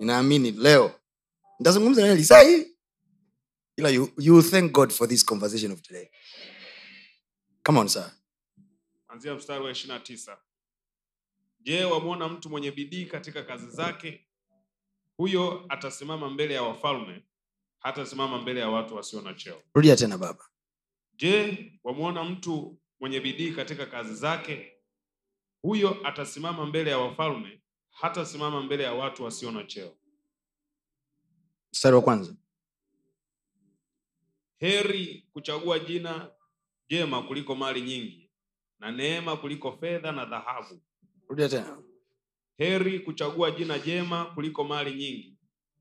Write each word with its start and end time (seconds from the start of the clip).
ninaamini 0.00 0.50
leo. 0.50 1.00
Nitazungumza 1.58 2.02
naye 2.02 2.14
lisaa 2.14 2.42
ila 3.76 3.88
you, 3.88 4.12
you 4.18 4.42
thank 4.42 4.72
god 4.72 4.90
for 4.92 5.08
this 5.08 5.24
conversation 5.24 5.72
of 5.72 5.82
today. 5.82 6.08
Come 7.62 7.78
on 7.80 7.88
sir. 7.88 8.12
Anzia 9.08 9.34
mstari 9.34 9.64
wa 9.64 9.70
ishirina 9.70 10.00
tisa. 10.00 10.38
Je 11.60 11.84
wamwona 11.84 12.28
mtu 12.28 12.50
mwenye 12.50 12.70
bidii 12.72 13.06
katika 13.06 13.42
kazi 13.42 13.70
zake? 13.70 14.26
Huyo 15.16 15.64
atasimama 15.68 16.30
mbele 16.30 16.54
ya 16.54 16.62
wafalme 16.62 17.24
hatasimama 17.78 18.38
mbele 18.38 18.60
ya 18.60 18.68
watu 18.68 18.96
wasio 18.96 19.20
na 19.20 19.34
cheo. 19.34 19.62
Rudia 19.74 19.96
tena 19.96 20.18
baba. 20.18 20.44
Je 21.14 21.72
wamwona 21.84 22.24
mtu 22.24 22.80
mwenye 23.00 23.20
bidii 23.20 23.52
katika 23.52 23.86
kazi 23.86 24.14
zake? 24.14 24.72
Huyo 25.62 26.06
atasimama 26.06 26.66
mbele 26.66 26.90
ya 26.90 26.98
wafalme 26.98 27.59
hatasimama 28.00 28.62
mbele 28.62 28.82
ya 28.84 28.92
watu 28.92 29.24
wasio 29.24 29.50
na 29.50 29.64
cheo. 29.64 29.96
Mstari 31.72 31.96
wa 31.96 32.02
kwanza. 32.02 32.34
Heri 34.58 35.26
kuchagua 35.32 35.78
jina 35.78 36.30
jema 36.88 37.22
kuliko 37.22 37.54
mali 37.54 37.80
nyingi 37.82 38.30
na 38.78 38.92
neema 38.92 39.36
kuliko 39.36 39.72
fedha 39.72 40.12
na 40.12 40.24
dhahabu. 40.24 40.80
Rudia 41.28 41.48
tena. 41.48 41.82
Heri 42.58 43.00
kuchagua 43.00 43.50
jina 43.50 43.78
jema 43.78 44.24
kuliko 44.24 44.64
mali 44.64 44.94
nyingi 44.94 45.38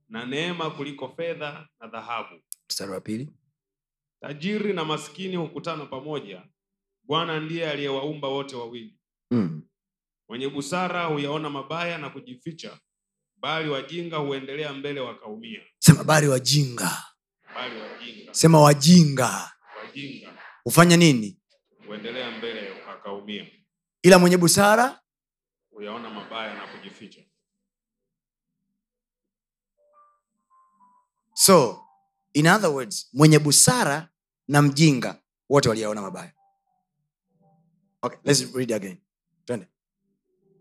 na 0.09 0.25
neema 0.25 0.69
kuliko 0.71 1.09
fedha 1.09 1.67
na 1.79 1.87
dhahabu. 1.87 2.41
Mstari 2.69 2.91
wa 2.91 3.01
pili. 3.01 3.29
Tajiri 4.21 4.73
na 4.73 4.85
maskini 4.85 5.35
hukutana 5.35 5.85
pamoja. 5.85 6.43
Bwana 7.03 7.39
ndiye 7.39 7.69
aliyewaumba 7.71 8.27
wote 8.27 8.55
wawili. 8.55 8.99
Mm. 9.31 9.61
Mwenye 10.29 10.49
busara 10.49 11.05
huyaona 11.05 11.49
mabaya 11.49 11.97
na 11.97 12.09
kujificha 12.09 12.79
bali 13.37 13.69
wajinga 13.69 14.17
huendelea 14.17 14.73
mbele 14.73 14.99
wakaumia. 14.99 15.61
Sema 15.79 16.03
bali 16.03 16.27
wajinga. 16.27 17.03
Bali 17.55 17.79
wajinga. 17.81 18.33
Sema 18.33 18.61
wajinga. 18.61 19.51
Wajinga. 19.83 20.33
Hufanya 20.63 20.97
nini? 20.97 21.39
Huendelea 21.87 22.37
mbele 22.37 22.81
wakaumia. 22.87 23.47
Ila 24.01 24.19
mwenye 24.19 24.37
busara 24.37 24.99
huyaona 25.71 26.09
mabaya 26.09 26.53
na 26.53 26.67
kujificha. 26.67 27.21
So 31.33 31.83
in 32.33 32.47
other 32.47 32.69
words 32.69 33.09
mwenye 33.13 33.39
busara 33.39 34.09
na 34.47 34.61
mjinga 34.61 35.21
wote 35.49 35.69
waliyaona 35.69 36.01
mabaya. 36.01 36.33
Okay, 38.01 38.19
let's 38.23 38.55
read 38.55 38.73
again. 38.73 38.97
Twende 39.45 39.67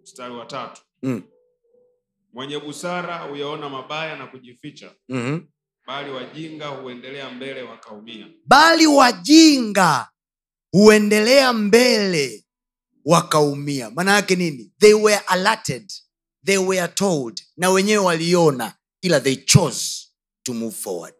mstari 0.08 0.34
wa 0.34 0.46
tatu. 0.46 0.82
Mm. 1.02 1.22
mwenye 2.32 2.58
busara 2.58 3.18
huyaona 3.18 3.68
mabaya 3.68 4.16
na 4.16 4.26
kujificha 4.26 4.94
mm-hmm. 5.08 5.46
bali 5.86 6.10
wajinga 6.10 6.66
huendelea 6.68 7.30
mbele 7.30 7.62
wakaumia. 7.62 8.26
Bali 8.46 8.86
wajinga 8.86 10.08
huendelea 10.72 11.52
mbele 11.52 12.44
wakaumia. 13.04 13.90
Maana 13.90 14.14
yake 14.14 14.36
nini? 14.36 14.72
They 14.78 14.94
were 14.94 15.16
alerted 15.26 15.92
they 16.44 16.58
were 16.58 16.88
told 16.88 17.42
na 17.56 17.70
wenyewe 17.70 18.04
waliona 18.04 18.74
ila 19.00 19.20
they 19.20 19.36
chose 19.36 20.06
to 20.42 20.54
move 20.54 20.76
forward. 20.76 21.14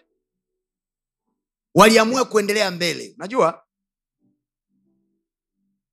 Waliamua 1.75 2.25
kuendelea 2.25 2.71
mbele. 2.71 3.15
Unajua 3.17 3.65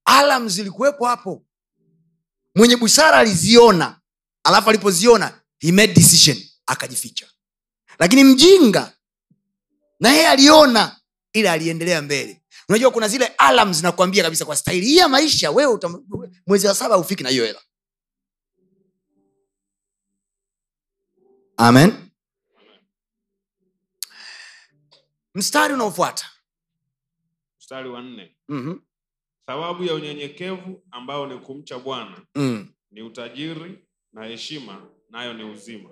alam 0.05 0.49
zilikuwepo 0.49 1.05
hapo 1.05 1.44
mwenye 2.55 2.77
busara 2.77 3.17
aliziona 3.17 4.01
alafu 4.43 4.69
alipoziona 4.69 5.41
he 5.59 5.71
made 5.71 5.93
decision 5.93 6.37
akajificha. 6.65 7.27
Lakini 7.99 8.23
mjinga 8.23 8.93
na 9.99 10.09
yeye 10.09 10.27
aliona 10.27 10.99
ila 11.33 11.51
aliendelea 11.51 12.01
mbele. 12.01 12.41
Unajua 12.69 12.91
kuna 12.91 13.07
zile 13.07 13.25
alam 13.25 13.73
zinakwambia 13.73 14.23
kabisa 14.23 14.45
kwa 14.45 14.55
staili 14.55 14.85
hii 14.85 14.97
ya 14.97 15.07
maisha 15.09 15.51
wewe 15.51 15.79
mwezi 16.47 16.67
wa 16.67 16.75
saba 16.75 16.97
ufiki 16.97 17.23
na 17.23 17.29
hiyo 17.29 17.45
hela. 17.45 17.61
Amen. 21.57 22.09
Mstari 25.35 25.73
unaofuata. 25.73 26.25
Mstari 27.59 27.89
wa 27.89 28.01
nne. 28.01 28.35
Mm-hmm. 28.47 28.81
Thawabu 29.45 29.83
ya 29.83 29.93
unyenyekevu 29.93 30.83
ambao 30.91 31.27
ni 31.27 31.37
kumcha 31.39 31.79
bwana 31.79 32.21
mm. 32.35 32.67
ni 32.91 33.01
utajiri 33.01 33.79
na 34.13 34.25
heshima 34.25 34.87
nayo 35.09 35.33
ni 35.33 35.43
uzima. 35.43 35.89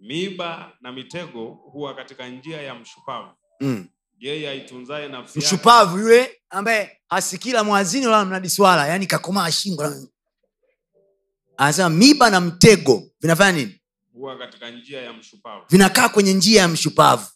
Miiba 0.00 0.72
na 0.80 0.92
mitego 0.92 1.44
huwa 1.46 1.94
katika 1.94 2.28
njia 2.28 2.62
ya 2.62 2.74
mshupavu. 2.74 3.30
Mm. 3.60 3.88
yeye 4.18 4.48
aitunzaye 4.50 5.08
nafsi 5.08 5.38
yake 5.38 5.46
mshupavu 5.54 5.98
yule 5.98 6.42
ambaye 6.50 7.00
hasikila 7.08 7.64
mwazini 7.64 8.06
wala 8.06 8.24
mnadi 8.24 8.50
swala 8.50 8.86
yani 8.88 9.06
kakomaa 9.06 9.50
shingo 9.50 9.92
anasema 11.56 11.88
miba 11.90 12.30
na 12.30 12.40
mtego 12.40 13.02
vinafanya 13.20 13.58
nini? 13.58 13.80
Huwa 14.12 14.38
katika 14.38 14.70
njia 14.70 15.02
ya 15.02 15.12
mshupavu. 15.12 15.64
Vinakaa 15.70 16.08
kwenye 16.08 16.32
njia 16.34 16.60
ya 16.62 16.68
mshupavu. 16.68 17.26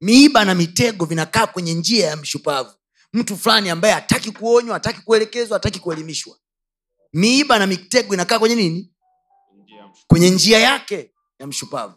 Miiba 0.00 0.44
na 0.44 0.54
mitego 0.54 1.04
vinakaa 1.04 1.46
kwenye 1.46 1.74
njia 1.74 2.06
ya 2.06 2.16
mshupavu 2.16 2.77
mtu 3.12 3.36
fulani 3.36 3.70
ambaye 3.70 3.94
hataki 3.94 4.32
kuonywa 4.32 4.74
hataki 4.74 5.00
kuelekezwa 5.00 5.56
hataki 5.56 5.80
kuelimishwa. 5.80 6.38
Miiba 7.12 7.58
na 7.58 7.66
mitego 7.66 8.14
inakaa 8.14 8.38
kwenye 8.38 8.54
nini? 8.54 8.92
Kwenye 10.06 10.30
njia 10.30 10.58
yake 10.58 11.14
ya 11.38 11.46
mshupavu. 11.46 11.94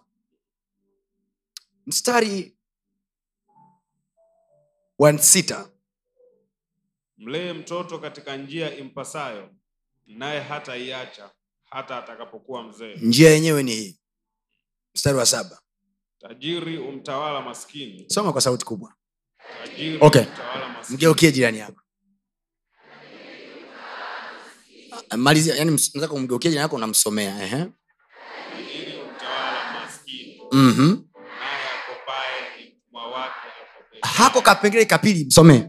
Mstari 1.85 2.57
wa 4.99 5.17
sita. 5.17 5.69
Mlee 7.17 7.53
mtoto 7.53 7.99
katika 7.99 8.37
njia 8.37 8.75
impasayo 8.77 9.49
naye 10.07 10.39
hata 10.39 10.77
iacha 10.77 11.31
hata 11.63 11.97
atakapokuwa 11.97 12.63
mzee. 12.63 12.95
Njia 12.95 13.29
yenyewe 13.29 13.63
ni 13.63 13.71
hii. 13.71 13.99
Mstari 14.95 15.17
wa 15.17 15.25
saba. 15.25 15.61
Tajiri 16.19 16.77
umtawala 16.77 17.41
maskini. 17.41 18.05
Soma 18.09 18.31
kwa 18.31 18.41
sauti 18.41 18.65
kubwa 18.65 18.93
Okay. 20.01 20.23
mgeukie 20.89 21.31
jirani 21.31 21.57
yako. 21.57 21.81
Malizia 25.17 25.55
yani 25.55 25.71
mzako 25.71 26.19
mgeukie 26.19 26.49
jirani 26.51 26.63
yako 26.63 26.75
unamsomea 26.75 27.67
mm-hmm. 30.51 31.03
hako 34.01 34.41
kapengele 34.41 34.85
kapili 34.85 35.25
msomee. 35.25 35.63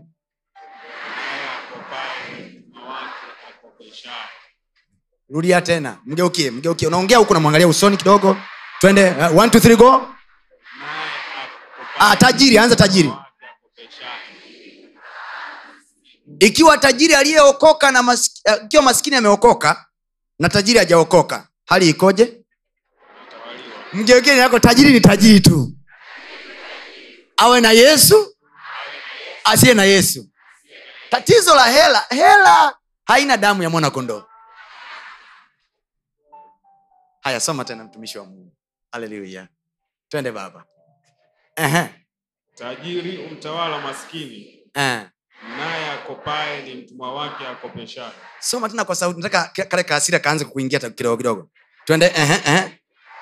Rudia 5.30 5.60
tena 5.60 5.98
mgeukie 6.06 6.50
mgeukie. 6.50 6.88
Unaongea 6.88 7.18
huku 7.18 7.34
namwangalia 7.34 7.68
usoni 7.68 7.96
kidogo. 7.96 8.36
Twende 8.80 9.10
uh, 9.10 9.38
one, 9.38 9.50
two, 9.50 9.60
three, 9.60 9.76
go. 9.76 10.08
Ah, 11.98 12.16
tajiri 12.16 12.58
anza 12.58 12.76
tajiri 12.76 13.08
wake 13.08 13.46
akopeshaye 13.46 14.12
ikiwa 16.46 16.78
tajiri 16.78 17.14
aliyeokoka 17.14 17.90
na 17.90 18.02
maski, 18.02 18.42
uh, 18.48 18.64
ikiwa 18.64 18.82
maskini 18.82 19.16
ameokoka 19.16 19.86
na 20.38 20.48
tajiri 20.48 20.78
hajaokoka 20.78 21.48
hali 21.66 21.88
ikoje? 21.88 22.44
Mgeukie 23.92 24.36
yako 24.36 24.58
tajiri 24.58 24.92
ni 24.92 25.00
tajiri 25.00 25.40
tu. 25.40 25.72
Awe 27.36 27.60
na 27.60 27.72
yesu 27.72 28.36
asiye 29.44 29.74
na 29.74 29.84
yesu. 29.84 30.28
Tatizo 31.10 31.54
la 31.54 31.64
hela 31.64 32.06
hela 32.10 32.76
haina 33.04 33.36
damu 33.36 33.62
ya 33.62 33.70
mwana 33.70 33.90
kondoo 33.90 34.24
haya 37.20 37.40
soma 37.40 37.64
tena 37.64 37.84
mtumishi 37.84 38.18
wa 38.18 38.24
mungu. 38.24 38.52
Haleluya 38.92 39.48
twende 40.08 40.32
baba. 40.32 40.64
Aha. 41.56 41.88
tajiri 42.54 43.18
umtawala 43.18 43.80
maskini. 43.80 44.62
Eh. 44.74 45.06
naye 45.58 45.81
akopaye 46.12 46.62
ni 46.62 46.74
mtumwa 46.74 47.14
wake 47.14 47.46
akopeshaye. 47.46 48.12
Soma 48.40 48.68
tena 48.68 48.84
kwa 48.84 48.94
sauti 48.94 49.20
nataka 49.20 49.64
kale 49.64 49.82
kaasiri 49.82 50.20
kaanze 50.20 50.44
kuingia 50.44 50.78
kidogo 50.78 51.16
kidogo. 51.16 51.50
Twende 51.84 52.08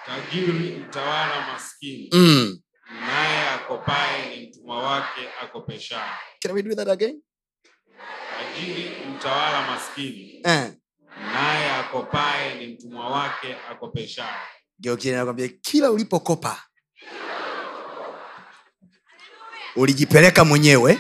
tajiri 0.07 0.77
mtawala 0.89 1.53
maskini. 1.53 2.09
Mm. 2.13 2.61
naye 3.07 3.49
akopaye 3.49 4.37
ni 4.37 4.47
mtumwa 4.47 4.83
wake 4.83 5.21
akopeshaye. 5.43 6.11
Can 6.43 6.53
we 6.53 6.63
do 6.63 6.75
that 6.75 6.89
again? 6.89 7.23
tajiri 8.39 8.91
mtawala 9.17 9.67
maskini. 9.71 10.41
Eh. 10.45 10.73
naye 11.33 11.71
akopaye 11.71 12.55
ni 12.55 12.67
mtumwa 12.67 13.09
wake 13.11 13.57
akopeshaye. 13.71 14.37
Nakwambia 15.05 15.49
kila 15.49 15.91
ulipokopa 15.91 16.63
ulijipeleka 19.77 20.45
mwenyewe 20.45 20.99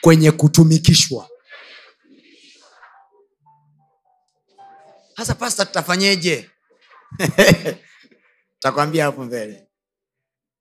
kwenye 0.00 0.30
kutumikishwa. 0.32 1.28
Hasa 5.14 5.34
pasta 5.34 5.66
tutafanyeje? 5.66 6.50
Takwambia 8.62 9.04
hapo 9.04 9.24
mbele. 9.24 9.68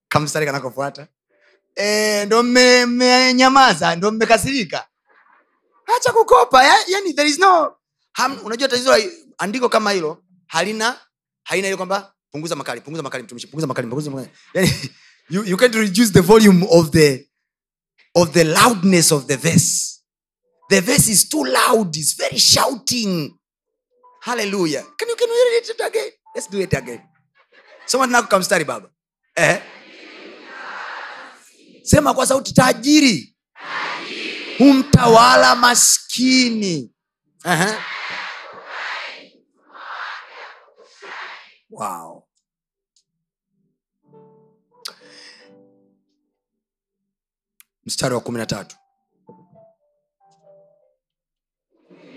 Kamstari 0.10 0.45
kanakofuata. 0.45 1.07
E, 1.75 2.25
ndo 2.25 2.44
mme- 2.44 2.86
mmenyamaza 2.86 3.95
ndo 3.95 4.12
mmekasirika. 4.12 4.88
Hacha 5.86 6.12
kukopa 6.13 6.63
ya, 6.63 6.75
yani 6.88 7.13
there 7.13 7.30
is 7.30 7.39
no 7.39 7.75
ham, 8.13 8.39
unajua 8.44 8.68
tatizo 8.68 8.95
andiko 9.38 9.69
kama 9.69 9.92
hilo 9.92 10.24
halina 10.48 11.00
haina 11.44 11.68
ile 11.68 11.78
kwamba 11.78 12.13
punguza 12.31 12.56
makali 12.56 12.81
punguza 12.81 13.04
makali 13.04 13.24
mtumishi 13.24 13.48
punguza 13.48 13.68
makali 13.68 13.88
punguza 13.88 14.12
makali 14.12 14.30
yani, 14.54 14.72
you, 15.30 15.44
you 15.44 15.57
can't 15.57 15.75
reduce 15.75 16.12
the 16.13 16.19
volume 16.22 16.68
of 16.69 16.89
the 16.89 17.26
of 18.17 18.33
the 18.33 18.43
loudness 18.43 19.11
of 19.11 19.27
the 19.27 19.37
verse. 19.37 20.01
The 20.69 20.81
verse 20.81 21.07
is 21.07 21.29
too 21.29 21.43
loud 21.45 21.95
is 21.95 22.13
very 22.17 22.37
shouting. 22.37 23.37
Hallelujah. 24.23 24.83
Can 24.97 25.07
you 25.07 25.15
can 25.15 25.29
we 25.29 25.35
read 25.35 25.69
it 25.69 25.81
again? 25.87 26.09
Let's 26.35 26.47
do 26.47 26.59
it 26.59 26.73
again. 26.73 27.01
Someone 27.85 28.11
now 28.11 28.23
come 28.23 28.43
study 28.43 28.63
baba. 28.65 28.89
Eh? 29.37 29.61
Sema 31.83 32.13
kwa 32.13 32.25
sauti 32.25 32.53
tajiri. 32.53 33.35
Humtawala 34.57 35.55
maskini. 35.55 36.89
Aha. 37.45 37.83
wow 41.69 42.26
mstari 47.88 48.13
wa 48.16 48.22
kumi 48.22 48.38
na 48.38 48.45
tatu. 48.45 48.75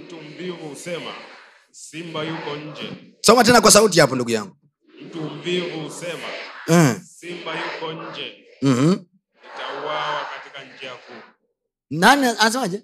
Mtu 0.01 0.21
mvivu 0.21 0.69
husema 0.69 1.15
simba 1.71 2.23
yuko 2.23 2.57
nje. 2.57 3.15
Soma 3.21 3.45
tena 3.45 3.61
kwa 3.61 3.71
sauti 3.71 4.01
hapo 4.01 4.15
ndugu 4.15 4.31
yangu. 4.31 4.57
Mtu 5.03 5.23
mvivu 5.23 5.81
husema 5.81 6.29
mm. 6.69 7.01
simba 7.05 7.53
yuko 7.61 7.93
nje. 7.93 8.47
Mm-hmm. 8.63 9.07
itauawa 9.55 10.25
katika 10.35 10.65
njia 10.75 10.91
kuu. 10.95 11.23
Nani 11.91 12.27
anasemaje? 12.27 12.83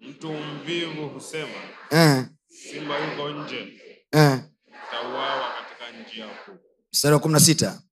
Mtu 0.00 0.32
mvivu 0.32 1.08
husema 1.08 1.58
Eh, 1.90 2.24
simba 2.48 2.98
yuko 2.98 3.30
nje. 3.30 3.80
Eh. 4.12 4.38
itauawa 4.66 5.50
katika 5.54 5.90
njia 6.02 6.26
kuu. 6.28 6.52
Mstari 6.92 7.14
wa 7.14 7.20
kumi 7.20 7.34
na 7.34 7.40
sita. 7.40 7.82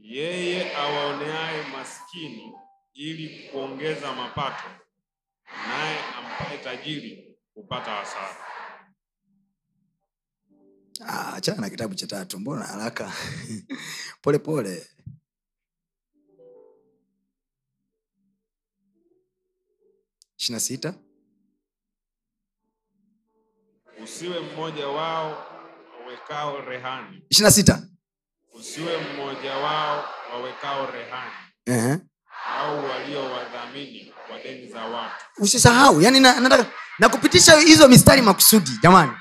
Yeye 0.00 0.76
awaoneaye 0.76 1.62
maskini 1.72 2.52
ili 3.00 3.48
kuongeza 3.48 4.12
mapato 4.12 4.68
naye 5.68 5.98
ampaye 6.18 6.58
tajiri 6.58 7.36
hupata 7.54 7.90
hasara. 7.90 8.36
Ah, 11.06 11.32
achana 11.34 11.60
na 11.60 11.70
kitabu 11.70 11.94
cha 11.94 12.06
tatu 12.06 12.38
mbona 12.40 12.64
haraka? 12.66 13.12
Pole 14.22 14.38
pole. 14.38 14.86
Ishirini 20.38 20.54
na 20.56 20.60
sita. 20.60 20.94
Usiwe 24.04 24.40
mmoja 24.40 24.88
wao 24.88 25.46
wawekao 26.00 26.60
rehani. 26.60 27.22
Ishirini 27.30 27.44
na 27.46 27.50
sita. 27.50 27.88
Usiwe 28.52 28.96
mmoja 28.98 29.54
wao 29.54 30.04
wawekao 30.32 30.90
rehani. 30.90 31.32
Ehe. 31.66 32.09
Au 32.60 32.76
watu. 34.92 35.24
Usisahau 35.38 36.00
yani 36.02 36.20
na, 36.20 36.40
nataka 36.40 36.66
na 36.98 37.08
kupitisha 37.08 37.56
hizo 37.58 37.88
mistari 37.88 38.22
makusudi 38.22 38.70
jamani. 38.82 39.12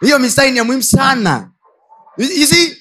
Hiyo 0.00 0.18
mistari 0.18 0.50
ni 0.50 0.58
ya 0.58 0.64
muhimu 0.64 0.82
sana. 0.82 1.50
You- 2.18 2.76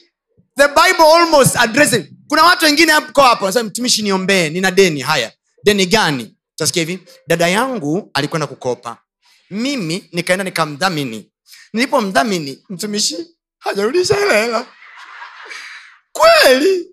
the 0.58 0.68
bible 0.68 1.06
almost 1.16 1.56
addressing 1.58 2.06
kuna 2.28 2.44
watu 2.44 2.66
wengine 2.66 2.92
hapo 2.92 3.22
hapo 3.22 3.46
nasema 3.46 3.64
mtumishi 3.70 4.02
niombee 4.02 4.50
nina 4.50 4.72
deni 4.72 5.02
haya. 5.02 5.32
Deni 5.64 5.86
gani? 5.86 6.38
Utasikia 6.56 6.84
hivi 6.84 7.04
dada 7.28 7.48
yangu 7.48 8.12
alikwenda 8.14 8.48
kukopa. 8.48 8.98
Mimi 9.50 10.10
nikaenda 10.12 10.44
nikamdhamini. 10.44 11.32
Nilipomdhamini 11.74 12.64
mtumishi 12.70 13.28
hajarudisha 13.60 14.18
ile 14.26 14.42
hela. 14.42 14.66
Kweli 16.12 16.88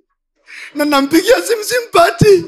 na 0.75 0.85
nampigia 0.85 1.43
simu 1.43 1.65
simpati. 1.65 2.45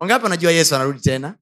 Wangapi 0.00 0.24
wanajua 0.24 0.52
yesu 0.52 0.74
anarudi 0.74 1.00
tena? 1.00 1.38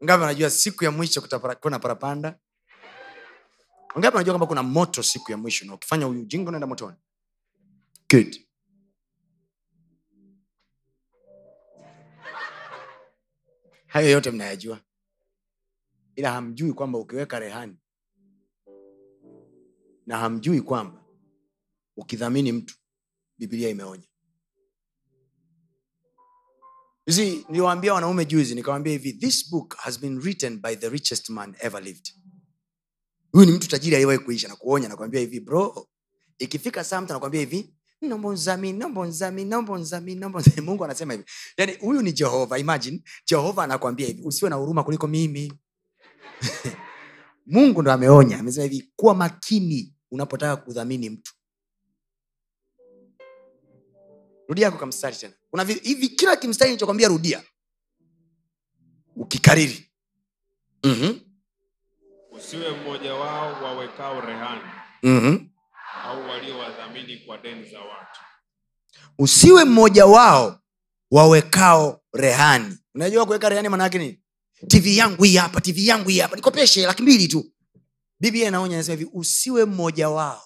Wangapi 0.00 0.20
wanajua 0.20 0.50
siku 0.50 0.84
ya 0.84 0.90
mwisho 0.90 1.20
kutapara- 1.20 1.54
kuna 1.56 1.78
parapanda? 1.78 2.38
Wangapi 3.94 4.16
wanajua 4.16 4.32
kwamba 4.34 4.46
kuna 4.46 4.62
moto 4.62 5.02
siku 5.02 5.30
ya 5.30 5.36
mwisho? 5.36 5.64
Na 5.66 5.74
ukifanya 5.74 6.08
ujinga 6.08 6.48
unaenda 6.48 6.66
motoni. 6.66 6.96
Good. 8.10 8.40
hayo 13.86 14.10
yote 14.10 14.30
mnayajua 14.30 14.80
ila 16.16 16.32
hamjui 16.32 16.72
kwamba 16.72 16.98
ukiweka 16.98 17.38
rehani 17.38 17.76
na 20.06 20.18
hamjui 20.18 20.60
kwamba 20.60 21.04
ukidhamini 21.96 22.52
mtu 22.52 22.74
bibilia 23.38 23.68
imeonya. 23.68 24.04
Hizi 27.06 27.44
niliwaambia 27.48 27.94
wanaume 27.94 28.24
juzi 28.24 28.54
nikawambia 28.54 28.92
hivi 28.92 29.12
this 29.12 29.50
book 29.50 29.76
has 29.76 30.00
been 30.00 30.18
written 30.20 30.60
by 30.62 30.76
the 30.76 30.88
richest 30.88 31.28
man 31.28 31.54
ever 31.58 31.82
lived. 31.82 32.14
Huyu 33.32 33.46
ni 33.46 33.52
mtu 33.52 33.68
tajiri 33.68 33.96
aliyewahi 33.96 34.18
kuisha 34.18 34.48
na 34.48 34.56
kuonya 34.56 34.88
nakwambia 34.88 35.20
hivi 35.20 35.40
bro 35.40 35.88
ikifika 36.38 36.84
saa 36.84 37.00
mtu 37.00 37.12
anakwambia 37.12 37.40
hivi 37.40 37.74
naomba 38.00 38.28
unzamini 38.28 38.78
naomba 38.78 39.00
unzamini 39.00 39.50
naomba 39.50 39.72
unzamini 39.72 40.20
naomba 40.20 40.38
unzamini." 40.38 40.66
mungu 40.66 40.84
anasema 40.84 41.12
hivi. 41.12 41.24
Yani 41.56 41.74
huyu 41.74 42.02
ni 42.02 42.12
jehova 42.12 42.58
imagine 42.58 43.02
jehova 43.26 43.64
anakwambia 43.64 44.06
hivi 44.06 44.22
usiwe 44.22 44.48
na 44.50 44.56
huruma 44.56 44.84
kuliko 44.84 45.06
mimi 45.06 45.52
mungu 47.46 47.82
ndo 47.82 47.92
ameonya 47.92 48.38
amesema 48.38 48.64
hivi 48.64 48.92
kuwa 48.96 49.14
makini 49.14 49.94
unapotaka 50.10 50.56
kudhamini 50.56 51.10
mtu. 51.10 51.32
Rudia 54.48 54.68
ako 54.68 54.78
kamstari 54.78 55.16
tena. 55.16 55.34
Kuna 55.50 55.62
hivi 55.64 56.08
kila 56.08 56.36
kimstari 56.36 56.72
nichokwambia 56.72 57.08
rudia. 57.08 57.42
Ukikariri. 59.16 59.90
Mm-hmm. 60.84 61.20
usiwe 62.36 62.70
mmoja 62.70 63.14
wao 63.14 63.64
wawekao 63.64 64.20
rehani. 64.20 64.60
Mm-hmm. 65.02 65.48
au 66.04 66.28
waliowadhamini 66.30 67.16
kwa 67.16 67.38
deni 67.38 67.70
za 67.70 67.80
watu. 67.80 68.20
Usiwe 69.18 69.64
mmoja 69.64 70.06
wao 70.06 70.60
wawekao 71.10 72.02
rehani. 72.12 72.78
Unajua 72.94 73.26
kuweka 73.26 73.48
rehani 73.48 73.68
maanaake 73.68 73.98
nini 73.98 74.23
tv 74.68 74.96
yangu 74.96 75.22
hii 75.24 75.36
hapa 75.36 75.60
tv 75.60 75.86
yangu 75.86 76.08
hii 76.08 76.18
hapa 76.18 76.36
nikopeshe 76.36 76.86
laki 76.86 77.02
mbili 77.02 77.28
tu. 77.28 77.50
Biblia 78.20 78.48
inaonya 78.48 78.76
nasema 78.76 78.98
hivi 78.98 79.10
usiwe 79.12 79.64
mmoja 79.64 80.08
wao. 80.10 80.42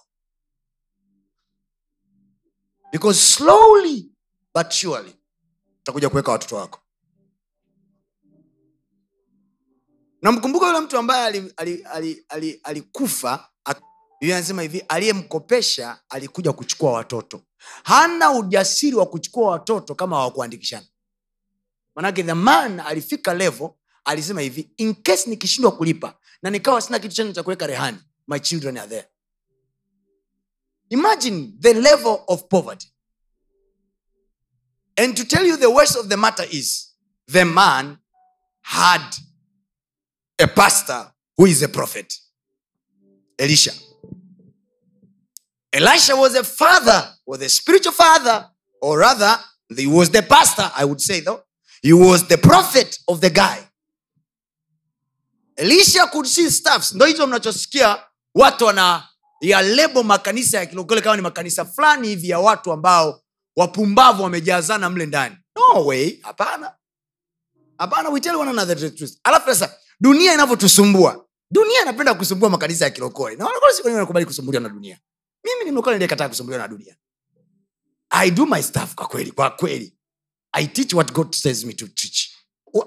Because 2.93 3.21
slowly 3.21 4.13
but 4.55 4.71
surely 4.71 5.17
utakuja 5.81 6.09
kuweka 6.09 6.33
watoto 6.33 6.57
wako. 6.57 6.81
Namkumbuka 10.23 10.67
yule 10.67 10.81
mtu 10.81 10.99
ambaye 10.99 11.27
alikufa 11.27 11.55
ali, 11.57 11.83
ali, 12.29 12.61
ali, 12.65 12.83
ali, 14.21 14.33
anasema 14.33 14.63
hivi 14.63 14.79
aliyemkopesha 14.89 16.01
alikuja 16.09 16.53
kuchukua 16.53 16.93
watoto. 16.93 17.43
Hana 17.85 18.31
ujasiri 18.33 18.97
wa 18.97 19.07
kuchukua 19.07 19.51
watoto 19.51 19.95
kama 19.95 20.17
hawakuandikishana. 20.17 20.87
Manake 21.95 22.23
the 22.23 22.35
man 22.35 22.81
alifika 22.81 23.35
level 23.35 23.71
alisema 24.09 24.41
hivi 24.41 24.71
in 24.77 24.95
case 24.95 25.31
nikishindwa 25.31 25.73
kulipa 25.73 26.19
na 26.43 26.51
nikawa 26.51 26.83
sina 26.83 26.99
kitu 26.99 27.15
changu 27.15 27.33
cha 27.33 27.43
kuweka 27.43 27.67
rehani 27.67 27.99
my 28.27 28.39
children 28.41 28.77
are 28.79 28.89
there. 28.89 29.09
Imagine 30.91 31.53
the 31.61 31.75
level 31.75 32.25
of 32.29 32.49
poverty. 32.49 32.89
And 34.97 35.17
to 35.17 35.25
tell 35.25 35.47
you 35.47 35.57
the 35.57 35.71
worst 35.71 35.97
of 35.97 36.09
the 36.09 36.17
matter 36.17 36.45
is 36.51 36.93
the 37.27 37.45
man 37.45 37.99
had 38.63 39.17
a 40.39 40.47
pastor 40.47 41.13
who 41.37 41.47
is 41.47 41.63
a 41.63 41.69
prophet 41.69 42.15
elisha. 43.39 43.73
Elisha 45.73 46.17
was 46.17 46.35
a 46.35 46.45
father 46.45 47.15
was 47.27 47.41
a 47.43 47.49
spiritual 47.49 47.93
father 47.93 48.47
or 48.83 48.99
rather 48.99 49.37
he 49.77 49.87
was 49.87 50.11
the 50.11 50.23
pastor 50.23 50.71
i 50.75 50.85
would 50.85 51.01
say 51.01 51.21
though 51.21 51.43
he 51.83 51.93
was 51.93 52.27
the 52.29 52.39
prophet 52.39 52.99
of 53.07 53.21
the 53.21 53.31
guy 53.31 53.68
elisha 55.59 56.07
could 56.07 56.27
ndo 56.95 57.07
hicho 57.07 57.27
mnachosikia 57.27 58.03
watu 58.35 58.65
wana 58.65 59.09
ya 59.41 59.63
lebo 59.63 60.03
makanisa 60.03 60.59
ya 60.59 60.67
kilokole 60.67 61.01
kama 61.01 61.17
ni 61.17 61.23
makanisa 61.23 61.65
fulani 61.65 62.09
hivi 62.09 62.29
ya 62.29 62.39
watu 62.39 62.73
ambao 62.73 63.23
wapumbavu 63.57 64.23
wamejazana 64.23 64.91
mle 64.91 65.07
ndani. 65.07 65.37
No 65.57 65.85
way. 65.87 66.19
Hapana. 66.23 66.75
Hapana 67.79 68.09
we 68.09 68.21
tell 68.21 68.37
one 68.37 68.51
another 68.51 68.77
the 68.79 68.91
truth. 68.91 69.13
Alafu 69.25 69.47
sasa 69.47 69.75
dunia 70.01 70.35
inavyotusumbua. 70.35 71.25
Dunia 71.51 71.83
inapenda 71.83 72.15
kusumbua 72.15 72.51
makanisa 72.51 72.85
ya 72.85 72.91
kilokole. 72.91 73.37
Na 73.37 73.45
wanakola 73.47 73.73
siku 73.73 73.89
wanakubali 73.89 74.27
kusumbuliwa 74.27 74.63
na 74.63 74.69
dunia. 74.69 74.99
Mimi 75.45 75.65
ni 75.65 75.71
mlokole 75.71 75.95
niliyekataa 75.97 76.29
kusumbuliwa 76.29 76.63
na 76.63 76.69
dunia. 76.69 76.97
I 78.11 78.31
do 78.31 78.47
my 78.47 78.63
stuff 78.63 78.95
kwa 78.95 79.07
kweli 79.07 79.31
kwa 79.33 79.51
kweli. 79.51 79.95
I 80.53 80.67
teach 80.67 80.93
what 80.95 81.13
god 81.13 81.35
says 81.35 81.65
me 81.65 81.73
to 81.73 81.87
teach. 81.87 82.31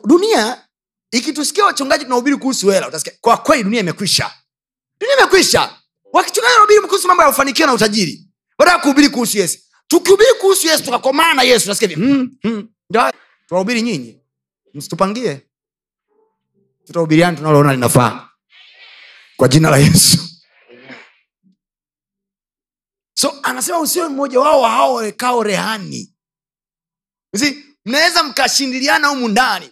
Dunia 0.06 0.68
ikitusikia 1.12 1.66
wachungaji 1.66 2.04
tunahubiri 2.04 2.38
kuhusu 2.38 2.70
hela 2.70 2.88
utasikia 2.88 3.14
kwa 3.22 3.38
kweli 3.38 3.64
dunia 3.64 3.80
imekwisha. 3.80 4.32
Dunia 5.00 5.18
imekwisha. 5.18 5.78
Wakichungaji 6.14 6.52
wanahubiri 6.54 6.82
kuhusu 6.82 7.08
mambo 7.08 7.24
ya 7.24 7.30
ufanikio 7.30 7.66
na 7.66 7.74
utajiri. 7.74 8.28
Baada 8.58 8.72
ya 8.72 8.80
kuhubiri 8.80 9.10
kuhusu 9.10 9.38
yesu. 9.38 9.60
Tukihubiri 9.88 10.34
kuhusu 10.40 10.68
yesu 10.68 10.84
tukakomana 10.84 11.34
na 11.34 11.44
yesu 11.44 11.68
nasikia 11.70 11.88
hivi 11.88 12.02
hmm, 12.02 12.38
hmm, 12.42 12.68
tunahubiri 13.48 13.82
nyinyi. 13.82 14.22
Msitupangie. 14.74 15.42
Tutahubiriani 16.86 17.38
tunaloona 17.38 17.72
linafaa. 17.74 18.30
Kwa 19.38 19.48
jina 19.48 19.70
la 19.70 19.78
yesu. 19.78 20.18
So 23.14 23.40
anasema 23.44 23.80
usiwe 23.80 24.08
mmoja 24.10 24.40
wao 24.40 24.62
wa 24.62 24.70
hao 24.70 24.94
wawekao 24.94 25.44
rehani 25.44 26.14
mnaweza 27.86 28.24
mkashindiliana 28.24 29.08
humu 29.08 29.28
ndani 29.28 29.70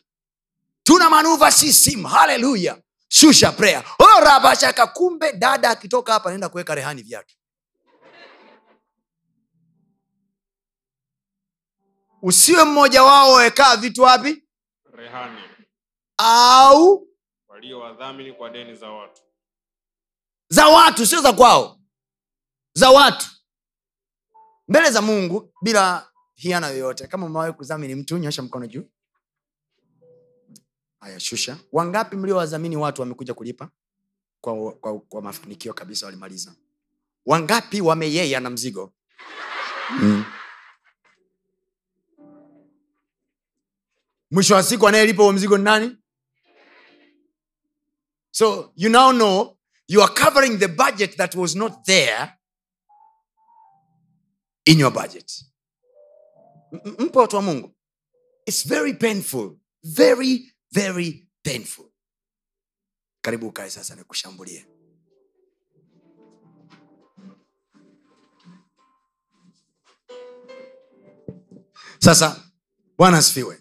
tuna 0.89 1.09
manuva 1.09 1.51
sisim 1.51 2.03
haleluya. 2.03 2.81
Shusha 3.09 3.51
prayer. 3.51 3.83
Orabashaka 3.99 4.87
kumbe 4.87 5.33
dada 5.33 5.69
akitoka 5.69 6.13
hapa 6.13 6.29
anaenda 6.29 6.49
kuweka 6.49 6.75
rehani 6.75 7.01
viatu 7.03 7.35
usiwe 12.21 12.63
mmoja 12.63 13.03
wao 13.03 13.31
wawekaa 13.31 13.75
vitu 13.77 14.01
wapi? 14.01 14.43
Rehani. 14.93 15.41
Au 16.17 17.07
waliowadhamini 17.47 18.33
kwa 18.33 18.49
deni 18.49 18.75
za 18.75 18.89
watu. 18.89 19.21
za 20.49 20.67
watu 20.67 21.05
sio 21.05 21.21
za 21.21 21.33
kwao. 21.33 21.79
Za 22.73 22.89
watu. 22.89 23.27
Mbele 24.67 24.91
za 24.91 25.01
mungu 25.01 25.53
bila 25.61 26.09
hiana 26.35 26.67
yoyote. 26.67 27.07
Kama 27.07 27.25
umewahi 27.25 27.53
kudhamini 27.53 27.95
mtu 27.95 28.17
nyosha 28.17 28.41
mkono 28.41 28.67
juu 28.67 28.89
haya 30.99 31.19
shusha 31.19 31.57
wangapi 31.71 32.15
mliowadhamini 32.15 32.77
watu 32.77 33.01
wamekuja 33.01 33.33
kulipa? 33.33 33.69
Kwa, 34.41 34.71
kwa, 34.71 34.99
kwa 34.99 35.21
mafanikio 35.21 35.73
kabisa 35.73 36.05
walimaliza. 36.05 36.55
Wangapi 37.25 37.81
wameyeya 37.81 38.39
na 38.39 38.49
mzigo? 38.49 38.93
Mm. 40.01 40.25
mwisho 44.31 44.55
wa 44.55 44.63
siku 44.63 44.87
anayelipa 44.87 45.23
huo 45.23 45.31
mzigo 45.33 45.57
ni 45.57 45.63
nani? 45.63 45.97
So 48.31 48.71
you 48.75 48.89
now 48.89 49.11
know 49.11 49.57
you 49.87 50.03
are 50.03 50.13
covering 50.13 50.57
the 50.59 50.67
budget 50.67 51.17
that 51.17 51.35
was 51.35 51.55
not 51.55 51.83
there 51.85 52.33
in 54.65 54.79
your 54.79 54.91
budget. 54.93 55.45
Mpo 56.99 57.19
watu 57.19 57.35
wa 57.35 57.41
mungu. 57.41 57.75
Its 58.45 58.67
very 58.67 58.93
painful. 58.93 59.57
Very 59.83 60.53
very 60.71 61.27
painful. 61.43 61.85
Karibu 63.21 63.47
ukae 63.47 63.69
sasa 63.69 63.95
nikushambulie. 63.95 64.65
Sasa 71.99 72.43
bwana 72.97 73.17
asifiwe. 73.17 73.59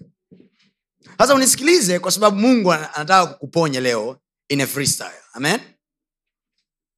Sasa 1.19 1.35
unisikilize 1.35 1.99
kwa 1.99 2.11
sababu 2.13 2.37
mungu 2.37 2.73
anataka 2.73 3.27
kukuponya 3.27 3.81
leo 3.81 4.21
in 4.49 4.61
a 4.61 4.67
freestyle. 4.67 5.23
Amen? 5.33 5.61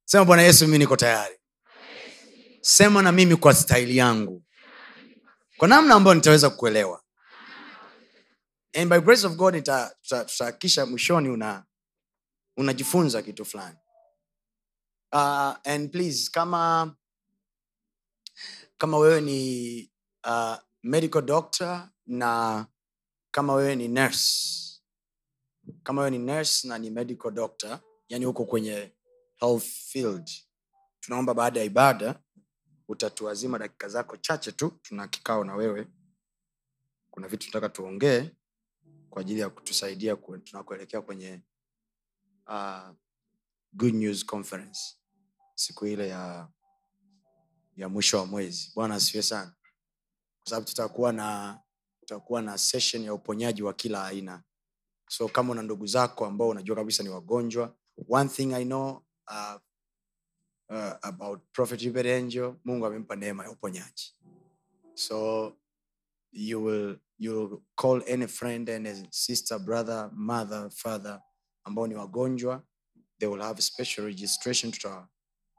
Sema 0.05 0.25
bwana 0.25 0.41
yesu 0.41 0.65
mimi 0.65 0.77
niko 0.77 0.95
tayari. 0.95 1.35
Sema 2.61 3.01
na 3.01 3.11
mimi 3.11 3.35
kwa 3.35 3.53
staili 3.53 3.97
yangu. 3.97 4.43
Kwa 5.57 5.67
namna 5.67 5.95
ambayo 5.95 6.15
nitaweza 6.15 6.49
kukuelewa 6.49 7.03
and 8.73 8.89
by 8.89 8.99
grace 8.99 9.27
of 9.27 9.35
god 9.35 9.55
tutahakikisha 10.03 10.85
mwishoni 10.85 11.29
una 11.29 11.65
unajifunza 12.57 13.21
kitu 13.21 13.45
fulani. 13.45 13.77
Uh, 15.13 15.53
and 15.67 15.91
please 15.91 16.31
kama 16.31 16.95
kama 18.77 18.97
wewe 18.97 19.21
ni 19.21 19.91
uh, 20.27 20.55
medical 20.83 21.21
doctor 21.21 21.89
na 22.05 22.65
kama 23.31 23.53
wewe 23.53 23.75
ni 23.75 23.87
nurse 23.87 24.61
kama 25.83 26.01
wewe 26.01 26.11
ni 26.11 26.19
nurse 26.19 26.67
na 26.67 26.77
ni 26.77 26.89
medical 26.89 27.31
doctor 27.31 27.79
yani 28.09 28.25
huko 28.25 28.45
kwenye 28.45 28.91
health 29.35 29.63
field 29.63 30.29
tunaomba 30.99 31.33
baada 31.33 31.59
ya 31.59 31.65
ibada 31.65 32.19
utatuazima 32.87 33.59
dakika 33.59 33.87
zako 33.89 34.17
chache 34.17 34.51
tu 34.51 34.69
tuna 34.81 35.07
kikao 35.07 35.43
na 35.43 35.55
wewe. 35.55 35.87
Kuna 37.11 37.27
vitu 37.27 37.47
tunataka 37.51 37.69
tuongee 37.69 38.31
kwa 39.11 39.21
ajili 39.21 39.39
ya 39.39 39.49
kutusaidia 39.49 40.15
ku- 40.15 40.37
tunakuelekea 40.37 41.01
kwenye 41.01 41.41
uh, 42.47 42.89
good 43.73 43.93
news 43.95 44.25
conference 44.25 44.79
siku 45.55 45.85
ile 45.85 46.07
ya 46.07 46.49
ya 47.75 47.89
mwisho 47.89 48.17
wa 48.17 48.25
mwezi. 48.25 48.71
Bwana 48.75 48.95
asifiwe 48.95 49.23
sana. 49.23 49.55
Kwa 50.39 50.49
sababu 50.49 50.65
tutakuwa 50.67 51.13
na 51.13 51.59
tutakuwa 51.99 52.41
na 52.41 52.57
session 52.57 53.03
ya 53.03 53.13
uponyaji 53.13 53.63
wa 53.63 53.73
kila 53.73 54.05
aina. 54.05 54.43
So 55.09 55.27
kama 55.27 55.51
una 55.51 55.61
ndugu 55.61 55.85
zako 55.87 56.25
ambao 56.25 56.49
unajua 56.49 56.75
kabisa 56.75 57.03
ni 57.03 57.09
wagonjwa 57.09 57.75
one 58.09 58.29
thing 58.29 58.53
i 58.53 58.65
know 58.65 58.91
uh, 59.27 59.55
uh, 60.69 60.93
about 61.01 61.41
prophet 61.51 61.95
angel 62.07 62.55
mungu 62.65 62.85
amempa 62.85 63.15
neema 63.15 63.43
ya 63.43 63.51
uponyaji. 63.51 64.15
So 64.93 65.57
you 66.31 66.63
will 66.63 66.97
you 67.17 67.63
call 67.75 68.03
any 68.07 68.27
friend 68.27 68.69
any 68.69 69.07
sister 69.09 69.59
brother 69.59 70.09
mother 70.13 70.69
father 70.71 71.21
ambao 71.63 71.87
ni 71.87 71.95
wagonjwa 71.95 72.63
they 73.19 73.29
will 73.29 73.41
have 73.41 73.61
special 73.61 74.05
registration 74.05 74.71
tuta 74.71 75.07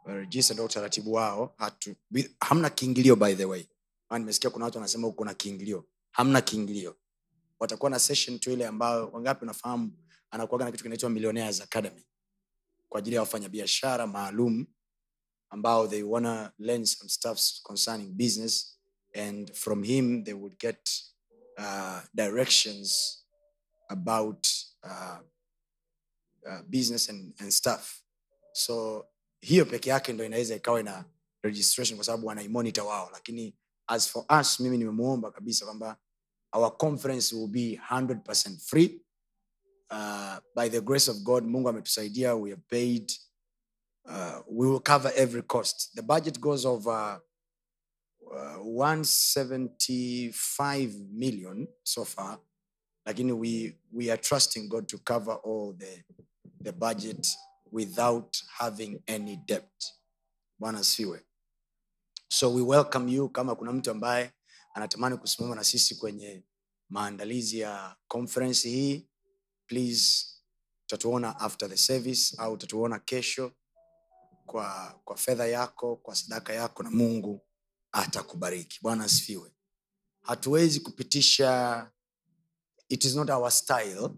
register 0.07 0.61
utaratibu 0.62 1.12
wao. 1.12 1.55
Hatu, 1.59 1.95
hamna 2.41 2.71
kiingilio 2.71 3.17
by 3.17 3.35
the 3.35 3.45
way. 3.45 3.64
Nimesikia 4.11 4.50
kuna 4.50 4.64
watu 4.64 4.79
wanasema 4.79 5.12
kuna 5.12 5.35
kiingilio. 5.35 5.87
Hamna 6.11 6.41
kiingilio. 6.41 6.97
Watakuwa 7.61 7.91
na 7.91 7.99
session 7.99 8.38
tu 8.38 8.50
ile 8.50 8.67
ambayo 8.67 9.09
wangapi 9.09 9.45
unafahamu 9.45 9.93
anakuaga 10.31 10.64
na 10.64 10.71
kitu 10.71 10.83
kinaitwa 10.83 11.11
millionaires 11.11 11.61
academy. 11.61 12.07
Kwa 12.88 12.99
ajili 12.99 13.17
ya 13.17 13.23
wafanyabiashara 13.23 14.07
maalum 14.07 14.67
ambao 15.50 15.88
they 15.88 16.02
wanna 16.02 16.52
learn 16.59 16.85
some 16.85 17.11
stuff 17.11 17.62
concerning 17.62 18.09
business 18.14 18.79
and 19.14 19.52
from 19.54 19.83
him 19.83 20.25
they 20.25 20.35
would 20.35 20.59
get 20.59 20.90
uh, 21.59 22.00
directions 22.14 23.19
about 23.90 24.47
uh, 24.85 25.19
uh, 26.49 26.62
business 26.71 27.09
and, 27.09 27.33
and 27.40 27.52
stuff. 27.52 28.02
So 28.52 29.07
hiyo 29.40 29.64
peke 29.64 29.90
yake 29.90 30.12
ndo 30.12 30.25
inaweza 30.25 30.54
ikawa 30.57 30.81
ina 30.81 31.04
registration 31.42 31.97
kwa 31.97 32.04
sababu 32.04 32.26
wanaimonita 32.26 32.85
wao. 32.85 33.11
Lakini 33.12 33.54
as 33.87 34.09
for 34.09 34.25
us 34.40 34.61
mimi 34.61 34.78
nimemuomba 34.78 35.31
kabisa 35.31 35.64
kwamba 35.64 35.97
our 36.52 36.76
conference 36.76 37.35
will 37.37 37.49
be 37.49 37.81
100% 37.90 38.59
free. 38.59 39.02
Uh, 39.90 40.37
by 40.57 40.69
the 40.71 40.81
grace 40.81 41.11
of 41.11 41.16
god 41.23 41.45
mungu 41.45 41.69
ametusaidia 41.69 42.35
we 42.35 42.50
have 42.50 42.62
paid 42.69 43.12
uh, 44.04 44.40
we 44.49 44.66
will 44.69 44.81
cover 44.81 45.12
every 45.16 45.42
cost. 45.42 45.95
The 45.95 46.02
budget 46.02 46.40
goes 46.40 46.64
over 46.64 47.21
uh, 48.32 48.56
175 48.66 50.88
million 51.12 51.68
so 51.82 52.04
far 52.04 52.38
lakini 53.06 53.32
we, 53.32 53.78
we 53.92 54.10
are 54.12 54.22
trusting 54.22 54.68
god 54.68 54.86
to 54.86 54.98
cover 54.98 55.38
all 55.44 55.74
the, 55.78 56.04
the 56.62 56.72
budget 56.72 57.26
without 57.72 58.36
having 58.58 59.02
any 59.06 59.36
debt. 59.36 59.84
Bwana 60.58 60.84
siwe 60.84 61.20
so 62.28 62.54
we 62.54 62.62
welcome 62.62 63.12
you. 63.12 63.28
Kama 63.28 63.54
kuna 63.54 63.72
mtu 63.72 63.90
ambaye 63.90 64.32
anatamani 64.74 65.16
kusimama 65.16 65.54
na 65.54 65.64
sisi 65.64 65.94
kwenye 65.94 66.44
maandalizi 66.88 67.58
ya 67.58 67.96
conference 68.08 68.68
hii 68.68 69.08
please 69.66 70.26
utatuona 70.84 71.40
after 71.40 71.68
the 71.68 71.76
service 71.76 72.34
au 72.38 72.52
utatuona 72.52 72.98
kesho 72.98 73.52
kwa 74.46 75.00
kwa 75.04 75.16
fedha 75.16 75.46
yako 75.46 75.96
kwa 75.96 76.14
sadaka 76.16 76.52
yako 76.52 76.82
na 76.82 76.90
mungu 76.90 77.40
atakubariki. 77.92 78.78
Bwana 78.82 79.04
asifiwe. 79.04 79.50
Hatuwezi 80.22 80.80
kupitisha 80.80 81.90
it 82.88 83.04
is 83.04 83.14
not 83.14 83.30
our 83.30 83.50
style. 83.50 84.11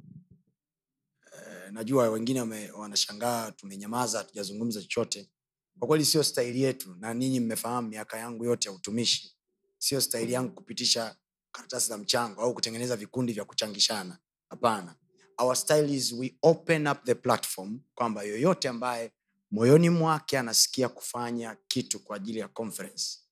Eh, 1.33 1.73
najua 1.73 2.09
wengine 2.11 2.71
wanashangaa 2.71 3.51
tumenyamaza 3.53 4.19
hatujazungumza 4.19 4.81
chochote. 4.81 5.31
Kwa 5.79 5.89
kweli 5.89 6.05
sio 6.05 6.23
staili 6.25 6.63
yetu 6.63 6.95
na 6.95 7.15
ninyi 7.15 7.41
mmefahamu 7.41 7.89
miaka 7.89 8.19
yangu 8.19 8.45
yote 8.45 8.69
ya 8.69 8.75
utumishi. 8.75 9.37
Sio 9.79 10.01
staili 10.01 10.33
yangu 10.33 10.55
kupitisha 10.55 11.17
karatasi 11.53 11.89
za 11.89 11.99
mchango 11.99 12.41
au 12.43 12.55
kutengeneza 12.55 12.97
vikundi 12.97 13.33
vya 13.33 13.45
kuchangishana. 13.45 14.19
Hapana. 14.49 14.95
Our 15.39 15.57
style 15.57 15.95
is 15.95 16.13
we 16.13 16.35
open 16.43 16.87
up 16.87 17.05
the 17.05 17.15
platform 17.15 17.81
kwamba 17.95 18.23
yoyote 18.23 18.69
ambaye 18.69 19.13
moyoni 19.51 19.91
mwake 19.91 20.39
anasikia 20.39 20.89
kufanya 20.89 21.57
kitu 21.69 22.01
kwa 22.01 22.17
ajili 22.17 22.39
ya 22.39 22.49
conference 22.49 23.24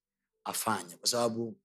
afanye. 0.44 0.96
Kwa 0.96 1.08
sababu 1.08 1.56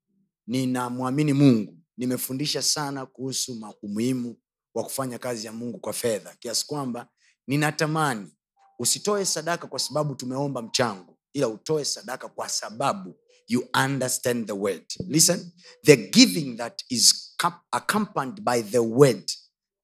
ninamwamini 0.48 1.34
mungu. 1.34 1.78
Nimefundisha 1.98 2.62
sana 2.62 3.06
kuhusu 3.06 3.76
umuhimu 3.82 4.36
wa 4.74 4.84
kufanya 4.84 5.20
kazi 5.20 5.46
ya 5.46 5.52
mungu 5.54 5.80
kwa 5.80 5.94
fedha. 5.94 6.36
Kiasi 6.40 6.68
kwamba 6.68 7.08
ninatamani 7.48 8.32
usitoe 8.80 9.26
sadaka 9.26 9.68
kwa 9.68 9.80
sababu 9.80 10.16
tumeomba 10.16 10.62
mchango 10.62 11.18
ila 11.34 11.48
utoe 11.48 11.86
sadaka 11.86 12.28
kwa 12.30 12.50
sababu 12.50 13.20
you 13.48 13.68
understand 13.86 14.48
the 14.48 14.54
word 14.54 14.86
listen 15.08 15.52
the 15.84 15.98
giving 15.98 16.56
that 16.58 16.84
is 16.90 17.36
accompanied 17.72 18.42
by 18.42 18.62
the 18.62 18.80
word 18.80 19.32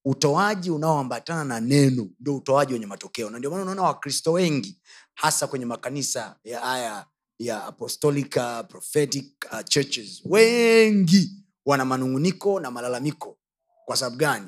utoaji 0.06 0.72
unaoambatana 0.72 1.44
na 1.44 1.60
neno 1.60 2.10
ndio 2.20 2.36
utoaji 2.36 2.74
wenye 2.74 2.86
matokeo. 2.86 3.30
Na 3.30 3.38
ndio 3.40 3.50
maana 3.52 3.64
unaona 3.64 3.82
wakristo 3.82 4.32
wengi 4.32 4.82
hasa 5.14 5.48
kwenye 5.48 5.66
makanisa 5.66 6.36
ya 6.44 6.60
haya 6.60 7.06
ya 7.46 7.66
apostolica 7.66 8.64
prophetic 8.70 9.26
uh, 9.52 9.62
churches. 9.62 10.22
Wengi 10.26 11.32
wana 11.66 11.86
manunguniko 11.86 12.60
na 12.60 12.72
malalamiko. 12.72 13.38
Kwa 13.86 13.98
sababu 13.98 14.18
gani? 14.18 14.48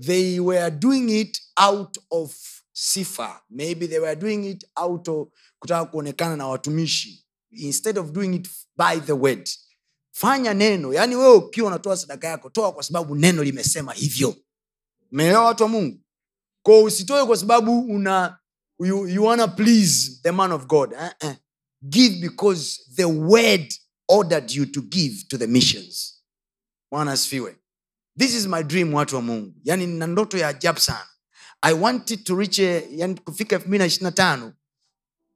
They 0.00 0.40
were 0.40 0.70
doing 0.70 1.20
it 1.20 1.40
out 1.56 1.98
of 2.10 2.36
sifa. 2.72 3.42
Maybe 3.50 3.86
they 3.88 3.98
were 3.98 4.16
doing 4.16 4.44
it 4.50 4.64
out 4.76 5.08
of 5.08 5.28
kutaka 5.58 5.84
kuonekana 5.84 6.36
na 6.36 6.48
watumishi. 6.48 7.24
Instead 7.50 7.98
of 7.98 8.12
doing 8.12 8.34
it 8.34 8.48
by 8.76 9.00
the 9.00 9.12
word. 9.12 9.48
Fanya 10.12 10.54
neno. 10.54 10.92
Yaani 10.94 11.16
wewe 11.16 11.34
ukiwa 11.34 11.68
unatoa 11.68 11.96
sadaka 11.96 12.28
yako 12.28 12.50
toa 12.50 12.72
kwa 12.72 12.82
sababu 12.82 13.14
neno 13.14 13.42
limesema 13.44 13.92
hivyo. 13.92 14.36
Meelewa 15.12 15.44
watu 15.44 15.62
wa 15.62 15.68
mungu? 15.68 16.00
Ko 16.62 16.82
usitoe 16.82 17.26
kwa 17.26 17.36
sababu 17.36 17.80
una 17.80 18.38
you, 18.80 19.08
you 19.08 19.24
wanna 19.24 19.48
please 19.48 20.20
the 20.22 20.30
man 20.32 20.52
of 20.52 20.66
god. 20.66 20.92
Uh-uh. 20.92 21.34
Give 21.88 22.20
because 22.20 22.80
the 22.96 23.04
word 23.04 23.72
ordered 24.08 24.50
you 24.50 24.66
to 24.66 24.80
give 24.82 25.28
to 25.28 25.38
the 25.38 25.46
missions. 25.46 26.22
Bwana 26.92 27.12
asifiwe. 27.12 27.56
This 28.18 28.34
is 28.34 28.46
my 28.46 28.62
dream 28.62 28.94
watu 28.94 29.16
wa 29.16 29.22
mungu. 29.22 29.54
Yani 29.64 29.86
nina 29.86 30.06
ndoto 30.06 30.38
ya 30.38 30.48
ajabu 30.48 30.80
sana. 30.80 31.06
I 31.62 31.72
wanted 31.72 32.24
to 32.24 32.36
reach 32.36 32.58
yani 32.58 33.14
kufika 33.14 33.56
elfu 33.56 33.68
mbili 33.68 33.78
na 33.78 33.86
ishirina 33.86 34.12
tano 34.12 34.52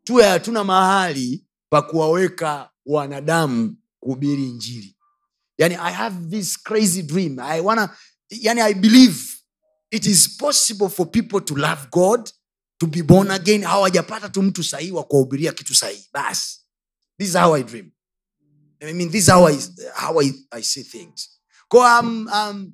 tuwe 0.04 0.24
hatuna 0.24 0.64
mahali 0.64 1.46
pa 1.70 1.82
kuwaweka 1.82 2.70
wanadamu 2.86 3.76
kuhubiri 4.00 4.42
njiri 4.42 4.96
yani 5.58 5.74
i 5.74 5.92
have 5.92 6.28
this 6.30 6.62
crazy 6.62 7.02
dream. 7.02 7.38
I 7.38 7.60
wanna 7.60 7.96
yani 8.30 8.60
i 8.60 8.74
believe 8.74 9.18
it 9.90 10.06
is 10.06 10.36
possible 10.36 10.88
for 10.88 11.10
people 11.10 11.40
to 11.40 11.54
love 11.56 11.86
god 11.90 12.30
to 12.82 12.88
be 12.88 13.02
born 13.02 13.30
again 13.30 13.62
hawajapata 13.62 14.28
tu 14.28 14.42
mtu 14.42 14.64
sahihi 14.64 14.92
wa 14.92 15.04
kuwahubiria 15.04 15.52
kitu 15.52 15.74
sahihi. 15.74 16.08
Basi 16.12 16.58
this 17.18 17.28
is 17.28 17.34
how 17.36 17.54
i 17.54 17.62
dream. 17.62 17.92
I 18.80 18.92
mean 18.92 19.10
this 19.10 19.22
is 19.24 19.30
how 19.30 19.46
i, 19.48 19.58
how 19.94 20.20
I, 20.20 20.32
I 20.50 20.62
see 20.62 20.82
things. 20.82 21.28
Ko 21.68 21.78
I'm, 21.80 22.28
I'm, 22.28 22.72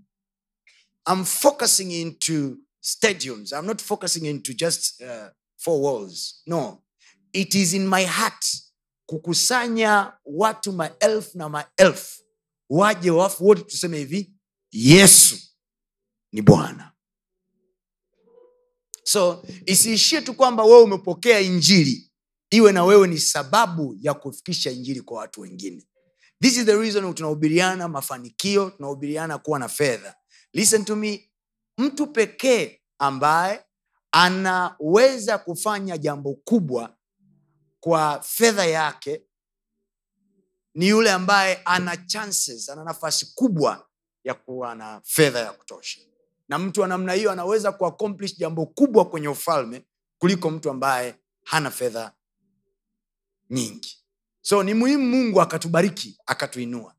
i'm 1.06 1.24
focusing 1.24 1.90
into 1.92 2.56
stadiums. 2.82 3.52
I'm 3.52 3.66
not 3.66 3.82
focusing 3.82 4.24
into 4.24 4.54
just 4.54 5.02
uh, 5.02 5.28
four 5.58 5.80
walls. 5.82 6.42
No. 6.46 6.82
It 7.32 7.54
is 7.54 7.74
in 7.74 7.86
my 7.86 8.04
heart 8.04 8.44
kukusanya 9.06 10.12
watu 10.24 10.72
maelfu 10.72 11.38
na 11.38 11.48
maelfu 11.48 12.22
waje 12.70 13.10
wafu 13.10 13.46
wote 13.46 13.62
tuseme 13.62 13.98
hivi 13.98 14.32
yesu 14.72 15.38
ni 16.32 16.42
bwana 16.42 16.92
so 19.08 19.42
isiishie 19.66 20.20
tu 20.20 20.34
kwamba 20.34 20.64
wewe 20.64 20.82
umepokea 20.82 21.40
injili 21.40 22.10
iwe 22.50 22.72
na 22.72 22.84
wewe 22.84 23.08
ni 23.08 23.18
sababu 23.18 23.96
ya 24.00 24.14
kufikisha 24.14 24.70
injili 24.70 25.00
kwa 25.00 25.18
watu 25.18 25.40
wengine. 25.40 25.86
This 26.42 26.56
is 26.56 26.64
the 26.64 26.76
reason 26.76 27.14
tunahubiriana 27.14 27.88
mafanikio 27.88 28.70
tunahubiriana 28.70 29.38
kuwa 29.38 29.58
na 29.58 29.68
fedha. 29.68 30.14
Listen 30.52 30.84
to 30.84 30.96
me 30.96 31.30
mtu 31.78 32.06
pekee 32.06 32.80
ambaye 32.98 33.64
anaweza 34.12 35.38
kufanya 35.38 35.98
jambo 35.98 36.34
kubwa 36.34 36.96
kwa 37.80 38.22
fedha 38.22 38.66
yake 38.66 39.22
ni 40.74 40.88
yule 40.88 41.10
ambaye 41.12 41.62
ana 41.64 41.96
chances 41.96 42.68
ana 42.68 42.84
nafasi 42.84 43.26
kubwa 43.34 43.86
ya 44.24 44.34
kuwa 44.34 44.74
na 44.74 45.00
fedha 45.04 45.38
ya 45.40 45.52
kutosha 45.52 46.00
na 46.48 46.58
mtu 46.58 46.80
wa 46.80 46.88
namna 46.88 47.12
hiyo 47.12 47.30
anaweza 47.32 47.72
kuaccomplish 47.72 48.36
jambo 48.38 48.66
kubwa 48.66 49.04
kwenye 49.04 49.28
ufalme 49.28 49.84
kuliko 50.18 50.50
mtu 50.50 50.70
ambaye 50.70 51.14
hana 51.44 51.70
fedha 51.70 52.12
nyingi. 53.50 53.98
So 54.42 54.62
ni 54.62 54.74
muhimu 54.74 55.06
mungu 55.06 55.40
akatubariki 55.40 56.18
akatuinua. 56.26 56.94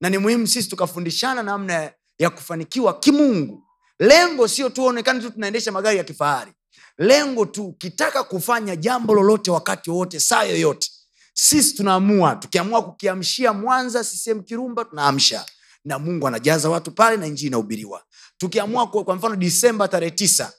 Na 0.00 0.08
ni 0.10 0.18
muhimu 0.18 0.46
sisi 0.46 0.68
tukafundishana 0.68 1.42
namna 1.42 1.92
ya 2.18 2.30
kufanikiwa 2.30 2.98
kimungu. 3.00 3.66
Lengo 3.98 4.48
sio 4.48 4.68
tuonekane 4.70 5.20
tu 5.20 5.30
tunaendesha 5.30 5.72
magari 5.72 5.98
ya 5.98 6.04
kifahari. 6.04 6.52
Lengo 6.98 7.46
tu 7.46 7.66
ukitaka 7.66 8.24
kufanya 8.24 8.76
jambo 8.76 9.14
lolote 9.14 9.50
wakati 9.50 9.90
wowote 9.90 10.20
saa 10.20 10.42
yoyote 10.44 10.90
sisi 11.34 11.74
tunaamua. 11.74 12.36
Tukiamua 12.36 12.82
kukiamshia 12.84 13.52
mwanza 13.52 14.04
sisehemu 14.04 14.42
kirumba 14.42 14.84
tunaamsha. 14.84 15.46
Na 15.84 15.98
mungu 15.98 16.26
anajaza 16.28 16.70
watu 16.70 16.90
pale 16.92 17.16
na 17.16 17.26
injili 17.26 17.46
inahubiriwa 17.48 18.02
tukiamua 18.40 18.86
kwa, 18.86 19.04
kwa 19.04 19.16
mfano 19.16 19.36
disemba 19.36 19.88
tarehe 19.88 20.10
tisa. 20.10 20.52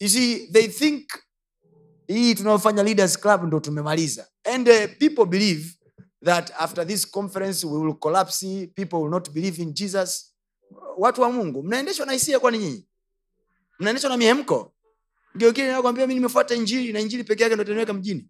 You 0.00 0.08
they 0.52 0.68
think 0.68 1.10
hii 2.06 2.34
tunayofanya 2.34 2.82
leaders 2.82 3.18
club 3.18 3.44
ndo 3.44 3.60
tumemaliza. 3.60 4.28
And 4.44 4.68
uh, 4.68 4.74
people 4.98 5.24
believe 5.26 5.74
that 6.24 6.52
after 6.58 6.86
this 6.86 7.10
conference 7.10 7.66
we 7.66 7.78
will 7.78 7.94
collapse 7.94 8.66
people 8.74 8.96
will 8.96 9.10
not 9.10 9.30
believe 9.30 9.62
in 9.62 9.72
jesus. 9.74 10.34
Watu 10.98 11.20
wa 11.22 11.32
mungu 11.32 11.62
mnaendeshwa 11.62 12.06
na 12.06 12.12
hisia 12.12 12.40
kwani 12.40 12.58
nyinyi? 12.58 12.88
Mnaendeshwa 13.78 14.10
na 14.10 14.16
mihemko 14.16 14.74
ndio 15.34 15.52
kile 15.52 15.72
nakwambia 15.72 16.06
mi 16.06 16.14
nimefuata 16.14 16.54
injili 16.54 16.92
na 16.92 17.00
injili 17.00 17.24
peke 17.24 17.42
yake 17.42 17.54
ndo 17.54 17.64
itaniweka 17.64 17.92
mjini. 17.92 18.28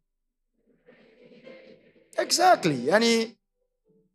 Exactly. 2.17 2.89
Yani 2.89 3.39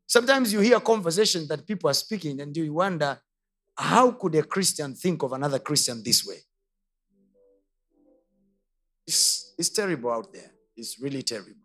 sometimes 0.05 0.53
you 0.53 0.61
hear 0.61 0.83
conversations 0.83 1.47
that 1.47 1.65
people 1.65 1.87
are 1.87 1.93
speaking 1.93 2.41
and 2.41 2.57
you 2.57 2.75
wonder 2.75 3.21
how 3.75 4.11
could 4.11 4.35
a 4.35 4.43
christian 4.43 4.93
think 4.93 5.23
of 5.23 5.33
another 5.33 5.59
christian 5.59 6.03
this 6.03 6.25
way? 6.25 6.37
It's, 9.05 9.53
it's 9.57 9.69
terrible 9.69 10.11
out 10.11 10.31
there. 10.31 10.51
It's 10.77 10.99
really 10.99 11.23
terrible. 11.23 11.59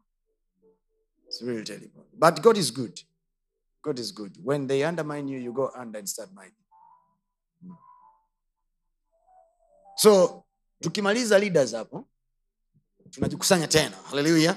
It's 1.29 1.41
really 1.43 1.63
terrible. 1.63 2.05
But 2.19 2.43
god 2.43 2.57
is 2.57 2.71
good. 2.71 3.01
God 3.83 3.99
is 3.99 4.13
good. 4.13 4.37
When 4.43 4.67
they 4.67 4.83
undermine 4.83 5.29
you 5.29 5.39
you 5.39 5.53
go 5.53 5.71
under 5.77 5.99
and 5.99 6.09
start 6.09 6.31
mining. 6.35 6.53
So 9.97 10.45
tukimaliza 10.83 11.39
leaders 11.39 11.73
hapo 11.73 12.09
tunajikusanya 13.11 13.69
tena. 13.69 13.97
Haleluya 14.11 14.57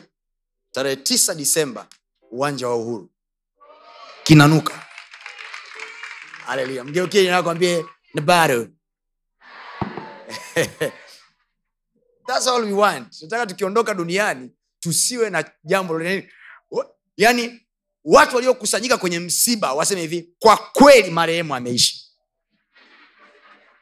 tarehe 0.71 0.95
tisa 0.95 1.35
disemba 1.35 1.87
uwanja 2.31 2.67
wa 2.67 2.75
uhuru. 2.75 3.09
Kinanuka 4.23 4.85
haleluya 6.51 6.83
mgeukie 6.83 7.29
nakwambie 7.31 7.85
ni 8.13 8.21
bado. 8.21 8.67
Thats 12.27 12.47
all 12.47 12.63
we 12.65 12.73
want. 12.73 13.17
Tunataka 13.19 13.45
tukiondoka 13.45 13.93
duniani 13.93 14.51
tusiwe 14.79 15.29
na 15.29 15.43
jambo. 15.63 16.01
Yaani 17.17 17.61
watu 18.03 18.35
waliokusanyika 18.35 18.97
kwenye 18.97 19.19
msiba 19.19 19.73
waseme 19.73 20.01
hivi 20.01 20.29
kwa 20.39 20.57
kweli 20.57 21.11
marehemu 21.11 21.55
ameishi. 21.55 22.07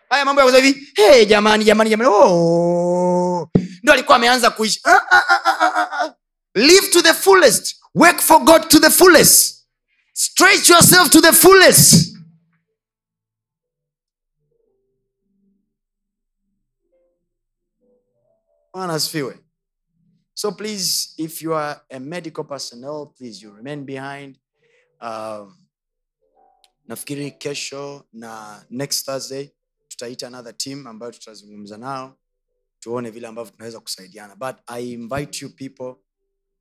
Haya 0.09 0.25
mambo 0.25 0.41
ya 0.41 0.57
hivi 0.63 0.91
hey, 0.95 1.25
jamani 1.25 1.63
jamani 1.63 1.89
jamani 1.89 2.09
oh. 2.13 3.49
ndo 3.83 3.93
alikuwa 3.93 4.17
ameanza 4.17 4.49
kuishi. 4.49 4.79
Ah, 4.83 4.91
ah, 5.11 5.23
ah, 5.29 5.41
ah, 5.45 5.59
ah, 5.61 5.89
ah. 6.05 6.13
live 6.55 6.87
to 6.87 7.01
the 7.01 7.13
fullest. 7.13 7.75
Work 7.95 8.19
for 8.21 8.39
god 8.43 8.67
to 8.67 8.79
the 8.79 8.89
fullest. 8.89 9.55
Stretch 10.13 10.69
yourself 10.69 11.09
to 11.09 11.21
the 11.21 11.31
fullest 11.33 12.08
bwana 18.79 18.93
asifiwe 18.93 19.39
so 20.33 20.51
please 20.51 21.13
if 21.17 21.41
you 21.41 21.53
are 21.55 21.81
a 21.89 21.99
medical 21.99 22.43
personnel 22.45 23.07
please 23.17 23.45
you 23.45 23.53
remain 23.55 23.85
behind. 23.85 24.39
Um, 25.01 25.57
nafikiri 26.87 27.31
kesho 27.31 28.07
na 28.13 28.63
next 28.69 29.05
thursday 29.05 29.51
tutaita 29.87 30.27
another 30.27 30.57
team 30.57 30.87
ambayo 30.87 31.11
tutazungumza 31.11 31.77
nao 31.77 32.17
tuone 32.79 33.09
vile 33.09 33.27
ambavyo 33.27 33.51
tunaweza 33.51 33.79
kusaidiana. 33.79 34.35
But 34.35 34.55
i 34.67 34.91
invite 34.91 35.45
you 35.45 35.55
people 35.55 35.95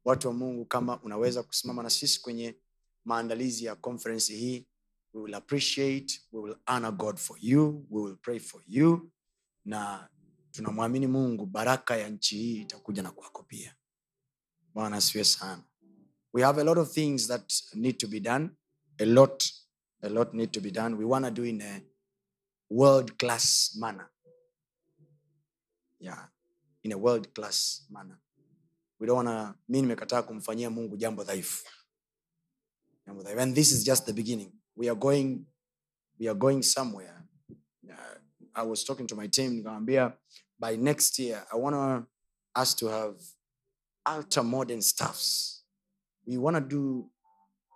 watu 0.05 0.29
wa 0.29 0.35
mungu 0.35 0.65
kama 0.67 1.03
unaweza 1.03 1.43
kusimama 1.43 1.83
na 1.83 1.91
sisi 1.91 2.21
kwenye 2.23 2.59
maandalizi 3.05 3.65
ya 3.65 3.77
conference 3.77 4.33
hii 4.35 4.67
we 5.15 5.23
will 5.23 5.35
appreciate 5.35 6.21
we 6.33 6.41
will 6.41 6.57
honor 6.67 6.93
god 6.93 7.17
for 7.17 7.37
you 7.41 7.87
we 7.91 8.03
will 8.03 8.17
pray 8.17 8.39
for 8.39 8.63
you 8.67 9.11
na 9.65 10.09
tunamwamini 10.51 11.07
mungu 11.07 11.47
baraka 11.47 11.97
ya 11.97 12.09
nchi 12.09 12.37
hii 12.37 12.61
itakuja 12.63 13.03
na 13.03 13.11
kwako 13.11 13.43
pia. 13.43 13.75
Bwana 14.75 14.97
asiwe 14.97 15.25
sana. 15.25 15.63
We 16.33 16.43
have 16.43 16.61
a 16.61 16.65
lot 16.65 16.81
of 16.81 16.93
things 16.93 17.29
that 17.29 17.53
need 17.75 17.99
to 17.99 18.07
be 18.09 18.21
done. 18.21 18.51
A 18.99 19.05
lot 19.05 19.45
a 20.03 20.09
lot 20.09 20.35
need 20.37 20.51
to 20.53 20.61
be 20.61 20.71
done. 20.71 20.97
We 20.97 21.05
want 21.05 21.25
to 21.25 21.31
do 21.31 21.45
in 21.45 21.63
a 21.63 21.81
world 22.71 23.19
class 23.19 23.77
manner. 23.81 24.09
Yeah 26.01 26.29
in 26.89 26.93
a 26.93 26.99
world 26.99 27.35
class 27.35 27.87
manner. 27.91 28.19
We 28.99 29.07
don't 29.07 29.17
wanna 29.17 29.55
mi 29.69 29.81
nimekataa 29.83 30.23
kumfanyia 30.23 30.71
mungu 30.71 30.97
jambo 30.97 31.25
dhaifu. 31.25 31.65
Jambo 33.07 33.23
dhaifu. 33.23 33.41
And 33.41 33.55
this 33.55 33.73
is 33.73 33.85
just 33.85 34.07
the 34.07 34.13
beginning. 34.13 34.53
We 34.77 34.89
are 34.89 34.99
going 34.99 35.47
we 36.19 36.29
are 36.29 36.39
going 36.39 36.63
somewhere. 36.63 37.25
Uh, 37.91 38.18
i 38.59 38.67
was 38.69 38.85
talking 38.85 39.07
to 39.07 39.17
my 39.17 39.29
team 39.29 39.53
nikamwambia 39.53 40.13
by 40.59 40.77
next 40.77 41.19
year 41.19 41.47
i 41.53 41.61
want 41.61 42.07
us 42.63 42.77
to 42.77 42.89
have 42.89 43.17
ultra 44.17 44.43
modern 44.43 44.81
stuffs. 44.83 45.63
We 46.27 46.39
want 46.39 46.57
to 46.57 46.61
do 46.61 47.11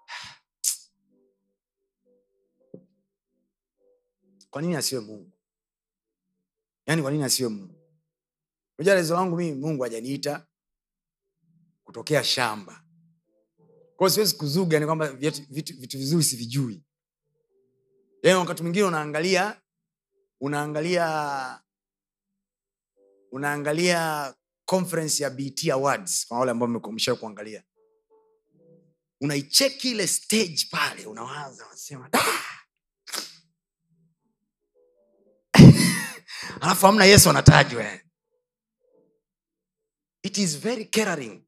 kwa 4.51 4.63
nini 4.63 4.77
asiwe 4.77 5.01
mungu? 5.01 5.33
Yaani 6.87 7.03
kwa 7.03 7.11
nini 7.11 7.25
asiwe 7.25 7.49
mungu? 7.49 7.75
Unajua 8.79 8.95
lezo 8.95 9.15
langu 9.15 9.37
mimi 9.37 9.61
mungu 9.61 9.83
hajaniita 9.83 10.47
kutokea 11.85 12.25
shamba. 12.25 12.85
Kwao 13.97 14.11
siwezi 14.11 14.37
kuzuga 14.37 14.81
ni 14.81 14.87
kwamba 14.87 15.13
vitu, 15.13 15.43
vitu, 15.51 15.81
vitu 15.81 15.99
vizuri 15.99 16.25
sivijui. 16.25 16.85
Yaani 18.23 18.39
wakati 18.39 18.63
mwingine 18.63 18.85
unaangalia 18.85 19.62
unaangalia 20.43 21.63
unaangalia 23.31 24.35
conference 24.65 25.23
ya 25.23 25.31
bt 25.31 25.71
awards 25.71 26.27
kwa 26.27 26.39
wale 26.39 26.51
ambao 26.51 26.69
mmesha 26.69 27.15
kuangalia. 27.15 27.65
Unaicheki 29.21 29.91
ile 29.91 30.07
stage 30.07 30.67
pale 30.71 31.07
unawaza 31.07 31.67
unasema 31.67 32.11
alafu 36.61 36.87
hamna 36.87 37.05
yesu 37.05 37.31
anatajwa. 37.31 37.99
It 40.23 40.39
is 40.39 40.59
very 40.59 40.85
caring. 40.85 41.45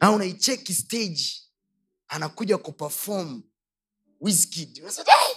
Na 0.00 0.10
unaicheki 0.10 0.74
stage 0.74 1.22
anakuja 2.08 2.58
kuperform 2.58 3.42
Wizkid. 4.20 4.82
"Hey!" 5.06 5.36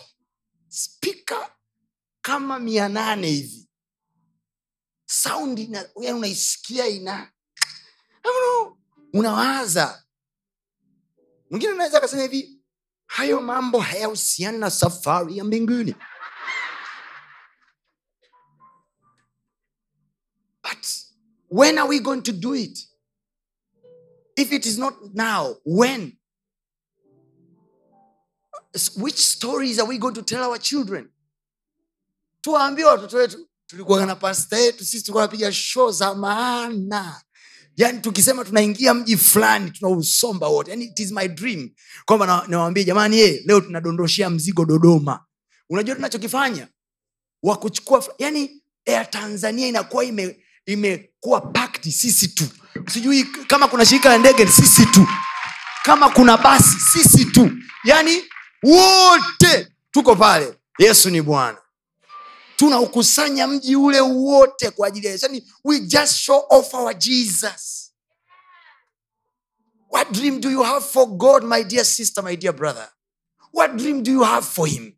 spika 0.68 1.56
kama 2.22 2.60
mia 2.60 2.90
nane 2.90 3.28
hivi. 3.28 3.70
Sound 5.06 5.60
ina, 5.60 5.90
yani 6.02 6.18
unaisikia 6.18 6.88
ina. 6.88 7.32
Unawaza. 9.14 10.04
Mwingine 11.50 11.72
anaweza 11.74 11.98
akasema 11.98 12.22
hivi 12.22 12.60
hayo 13.06 13.42
mambo 13.42 13.80
hayahusiani 13.80 14.58
na 14.58 14.72
safari 14.72 15.38
ya 15.38 15.44
mbinguni. 15.44 15.96
But 20.64 20.86
when 21.50 21.78
are 21.78 21.88
we 21.90 22.00
going 22.00 22.22
to 22.22 22.32
do 22.32 22.56
it? 22.56 22.90
If 24.36 24.52
it 24.52 24.66
is 24.66 24.78
not 24.78 24.96
now 25.14 25.56
when 25.66 26.18
which 28.98 29.18
stories 29.18 29.80
are 29.80 29.88
we 29.88 29.98
going 29.98 30.14
to 30.14 30.22
tell 30.22 30.44
our 30.44 30.60
children? 30.60 31.10
Tuwaambie 32.42 32.86
watoto 32.86 33.18
wetu 33.18 33.48
tulikuwa 33.68 34.06
na 34.06 34.16
pasta 34.16 34.58
yetu 34.58 34.86
sisi 34.86 35.02
tulikuwa 35.04 35.24
napiga 35.24 35.52
show 35.54 35.92
za 35.92 36.16
maana. 36.16 37.22
Yani 37.78 38.00
tukisema 38.00 38.46
tunaingia 38.46 38.94
mji 38.94 39.18
fulani 39.18 39.72
tunausomba 39.72 40.48
wote. 40.48 40.72
Yani 40.72 40.86
it 40.86 41.00
is 41.00 41.12
my 41.12 41.28
dream 41.28 41.70
kwamba 42.06 42.46
nawambia 42.48 42.84
jamani 42.84 43.18
ye, 43.18 43.44
leo 43.46 43.62
tunadondoshea 43.62 44.30
mzigo 44.30 44.66
dodoma. 44.66 45.26
Unajua 45.70 45.96
tunachokifanya? 45.96 46.68
Wakuchukua 47.44 48.04
yani 48.20 48.64
air 48.86 49.10
tanzania 49.10 49.68
inakuwa 49.68 50.06
ime 50.06 50.44
imekuwa 50.66 51.42
pakti 51.42 51.92
sisi 51.92 52.28
tu. 52.28 52.46
Sijui 52.94 53.24
kama 53.24 53.68
kuna 53.68 53.86
shirika 53.86 54.10
la 54.10 54.18
ndege 54.18 54.48
sisi 54.48 54.86
tu. 54.86 55.08
Kama 55.84 56.10
kuna 56.10 56.38
basi 56.38 56.80
sisi 56.80 57.26
tu. 57.26 57.52
Yani 57.84 58.24
wote 58.64 59.68
tuko 59.92 60.16
pale. 60.16 60.60
Yesu 60.80 61.10
ni 61.10 61.22
bwana. 61.22 61.58
Tunaukusanya 62.56 63.48
mji 63.48 63.76
ule 63.76 64.02
wote 64.02 64.72
kwa 64.72 64.88
ajili 64.88 65.06
ya 65.08 65.12
Yesu. 65.12 65.26
yani 65.26 65.52
we 65.64 65.80
just 65.80 66.16
show 66.16 66.46
off 66.50 66.74
our 66.74 66.94
jesus. 66.94 67.92
What 69.92 70.12
dream 70.12 70.40
do 70.42 70.50
you 70.52 70.64
have 70.64 70.86
for 70.86 71.08
god 71.08 71.44
my 71.44 71.64
dear 71.64 71.86
sister 71.86 72.24
my 72.24 72.36
dear 72.36 72.54
brother? 72.54 72.90
What 73.54 73.76
dream 73.78 74.04
do 74.04 74.12
you 74.12 74.24
have 74.24 74.46
for 74.46 74.68
him? 74.68 74.94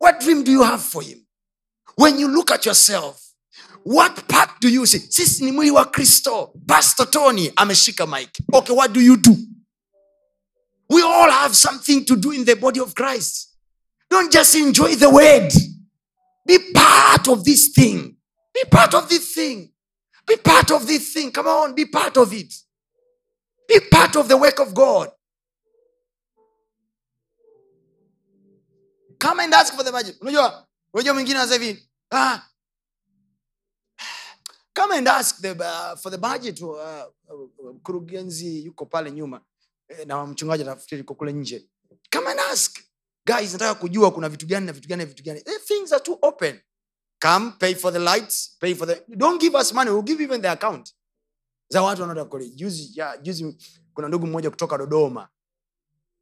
What 0.00 0.20
dream 0.20 0.44
do 0.44 0.52
you 0.52 0.62
have 0.62 0.82
for 0.82 1.02
him? 1.02 1.26
When 1.96 2.18
you 2.18 2.28
look 2.28 2.50
at 2.50 2.64
yourself 2.66 3.22
what 3.84 4.26
part 4.28 4.50
do 4.60 4.68
you 4.68 4.86
see? 4.86 4.98
Sisi 4.98 5.44
ni 5.44 5.52
mwili 5.52 5.70
wa 5.70 5.84
kristo. 5.84 6.52
Pastor 6.66 7.10
tony 7.10 7.52
ameshika 7.56 8.06
mike 8.06 8.42
okay 8.52 8.74
what 8.76 8.92
do 8.92 9.00
you 9.00 9.16
do 9.16 9.36
we 10.88 11.02
all 11.02 11.30
have 11.30 11.54
something 11.56 12.04
to 12.04 12.16
do 12.16 12.30
in 12.32 12.44
the 12.44 12.54
body 12.56 12.80
of 12.80 12.94
christ. 12.94 13.54
Don't 14.08 14.32
just 14.32 14.54
enjoy 14.54 14.94
the 14.94 15.10
word. 15.10 15.50
Be 16.46 16.72
part 16.72 17.28
of 17.28 17.44
this 17.44 17.68
thing. 17.68 18.16
Be 18.54 18.64
part 18.70 18.94
of 18.94 19.08
this 19.08 19.34
thing. 19.34 19.72
Be 20.26 20.36
part 20.36 20.70
of 20.70 20.86
this 20.86 21.12
thing. 21.12 21.30
Come 21.32 21.46
on 21.48 21.74
be 21.74 21.86
part 21.86 22.16
of 22.16 22.32
it. 22.32 22.52
Be 23.68 23.80
part 23.90 24.16
of 24.16 24.28
the 24.28 24.36
work 24.36 24.58
of 24.60 24.74
god. 24.74 25.10
Come 29.18 29.40
and 29.40 29.52
ask 29.54 29.74
for 29.74 29.82
the 29.82 29.90
budget 29.92 30.16
ah, 32.12 32.48
come 34.74 34.92
and 34.92 35.08
ask 35.08 35.40
the, 35.40 35.56
uh, 35.58 35.96
for 35.96 36.10
the 36.10 36.18
budget 36.18 36.60
uh, 36.62 36.66
uh, 36.76 37.06
mkurugenzi 37.74 38.64
yuko 38.64 38.86
pale 38.86 39.10
nyuma 39.10 39.40
na 40.06 40.26
mchungaji 40.26 40.64
nafikiri 40.64 41.00
iko 41.00 41.14
kule 41.14 41.32
nje. 41.32 41.68
Come 42.12 42.30
and 42.30 42.40
ask. 42.40 42.78
Guys 43.26 43.52
nataka 43.52 43.74
kujua 43.74 44.10
kuna 44.10 44.28
vitu 44.28 44.46
gani 44.46 44.66
na 44.66 44.72
vitu 44.72 44.88
gani 44.88 45.02
na 45.02 45.06
vitu 45.06 45.22
gani. 45.22 45.42
Eh, 45.46 45.60
things 45.64 45.92
are 45.92 46.02
too 46.04 46.18
open. 46.22 46.60
Come 47.22 47.52
pay 47.58 47.74
for 47.74 47.92
the 47.92 47.98
lights 47.98 48.56
pay 48.60 48.74
for 48.74 48.86
the 48.88 49.04
don't 49.16 49.40
give 49.40 49.54
us 49.58 49.72
money 49.72 49.90
we'll 49.90 50.02
give 50.04 50.22
even 50.24 50.42
the 50.42 50.48
account. 50.50 50.94
Za 51.68 51.82
watu 51.82 52.00
wanaotaka 52.02 52.30
kule. 52.30 52.48
Juzi 52.48 53.00
ya, 53.00 53.16
juzi 53.16 53.56
kuna 53.94 54.08
ndugu 54.08 54.26
mmoja 54.26 54.50
kutoka 54.50 54.78
dodoma. 54.78 55.28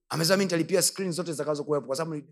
Amesema 0.08 0.36
mi 0.36 0.44
nitalipia 0.44 0.82
screen 0.82 1.12
zote 1.12 1.32
zitakazokuwepo 1.32 1.86
kwa 1.86 1.96
sababu 1.96 2.22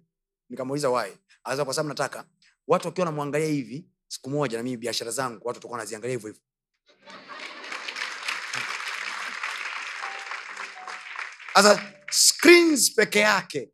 nikamuuliza 0.49 0.90
why. 0.90 1.12
Aza 1.45 1.64
kwa 1.64 1.75
sababu 1.75 1.88
nataka. 1.88 2.25
Watu 2.66 2.88
wakiwa 2.88 3.05
namwangalia 3.05 3.47
hivi 3.49 3.88
siku 4.09 4.31
moja 4.31 4.57
na 4.57 4.62
mimi 4.64 4.77
biashara 4.77 5.11
zangu 5.11 5.35
watu 5.37 5.47
watakuwa 5.49 5.73
wanaziangalia 5.73 6.16
hivyo 6.16 6.29
hivyo 6.29 6.42
sasa 11.55 11.81
screens 12.11 12.95
peke 12.95 13.19
yake 13.21 13.73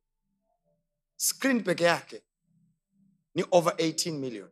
screen 1.17 1.63
peke 1.63 1.85
yake 1.85 2.23
ni 3.35 3.45
over 3.53 3.75
18 3.79 4.21
million. 4.21 4.49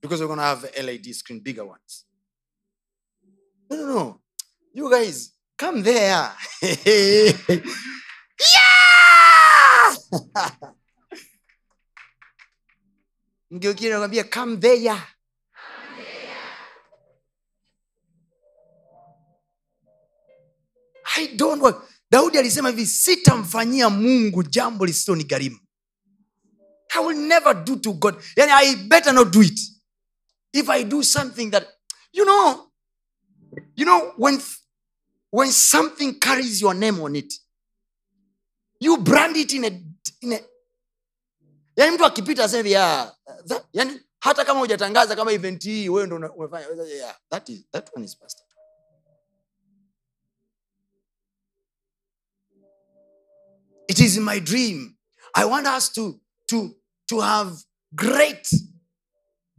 Because 0.00 0.20
we're 0.20 0.28
gonna 0.28 0.42
have 0.42 0.68
led 0.82 1.14
screen 1.14 1.40
bigger 1.40 1.64
ones. 1.64 2.04
No 3.70 3.76
no 3.76 3.86
no. 3.86 4.20
You 4.74 4.90
guys 4.90 5.32
come 5.56 5.82
there. 5.82 6.32
Yeah! 8.38 9.96
Mgeukiri 13.50 13.90
nakwambia 13.90 14.24
come 14.24 14.56
there 14.56 15.02
I 21.16 21.26
don't 21.36 21.62
want. 21.62 21.76
daudi 22.10 22.38
alisema 22.38 22.68
hivi 22.68 22.86
sitamfanyia 22.86 23.90
mungu 23.90 24.42
jambo 24.42 24.86
lisilo 24.86 25.16
ni 25.16 25.24
gharimu 25.24 25.58
i 26.88 27.04
will 27.06 27.16
never 27.16 27.64
do 27.64 27.76
to 27.76 27.92
god. 27.92 28.14
Yani 28.36 28.52
i 28.52 28.76
better 28.76 29.12
not 29.14 29.32
do 29.32 29.42
it. 29.42 29.60
If 30.52 30.68
i 30.68 30.84
do 30.84 31.02
something 31.02 31.50
that 31.50 31.66
you 32.12 32.24
know 32.24 32.70
you 33.76 33.84
know 33.84 34.14
when 34.18 34.40
when 35.32 35.52
something 35.52 36.12
carries 36.18 36.62
your 36.62 36.74
name 36.74 37.02
on 37.02 37.16
it 37.16 37.42
you 38.80 38.96
brand 38.96 39.36
it 39.36 39.52
in 39.52 39.64
a, 39.64 39.70
in 40.20 40.32
a 40.32 40.40
yani 41.76 41.94
mtu 41.94 42.04
akipita 42.04 42.58
yeah, 42.64 43.12
that, 43.46 43.64
yani 43.72 44.00
hata 44.20 44.44
kama 44.44 44.60
hujatangaza 44.60 45.16
kama 45.16 45.32
event 45.32 45.64
hii 45.64 45.88
wewe 45.88 46.06
ndo 46.06 46.16
umefanya 46.36 46.66
that 47.30 47.48
is, 47.48 47.60
that 47.72 47.90
one 47.96 48.04
is 48.04 48.16
pastor 48.16 48.45
it 53.88 54.00
is 54.00 54.18
my 54.18 54.38
dream. 54.38 54.96
I 55.34 55.44
want 55.44 55.66
us 55.66 55.90
to 55.90 56.18
to 56.48 56.74
to 57.08 57.20
have 57.20 57.52
great 57.94 58.48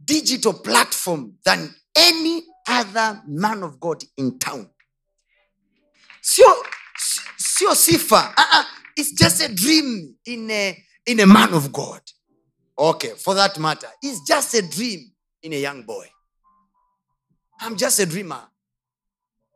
digital 0.04 0.52
platform 0.52 1.34
than 1.44 1.74
any 1.96 2.42
other 2.66 3.22
man 3.26 3.62
of 3.62 3.80
god 3.80 4.02
in 4.16 4.38
town. 4.38 4.68
Sio 6.22 6.46
sio 7.38 7.74
sifa. 7.74 8.32
Uh-uh. 8.36 8.64
it's 8.96 9.12
just 9.12 9.42
a 9.42 9.54
dream 9.54 10.14
in 10.26 10.50
a, 10.50 10.76
in 11.06 11.20
a 11.20 11.26
man 11.26 11.54
of 11.54 11.72
god. 11.72 12.00
Okay 12.78 13.10
for 13.16 13.34
that 13.34 13.58
matter 13.58 13.88
it's 14.02 14.20
just 14.26 14.54
a 14.54 14.62
dream 14.62 15.10
in 15.42 15.52
a 15.52 15.60
young 15.60 15.82
boy. 15.82 16.06
I'm 17.60 17.76
just 17.76 17.98
a 17.98 18.06
dreamer. 18.06 18.42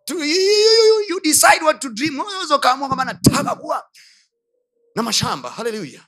To, 0.09 0.15
you, 0.15 0.25
you, 0.25 1.07
you, 1.09 1.21
decide 1.21 1.63
what 1.63 1.81
to 1.83 1.95
dream. 1.95 2.15
Unaweza 2.21 2.57
ukaamua 2.57 3.83
na 4.95 5.03
mashamba. 5.03 5.51
Haleluya. 5.51 6.07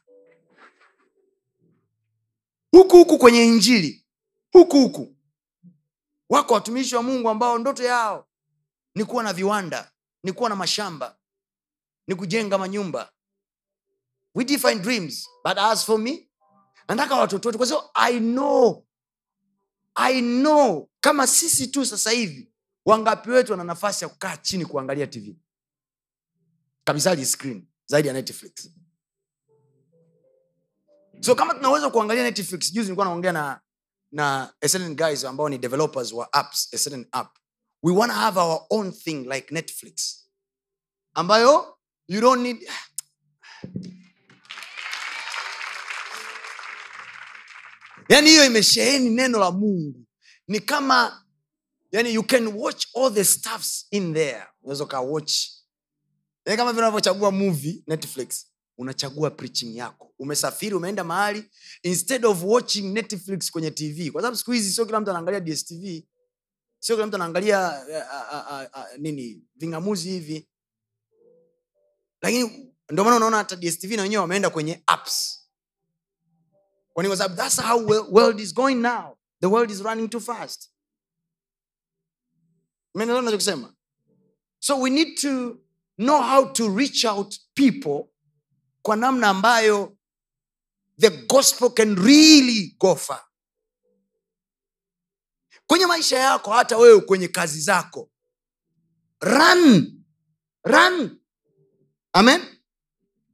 Huku 2.72 2.96
huku 2.96 3.18
kwenye 3.18 3.44
injili. 3.46 4.06
Huku 4.52 4.76
huku. 4.76 5.16
Wako 6.28 6.54
watumishi 6.54 6.96
wa 6.96 7.02
mungu 7.02 7.28
ambao 7.28 7.58
ndoto 7.58 7.82
yao 7.82 8.28
ni 8.94 9.04
kuwa 9.04 9.22
na 9.22 9.32
viwanda 9.32 9.92
ni 10.22 10.32
kuwa 10.32 10.48
na 10.48 10.56
mashamba 10.56 11.18
ni 12.06 12.14
kujenga 12.14 12.58
manyumba. 12.58 13.12
We 14.34 14.44
define 14.44 14.74
dreams 14.80 15.28
but 15.44 15.58
as 15.58 15.84
for 15.84 15.98
me 15.98 16.30
nataka 16.88 17.14
watoto 17.16 17.48
wetu 17.48 17.58
kwa 17.58 17.66
sababu 17.66 17.88
i 17.94 18.18
know 18.20 18.86
i 19.94 20.20
know 20.22 20.90
kama 21.00 21.26
sisi 21.26 21.66
tu 21.66 21.86
sasa 21.86 22.10
hivi 22.10 22.52
wangapi 22.84 23.30
wetu 23.30 23.52
wana 23.52 23.64
nafasi 23.64 24.04
ya 24.04 24.08
kukaa 24.08 24.36
chini 24.36 24.66
kuangalia 24.66 25.06
tv 25.06 25.36
kabisa 26.84 27.26
screen 27.26 27.66
zaidi 27.94 28.08
ya 28.08 28.14
netflix. 28.14 28.70
So 31.20 31.34
kama 31.34 31.54
tunaweza 31.54 31.90
kuangalia 31.90 32.22
netflix 32.24 32.72
juzi 32.72 32.80
nilikuwa 32.86 33.06
naongea 33.06 33.32
na 33.32 33.60
na 34.12 34.54
guys 34.94 35.24
ambao 35.24 35.48
ni 35.48 35.58
developers 35.58 36.12
wa 36.12 36.32
apps 36.32 36.88
app. 37.12 37.38
We 37.82 37.92
want 37.92 38.12
to 38.12 38.18
have 38.18 38.40
our 38.40 38.66
own 38.70 38.92
thing 38.92 39.24
like 39.28 39.54
netflix. 39.54 40.28
Ambayo 41.14 41.78
you 42.08 42.20
don't 42.20 42.42
need 42.42 42.68
yani 48.08 48.30
hiyo 48.30 48.44
imesheheni 48.44 49.10
neno 49.10 49.38
la 49.38 49.50
mungu. 49.50 50.04
Ni 50.48 50.60
kama 50.60 51.24
yani 51.92 52.14
you 52.14 52.22
can 52.22 52.46
watch 52.46 52.86
all 52.96 53.14
the 53.14 53.24
stuffs 53.24 53.86
in 53.90 54.14
there. 54.14 54.46
Unaweza 54.62 54.84
ukawatch 54.84 55.63
yani 56.46 56.56
kama 56.56 56.72
vile 56.72 56.82
unavyochagua 56.82 57.30
movie 57.30 57.82
netflix 57.86 58.46
unachagua 58.78 59.30
preaching 59.30 59.76
yako. 59.76 60.14
Umesafiri 60.18 60.74
umeenda 60.74 61.04
mahali 61.04 61.50
instead 61.82 62.24
of 62.26 62.42
watching 62.44 62.82
netflix 62.92 63.50
kwenye 63.50 63.70
tv 63.70 64.10
kwa 64.10 64.22
sababu 64.22 64.36
siku 64.36 64.52
hizi 64.52 64.72
sio 64.72 64.86
kila 64.86 65.00
mtu 65.00 65.10
anaangalia 65.10 65.40
dstv 65.40 65.84
sio 66.78 66.96
kila 66.96 67.06
mtu 67.06 67.16
anaangalia 67.16 67.68
uh, 67.88 68.34
uh, 68.34 68.52
uh, 68.52 68.80
uh, 68.92 68.98
nini 68.98 69.42
vingamuzi 69.56 70.10
hivi. 70.10 70.48
Lakini 72.22 72.72
ndio 72.90 73.04
maana 73.04 73.16
unaona 73.16 73.36
hata 73.36 73.56
dstv 73.56 73.92
na 73.92 74.02
wenyewe 74.02 74.20
wameenda 74.20 74.50
kwenye 74.50 74.82
apps. 74.86 75.40
Kwani 76.92 77.08
kwa 77.08 77.16
sababu 77.18 77.36
that's 77.36 77.62
how 77.62 77.86
world 78.14 78.40
is 78.40 78.54
going 78.54 78.74
now. 78.74 79.16
The 79.40 79.46
world 79.46 79.70
is 79.70 79.80
running 79.80 80.08
too 80.10 80.20
fast. 80.20 80.70
Menelewa 82.94 83.22
nachokisema 83.22 83.74
so 84.58 84.80
we 84.80 84.90
need 84.90 85.18
to 85.18 85.63
know 85.98 86.22
how 86.22 86.52
to 86.52 86.76
reach 86.76 87.04
out 87.04 87.34
people 87.54 88.04
kwa 88.82 88.96
namna 88.96 89.28
ambayo 89.28 89.96
the 91.00 91.10
gospel 91.10 91.70
can 91.70 91.96
really 91.96 92.76
go 92.78 92.94
far. 92.96 93.24
Kwenye 95.66 95.86
maisha 95.86 96.18
yako 96.18 96.50
hata 96.50 96.76
wewe 96.78 97.00
kwenye 97.00 97.28
kazi 97.28 97.60
zako 97.60 98.10
run 99.20 99.92
run. 100.64 101.20
Amen? 102.12 102.40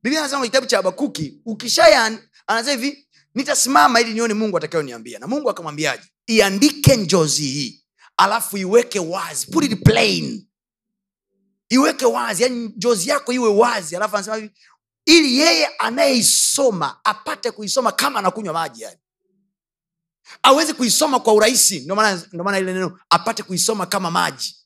Biblia 0.02 0.20
anasema 0.20 0.44
kitabu 0.44 0.66
cha 0.66 0.76
habakuki 0.76 1.40
ukishaya 1.44 2.18
anasema 2.46 2.82
hivi 2.82 3.08
nitasimama 3.34 4.00
ili 4.00 4.14
nione 4.14 4.34
mungu 4.34 4.56
atakayoniambia. 4.56 5.18
Na 5.18 5.26
mungu 5.26 5.50
akamwambiaje? 5.50 6.02
Iandike 6.26 6.96
njozi 6.96 7.46
hii 7.46 7.84
alafu 8.16 8.56
iweke 8.58 8.98
wazi 8.98 9.46
put 9.46 9.64
it 9.64 9.82
plain 9.84 10.49
iweke 11.70 12.06
wazi 12.06 12.42
yani 12.42 12.68
njozi 12.76 13.08
yako 13.10 13.32
iwe 13.32 13.48
wazi 13.48 13.96
alafu 13.96 14.16
anasema 14.16 14.36
hivi 14.36 14.50
ili 15.04 15.38
yeye 15.38 15.66
anayeisoma 15.66 17.00
apate 17.04 17.50
kuisoma 17.50 17.92
kama 17.92 18.18
anakunywa 18.18 18.54
maji 18.54 18.82
yani. 18.82 18.98
Awezi 20.42 20.74
kuisoma 20.74 21.20
kwa 21.20 21.32
urahisi 21.34 21.80
ndio 21.80 21.94
maana 22.44 22.58
ile 22.58 22.72
neno 22.72 22.98
apate 23.10 23.42
kuisoma 23.42 23.86
kama 23.86 24.10
maji. 24.10 24.56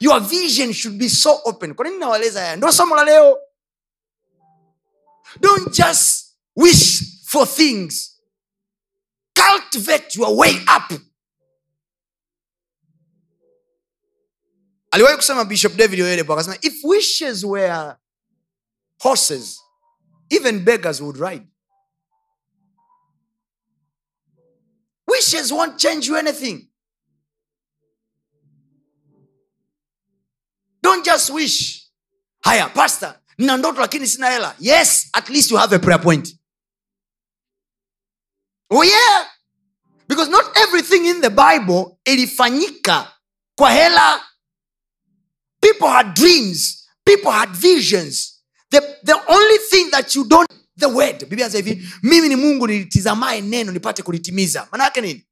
Your 0.00 0.20
vision 0.20 0.72
should 0.72 0.98
be 0.98 1.08
so 1.08 1.40
open. 1.44 1.74
Kwa 1.74 1.84
nini 1.84 1.98
nawaeleza 1.98 2.40
haya? 2.40 2.56
Ndo 2.56 2.72
somo 2.72 2.96
la 2.96 3.04
leo. 3.04 3.38
Don't 5.40 5.70
just 5.76 6.26
wish 6.56 7.02
for 7.26 7.46
things. 7.48 8.20
Cultivate 9.34 10.18
your 10.18 10.38
way 10.38 10.52
up 10.76 11.00
aliwahi 14.94 15.16
kusema 15.16 15.44
bishop 15.44 15.76
david 15.76 16.00
oyelepo 16.00 16.32
akasema 16.32 16.56
if 16.62 16.84
wishes 16.84 17.44
were 17.44 17.94
horses 19.02 19.60
even 20.30 20.64
beggars 20.64 21.00
would 21.00 21.16
ride. 21.16 21.46
Wishes 25.08 25.52
won't 25.52 25.78
change 25.78 26.06
you 26.08 26.16
anything. 26.16 26.68
Don't 30.82 31.04
just 31.04 31.30
wish 31.30 31.88
haya 32.40 32.68
pastor 32.68 33.20
nina 33.38 33.56
ndoto 33.56 33.80
lakini 33.80 34.06
sina 34.06 34.30
hela. 34.30 34.56
Yes 34.58 35.08
at 35.12 35.28
least 35.28 35.50
you 35.50 35.56
have 35.56 35.76
a 35.76 35.78
prayer 35.78 36.02
point. 36.02 36.28
Oh 38.70 38.82
yeah. 38.84 39.26
Because 40.08 40.30
not 40.30 40.56
everything 40.56 41.06
in 41.06 41.20
the 41.20 41.30
bible 41.30 41.98
ilifanyika 42.04 43.12
kwa 43.56 43.70
hela 43.70 44.24
people 45.64 45.88
had 45.88 46.14
dreams. 46.14 46.86
People 47.06 47.30
had 47.32 47.50
visions. 47.50 48.42
The, 48.70 48.80
the 49.02 49.16
only 49.28 49.58
thing 49.70 49.90
that 49.90 50.14
you 50.14 50.24
don't 50.28 50.48
the 50.76 50.88
word 50.88 51.18
biblia 51.28 51.46
anasema 51.46 51.76
mimi 52.02 52.28
ni 52.28 52.36
mungu 52.36 52.66
nilitizamae 52.66 53.40
neno 53.40 53.72
nipate 53.72 54.02
kulitimiza. 54.02 54.68
Maana 54.72 54.84
yake 54.84 55.00
nini? 55.00 55.26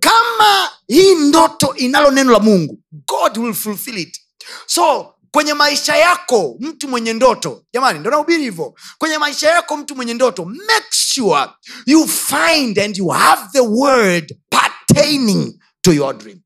Kama 0.00 0.70
hii 0.88 1.14
ndoto 1.14 1.74
inalo 1.76 2.10
neno 2.10 2.32
la 2.32 2.38
mungu 2.38 2.80
god 3.06 3.38
will 3.38 3.54
fulfill 3.54 3.98
it. 3.98 4.20
So 4.66 5.14
kwenye 5.30 5.54
maisha 5.54 5.96
yako 5.96 6.56
mtu 6.60 6.88
mwenye 6.88 7.12
ndoto 7.12 7.64
jamani 7.74 7.98
ndo 7.98 8.10
nahubiri 8.10 8.42
hivyo. 8.42 8.74
Kwenye 8.98 9.18
maisha 9.18 9.48
yako 9.50 9.76
mtu 9.76 9.96
mwenye 9.96 10.14
ndoto 10.14 10.44
make 10.44 10.86
sure 10.90 11.46
you 11.86 12.08
find 12.08 12.78
and 12.78 12.96
you 12.96 13.08
have 13.08 13.42
the 13.52 13.60
word 13.60 14.36
pertaining 14.50 15.58
to 15.80 15.92
your 15.92 16.14
dream. 16.18 16.38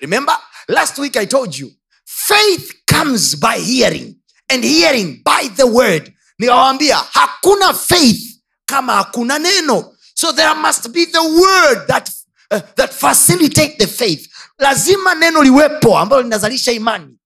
Remember 0.00 0.38
last 0.68 0.98
week 0.98 1.16
i 1.16 1.26
told 1.26 1.54
you 1.54 1.70
faith 2.04 2.72
comes 2.98 3.34
by 3.36 3.58
hearing 3.58 4.16
and 4.48 4.64
hearing 4.64 5.22
by 5.24 5.48
the 5.56 5.66
word. 5.66 6.12
Nikawambia 6.40 6.96
hakuna 6.96 7.74
faith 7.74 8.40
kama 8.66 8.92
hakuna 9.04 9.38
neno. 9.38 9.94
So 10.14 10.32
there 10.32 10.54
must 10.54 10.92
be 10.92 11.04
the 11.06 11.22
word 11.22 11.86
that, 11.88 12.10
uh, 12.50 12.60
that 12.76 12.92
facilitate 12.92 13.78
the 13.78 13.86
faith. 13.86 14.28
Lazima 14.60 15.14
neno 15.14 15.42
liwepo 15.42 15.98
ambalo 15.98 16.22
linazalisha 16.22 16.72
imani. 16.72 17.18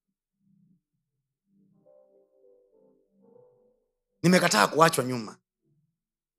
Nimekataa 4.23 4.67
kuachwa 4.67 5.05
nyuma. 5.05 5.37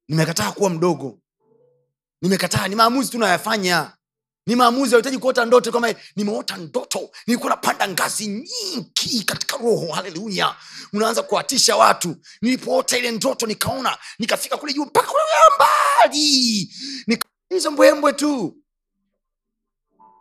Nimekataa 0.07 0.51
kuwa 0.51 0.69
mdogo. 0.69 1.19
Nimekataa 2.21 2.67
ni 2.67 2.75
maamuzi 2.75 3.11
tu 3.11 3.17
nayafanya 3.19 3.91
ni 4.49 4.55
maamuzi 4.55 4.93
yahitaji 4.93 5.17
kuota 5.17 5.45
ndoto 5.45 5.71
kama 5.71 5.95
nimeota 6.15 6.57
ndoto 6.57 7.09
nilikuwa 7.27 7.49
napanda 7.49 7.87
ngazi 7.87 8.27
nyingi 8.27 9.23
katika 9.25 9.57
roho 9.57 9.91
haleluya. 9.93 10.55
Unaanza 10.93 11.23
kuwatisha 11.23 11.75
watu. 11.75 12.15
Nilipoota 12.41 12.97
ile 12.97 13.11
ndoto 13.11 13.45
nikaona 13.47 13.97
nikafika 14.19 14.57
kule 14.57 14.73
juu 14.73 14.85
mpaka 14.85 15.07
kule 15.07 15.23
mbali. 15.55 16.73
Hizo 17.49 17.71
mbwembwe 17.71 18.13
tu. 18.13 18.57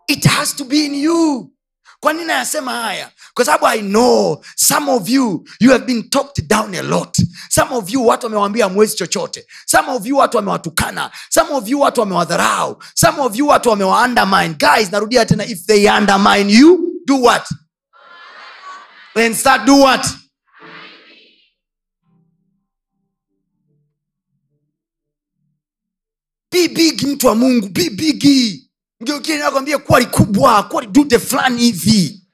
It 0.06 0.24
has 0.26 0.56
to 0.56 0.64
be 0.64 0.84
in 0.84 0.94
you 0.94 1.52
kwa 2.00 2.12
nini 2.12 2.24
nayasema 2.24 2.72
haya? 2.72 3.10
Kwa 3.34 3.44
sababu 3.44 3.66
i 3.66 3.80
know 3.80 4.44
some 4.56 4.90
of 4.92 5.08
you 5.08 5.48
you 5.60 5.70
have 5.72 5.84
been 5.84 6.10
talked 6.10 6.46
down 6.48 6.74
a 6.74 6.82
lot. 6.82 7.22
Some 7.50 7.74
of 7.74 7.90
you 7.90 8.06
watu 8.06 8.26
wamewambia 8.26 8.66
amwezi 8.66 8.96
chochote. 8.96 9.46
Some 9.66 9.88
of 9.90 10.06
you 10.06 10.16
watu 10.16 10.36
wamewatukana. 10.36 11.10
Some 11.30 11.50
of 11.54 11.68
you 11.68 11.80
watu 11.80 12.00
wamewadharau. 12.00 12.82
Some 12.94 13.20
of 13.20 13.36
you 13.36 13.48
watu 13.48 13.68
wamewaundermine. 13.68 14.54
Guys 14.54 14.92
narudia 14.92 15.26
tena 15.26 15.44
if 15.46 15.66
they 15.66 15.90
undermine 15.90 16.52
you 16.52 16.78
do 17.06 17.22
what? 17.22 17.48
Then 19.14 19.34
start 19.34 19.64
do 19.64 19.76
what? 19.80 20.06
Be 26.50 26.68
big 26.68 27.02
mtu 27.06 27.26
wa 27.26 27.34
mungu. 27.34 27.68
Be 27.68 27.90
big 27.90 28.24
ngeukie 29.02 29.36
nakwambia 29.38 29.78
kuwa 29.78 30.00
likubwa 30.00 30.62
kuwa 30.62 30.82
lidude 30.82 31.18
fulani 31.18 31.62
hivi. 31.62 32.24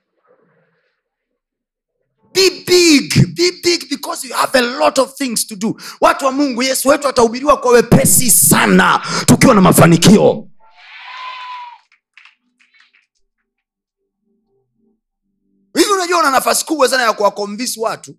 Be 2.32 2.50
big 2.50 3.34
be 3.34 3.50
big 3.62 3.88
because 3.88 4.26
you 4.28 4.34
have 4.34 4.58
a 4.58 4.62
lot 4.62 5.00
of 5.00 5.14
things 5.14 5.46
to 5.46 5.56
do. 5.56 5.76
Watu 6.00 6.24
wa 6.24 6.32
mungu 6.32 6.62
yesu 6.62 6.88
wetu 6.88 7.08
atahubiriwa 7.08 7.56
kwa 7.56 7.70
wepesi 7.72 8.30
sana 8.30 9.06
tukiwa 9.26 9.54
na 9.54 9.60
mafanikio. 9.60 10.48
Hivi 15.74 15.90
unajua 15.92 16.18
una 16.20 16.30
nafasi 16.30 16.64
kubwa 16.64 16.88
sana 16.88 17.02
ya 17.02 17.12
kuwakomvisi 17.12 17.80
watu 17.80 18.18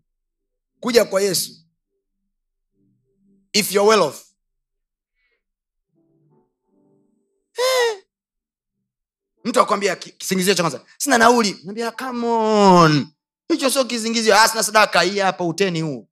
kuja 0.80 1.06
kwa 1.06 1.22
yesu. 1.22 1.52
If 3.54 3.72
you're 3.72 3.90
well 3.90 4.02
off 4.02 4.26
mtu 9.46 9.60
akwambia 9.60 9.96
kisingizio 9.96 10.54
cha 10.54 10.64
kwanza 10.64 10.82
sina 10.98 11.18
nauli. 11.18 11.60
Nambia 11.64 11.92
come 11.92 12.28
on. 12.28 13.08
Hicho 13.50 13.70
sio 13.70 13.86
kisingizio. 13.86 14.36
Ah, 14.40 14.48
sina 14.48 14.64
sadaka. 14.64 15.02
Hii 15.02 15.20
hapa 15.20 15.44
uteni 15.44 15.82
huu. 15.82 16.08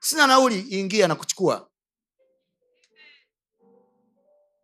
Sina 0.00 0.26
nauli. 0.26 0.60
Ingia 0.60 1.08
na 1.08 1.14
kuchukua. 1.14 1.70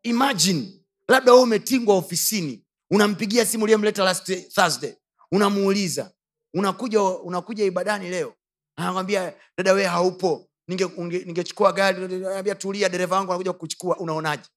Imagine 0.02 0.80
labda 1.08 1.32
wewe 1.32 1.44
umetingwa 1.44 1.96
ofisini. 1.96 2.64
Unampigia 2.90 3.46
simu 3.46 3.64
uliyemleta 3.64 4.04
last 4.04 4.52
thursday. 4.54 4.94
Unamuuliza. 5.32 6.12
Unakuja 6.54 7.02
unakuja 7.02 7.64
ibadani 7.64 8.08
leo. 8.10 8.34
Anakwambia 8.76 9.34
dada 9.58 9.72
wee 9.72 9.84
haupo. 9.86 10.48
Ningechukua 10.68 11.72
ninge, 11.72 12.02
gari 12.32 12.54
tulia 12.54 12.88
dereva 12.88 13.16
wangu 13.16 13.32
anakuja 13.32 13.52
kuchukua 13.52 13.96
unaonaje 13.96 14.48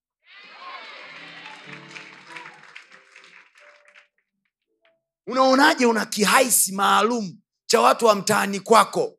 unaonaje 5.27 5.85
una 5.85 6.05
kihaisi 6.05 6.71
maalum 6.73 7.37
cha 7.65 7.81
watu 7.81 8.05
wa 8.05 8.15
mtaani 8.15 8.59
kwako? 8.59 9.17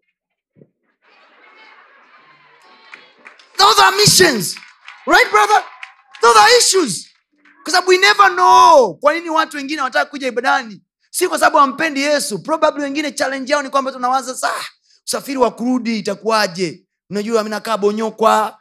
Those 3.56 3.82
are 3.82 3.96
missions. 3.96 4.56
Right 5.06 5.30
brother? 5.30 5.64
Those 6.20 6.38
are 6.38 6.58
issues. 6.58 7.08
Kwa 7.62 7.72
sababu 7.72 7.88
we 7.90 7.98
never 7.98 8.30
know 8.30 8.94
kwa 8.94 9.14
nini 9.14 9.30
watu 9.30 9.56
wengine 9.56 9.80
wanataka 9.82 10.10
kuja 10.10 10.28
ibadani. 10.28 10.82
Si 11.10 11.28
kwa 11.28 11.38
sababu 11.38 11.56
wampendi 11.56 12.00
yesu. 12.00 12.38
Probably 12.42 12.82
wengine 12.82 13.12
challenge 13.12 13.52
yao 13.52 13.62
ni 13.62 13.70
kwamba 13.70 13.92
tunawaza 13.92 14.34
saa 14.34 14.64
usafiri 15.06 15.38
wa 15.38 15.50
kurudi 15.50 15.98
itakuwaje? 15.98 16.86
Unajua 17.10 17.44
minakaa 17.44 17.76
bonyokwa 17.76 18.58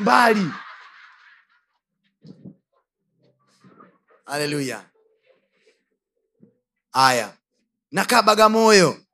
mbali. 0.00 0.50
Haleluya 4.26 4.84
haya. 6.92 7.38
Nakaa 7.92 8.22
bagamoyo. 8.22 9.04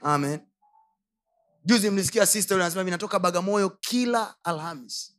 Amen. 0.00 0.40
Juzi 1.64 1.90
mlisikia 1.90 2.26
sister 2.26 2.56
anasema 2.56 2.84
vinatoka 2.84 3.18
bagamoyo 3.18 3.70
kila 3.70 4.34
alhamis. 4.44 5.16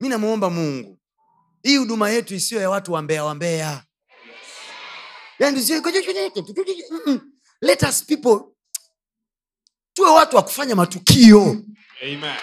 Mi 0.00 0.08
namwomba 0.08 0.50
mungu. 0.50 0.98
Hii 1.62 1.76
huduma 1.76 2.10
yetu 2.10 2.34
isiyo 2.34 2.60
ya 2.60 2.70
watu 2.70 2.92
wambea 2.92 3.24
wambea 3.24 3.86
yani 5.38 5.60
let 7.60 7.82
us 7.82 8.04
people 8.04 8.40
tuwe 9.92 10.10
watu 10.10 10.36
wa 10.36 10.42
kufanya 10.42 10.74
matukio. 10.76 11.42
Amen. 12.02 12.36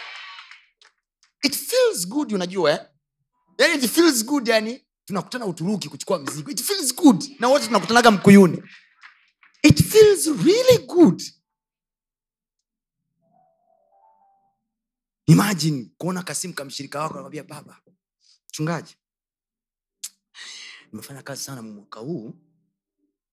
it 1.44 1.56
feels 1.56 2.08
good 2.08 2.34
unajua 2.34 2.72
eh? 2.72 2.80
Yani 3.58 3.84
it 3.86 3.92
feels 3.92 4.26
good 4.26 4.48
yani 4.48 4.86
tunakutana 5.06 5.46
uturuki 5.46 5.90
kuchukua 5.90 6.20
mzigo. 6.20 6.52
It 6.52 6.62
feels 6.64 6.96
good. 6.96 7.24
Na 7.40 7.48
wote 7.48 7.66
tunakutanaga 7.66 8.12
mkuyuni. 8.12 8.64
It 9.64 9.84
feels 9.84 10.26
really 10.26 10.86
good. 10.88 11.22
Imagine 15.26 15.92
kuona 15.98 16.24
kasimu 16.24 16.54
kamshirika 16.54 17.00
wako 17.00 17.14
anamwambia 17.14 17.44
baba 17.44 17.82
mchungaji 18.50 18.96
nimefanya 20.92 21.22
kazi 21.24 21.44
sana 21.44 21.62
mwaka 21.62 22.00
huu 22.00 22.34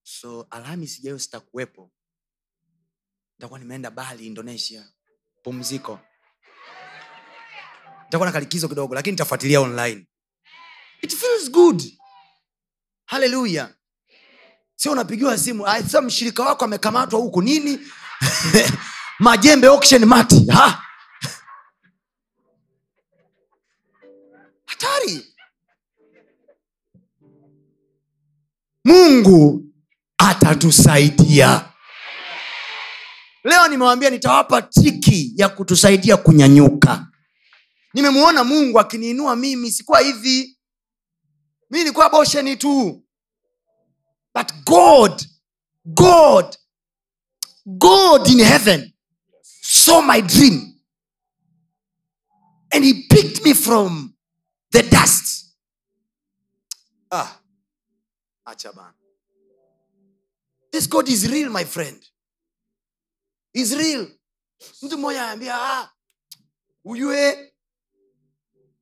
so 0.03 0.47
alhamis 0.49 0.99
ijayo 0.99 1.19
sitakuwepo. 1.19 1.91
Nitakuwa 3.37 3.59
nimeenda 3.59 3.91
bali 3.91 4.27
indonesia. 4.27 4.91
Pumziko. 5.43 5.99
Nitakuwa 8.03 8.25
na 8.25 8.31
kalikizo 8.31 8.67
kidogo 8.69 8.95
lakini 8.95 9.11
nitafuatilia 9.11 9.61
online 9.61 10.07
it 11.03 11.13
feels 11.15 11.51
good. 11.51 11.83
Haleluya 13.05 13.69
sio 14.81 14.91
unapigiwa 14.91 15.37
simu 15.37 15.65
sa 15.91 16.01
mshirika 16.01 16.43
wako 16.43 16.65
amekamatwa 16.65 17.19
huku 17.19 17.41
nini? 17.41 17.79
Majembe 19.19 19.67
auction 19.67 20.05
mati 20.05 20.45
ha? 20.51 20.83
hatari. 24.65 25.27
Mungu 28.85 29.65
atatusaidia. 30.17 31.65
Leo 33.43 33.67
nimewambia 33.67 34.09
nitawapa 34.09 34.61
triki 34.61 35.33
ya 35.35 35.49
kutusaidia 35.49 36.17
kunyanyuka. 36.17 37.07
Nimemwona 37.93 38.43
mungu 38.43 38.79
akiniinua 38.79 39.35
mimi 39.35 39.71
sikuwa 39.71 39.99
hivi 39.99 40.57
mi 41.71 41.77
nilikuwa 41.77 42.09
bosheni 42.09 42.57
tu. 42.57 43.03
But 44.33 44.53
god 44.65 45.23
god 45.85 46.57
god 47.65 48.27
in 48.27 48.39
heaven 48.39 48.93
saw 49.61 50.01
my 50.01 50.21
dream. 50.21 50.67
And 52.73 52.85
he 52.85 52.93
picked 53.09 53.43
me 53.43 53.53
from 53.53 54.13
the 54.71 54.83
dust. 54.83 55.55
Ah 57.11 57.41
acha 58.45 58.93
this 60.71 60.87
god 60.87 61.09
is 61.09 61.29
real 61.29 61.49
my 61.49 61.65
friend. 61.65 61.99
Is 63.53 63.75
real. 63.75 64.07
Mtu 64.81 64.97
mmoja 64.97 65.23
anaambia 65.23 65.55
ah, 65.55 65.91
ujue 66.85 67.50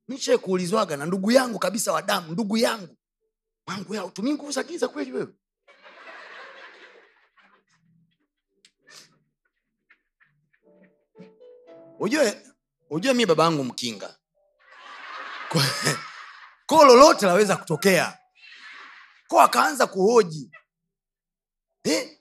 mishe 0.10 0.38
kuulizwaga 0.38 0.98
na 0.98 1.06
ndugu 1.06 1.32
yangu 1.32 1.60
kabisa 1.60 1.94
wa 1.94 2.02
damu 2.02 2.32
ndugu 2.32 2.58
yangu. 2.58 2.98
Wangu 3.68 3.96
ya 3.96 4.06
utumii 4.06 4.34
nguvu 4.34 4.52
za 4.52 4.64
giza 4.64 4.88
kweli 4.88 5.12
wewe? 5.12 5.34
Ujue 12.00 12.42
ujue 12.90 13.14
mi 13.14 13.26
baba 13.26 13.44
yangu 13.44 13.64
mkinga. 13.64 14.18
Ko 16.66 16.86
lolote 16.88 17.26
laweza 17.26 17.58
kutokea. 17.58 18.18
Ko 19.28 19.42
akaanza 19.42 19.88
kuhoji. 19.88 20.52
Eh? 21.84 22.20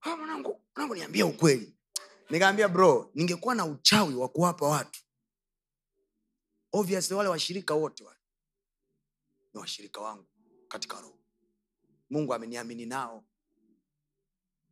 "Ah, 0.00 0.16
mwanangu 0.16 0.94
niambia 0.94 1.26
ukweli. 1.26 1.76
Nikaambia 2.30 2.68
bro 2.68 3.10
ningekuwa 3.14 3.54
na 3.54 3.64
uchawi 3.64 4.14
wa 4.14 4.28
kuwapa 4.28 4.66
watu 4.66 5.00
obviously 6.72 7.14
wale 7.16 7.28
washirika 7.28 7.74
wote 7.74 8.04
wale 8.04 8.18
ni 9.54 9.60
washirika 9.60 10.00
wangu 10.00 10.26
katika 10.68 11.00
roho. 11.00 11.18
Mungu 12.10 12.34
ameniamini 12.34 12.86
nao. 12.86 13.24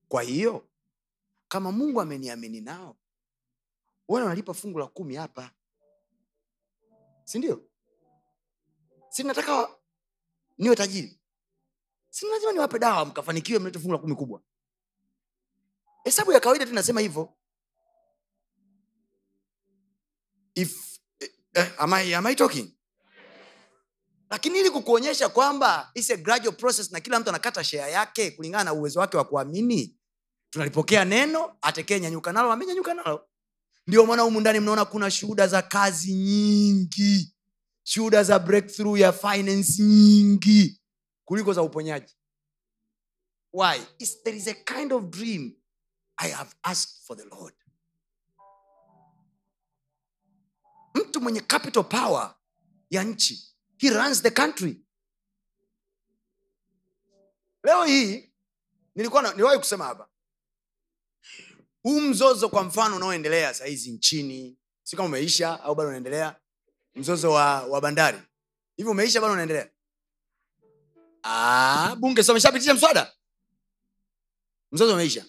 Kwa 0.08 0.22
hiyo 0.22 0.68
kama 1.48 1.72
mungu 1.72 2.00
ameniamini 2.00 2.60
nao 2.60 2.96
wana 4.08 4.24
wanalipa 4.26 4.54
fungu 4.54 4.78
la 4.78 4.86
kumi 4.86 5.14
hapa. 5.14 5.50
Sindio? 7.24 7.68
Sinataka 9.08 9.68
niwe 10.58 10.76
tajiri. 10.76 11.20
Si 12.10 12.26
lazima 12.26 12.52
niwape 12.52 12.78
dawa 12.78 13.04
mkafanikiwe 13.04 13.58
mlete 13.58 13.78
fungu 13.78 13.92
la 13.92 13.98
kumi 13.98 14.14
kubwa. 14.14 14.42
Hesabu 16.04 16.32
ya 16.32 16.40
kawaida 16.40 16.64
tu 16.66 16.72
inasema 16.72 17.00
hivyo. 17.00 17.34
If 20.54 20.95
eh, 21.56 21.66
am 21.78 21.92
I, 21.92 22.14
am 22.14 22.26
I 22.26 22.34
talking? 22.34 22.72
Lakini 24.30 24.58
ili 24.60 24.70
kukuonyesha 24.70 25.28
kwamba 25.28 25.90
it's 25.94 26.10
a 26.10 26.16
gradual 26.16 26.56
process 26.56 26.92
na 26.92 27.00
kila 27.00 27.20
mtu 27.20 27.28
anakata 27.28 27.64
shea 27.64 27.88
yake 27.88 28.30
kulingana 28.30 28.64
na 28.64 28.72
uwezo 28.72 29.00
wake 29.00 29.16
wa 29.16 29.24
kuamini 29.24 29.96
tunalipokea 30.50 31.04
neno 31.04 31.56
atekee 31.62 32.00
nyanyuka 32.00 32.32
nalo 32.32 32.52
amenyanyuka 32.52 32.94
nalo. 32.94 33.28
Ndio 33.86 34.06
maana 34.06 34.22
humu 34.22 34.40
ndani 34.40 34.60
mnaona 34.60 34.84
kuna 34.84 35.10
shuhuda 35.10 35.46
za 35.46 35.62
kazi 35.62 36.12
nyingi 36.14 37.34
shuhuda 37.82 38.22
za 38.24 38.38
breakthrough 38.38 38.98
ya 38.98 39.12
finance 39.12 39.82
nyingi 39.82 40.80
kuliko 41.24 41.52
za 41.52 41.62
uponyaji. 41.62 42.16
Why? 43.52 43.80
It's, 43.98 44.22
there 44.22 44.36
is 44.36 44.48
a 44.48 44.54
kind 44.54 44.92
of 44.92 45.04
dream 45.10 45.52
i 46.18 46.28
have 46.30 46.50
asked 46.62 47.04
for 47.06 47.16
the 47.16 47.24
lord 47.24 47.54
mtu 50.96 51.20
mwenye 51.20 51.40
capital 51.40 51.84
power 51.84 52.34
ya 52.90 53.04
nchi. 53.04 53.54
He 53.78 53.90
runs 53.90 54.22
the 54.22 54.30
country. 54.30 54.82
Leo 57.64 57.84
hii 57.84 58.32
nilikuwa 58.94 59.22
niliwahi 59.22 59.58
kusema 59.58 59.84
hapa. 59.84 60.08
Huu 61.82 62.00
mzozo 62.00 62.48
kwa 62.48 62.62
mfano 62.62 62.96
unaoendelea 62.96 63.54
sahizi 63.54 63.90
nchini 63.92 64.58
si 64.82 64.96
kama 64.96 65.08
umeisha 65.08 65.60
au 65.62 65.74
bado 65.74 65.88
unaendelea 65.88 66.36
mzozo 66.94 67.30
wa, 67.32 67.62
wa 67.62 67.80
bandari. 67.80 68.18
Hivi 68.76 68.88
umeisha 68.90 69.20
bado 69.20 69.32
unaendelea? 69.32 69.70
Ah, 71.22 71.96
bunge 71.98 72.22
si 72.22 72.30
wameshapitisha 72.30 72.74
mswada? 72.74 73.12
Mzozo 74.72 74.92
umeisha. 74.92 75.24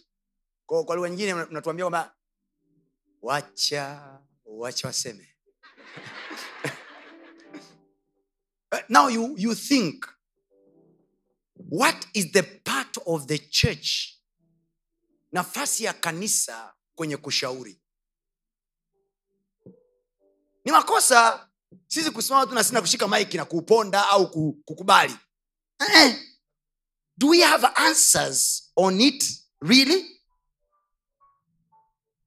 Kwa, 0.65 0.84
kwa 0.86 0.95
lugha 0.95 1.09
nyingine 1.09 1.34
mna- 1.34 1.45
mnatuambia 1.45 1.86
kwamba 1.86 2.15
wacha 3.22 4.20
wacha 4.45 4.88
waseme 4.88 5.30
now 8.89 9.07
you, 9.09 9.36
you 9.38 9.55
think 9.55 10.05
what 11.55 12.07
is 12.13 12.32
the 12.32 12.43
part 12.43 12.97
of 13.05 13.28
the 13.28 13.38
church 13.38 14.13
nafasi 15.32 15.84
ya 15.84 15.93
kanisa 15.93 16.74
kwenye 16.95 17.18
kushauri? 17.18 17.82
Ni 20.65 20.72
makosa 20.72 21.49
sisi 21.88 22.11
kusimama 22.11 22.45
tu 22.47 22.53
na 22.53 22.63
sina 22.63 22.82
kushika 22.82 23.07
maiki 23.07 23.38
na 23.38 23.45
kuuponda 23.45 24.09
au 24.09 24.32
kukubali. 24.65 25.15
Eh-eh. 25.80 26.15
do 27.18 27.28
we 27.30 27.41
have 27.41 27.68
answers 27.76 28.72
on 28.76 29.01
it 29.01 29.24
really? 29.61 30.22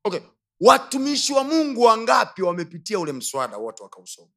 Okay. 0.05 0.21
Watumishi 0.61 1.33
wa 1.33 1.45
mungu 1.45 1.83
wangapi 1.83 2.43
wamepitia 2.43 2.99
ule 2.99 3.13
mswada 3.13 3.57
wote 3.57 3.83
wakausoma 3.83 4.31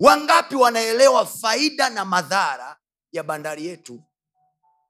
wangapi 0.00 0.54
wanaelewa 0.56 1.26
faida 1.26 1.90
na 1.90 2.04
madhara 2.04 2.76
ya 3.12 3.22
bandari 3.22 3.66
yetu 3.66 4.02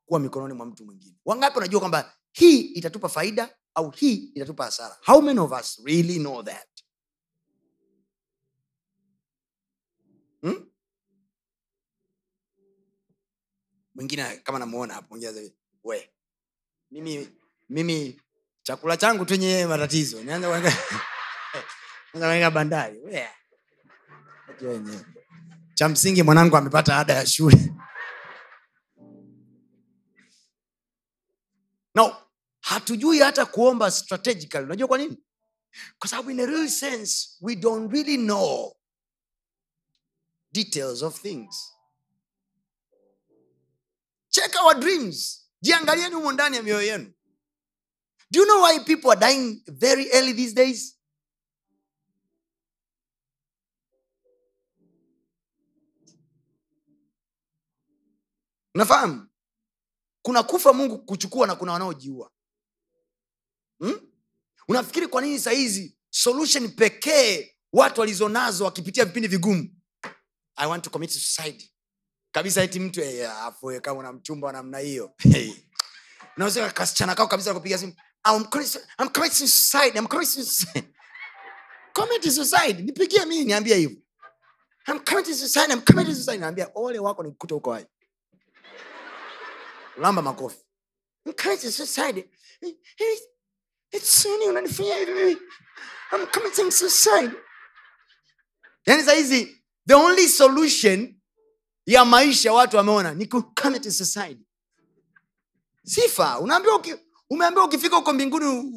kuwa 0.06 0.20
mikononi 0.20 0.54
mwa 0.54 0.66
mtu 0.66 0.84
mwingine? 0.84 1.16
Wangapi 1.24 1.56
wanajua 1.56 1.80
kwamba 1.80 2.12
hii 2.32 2.60
itatupa 2.60 3.08
faida 3.08 3.56
au 3.74 3.90
hii 3.90 4.14
itatupa 4.14 4.64
hasara? 4.64 4.96
How 5.06 5.20
many 5.22 5.38
of 5.40 5.52
us 5.60 5.80
really 5.84 6.18
know 6.18 6.42
that? 6.42 6.68
Hmm? 10.42 10.70
kama 14.42 14.58
namuona 14.58 14.94
hapo 14.94 15.16
we 15.84 16.10
mimi 16.90 17.28
mimi 17.68 18.20
chakula 18.62 18.96
changu 18.96 19.24
tenye 19.24 19.66
matatizo. 19.66 20.22
Nianza 20.22 20.48
bandari. 22.50 22.98
We 23.00 23.28
Wenyewe. 24.60 25.04
cha 25.74 25.88
msingi 25.88 26.22
mwanangu 26.22 26.56
amepata 26.56 26.96
ada 26.98 27.14
ya 27.14 27.26
shule. 27.26 27.72
No 31.94 32.16
hatujui 32.60 33.18
hata 33.18 33.46
kuomba 33.46 33.90
strategically 33.90 34.64
unajua 34.64 34.88
kwa 34.88 34.98
nini? 34.98 35.18
Kwa 35.98 36.08
sababu 36.08 36.30
in 36.30 36.40
a 36.40 36.46
real 36.46 36.68
sense 36.68 37.28
we 37.40 37.56
don't 37.56 37.92
really 37.92 38.16
know 38.16 38.76
details 40.52 41.02
of 41.02 41.20
things. 41.20 41.70
Check 44.28 44.54
our 44.64 44.80
dreams. 44.80 45.40
Jiangalieni 45.60 46.14
humo 46.14 46.32
ndani 46.32 46.56
ya 46.56 46.62
mioyo 46.62 46.82
yenu. 46.82 47.12
Do 48.30 48.40
you 48.40 48.46
know 48.46 48.62
why 48.64 48.78
people 48.80 49.10
are 49.10 49.20
dying 49.20 49.62
very 49.66 50.08
early 50.12 50.32
these 50.34 50.54
days 50.54 50.93
unafahamu 58.74 59.26
kuna 60.22 60.42
kufa 60.42 60.72
mungu 60.72 60.98
kuchukua 60.98 61.46
na 61.46 61.54
kuna 61.54 61.72
wanaojiua 61.72 62.30
hmm? 63.78 64.00
unafikiri 64.68 65.06
kwa 65.06 65.22
nini 65.22 65.38
sahizi 65.38 65.98
solution 66.10 66.68
pekee 66.68 67.56
watu 67.72 68.00
walizonazo 68.00 68.64
wakipitia 68.64 69.04
vipindi 69.04 69.28
vigumu 69.28 69.70
i 70.56 70.68
want 70.68 70.84
to 70.84 70.90
commit 70.90 71.10
suicide 71.10 71.70
kabisa 72.32 72.62
eti 72.62 72.80
mtu 72.80 73.00
hey, 73.00 73.26
afu 73.28 73.70
eh, 73.72 73.80
kama 73.80 74.00
una 74.00 74.12
mchumba 74.12 74.52
namna 74.52 74.78
hiyo 74.78 75.14
hey. 75.18 75.52
unaweza 76.36 76.70
kasichana 76.70 77.14
kao 77.14 77.28
kabisa 77.28 77.54
kupiga 77.54 77.78
simu 77.78 77.94
I'm 78.26 78.46
I'm 78.98 79.08
committing 79.10 79.46
suicide. 79.46 79.98
I'm 79.98 80.06
committing 80.06 80.44
suicide. 80.44 80.88
Commit 81.92 82.22
suicide. 82.30 82.82
nipigie 82.82 83.24
mimi 83.26 83.44
niambie 83.44 83.76
hivyo 83.76 83.96
I'm 84.88 85.00
committing 85.00 85.34
suicide. 85.34 85.72
I'm 85.72 85.80
committing 85.82 86.14
suicide. 86.14 86.38
naambia 86.38 86.70
ole 86.74 86.98
wako 86.98 87.22
nikukuta 87.22 87.54
huko 87.54 87.72
hai 87.72 87.86
lamba 89.96 90.22
makofi. 90.22 90.56
I'm 91.26 91.32
committing 91.32 91.70
suicide. 91.70 92.28
It's 93.92 94.24
nini 94.24 94.46
unanifanyia 94.48 94.96
hivi 94.96 95.36
I'm 96.12 96.26
committing 96.26 96.70
suicide. 96.70 97.30
yani 98.86 99.02
sahizi 99.02 99.62
the 99.86 99.94
only 99.94 100.28
solution 100.28 101.20
ya 101.86 102.04
maisha 102.04 102.52
watu 102.52 102.76
wameona 102.76 103.14
ni 103.14 103.26
ku 103.26 103.42
commit 103.42 103.90
suicide. 103.90 104.38
Sifa 105.84 106.38
unaambiwa 106.38 106.76
uki, 106.76 106.94
umeambiwa 107.30 107.66
ukifika 107.66 107.96
huko 107.96 108.12
mbinguni 108.12 108.72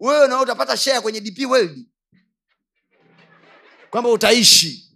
wewe 0.00 0.28
na 0.28 0.40
utapata 0.40 0.76
share 0.76 1.00
kwenye 1.00 1.20
dp 1.20 1.46
world. 1.50 1.86
Kwamba 3.90 4.10
utaishi. 4.10 4.86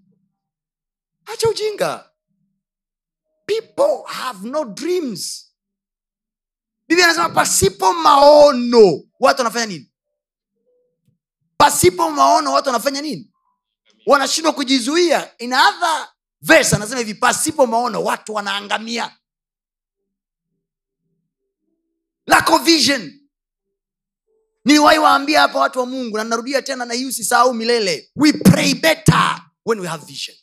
Acha 1.27 1.49
ujinga 1.51 2.11
people 3.47 4.05
have 4.07 4.49
no 4.49 4.65
dreams. 4.65 5.51
Biblia 6.89 7.05
anasema 7.07 7.29
pasipo 7.29 7.93
maono 7.93 9.03
watu 9.21 9.41
wanafanya 9.41 9.67
nini? 9.67 9.91
Pasipo 11.57 12.11
maono 12.11 12.53
watu 12.53 12.69
wanafanya 12.69 13.03
nini? 13.03 13.31
Wanashindwa 14.07 14.53
kujizuia. 14.53 15.39
In 15.39 15.53
other 15.53 16.09
verse 16.41 16.77
anasema 16.77 16.99
hivi 16.99 17.15
pasipo 17.15 17.67
maono 17.67 18.03
watu 18.05 18.35
wanaangamia. 18.35 19.17
Lack 22.27 22.51
of 22.51 22.63
vision. 22.63 23.21
Niliwahi 24.65 24.99
waambia 24.99 25.41
hapa 25.41 25.59
watu 25.59 25.79
wa 25.79 25.87
mungu 25.87 26.17
na 26.17 26.25
narudia 26.25 26.63
tena 26.63 26.85
na 26.85 26.95
hii 26.95 27.07
usisahau 27.07 27.55
milele. 27.55 28.11
We 28.17 28.33
pray 28.33 28.75
better 28.75 29.43
when 29.67 29.81
we 29.81 29.87
have 29.89 30.07
vision. 30.07 30.37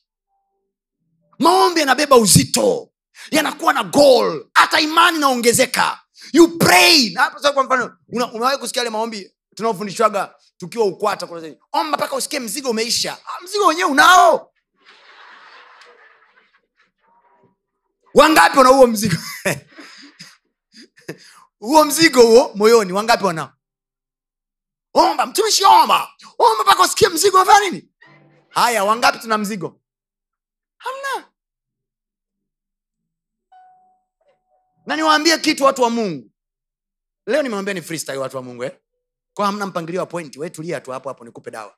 Maombi 1.40 1.80
yanabeba 1.80 2.16
uzito 2.18 2.91
yanakuwa 3.32 3.74
na 3.74 3.84
goal. 3.84 4.46
Hata 4.54 4.80
imani 4.80 5.18
inaongezeka. 5.18 6.00
You 6.34 6.58
pray. 6.58 7.14
Kwa 7.54 7.64
mfano 7.64 7.98
una- 8.10 8.32
umewahi 8.32 8.58
kusikia 8.58 8.82
ile 8.82 8.90
maombi 8.90 9.32
tunaofundishwaga 9.56 10.36
tukiwa 10.58 10.86
ukwata 10.86 11.28
omba 11.72 11.98
mpaka 11.98 12.16
usikie 12.16 12.40
mzigo 12.40 12.70
umeisha. 12.70 13.18
Ah, 13.26 13.44
mzigo 13.44 13.66
wenyewe 13.68 13.90
unao. 13.92 14.54
Wangapi 18.14 18.58
wana 18.58 18.70
huo 18.70 18.88
mzigo? 18.88 19.16
Huo 21.60 21.86
mzigo 21.86 22.22
huo 22.22 22.52
moyoni 22.56 22.94
wangapi 22.94 23.24
wanao? 23.24 23.52
Omba 24.94 25.26
mtumishi 25.26 25.64
omba. 25.66 26.10
Omba 26.38 26.64
mpaka 26.64 26.84
usikie 26.84 27.10
mzigo 27.10 27.38
nini? 27.60 27.90
Haya 28.50 28.84
wangapi 28.84 29.20
tuna 29.20 29.38
mzigo 29.38 29.82
hamna 30.78 31.28
na 34.86 34.96
niwaambie 34.96 35.38
kitu 35.38 35.64
watu 35.64 35.82
wa 35.82 35.90
mungu. 35.90 36.32
Leo 37.28 37.42
nimewambia 37.44 37.74
ni 37.74 37.82
freestyle 37.82 38.18
watu 38.18 38.38
wa 38.38 38.44
mungu 38.44 38.64
eh? 38.64 38.78
kwa 39.34 39.46
hamna 39.46 39.66
mpangilio 39.66 40.02
wa 40.02 40.08
pointi 40.08 40.40
wetulia 40.40 40.82
tu 40.82 40.92
hapo 40.92 41.10
hapo 41.10 41.26
nikupe 41.26 41.52
dawa. 41.52 41.78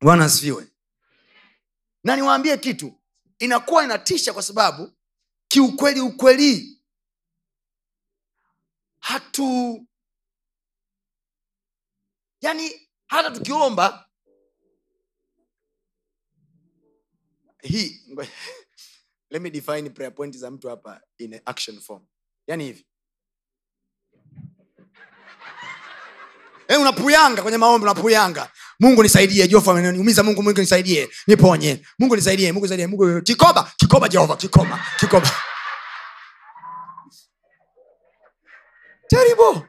Bwana 0.00 0.24
asifiwe. 0.24 0.68
Na 2.04 2.16
niwaambie 2.16 2.56
kitu 2.56 3.00
inakuwa 3.38 3.84
inatisha 3.84 4.32
kwa 4.32 4.42
sababu 4.42 4.92
kiukweli 5.48 6.00
ukweli 6.00 6.82
hatu 8.98 9.86
yani 12.40 12.88
hata 13.06 13.30
tukiomba 13.30 14.08
hii 17.62 18.16
let 19.32 19.40
me 19.42 19.50
define 19.50 19.88
prayer 19.90 20.10
point 20.14 20.36
za 20.36 20.50
mtu 20.50 20.68
hapa 20.68 21.00
in 21.18 21.40
action 21.44 21.80
form. 21.80 22.02
Yani 22.46 22.64
hivi. 22.64 22.86
Eh, 26.68 26.80
unapuyanga 26.80 27.42
kwenye 27.42 27.58
maombi 27.58 27.84
unapuyanga. 27.84 28.50
Mungu 28.80 29.02
nisaidie 29.02 29.48
ameniumiza. 29.70 30.22
Mungu 30.22 30.42
mungu 30.42 30.60
nisaidie 30.60 31.08
niponye. 31.26 31.82
Mungu 31.98 32.16
nisaidie 32.16 32.52
mungu 32.52 32.64
nisaidie 32.66 32.86
mungu 32.86 33.22
kikoba 33.22 33.72
kikoba 33.76 34.08
jehova 34.08 34.36
kikoba 34.36 34.86
kikoba. 34.98 35.30
Terrible 39.08 39.62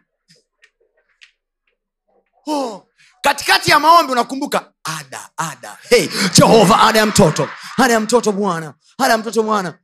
oh. 2.47 2.87
katikati 3.21 3.71
ya 3.71 3.79
maombi 3.79 4.11
unakumbuka 4.11 4.73
ada 4.83 5.29
ada. 5.37 5.77
Hey, 5.89 6.09
jehova 6.33 6.79
ada 6.81 6.99
ya 6.99 7.05
mtoto 7.05 7.49
ada 7.77 7.93
ya 7.93 7.99
mtoto 7.99 8.31
bwana. 8.31 8.73
Hana 8.97 9.11
ya 9.11 9.17
mtoto 9.17 9.43
bwana. 9.43 9.79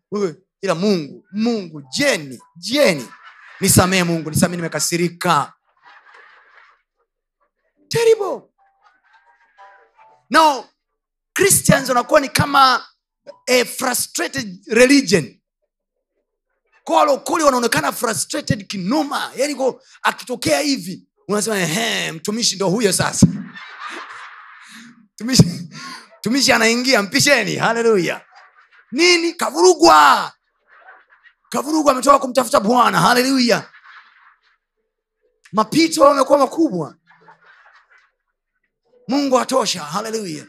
Ila 0.61 0.75
mungu 0.75 1.25
mungu 1.31 1.81
jeni 1.97 2.39
jeni. 2.55 3.07
Nisamee 3.59 4.03
mungu 4.03 4.29
nisamee 4.29 4.55
nimekasirika. 4.55 5.53
Terrible. 7.89 8.41
Now 10.29 10.65
christians 11.33 11.89
wanakuwa 11.89 12.19
ni 12.19 12.29
kama 12.29 12.85
a 13.47 13.65
frustrated 13.65 14.63
religion. 14.67 15.39
Kwa 16.83 16.97
walokoli 16.97 17.43
wanaonekana 17.43 17.91
frustrated 17.91 18.67
kinoma. 18.67 19.31
Yani 19.35 19.55
ko 19.55 19.81
akitokea 20.01 20.59
hivi 20.59 21.07
unasema 21.27 22.13
mtumishi 22.13 22.55
ndo 22.55 22.69
huyo 22.69 22.93
sasa 22.93 23.27
mtumishi 26.19 26.51
anaingia 26.51 27.01
mpisheni. 27.01 27.55
Haleluya. 27.55 28.25
Nini? 28.91 29.33
Kavurugwa. 29.33 30.33
Kavurugwa 31.49 31.91
ametoka 31.91 32.19
kumtafuta 32.19 32.59
bwana. 32.59 32.99
Haleluya. 33.01 33.69
Mapito 35.51 36.07
amekuwa 36.09 36.37
makubwa. 36.37 36.95
Mungu 39.07 39.39
atosha. 39.39 39.83
Haleluya. 39.83 40.45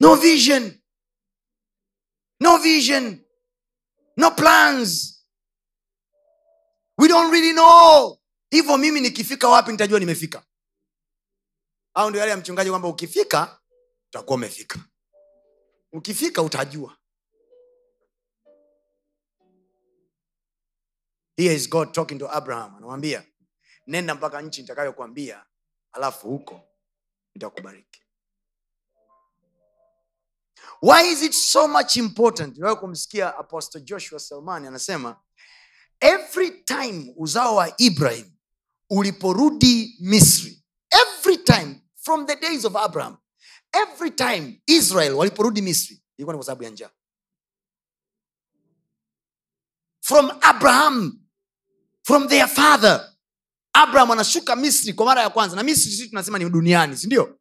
No 0.00 0.16
vision. 0.16 0.80
No 2.40 2.58
vision. 2.58 3.24
No 4.16 4.30
plans. 4.32 5.22
We 6.98 7.08
don't 7.08 7.32
really 7.32 7.52
know 7.52 8.18
hivyo 8.54 8.78
mimi 8.78 9.00
nikifika 9.00 9.48
wapi 9.48 9.70
nitajua 9.72 10.00
nimefika. 10.00 10.42
Au 11.94 12.08
ndio 12.10 12.20
yale 12.20 12.30
ya 12.30 12.36
mchungaji 12.36 12.70
kwamba 12.70 12.88
ukifika 12.88 13.60
utakuwa 14.08 14.34
umefika. 14.34 14.78
Ukifika 15.92 16.42
utajua. 16.42 16.96
Here 21.36 21.54
is 21.54 21.68
god 21.70 21.92
talking 21.92 22.18
to 22.18 22.30
abraham. 22.32 22.74
Anamwambia 22.76 23.26
nenda 23.86 24.14
mpaka 24.14 24.42
nchi 24.42 24.60
nitakayokwambia 24.62 25.46
alafu 25.92 26.28
huko 26.28 26.60
nitakubariki. 27.34 28.00
Why 30.82 31.12
is 31.12 31.22
it 31.22 31.32
so 31.32 31.68
much 31.68 31.96
important? 31.96 32.56
Niwawe 32.56 32.76
kumsikia 32.76 33.38
apostle 33.38 33.80
joshua 33.80 34.20
salmani 34.20 34.66
anasema 34.66 35.22
every 36.00 36.50
time 36.50 37.14
uzao 37.16 37.56
wa 37.56 37.74
ibrahim 37.80 38.33
uliporudi 38.90 39.96
misri 40.00 40.62
every 40.90 41.36
time 41.38 41.80
from 41.96 42.26
the 42.26 42.36
days 42.36 42.64
of 42.64 42.76
abraham 42.76 43.16
every 43.72 44.10
time 44.10 44.62
israel 44.66 45.12
waliporudi 45.14 45.62
misri 45.62 46.02
ilikuwa 46.16 46.32
ni 46.34 46.38
kwa 46.38 46.46
sababu 46.46 46.62
ya 46.64 46.70
njaa. 46.70 46.90
From 50.00 50.30
abraham 50.40 51.20
from 52.02 52.28
their 52.28 52.48
father 52.48 53.12
abraham 53.72 54.10
anashuka 54.10 54.56
misri 54.56 54.92
kwa 54.92 55.06
mara 55.06 55.22
ya 55.22 55.30
kwanza. 55.30 55.56
Na 55.56 55.62
misri 55.62 55.90
sisi 55.90 56.08
tunasema 56.08 56.38
ni 56.38 56.50
duniani 56.50 56.96
sindio 56.96 57.38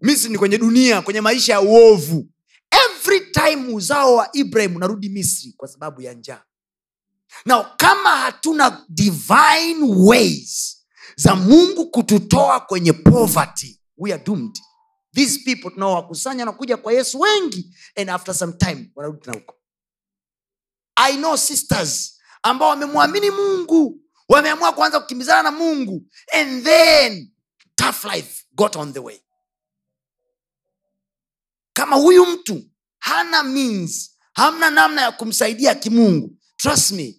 misri 0.00 0.30
ni 0.30 0.38
kwenye 0.38 0.58
dunia 0.58 1.02
kwenye 1.02 1.20
maisha 1.20 1.52
ya 1.52 1.60
uovu. 1.60 2.28
Every 2.70 3.20
time 3.32 3.74
uzao 3.74 4.14
wa 4.14 4.28
ibrahim 4.32 4.76
unarudi 4.76 5.08
misri 5.08 5.52
kwa 5.56 5.68
sababu 5.68 6.00
ya 6.02 6.14
njaa 6.14 6.42
na 7.44 7.64
kama 7.64 8.16
hatuna 8.16 8.84
divine 8.88 9.78
ways 9.96 10.78
za 11.16 11.34
mungu 11.36 11.90
kututoa 11.90 12.60
kwenye 12.60 12.92
poverty 12.92 13.80
we 13.96 14.12
are 14.12 14.22
doomed. 14.24 14.58
These 15.14 15.38
people 15.44 15.70
tunaowakusanya 15.70 16.44
na 16.44 16.52
kwa 16.52 16.92
yesu 16.92 17.20
wengi 17.20 17.76
and 17.96 18.10
after 18.10 18.34
some 18.34 18.52
time 18.52 18.90
wanarudi 18.94 19.20
tena 19.24 19.38
huko. 19.38 19.54
I 20.96 21.16
know 21.16 21.36
sisters 21.36 22.20
ambao 22.42 22.68
wamemwamini 22.68 23.30
mungu 23.30 24.00
wameamua 24.28 24.72
kuanza 24.72 25.00
kukimbizana 25.00 25.42
na 25.42 25.50
mungu 25.50 26.06
and 26.32 26.64
then 26.64 27.32
tough 27.74 28.04
life 28.04 28.44
got 28.52 28.76
on 28.76 28.92
the 28.92 29.00
way. 29.00 29.20
Kama 31.72 31.96
huyu 31.96 32.26
mtu 32.26 32.62
hana 32.98 33.42
means 33.42 34.16
hamna 34.32 34.70
namna 34.70 35.02
ya 35.02 35.12
kumsaidia 35.12 35.74
kimungu 35.74 36.36
trust 36.56 36.90
me 36.90 37.17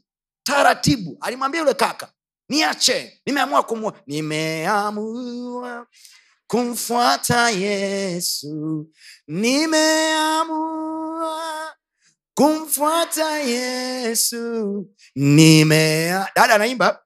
taratibu. 0.49 1.17
Alimwambia 1.21 1.59
yule 1.61 1.73
kaka 1.73 2.11
niache 2.49 3.21
nimeamua 3.25 3.63
kumua 3.63 3.93
nimeamua 4.07 5.87
kumfuata 6.47 7.49
yesu. 7.49 8.89
Nimeamua 10.39 11.41
kumfuata 12.33 13.39
yesu. 13.39 14.87
Nimea 15.15 16.27
dada 16.35 16.55
anaimba 16.55 16.99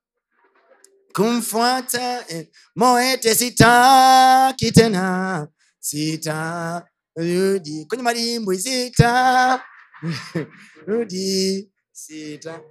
kumfuata 1.16 2.26
eh, 2.30 2.48
moete 2.76 3.36
sitaki 3.36 4.72
tena 4.72 5.48
sitarudi. 5.80 6.86
Kwenye 7.88 8.04
madimbwi 8.04 8.60
sita 8.60 9.64
rudi 10.88 11.70
sita 11.92 12.62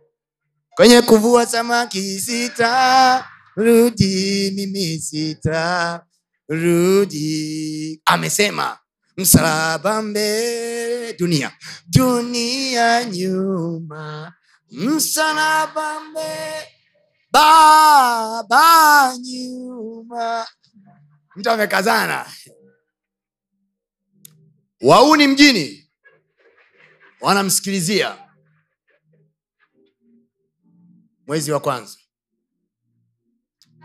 kwenye 0.75 1.03
kuvua 1.03 1.47
samaki 1.47 2.21
sita 2.21 3.25
rudi 3.57 4.51
mimi 4.55 4.99
sita 4.99 6.05
rudi. 6.49 8.03
Amesema 8.05 8.79
msalaba 9.17 10.03
mbele 10.03 11.13
dunia 11.13 11.53
dunia 11.87 13.05
nyuma 13.05 14.33
msalaba 14.71 16.01
mbele 16.01 16.69
baba 17.33 19.15
nyuma. 19.21 20.47
Mtu 21.37 21.51
amekazana. 21.51 22.27
Wauni 24.81 25.27
mjini 25.27 25.91
wanamsikilizia 27.21 28.22
mwezi 31.27 31.53
wa 31.53 31.61
kwanza. 31.61 31.99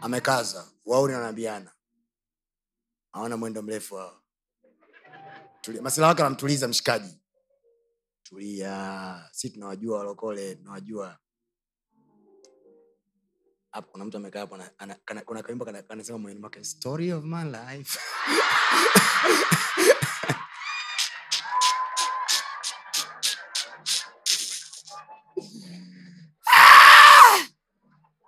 Amekaza. 0.01 0.71
Wauni 0.85 1.13
wanaambiana 1.13 1.71
hawana 3.11 3.37
mwendo 3.37 3.61
mrefu 3.61 3.95
wao. 3.95 4.21
Tulia- 5.61 5.81
masila 5.81 6.07
wake 6.07 6.21
anamtuliza 6.21 6.67
mshikaji. 6.67 7.17
Tulia. 8.23 9.29
Si 9.31 9.49
tunawajua 9.49 9.97
walokole 9.97 10.55
tunawajua. 10.55 11.19
Hapo 13.71 13.91
kuna 13.91 14.05
mtu 14.05 14.17
amekaa 14.17 14.39
hapo 14.39 14.57
kuna 15.25 15.43
kaimbo 15.43 15.65
kanasema 15.65 16.17
moyoni 16.17 16.39
mwake 16.39 16.63
story 16.63 17.13
of 17.13 17.23
my 17.23 17.43
life 17.43 17.99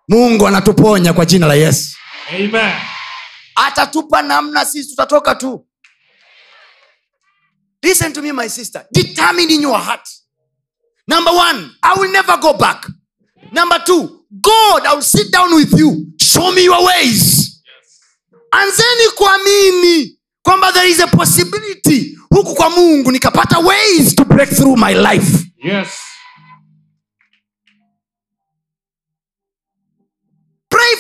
mungu 0.09 0.47
anatuponya 0.47 1.13
kwa 1.13 1.25
jina 1.25 1.47
la 1.47 1.53
yesu. 1.55 1.97
Amen. 2.29 2.75
atatupa 3.55 4.21
namna 4.21 4.65
sisi 4.65 4.89
tutatoka 4.89 5.35
tu. 5.35 5.65
Listen 7.83 8.13
to 8.13 8.21
me 8.21 8.31
my 8.31 8.47
sister. 8.49 8.85
Determine 8.93 9.49
in 9.53 9.61
your 9.61 9.79
heart. 9.79 10.07
Number 11.07 11.31
one 11.33 11.71
i 11.83 11.93
will 11.99 12.11
never 12.11 12.37
go 12.37 12.53
back. 12.53 12.87
Number 13.51 13.79
two 13.85 14.25
god 14.41 14.85
i 14.85 14.93
will 14.93 15.01
sit 15.01 15.31
down 15.31 15.55
with 15.55 15.73
you. 15.79 16.05
Show 16.21 16.51
me 16.51 16.63
your 16.65 16.85
ways. 16.85 17.61
Anzeni 18.51 19.09
kuamini 19.15 20.19
kwamba 20.43 20.71
there 20.73 20.89
is 20.89 20.99
a 20.99 21.07
possibility 21.07 22.17
huku 22.29 22.55
kwa 22.55 22.69
mungu 22.69 23.11
nikapata 23.11 23.59
ways 23.59 24.15
to 24.15 24.25
break 24.25 24.49
through 24.49 24.77
my 24.77 24.93
life. 24.93 25.45
Yes. 25.63 25.87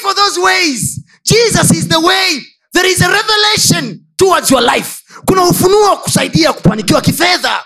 For 0.01 0.13
those 0.15 0.37
ways. 0.39 1.03
Jesus 1.25 1.71
is 1.71 1.87
the 1.87 1.99
way. 1.99 2.39
There 2.73 2.85
is 2.85 3.01
a 3.01 3.09
revelation 3.09 4.05
towards 4.17 4.51
your 4.51 4.61
life. 4.61 5.01
Kuna 5.27 5.43
ufunuo 5.43 5.81
wa 5.81 5.97
kusaidia 5.97 6.53
kufanikiwa 6.53 7.01
kifedha. 7.01 7.65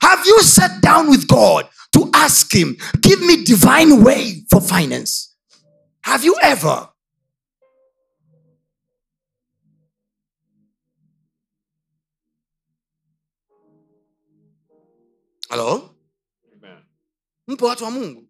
Have 0.00 0.28
you 0.28 0.42
sat 0.42 0.80
down 0.82 1.08
with 1.08 1.26
god 1.26 1.66
to 1.92 2.08
ask 2.12 2.52
him 2.52 2.76
give 3.00 3.20
me 3.26 3.36
divine 3.36 3.92
way 4.02 4.44
for 4.50 4.62
finance 4.62 5.28
have 6.02 6.24
you 6.26 6.34
ever? 6.42 6.88
Halo 15.48 15.94
mpo 17.46 17.66
watu 17.66 17.84
wa 17.84 17.90
mungu. 17.90 18.29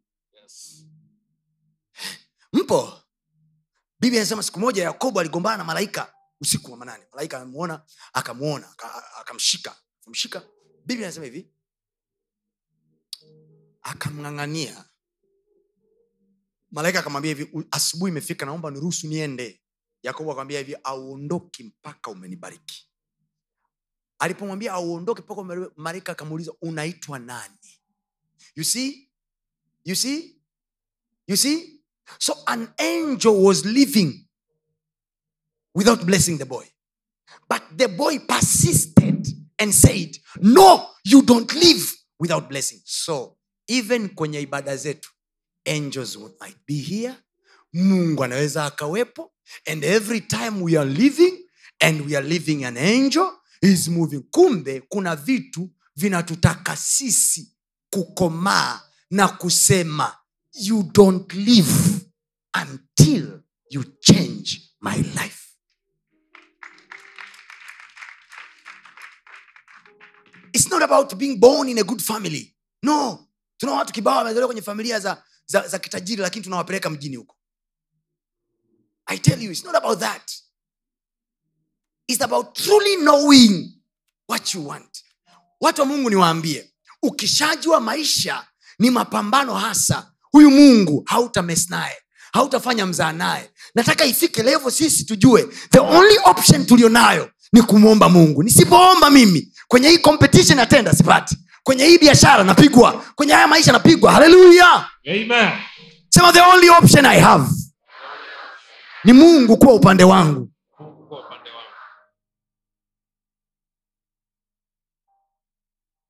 Mpo 2.71 3.03
biblia 4.01 4.21
anasema 4.21 4.43
siku 4.43 4.61
moja 4.61 4.83
yakobo 4.85 5.21
aligombana 5.21 5.57
na 5.57 5.65
malaika 5.65 6.15
usiku 6.41 6.71
wa 6.73 6.77
manane. 6.79 7.05
Malaika 7.13 7.37
amemuona 7.41 7.85
akamuona 8.13 8.71
aka- 8.71 9.17
akamshika. 9.17 9.77
Akamshika 10.03 10.43
biblia 10.87 11.07
anasema 11.07 11.25
hivi. 11.27 11.53
Akamng'ang'ania. 13.83 14.85
Malaika 16.71 16.99
akamwambia 17.01 17.35
hivi 17.35 17.67
asubuhi 17.71 18.11
imefika 18.13 18.47
naomba 18.47 18.71
niruhusu 18.71 19.07
niende. 19.07 19.63
Yakobo 20.03 20.31
akamwambia 20.31 20.59
hivi 20.59 20.77
auondoki 20.85 21.65
mpaka 21.65 22.11
umenibariki. 22.11 22.91
Alipomwambia 24.19 24.73
auondoke 24.73 25.23
mpaka 25.23 25.43
malaika 25.77 26.13
akamuuliza 26.13 26.53
unaitwa 26.63 27.19
nani? 27.19 27.59
You 28.57 28.65
see? 28.65 29.13
You 29.85 29.97
see? 29.97 30.43
You 31.27 31.37
see 31.37 31.80
so 32.19 32.35
an 32.47 32.69
angel 32.79 33.43
was 33.45 33.65
living 33.65 34.27
without 35.75 36.05
blessing 36.07 36.39
the 36.39 36.45
boy. 36.47 36.65
But 37.49 37.63
the 37.77 37.89
boy 37.89 38.19
persisted 38.19 39.27
and 39.59 39.75
said 39.75 40.17
no 40.41 40.87
you 41.05 41.23
don't 41.23 41.53
live 41.55 41.93
without 42.19 42.49
blessing. 42.49 42.81
So 42.85 43.37
even 43.69 44.09
kwenye 44.09 44.41
ibada 44.41 44.77
zetu 44.77 45.11
angels 45.67 46.17
might 46.41 46.57
be 46.67 46.79
here. 46.83 47.15
Mungu 47.73 48.25
anaweza 48.25 48.65
akawepo. 48.67 49.33
And 49.67 49.85
every 49.85 50.21
time 50.21 50.63
we 50.63 50.77
are 50.77 50.91
living 50.91 51.39
and 51.81 52.07
we 52.07 52.17
are 52.17 52.27
living 52.29 52.65
an 52.65 52.77
angel 52.77 53.31
is 53.63 53.89
moving. 53.89 54.23
Kumbe 54.31 54.81
kuna 54.89 55.17
vitu 55.17 55.71
vinatutaka 55.97 56.77
sisi 56.77 57.53
kukomaa 57.91 58.81
na 59.11 59.29
kusema 59.29 60.17
you 60.53 60.83
don't 60.93 61.33
live 61.35 62.05
until 62.55 63.43
you 63.71 63.85
change 64.01 64.61
my 64.81 64.97
life. 65.15 65.47
It's 70.53 70.69
not 70.69 70.83
about 70.83 71.17
being 71.19 71.39
born 71.39 71.69
in 71.69 71.79
a 71.79 71.85
good 71.85 72.03
family. 72.03 72.55
No. 72.83 73.27
Tuna 73.59 73.73
watu 73.73 73.93
kibao 73.93 74.17
wamezaliwa 74.19 74.47
kwenye 74.47 74.63
familia 74.63 75.01
za, 75.01 75.23
za, 75.47 75.69
za 75.69 75.79
kitajiri 75.79 76.23
lakini 76.23 76.45
tunawapeleka 76.45 76.91
mjini 76.91 77.17
huko. 77.17 77.37
I 79.07 79.19
tell 79.19 79.43
you 79.43 79.51
it's 79.53 79.65
not 79.65 79.75
about 79.75 79.99
that. 79.99 80.33
It's 82.09 82.23
about 82.23 82.55
truly 82.55 82.97
knowing 82.97 83.81
what 84.29 84.55
you 84.55 84.67
want. 84.69 85.05
Watu 85.61 85.81
wa 85.81 85.87
mungu 85.87 86.11
niwaambie 86.11 86.73
ukishajua 87.03 87.81
maisha 87.81 88.47
ni 88.79 88.91
mapambano 88.91 89.55
hasa 89.55 90.10
huyu 90.33 90.51
mungu 90.51 91.03
hautames 91.07 91.71
naye 91.71 91.97
hautafanya 92.33 92.87
mzaa 92.87 93.13
naye. 93.13 93.51
Nataka 93.75 94.05
ifike 94.05 94.43
levo 94.43 94.71
sisi 94.71 95.05
tujue 95.05 95.49
the 95.71 95.79
only 95.81 96.19
option 96.25 96.67
tulionayo 96.67 97.31
ni 97.53 97.63
kumwomba 97.63 98.09
mungu. 98.09 98.43
Nisipoomba 98.43 99.11
mimi 99.11 99.53
kwenye 99.69 99.89
hii 99.89 99.99
competition 99.99 100.59
atenda 100.59 100.93
sipati. 100.93 101.37
Kwenye 101.63 101.85
hii 101.87 101.99
biashara 101.99 102.45
napigwa. 102.45 103.05
Kwenye 103.15 103.33
haya 103.33 103.49
maisha 103.49 103.73
napigwa. 103.73 104.13
Haleluya 104.13 104.87
sema 106.09 106.33
the 106.33 106.41
only 106.41 106.71
option 106.71 107.07
i 107.07 107.21
have 107.21 107.45
ni 109.05 109.13
mungu 109.13 109.57
kuwa 109.57 109.75
upande 109.75 110.05
wangu. 110.05 110.51
Upande 110.79 111.51
wangu. 111.51 111.71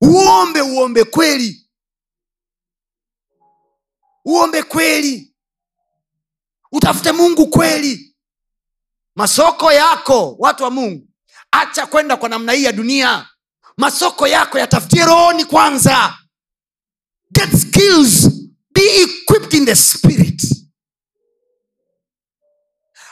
uombe 0.01 0.61
uombe 0.61 1.03
kweli 1.03 1.60
uombe 4.25 4.63
kweli. 4.63 5.33
Utafute 6.71 7.11
mungu 7.11 7.47
kweli. 7.47 8.15
Masoko 9.15 9.71
yako 9.71 10.35
watu 10.39 10.63
wa 10.63 10.71
mungu 10.71 11.07
acha 11.51 11.85
kwenda 11.85 12.17
kwa 12.17 12.29
namna 12.29 12.51
hii 12.53 12.63
ya 12.63 12.71
dunia. 12.71 13.29
Masoko 13.77 14.27
yako 14.27 14.59
yatafutie 14.59 15.05
rohoni 15.05 15.45
kwanza. 15.45 16.17
Get 17.31 17.49
skills. 17.61 18.29
Be 18.73 19.01
equipped 19.01 19.53
in 19.53 19.65
the 19.65 19.75
spirit. 19.75 20.41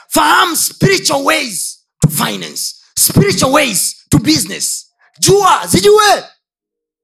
Fahamu 0.08 0.56
spiritual 0.56 1.22
ways 1.24 1.86
to 2.00 2.08
finance 2.08 2.74
spiritual 2.98 3.52
ways 3.52 3.96
to 4.10 4.18
business. 4.18 4.86
Jua 5.20 5.66
zijue 5.66 6.24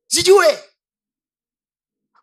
zijue 0.07 0.59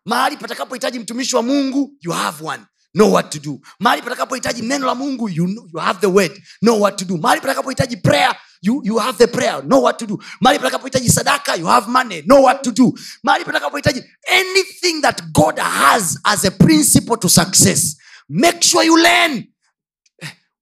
mahali 0.04 0.36
patakapohitaji 0.36 0.98
mtumishi 0.98 1.36
wa 1.36 1.42
mungu 1.42 1.92
you 2.00 2.12
have 2.12 2.44
one. 2.46 2.62
Know 2.96 3.12
what 3.12 3.30
to 3.32 3.38
do. 3.40 3.60
Mahali 3.80 4.02
patakapohitaji 4.02 4.62
neno 4.62 4.86
la 4.86 4.94
mungu 4.94 5.28
you, 5.28 5.46
know, 5.46 5.66
you 5.74 5.80
have 5.80 6.00
the 6.00 6.06
word. 6.06 6.32
Know 6.62 6.80
what 6.80 6.96
to 6.98 7.04
do. 7.04 7.16
Mahali 7.16 7.40
patakapohitaji 7.40 7.96
prayer 8.02 8.36
you, 8.62 8.80
you 8.84 8.98
have 8.98 9.18
the 9.18 9.26
prayer. 9.26 9.62
Know 9.62 9.80
what 9.80 9.98
to 9.98 10.06
do. 10.06 10.18
Mahali 10.40 10.58
patakapohitaji 10.58 11.08
sadaka 11.10 11.56
you 11.58 11.66
have 11.66 11.88
money. 11.88 12.22
Know 12.22 12.40
what 12.42 12.62
to 12.64 12.72
do. 12.72 12.92
Mahali 13.26 13.44
patakapohitaji 13.44 14.02
anything 14.30 15.00
that 15.02 15.22
god 15.32 15.58
has 15.58 16.18
as 16.24 16.44
a 16.44 16.50
principle 16.50 17.16
to 17.16 17.28
success 17.28 17.96
make 18.28 18.62
sure 18.62 18.84
you 18.84 18.96
learn. 19.02 19.44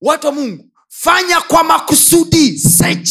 Watu 0.02 0.26
wa 0.26 0.32
mungu 0.32 0.70
fanya 0.88 1.40
kwa 1.40 1.64
makusudi. 1.64 2.58
Search. 2.58 3.10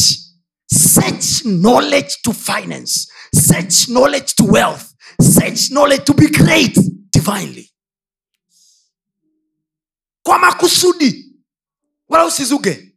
Search 0.72 1.42
knowledge 1.44 2.16
to 2.24 2.32
finance. 2.32 3.06
Search 3.34 3.86
knowledge 3.86 4.34
to 4.34 4.44
wealth 4.44 4.91
search 5.20 5.68
knowledge 5.70 6.04
to 6.04 6.14
be 6.14 6.28
great 6.28 6.74
divinely. 7.12 7.72
Kwa 10.22 10.38
makusudi. 10.38 11.36
Wala 12.08 12.24
usizuge. 12.26 12.96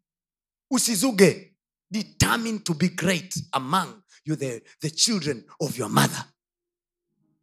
Usizuge. 0.71 1.55
Determine 1.91 2.59
to 2.59 2.73
be 2.73 2.89
great 2.89 3.33
among 3.51 4.01
you 4.25 4.35
the, 4.35 4.61
the 4.81 4.89
children 4.89 5.43
of 5.59 5.77
your 5.77 5.89
mother. 5.89 6.25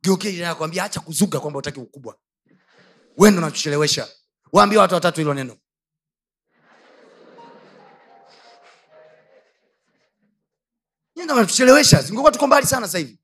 Geukiakwambia 0.03 0.85
acha 0.85 1.01
kuzuga 1.01 1.41
kwamba 1.41 1.59
utaki 1.59 1.81
ukubwa. 1.81 2.19
Wendo 3.17 3.41
nakuchelewesha 3.41 4.09
waambia 4.53 4.81
watu 4.81 4.95
watatu 4.95 5.21
hilo 5.21 5.35
neno. 5.35 5.57
Natuchelewesha 11.27 12.03
zingekuwa 12.03 12.33
tuko 12.33 12.47
mbali 12.47 12.67
sana 12.67 12.87
sasa 12.87 12.99
hivi 12.99 13.19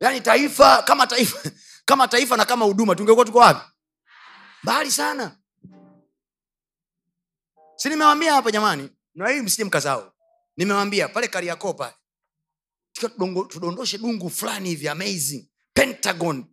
yaani 0.00 0.20
taifa 0.20 0.82
kama 0.82 1.06
taifa 1.06 1.50
kama 1.88 2.08
taifa 2.08 2.36
na 2.36 2.44
kama 2.44 2.64
huduma 2.64 2.94
tungekuwa 2.94 3.24
tuko 3.26 3.38
wapi? 3.38 3.70
Mbali 4.62 4.90
sana. 4.90 5.36
Si 7.76 7.88
nimewambia 7.88 8.34
hapa 8.34 8.50
jamani? 8.50 8.90
Na 9.14 9.28
hii 9.28 9.40
msije 9.40 9.64
mkazao. 9.64 10.12
Nimewambia 10.56 11.08
pale 11.08 11.28
kariakoo 11.28 11.72
pale. 11.74 11.94
Tudondoshe 13.48 13.98
dungu 13.98 14.30
fulani 14.30 14.68
hivi 14.68 14.88
amazing. 14.88 15.50
Pentagon. 15.74 16.44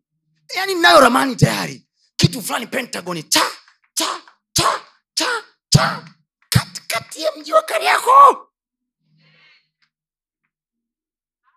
Yaani 0.56 0.76
nayo 0.76 1.00
ramani 1.00 1.36
tayari. 1.36 1.88
Kitu 2.16 2.41
fulani 2.41 2.68
pentagon. 2.68 3.24
Cha 3.30 3.41
cha 3.93 4.22
cha 4.54 4.82
cha 5.14 5.43
cha. 5.70 6.06
Katikati 6.50 7.22
ya 7.22 7.32
mji 7.36 7.54
wa 7.54 7.62
kariakoo. 7.62 8.48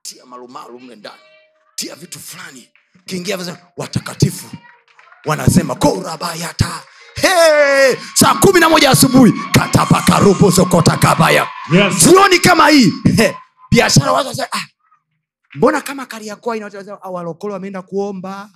Tia 0.02 0.26
malumalu 0.26 0.80
mle 0.80 0.96
ndani 0.96 1.20
tia 1.80 1.94
vitu 1.94 2.20
fulani 2.20 2.68
kiingia 3.06 3.36
watakatifu 3.76 4.46
wanasema 5.24 5.74
korabayata. 5.74 6.82
Hey, 7.14 7.96
saa 8.14 8.34
kumi 8.34 8.60
na 8.60 8.68
moja 8.68 8.90
asubuhi 8.90 9.32
katapakarubuzokotakabaya 9.52 11.48
Yes. 11.72 11.94
kama 12.38 12.68
hii 12.68 12.92
biashara 13.70 14.12
watu 14.12 14.42
ah, 14.52 14.66
mbona 15.54 15.80
kama 15.80 16.06
kariakoa 16.06 16.56
ina 16.56 16.64
watu 16.64 16.76
wanasema, 16.76 17.02
ah, 17.02 17.10
wameenda 17.54 17.82
kuomba. 17.82 18.50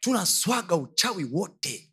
Tunaswaga 0.00 0.76
uchawi 0.76 1.24
wote 1.24 1.90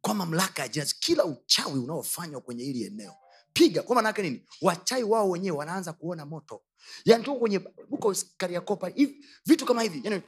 kwa 0.00 0.14
mamlaka 0.14 0.62
ya 0.62 0.68
jina 0.68 0.86
kila 1.00 1.24
uchawi 1.24 1.78
unaofanywa 1.78 2.40
kwenye 2.40 2.64
hili 2.64 2.84
eneo 2.84 3.14
piga 3.56 3.82
kwa 3.82 3.94
maanake 3.96 4.22
nini? 4.22 4.42
Wachai 4.62 5.02
wao 5.02 5.30
wenyewe 5.30 5.56
wanaanza 5.56 5.92
kuona 5.92 6.26
moto. 6.26 6.62
Yani 7.04 7.24
tuko 7.24 7.38
kwenye 7.38 7.60
huko 7.90 8.14
kariakopa 8.36 8.88
hivi 8.88 9.24
vitu 9.46 9.66
kama 9.66 9.82
hivi. 9.82 10.00
Yani, 10.04 10.22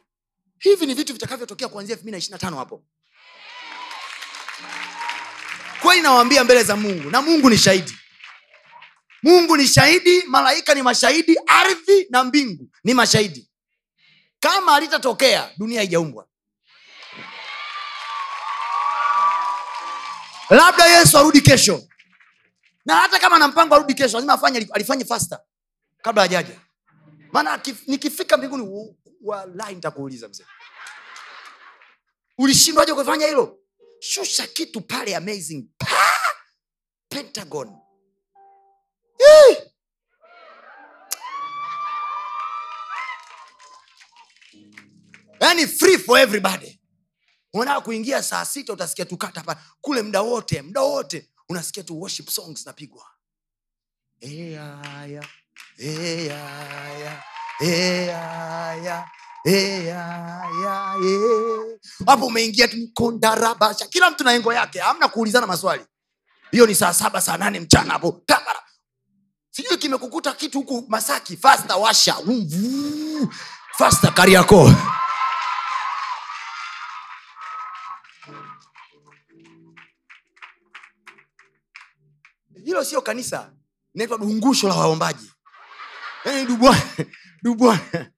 hivi 0.59 0.87
ni 0.87 0.95
vitu 0.95 1.13
vitakavyotokea 1.13 1.69
kuanzia 1.69 1.97
elfu 1.97 2.09
mbili 2.09 2.29
na 2.31 2.51
hapo. 2.57 2.85
Kweli 5.83 6.03
nawaambia 6.03 6.45
mbele 6.45 6.63
za 6.65 6.77
mungu 6.77 7.11
na 7.11 7.23
mungu 7.23 7.51
ni 7.51 7.59
shahidi. 7.59 7.93
Mungu 9.23 9.57
ni 9.57 9.67
shahidi 9.69 10.23
malaika 10.23 10.75
ni 10.75 10.83
mashahidi 10.83 11.37
ardhi 11.47 12.07
na 12.11 12.25
mbingu 12.25 12.69
ni 12.85 12.95
mashahidi. 12.95 13.51
Kama 14.41 14.75
alitatokea 14.75 15.51
dunia 15.57 15.79
haijaumbwa. 15.81 16.27
Labda 20.51 20.87
yesu 20.87 21.19
arudi 21.19 21.41
kesho 21.41 21.89
na 22.89 22.97
hata 22.97 23.19
kama 23.19 23.39
na 23.39 23.49
mpango 23.49 23.75
arudi 23.75 23.95
kesho 23.95 24.17
lazima 24.17 24.33
afanye 24.33 24.69
alifanye 24.73 25.05
fasta 25.05 25.41
kabla 26.03 26.23
hajaja. 26.23 26.61
Maana 27.33 27.63
nikifika 27.87 28.37
mbinguni 28.37 28.95
walai 29.23 29.75
nitakuuliza 29.75 30.29
mzee. 30.29 30.47
Ulishindwaje 32.39 32.95
kufanya 32.95 33.27
hilo? 33.27 33.59
Shusha 34.01 34.47
kitu 34.47 34.81
pale 34.81 35.17
amazing. 35.17 35.69
Pa! 35.79 35.87
pentagon. 37.09 37.77
Yee! 39.21 39.73
yani 45.41 45.67
free 45.67 45.99
for 45.99 46.19
everybody. 46.19 46.81
Unataka 47.55 47.81
kuingia 47.81 48.23
saa 48.23 48.45
sita 48.45 48.73
utasikia 48.73 49.05
tukata 49.05 49.41
pa 49.43 49.63
kule 49.81 50.03
mda 50.03 50.21
wote 50.23 50.63
mda 50.63 50.81
wote 50.81 51.29
unasikia 51.49 51.83
tu 51.83 52.01
worship 52.01 52.29
songs 52.31 52.67
napigwa 52.67 53.07
Eaya, 54.21 55.25
eaya, 55.79 57.23
eaya, 57.61 59.11
eaya, 59.47 60.95
e. 61.05 61.79
hapo 62.07 62.27
umeingia 62.27 62.69
tu 62.69 62.77
kondarabasha 62.95 63.87
kila 63.87 64.11
mtu 64.11 64.25
na 64.25 64.33
engo 64.33 64.53
yake. 64.53 64.79
Hamna 64.79 65.09
kuulizana 65.09 65.47
maswali. 65.47 65.85
Hiyo 66.51 66.67
ni 66.67 66.75
saa 66.75 66.95
saba 66.95 67.21
saa 67.21 67.37
nane 67.37 67.61
mchana 67.61 67.93
hapo. 67.93 68.13
Kamara 68.27 68.63
sijui 69.51 69.79
kimekukuta 69.79 70.33
kitu 70.33 70.59
huku 70.59 70.85
masaki. 70.89 71.37
Fasta 71.37 71.77
washa. 71.77 72.17
Fasta 73.79 74.11
kariako 74.11 74.73
hilo 82.69 82.85
sio 82.85 83.01
kanisa. 83.03 83.53
Inaitwa 83.95 84.19
dungusho 84.19 84.69
la 84.69 84.75
waombaji. 84.75 85.31
Yani 86.25 86.47
dubwana 86.47 86.83
dubwana 87.43 88.11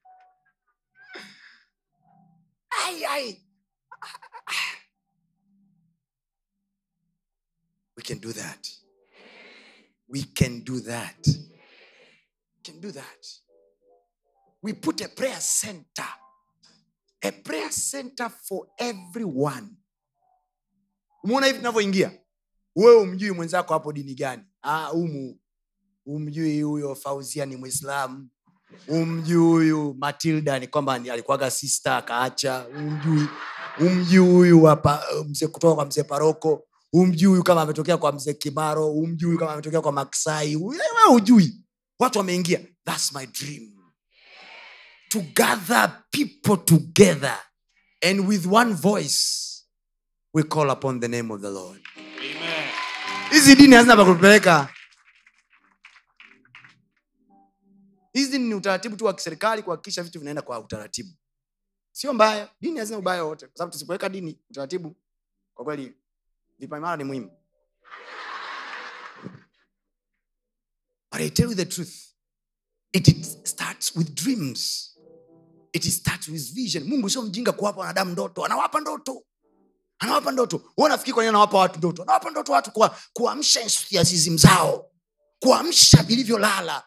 do 8.21 8.31
that. 8.33 8.67
We 10.07 10.23
can 10.23 10.59
do 10.63 10.79
that. 10.81 11.25
We 11.25 12.61
can 12.63 12.79
do 12.79 12.91
that. 12.91 13.27
We 14.61 14.73
put 14.73 15.01
a 15.01 15.09
prayer 15.09 15.39
center. 15.39 16.07
A 17.23 17.31
prayer 17.31 17.71
center 17.71 18.29
for 18.29 18.67
everyone. 18.79 19.77
Umeona 21.23 21.45
hivi 21.47 21.57
tunavyoingia 21.57 22.20
wewe 22.75 22.95
umjui 23.01 23.31
mwenzako 23.31 23.73
hapo 23.73 23.93
dini 23.93 24.15
gani? 24.15 24.43
Ah, 24.61 24.91
umu 24.91 25.39
umjui 26.05 26.61
huyo 26.61 26.95
fauzia 26.95 27.45
ni 27.45 27.55
mwislamu 27.55 28.29
umjui 28.87 29.37
huyu 29.37 29.95
matilda 29.99 30.59
ni 30.59 30.67
kwamba 30.67 30.93
alikuwaga 30.93 31.51
sista 31.51 31.97
akaacha. 31.97 32.67
Umjui 32.77 33.27
umjui 33.79 34.51
huyu 34.51 34.61
kutoka 35.51 35.75
kwa 35.75 35.85
mzee 35.85 36.03
paroko. 36.03 36.67
Umjui 36.93 37.29
huyu 37.29 37.43
kama 37.43 37.61
ametokea 37.61 37.97
kwa 37.97 38.11
mzee 38.11 38.33
kimaro. 38.33 38.91
Umjui 38.91 39.25
huyu 39.27 39.39
kama 39.39 39.53
ametokea 39.53 39.81
kwa 39.81 39.91
maksai. 39.91 40.55
Wewe 40.55 41.15
ujui 41.15 41.65
watu 41.99 42.17
wameingia. 42.17 42.59
Thats 42.85 43.13
my 43.15 43.25
dream. 43.25 43.71
To 45.09 45.19
gather 45.35 46.03
people 46.11 46.57
together 46.65 47.37
and 48.01 48.27
with 48.27 48.45
one 48.51 48.73
voice 48.73 49.19
we 50.33 50.43
call 50.43 50.69
upon 50.69 50.99
the 50.99 51.07
name 51.07 51.33
of 51.33 51.41
the 51.41 51.49
lord. 51.49 51.80
Hizi 53.31 53.55
dini 53.55 53.75
hazina 53.75 53.95
pakupeleka 53.97 54.73
hizi 58.13 58.39
ni 58.39 58.53
utaratibu 58.53 58.95
tu 58.95 59.05
wa 59.05 59.13
kiserikali 59.13 59.63
kuhakikisha 59.63 60.03
vitu 60.03 60.19
vinaenda 60.19 60.41
kwa 60.41 60.59
utaratibu. 60.59 61.09
Sio 61.91 62.13
mbaya. 62.13 62.49
Dini 62.61 62.79
hazina 62.79 62.97
ubaya 62.97 63.23
wote. 63.23 63.47
Kwa 63.47 63.57
sababu 63.57 63.71
tusipoweka 63.71 64.09
dini 64.09 64.39
utaratibu 64.49 64.95
kwa 65.53 65.65
kweli 65.65 65.93
vipaimara 66.59 66.97
ni 66.97 67.03
muhimu. 67.03 67.31
But 71.11 71.21
i 71.21 71.29
tell 71.29 71.49
you 71.49 71.55
the 71.55 71.65
truth. 71.65 71.93
It, 72.93 73.07
it 73.07 73.47
starts 73.47 73.95
with 73.95 74.13
dreams. 74.15 74.87
It 75.73 75.83
starts 75.83 76.27
with 76.27 76.53
vision. 76.53 76.83
Mungu 76.83 77.09
sio 77.09 77.21
mjinga 77.21 77.51
kuwapa 77.51 77.79
wanadamu 77.79 78.11
ndoto. 78.11 78.45
Anawapa 78.45 78.79
ndoto 78.79 79.23
anawapa 80.01 80.31
ndoto. 80.31 80.57
Wewe 80.57 80.85
unafikiri 80.89 81.13
kwa 81.13 81.23
nini 81.23 81.29
anawapa 81.29 81.57
watu 81.57 81.77
ndoto? 81.77 82.01
Anawapa 82.03 82.29
ndoto 82.29 82.51
watu 82.51 82.71
kuamsha 83.13 83.61
enthusiasm 83.61 84.37
zao. 84.37 84.85
Kuamsha 85.39 86.03
vilivyolala. 86.03 86.83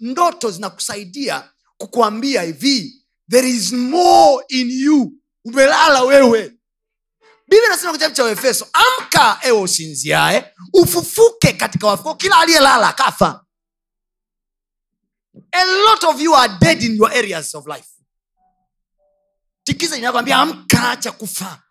Ndoto 0.00 0.50
zinakusaidia 0.50 1.50
kukuambia 1.78 2.42
hivi 2.42 3.06
there 3.30 3.48
is 3.50 3.72
more 3.72 4.44
in 4.48 4.70
you. 4.70 5.12
Umelala 5.44 6.02
wewe. 6.02 6.52
Biblia 7.48 7.68
nasema 7.68 7.92
kitabu 7.92 8.14
cha 8.14 8.28
efeso 8.30 8.66
amka 8.72 9.38
ewe 9.42 9.60
usinziae 9.60 10.52
ufufuke 10.72 11.52
katika 11.52 11.86
wafu 11.86 12.14
kila 12.14 12.38
aliyelala 12.38 12.92
kafa 12.92 13.46
a 15.52 15.64
lot 15.64 16.04
of 16.04 16.20
you 16.20 16.34
are 16.34 16.48
dead 16.60 16.82
in 16.82 16.96
your 16.96 17.10
areas 17.12 17.54
of 17.54 17.66
life. 17.66 17.88
Tikiza 19.64 19.96
inakwambia 19.96 20.36
amka 20.36 20.65
acha 20.76 21.12
kufaa 21.12 21.62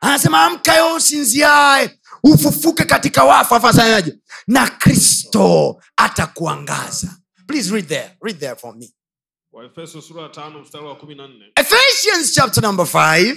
anasema 0.00 0.44
amka 0.44 0.76
yo 0.76 0.94
usinziae 0.94 2.00
ufufuke 2.22 2.84
katika 2.84 3.24
wafu. 3.24 3.54
Alafu 3.54 4.12
na 4.46 4.70
kristo 4.70 5.82
atakuangaza. 5.96 7.18
Please 7.46 7.70
read 7.72 7.88
there 7.88 8.16
read 8.22 8.38
there 8.40 8.56
for 8.56 8.76
me. 8.76 8.94
Ephesians 11.56 12.34
chapter 12.34 12.62
number 12.62 12.86
5 12.86 13.36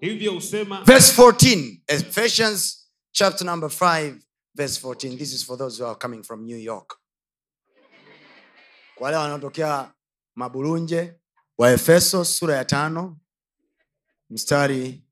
hivyo 0.00 0.32
husema 0.32 0.82
verse 0.84 1.22
14 1.22 1.80
ephesians 1.86 2.88
chapter 3.12 3.46
number 3.46 3.68
5 3.70 4.14
verse 4.54 4.80
14 4.80 5.18
this 5.18 5.32
is 5.32 5.44
for 5.46 5.58
those 5.58 5.82
who 5.82 5.90
are 5.90 5.98
coming 5.98 6.22
from 6.22 6.44
new 6.46 6.58
york. 6.58 6.98
Kwa 8.94 9.04
wale 9.04 9.16
wanaotokea 9.16 9.92
mabulunje 10.34 11.14
wa 11.58 11.72
efeso 11.72 12.24
sura 12.24 12.56
ya 12.56 12.64
tano 12.64 13.16
mstari 14.30 15.02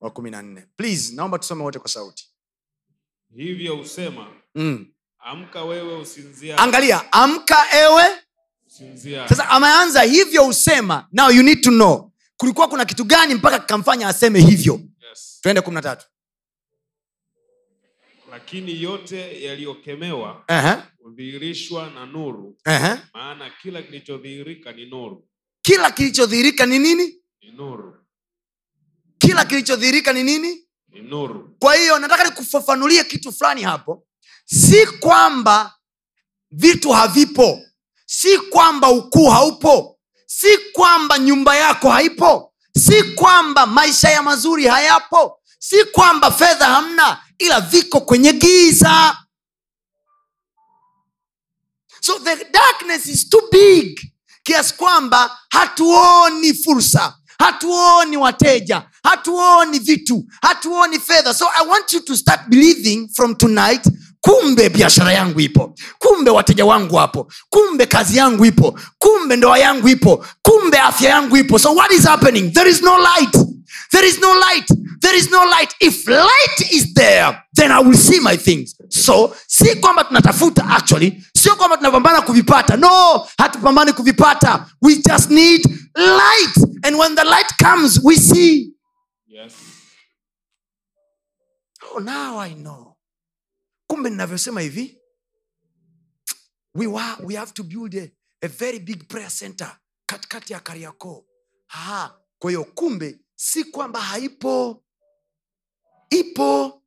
wa 0.00 0.10
kumi 0.10 0.30
na 0.30 0.42
nne. 0.42 0.66
Please 0.76 1.14
naomba 1.14 1.38
tusome 1.38 1.62
wote 1.62 1.78
kwa 1.78 1.88
sauti. 1.88 2.28
Hivyo 3.36 3.76
husema 3.76 4.26
mm. 4.54 4.86
amka 5.18 5.64
wewe 5.64 5.96
usinzia. 5.96 6.58
Angalia 6.58 7.12
amka 7.12 7.56
ewe. 7.76 8.04
Usinzia. 8.66 9.28
Sasa 9.28 9.48
ameanza 9.48 10.02
hivyo 10.02 10.46
usema 10.48 11.08
now 11.12 11.30
you 11.30 11.42
need 11.42 11.60
to 11.60 11.70
know. 11.70 12.12
Kulikuwa 12.36 12.68
kuna 12.68 12.84
kitu 12.84 13.04
gani 13.04 13.34
mpaka 13.34 13.58
kikamfanya 13.58 14.08
aseme 14.08 14.40
hivyo? 14.40 14.80
Yes. 15.08 15.38
twende 15.42 15.60
kumi 15.60 15.74
na 15.74 15.82
tatu. 15.82 16.06
Lakini 18.30 18.82
yote 18.82 19.42
yaliyokemewa 19.44 20.44
uh-huh. 20.48 21.94
na 21.94 22.06
nuru. 22.06 22.56
Uh-huh. 22.66 22.98
maana 23.14 23.50
kila 23.62 23.82
kilichodhihirika 23.82 24.72
ni 24.72 24.86
nuru 24.86 25.28
kila 25.62 25.90
kilichodhihirika 25.90 26.66
ni 26.66 26.78
nini? 26.78 27.04
Ni 27.42 27.52
kila 29.18 29.44
kilichodhihirika 29.44 30.12
ni 30.12 30.22
nini? 30.22 30.68
Ni 30.88 31.02
kwa 31.58 31.74
hiyo 31.74 31.98
nataka 31.98 32.24
nikufafanulie 32.24 33.04
kitu 33.04 33.32
fulani 33.32 33.62
hapo. 33.62 34.06
Si 34.44 34.86
kwamba 34.86 35.74
vitu 36.50 36.90
havipo. 36.90 37.60
Si 38.06 38.38
kwamba 38.38 38.90
ukuu 38.90 39.28
haupo. 39.30 39.98
Si 40.26 40.58
kwamba 40.58 41.18
nyumba 41.18 41.56
yako 41.56 41.90
haipo. 41.90 42.54
Si 42.78 43.02
kwamba 43.02 43.66
maisha 43.66 44.08
ya 44.10 44.22
mazuri 44.22 44.66
hayapo. 44.66 45.40
Si 45.58 45.84
kwamba 45.84 46.30
fedha 46.30 46.66
hamna 46.66 47.22
ila 47.38 47.60
viko 47.60 48.00
kwenye 48.00 48.32
giza. 48.32 49.16
So 52.00 52.18
the 52.18 52.44
darkness 52.50 53.06
is 53.06 53.28
too 53.28 53.48
big 53.52 54.11
kiasi 54.42 54.74
kwamba 54.74 55.38
hatuoni 55.50 56.54
fursa 56.54 57.14
hatuoni 57.38 58.16
wateja 58.16 58.82
hatuoni 59.04 59.78
vitu 59.78 60.24
hatuoni 60.42 60.98
fedha. 61.00 61.34
So 61.34 61.46
i 61.62 61.66
want 61.68 61.92
you 61.92 62.00
to 62.00 62.16
start 62.16 62.40
believing 62.48 63.08
from 63.16 63.34
tonight 63.34 63.84
kumbe 64.20 64.68
biashara 64.68 65.12
yangu 65.12 65.40
ipo 65.40 65.74
kumbe 65.98 66.30
wateja 66.30 66.64
wangu 66.64 66.94
wapo 66.94 67.32
kumbe 67.50 67.86
kazi 67.86 68.16
yangu 68.18 68.44
ipo 68.44 68.78
kumbe 68.98 69.36
ndoa 69.36 69.58
yangu 69.58 69.88
ipo 69.88 70.26
kumbe 70.42 70.78
afya 70.78 71.10
yangu 71.10 71.36
ipo. 71.36 71.58
So 71.58 71.72
what 71.74 71.92
is 71.92 72.04
happening? 72.04 72.52
There 72.52 72.70
is 72.70 72.82
no 72.82 72.98
light 72.98 73.36
there 73.90 74.04
is 74.08 74.18
no 74.20 74.32
light. 74.32 74.66
There 75.00 75.16
is 75.18 75.30
no 75.30 75.44
light. 75.44 75.74
If 75.80 76.06
light 76.08 76.72
is 76.72 76.94
there 76.94 77.42
then 77.54 77.70
i 77.72 77.80
will 77.80 77.96
see 77.96 78.20
my 78.20 78.36
things. 78.36 78.74
So 78.90 79.34
si 79.48 79.74
kwamba 79.76 80.04
tunatafuta 80.04 80.64
actually 80.68 81.24
sio 81.36 81.56
kwamba 81.56 81.76
tunapambana 81.76 82.20
kuvipata. 82.22 82.76
No 82.76 83.26
hatupambani 83.38 83.92
kuvipata. 83.92 84.66
We 84.82 84.96
just 85.02 85.30
need 85.30 85.62
light. 85.96 86.56
And 86.84 86.98
when 86.98 87.14
the 87.14 87.24
light 87.24 87.52
comes 87.58 88.00
we 88.04 88.16
see. 88.16 88.72
Yes. 89.26 89.54
oh, 91.94 91.98
now 91.98 92.38
i 92.38 92.54
know. 92.54 92.96
Kumbe 93.90 94.10
ninavyosema 94.10 94.60
hivi 94.60 94.98
we, 96.74 96.86
wa, 96.86 97.16
we 97.22 97.34
have 97.34 97.52
to 97.52 97.62
build 97.62 97.94
a, 97.94 98.10
a 98.42 98.48
very 98.48 98.78
big 98.78 99.08
prayer 99.08 99.30
center 99.30 99.76
katikati 100.06 100.52
ya 100.52 100.60
kariakoo. 100.60 101.24
Aha, 101.68 102.14
kwa 102.38 102.50
hiyo 102.50 102.64
kumbe 102.64 103.18
si 103.44 103.64
kwamba 103.64 104.00
haipo. 104.00 104.84
Ipo 106.10 106.82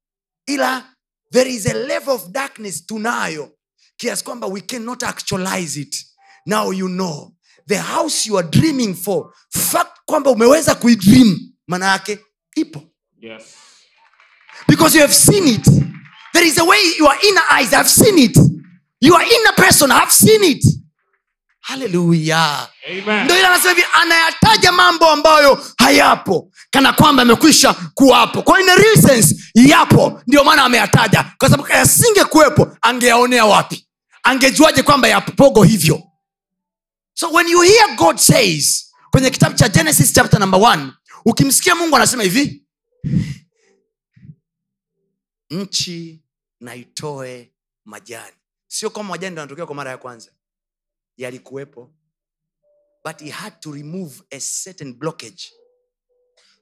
ila 0.47 0.95
there 1.31 1.49
is 1.49 1.65
a 1.65 1.73
level 1.73 2.13
of 2.13 2.27
darkness 2.31 2.85
tunayo 2.85 3.51
kiasi 3.97 4.23
kwamba 4.23 4.47
we 4.47 4.61
cannot 4.61 5.03
actualize 5.03 5.81
it. 5.81 5.95
Now 6.45 6.71
you 6.71 6.87
know 6.87 7.33
the 7.67 7.77
house 7.77 8.25
you 8.29 8.37
are 8.37 8.47
dreaming 8.47 8.93
for 8.95 9.33
fact 9.49 9.97
kwamba 10.05 10.31
umeweza 10.31 10.75
kuidream 10.75 11.39
maana 11.67 11.85
yake 11.85 12.19
ipo. 12.55 12.83
Yes. 13.19 13.43
because 14.67 14.95
you 14.95 15.01
have 15.01 15.13
seen 15.13 15.47
it. 15.47 15.65
There 16.33 16.47
is 16.47 16.57
a 16.57 16.63
way 16.65 16.77
your 16.99 17.15
inner 17.23 17.43
eyes 17.51 17.71
have 17.71 17.89
seen 17.89 18.17
it. 18.17 18.37
Your 19.01 19.21
inner 19.21 19.53
person 19.57 19.89
have 19.89 20.11
seen 20.11 20.43
it 20.43 20.63
haleluya 21.65 22.69
Amen. 22.89 23.25
ndo 23.25 23.37
ile 23.37 23.47
anasema 23.47 23.69
hivi 23.73 23.87
anayataja 23.93 24.71
mambo 24.71 25.09
ambayo 25.09 25.65
hayapo 25.77 26.51
kana 26.69 26.93
kwamba 26.93 27.21
amekwisha 27.21 27.73
kuwapo. 27.73 28.41
Kwa 28.41 28.61
in 28.61 29.01
sense 29.01 29.35
yapo. 29.55 30.21
Ndio 30.27 30.43
maana 30.43 30.63
ameyataja. 30.63 31.31
Kwa 31.37 31.49
sababu 31.49 31.69
yasingekuwepo 31.69 32.77
angeyaonea 32.81 33.45
wapi? 33.45 33.87
Angejuaje 34.23 34.83
kwamba 34.83 35.07
yapogo 35.07 35.63
hivyo. 35.63 36.03
So 37.13 37.31
when 37.31 37.47
you 37.47 37.61
hear 37.61 37.95
god 37.95 38.17
says 38.17 38.91
kwenye 39.11 39.29
kitabu 39.29 39.55
cha 39.55 39.69
genesis 39.69 40.13
chapter 40.13 40.39
number 40.39 40.61
one 40.61 40.91
ukimsikia 41.25 41.75
mungu 41.75 41.95
anasema 41.95 42.23
hivi 42.23 42.63
nchi 45.49 46.23
naitoe 46.59 47.51
majani. 47.85 48.35
Sio 48.67 48.89
kama 48.89 49.09
majani 49.09 49.31
ndo 49.31 49.41
anatokea 49.41 49.65
kwa 49.65 49.75
mara 49.75 49.91
ya 49.91 49.97
kwanza 49.97 50.31
yalikuwepo. 51.17 51.93
But 53.05 53.21
he 53.21 53.29
had 53.29 53.59
to 53.59 53.71
remove 53.71 54.21
a 54.31 54.39
certain 54.39 54.93
blockage 54.93 55.51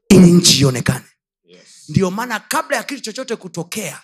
ili 0.09 0.31
nchi 0.31 0.59
ionekane. 0.61 1.05
Yes. 1.43 1.89
ndio 1.89 2.11
maana 2.11 2.39
kabla 2.39 2.77
ya 2.77 2.83
kitu 2.83 3.01
chochote 3.01 3.35
kutokea 3.35 4.01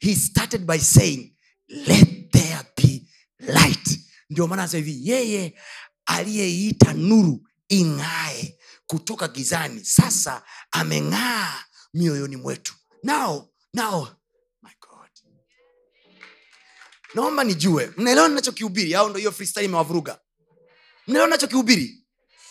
he 0.00 0.14
started 0.16 0.60
by 0.66 0.78
saying 0.78 1.36
let 1.68 2.30
there 2.32 2.60
be 2.76 3.06
light. 3.38 4.00
Ndio 4.30 4.46
maana 4.46 4.66
hivi 4.66 5.08
yeye 5.10 5.54
aliyeiita 6.06 6.92
nuru 6.92 7.48
ing'ae 7.68 8.58
kutoka 8.86 9.28
gizani 9.28 9.84
sasa 9.84 10.42
ameng'aa 10.70 11.64
mioyoni 11.94 12.36
mwetu. 12.36 12.74
Nao 13.02 13.48
god 13.74 14.08
naomba 17.14 17.44
nijue. 17.44 17.92
Mnaelewa 17.96 18.28
ninachokihubiri? 18.28 18.94
Au 18.94 19.08
ndo 19.08 19.18
hiyo 19.18 19.32
freestyle 19.32 19.64
imewavuruga? 19.64 20.20
Mnaelewa 21.06 21.26
ninachokihubiri? 21.26 22.04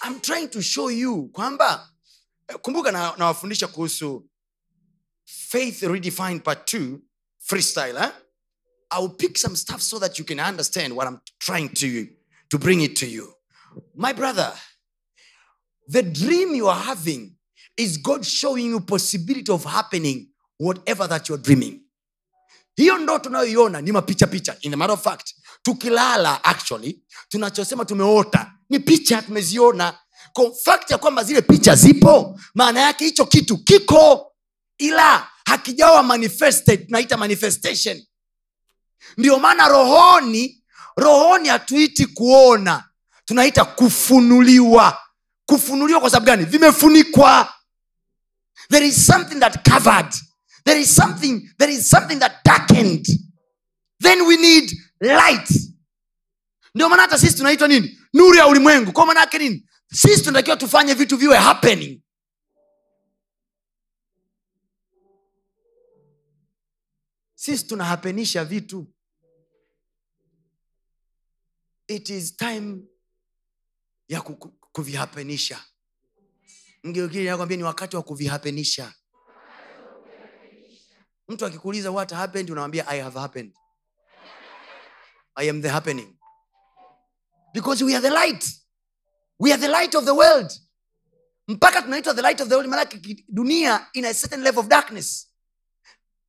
I'm 0.08 0.20
trying 0.20 0.48
to 0.48 0.62
show 0.62 0.92
you 0.92 1.28
kwamba 1.30 1.90
kumbuka 2.48 2.60
kumbuka 2.62 2.92
na- 2.92 3.14
nawafundisha 3.18 3.68
kuhusu 3.68 4.30
faith 5.26 5.82
redefined 5.84 6.42
part 6.44 6.74
2 6.74 7.00
freestyle 7.40 7.98
eh? 8.00 8.12
i'll 9.00 9.10
pick 9.10 9.38
some 9.38 9.56
stuff 9.56 9.82
so 9.82 10.00
that 10.00 10.20
you 10.20 10.26
can 10.26 10.40
understand 10.40 10.94
what 10.94 11.08
i'm 11.08 11.20
trying 11.40 11.70
to, 11.70 11.88
to 12.50 12.58
bring 12.58 12.82
it 12.82 12.96
to 13.00 13.06
you. 13.08 13.34
My 13.96 14.14
brother 14.14 14.54
the 15.90 16.04
dream 16.04 16.56
you 16.56 16.70
are 16.70 16.82
having 16.84 17.36
is 17.78 17.98
god 18.02 18.24
showing 18.26 18.70
you 18.72 18.80
possibility 18.82 19.52
of 19.52 19.64
happening 19.66 20.30
whatever 20.60 21.08
that 21.10 21.30
you're 21.30 21.42
dreaming 21.44 21.83
hiyo 22.76 22.98
ndo 22.98 23.20
tunayoiona 23.20 23.82
ni 23.82 23.92
mapicha 23.92 24.28
picha. 24.28 24.56
In 24.62 24.76
matter 24.76 24.94
of 24.94 25.04
fact 25.04 25.34
tukilala 25.64 26.44
actually 26.44 27.04
tunachosema 27.30 27.86
tumeota 27.86 28.52
ni 28.70 28.80
picha 28.80 29.22
tumeziona. 29.22 29.98
Fact 30.66 30.92
ya 30.92 30.98
kwamba 30.98 31.24
zile 31.24 31.42
picha 31.42 31.76
zipo 31.76 32.40
maana 32.56 32.80
yake 32.80 33.06
hicho 33.06 33.26
kitu 33.26 33.58
kiko 33.58 34.32
ila 34.78 35.28
hakijawa 35.46 36.04
manifested 36.04 36.86
tunaita 36.86 37.18
manifestation. 37.18 38.04
Ndio 39.18 39.40
maana 39.40 39.68
rohoni 39.68 40.64
rohoni 40.98 41.50
hatuiti 41.50 42.06
kuona 42.06 42.84
tunaita 43.26 43.66
kufunuliwa. 43.66 44.98
Kufunuliwa 45.46 46.00
kwa 46.02 46.10
sababu 46.10 46.26
gani? 46.26 46.46
Vimefunikwa. 46.46 47.54
There 48.70 48.88
is 48.88 49.06
something 49.06 49.40
that 49.40 49.70
covered 49.70 50.14
there 50.66 50.82
is 50.82 50.96
something 50.96 51.50
there 51.58 51.74
is 51.74 51.90
something 51.90 52.20
that 52.20 52.44
darkened. 52.46 53.06
Then 54.00 54.22
we 54.28 54.38
need 54.38 54.72
light. 55.02 55.50
Ndio 56.76 56.90
maana 56.90 57.02
hata 57.02 57.20
sisi 57.20 57.36
tunaitwa 57.38 57.68
nini? 57.68 58.00
Nuru 58.14 58.36
ya 58.36 58.48
ulimwengu. 58.48 58.92
Kwa 58.92 59.06
maana 59.06 59.20
yake 59.20 59.38
nini? 59.40 59.66
Sisi 59.94 60.24
tunatakiwa 60.24 60.58
tufanye 60.58 60.94
vitu 60.94 61.18
viwe 61.18 61.38
happening. 61.38 62.02
Sisi 67.36 67.68
tunahapenisha 67.68 68.46
vitu. 68.46 68.88
It 71.88 72.10
is 72.10 72.38
time 72.38 72.82
ya 74.08 74.22
ku- 74.22 74.36
ku- 74.38 74.58
kuvihapenisha. 74.72 75.66
Mgeukili 76.84 77.26
nakwambia 77.26 77.58
ni 77.58 77.64
wakati 77.64 77.96
wa 77.96 78.04
kuvihapenisha 78.04 78.94
mtu 81.34 81.46
akikuuliza 81.46 81.92
what 81.92 82.12
happened? 82.12 82.50
unamwambia 82.50 82.88
i 82.88 83.02
have 83.02 83.20
happened. 83.20 83.54
I 85.36 85.50
am 85.50 85.62
the 85.62 85.70
happening. 85.70 86.16
Because 87.54 87.84
we 87.84 87.96
are 87.96 88.02
the 88.02 88.12
light. 88.12 88.46
We 89.40 89.52
are 89.52 89.58
the 89.58 89.68
light 89.68 89.96
of 89.96 90.06
the 90.06 90.14
world. 90.14 90.52
Mpaka 91.48 91.82
tunaitwa 91.82 92.14
the 92.14 92.22
light 92.22 92.42
of 92.42 92.50
the 92.50 92.56
world 92.56 92.70
maanake 92.70 93.26
dunia 93.30 93.88
in 93.94 94.06
a 94.06 94.14
certain 94.14 94.44
level 94.44 94.62
of 94.62 94.70
darkness. 94.70 95.28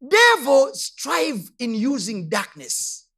Devil 0.01 0.75
strive 0.75 1.51
in 1.59 1.75
using 1.75 2.29
darkness. 2.29 3.09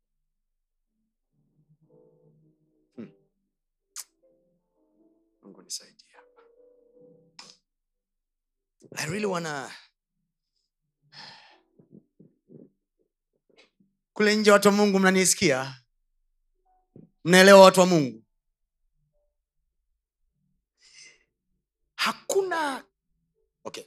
Hmm. 2.97 3.07
i 8.97 9.07
really 9.07 9.26
wanna 9.26 9.70
kule 14.16 14.36
nje 14.36 14.50
watu 14.50 14.68
wa 14.68 14.74
mungu 14.74 14.98
mnanisikia? 14.98 15.74
Mnaelewa 17.24 17.60
watu 17.60 17.80
wa 17.80 17.86
mungu? 17.86 18.22
Hakuna 21.94 22.84
okay. 23.64 23.84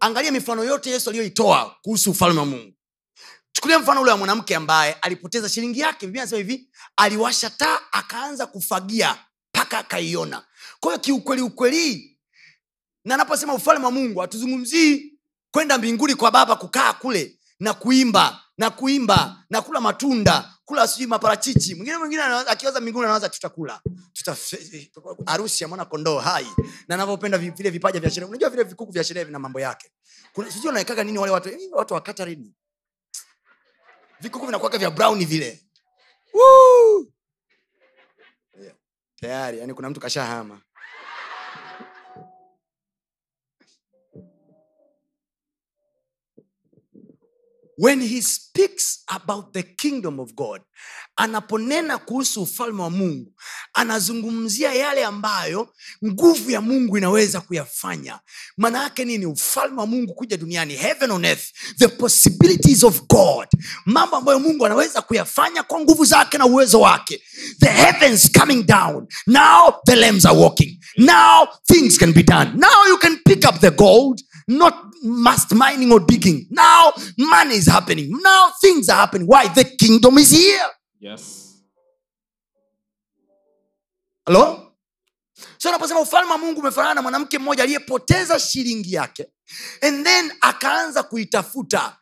Angalia 0.00 0.32
mifano 0.32 0.64
yote 0.64 0.90
yesu 0.90 1.10
aliyoitoa 1.10 1.76
kuhusu 1.82 2.10
ufalme 2.10 2.40
wa 2.40 2.46
mungu. 2.46 2.72
Chukulia 3.52 3.78
mfano 3.78 4.02
ule 4.02 4.10
wa 4.10 4.16
mwanamke 4.16 4.56
ambaye 4.56 4.92
alipoteza 4.92 5.48
shilingi 5.48 5.80
yake 5.80 6.06
biblia 6.06 6.22
anasema 6.22 6.38
hivi 6.38 6.70
aliwasha 6.96 7.50
taa 7.50 7.80
akaanza 7.92 8.46
kufagia 8.46 9.18
mpaka 9.54 9.78
akaiona. 9.78 10.46
Kwa 10.80 10.98
kiukweli 10.98 11.42
ukweli 11.42 12.18
na 13.04 13.14
anaposema 13.14 13.54
ufalme 13.54 13.84
wa 13.84 13.90
mungu 13.90 14.20
hatuzungumzii 14.20 15.18
kwenda 15.50 15.78
mbinguni 15.78 16.14
kwa 16.14 16.30
baba 16.30 16.56
kukaa 16.56 16.92
kule 16.92 17.37
na 17.60 17.74
kuimba 17.74 18.40
na 18.58 18.70
kuimba 18.70 19.44
na 19.50 19.62
kula 19.62 19.80
matunda 19.80 20.54
kula 20.64 20.88
sijui 20.88 21.06
maparachichi. 21.06 21.74
Mwingine 21.74 21.98
mwingine 21.98 22.22
akiwaza 22.22 22.80
mbinguni 22.80 23.04
anawaza 23.04 23.28
tutakula. 23.28 23.80
Tuta 24.12 24.36
ya 25.64 25.68
mwana 25.68 25.84
kondoo 25.84 26.18
hai. 26.18 26.46
Na 26.88 26.94
anavyopenda 26.94 27.38
vile 27.38 27.70
vipaja 27.70 28.00
vya 28.00 28.10
sherehe. 28.10 28.30
Unajua 28.30 28.50
vile 28.50 28.62
vikuku 28.62 28.92
vya 28.92 29.04
sherehe 29.04 29.24
vina 29.24 29.38
mambo 29.38 29.60
yake. 29.60 29.92
Sijui 30.48 30.66
wanaekaga 30.66 31.04
nini 31.04 31.18
wale 31.18 31.32
watu 31.32 31.50
watu 31.72 31.94
wa 31.94 32.00
vikuku 34.20 34.46
vinakuaga 34.46 34.78
vya 34.78 34.90
brown 34.90 35.26
vile. 35.26 35.64
Woo! 36.34 37.06
Tayari 39.20 39.58
yani 39.58 39.74
kuna 39.74 39.90
mtu 39.90 40.00
kashahama 40.00 40.60
when 47.78 48.00
he 48.02 48.22
speaks 48.22 49.02
about 49.06 49.52
the 49.52 49.62
kingdom 49.62 50.20
of 50.20 50.34
god 50.34 50.60
anaponena 51.16 51.98
kuhusu 51.98 52.42
ufalme 52.42 52.82
wa 52.82 52.90
mungu 52.90 53.32
anazungumzia 53.74 54.74
yale 54.74 55.04
ambayo 55.04 55.68
nguvu 56.06 56.50
ya 56.50 56.60
mungu 56.60 56.98
inaweza 56.98 57.40
kuyafanya. 57.40 58.18
Maana 58.56 58.82
yake 58.82 59.04
nini? 59.04 59.26
Ufalme 59.26 59.80
wa 59.80 59.86
mungu 59.86 60.14
kuja 60.14 60.36
duniani 60.36 60.74
heaven 60.74 61.10
on 61.10 61.24
earth 61.24 61.44
the 61.78 61.88
possibilities 61.88 62.84
of 62.84 63.02
god. 63.08 63.48
Mambo 63.86 64.16
ambayo 64.16 64.38
mungu 64.40 64.66
anaweza 64.66 65.02
kuyafanya 65.02 65.62
kwa 65.62 65.80
nguvu 65.80 66.04
zake 66.04 66.38
na 66.38 66.46
uwezo 66.46 66.80
wake. 66.80 67.22
The 67.60 67.70
heavens 67.70 68.30
coming 68.40 68.62
down. 68.66 69.06
Now 69.26 69.74
the 69.86 69.96
lambs 69.96 70.26
are 70.26 70.38
walking. 70.38 70.78
Now 70.96 71.48
things 71.66 71.98
can 71.98 72.12
be 72.12 72.22
done. 72.22 72.50
Now 72.54 72.86
you 72.88 72.98
can 72.98 73.16
pick 73.24 73.44
up 73.48 73.60
the 73.60 73.70
gold 73.70 74.20
not 74.48 74.74
must 75.02 75.52
mining 75.54 75.92
or 75.92 76.00
digging. 76.00 76.46
Now 76.50 76.92
money 77.18 77.54
is 77.56 77.66
happening. 77.68 78.10
Now 78.22 78.50
things 78.60 78.88
are 78.88 78.96
happening. 78.96 79.26
Why? 79.26 79.48
The 79.48 79.64
kingdom 79.64 80.18
is 80.18 80.30
here. 80.30 80.66
Yes. 81.00 81.44
Hello? 84.26 84.64
so 85.58 85.68
unaposema 85.68 86.00
ufalme 86.00 86.32
wa 86.32 86.38
mungu 86.38 86.60
umefanana 86.60 86.94
na 86.94 87.02
mwanamke 87.02 87.38
mmoja 87.38 87.62
aliyepoteza 87.62 88.40
shilingi 88.40 88.92
yake 88.94 89.26
and 89.82 90.04
then 90.06 90.32
akaanza 90.40 91.02
kuitafuta. 91.02 91.96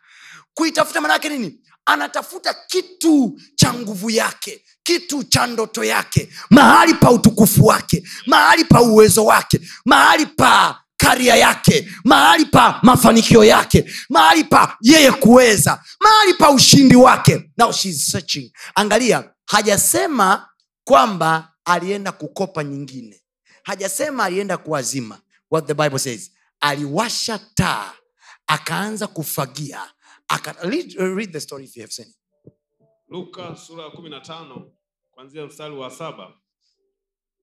Kuitafuta 0.55 1.01
maanaake 1.01 1.29
nini? 1.29 1.61
Anatafuta 1.87 2.55
kitu 2.55 3.41
cha 3.55 3.75
nguvu 3.75 4.11
yake 4.11 4.65
kitu 4.83 5.25
cha 5.25 5.47
ndoto 5.47 5.85
yake 5.85 6.29
mahali 6.51 6.95
pa 6.95 7.11
utukufu 7.11 7.67
wake 7.67 8.09
mahali 8.27 8.65
pa 8.65 8.83
uwezo 8.83 9.25
wake 9.25 9.61
mahali 9.85 10.27
pa 10.27 10.83
karia 10.97 11.37
yake 11.37 11.89
mahali 12.05 12.45
pa 12.45 12.81
mafanikio 12.83 13.45
yake 13.45 13.91
mahali 14.09 14.45
pa 14.45 14.77
yeye 14.81 15.13
kuweza 15.13 15.85
mahali 16.01 16.35
pa 16.35 16.51
ushindi 16.51 16.97
wake. 16.97 17.51
Now 17.59 17.73
she's 17.73 18.07
searching. 18.11 18.53
Angalia 18.75 19.31
hajasema 19.47 20.49
kwamba 20.85 21.53
alienda 21.65 22.13
kukopa 22.13 22.65
nyingine. 22.65 23.23
Hajasema 23.63 24.25
alienda 24.25 24.57
kuwazima. 24.57 25.21
What 25.51 25.67
the 25.67 25.75
bible 25.75 25.99
says 25.99 26.31
aliwasha 26.61 27.39
taa 27.55 27.93
akaanza 28.47 29.07
kufagia 29.07 29.81
aka, 30.29 30.53
read, 30.69 30.93
read 30.99 31.33
the 31.33 31.41
story 31.41 31.65
if 31.65 31.77
you 31.77 31.83
have 31.83 31.93
seen 31.93 32.15
luka 33.09 33.57
sura 33.57 33.85
ya 33.85 33.91
kumi 33.91 34.11
na 34.11 34.21
tano 34.21 34.73
kwanzia 35.11 35.47
mstari 35.47 35.75
wa 35.77 35.91
saba. 35.91 36.33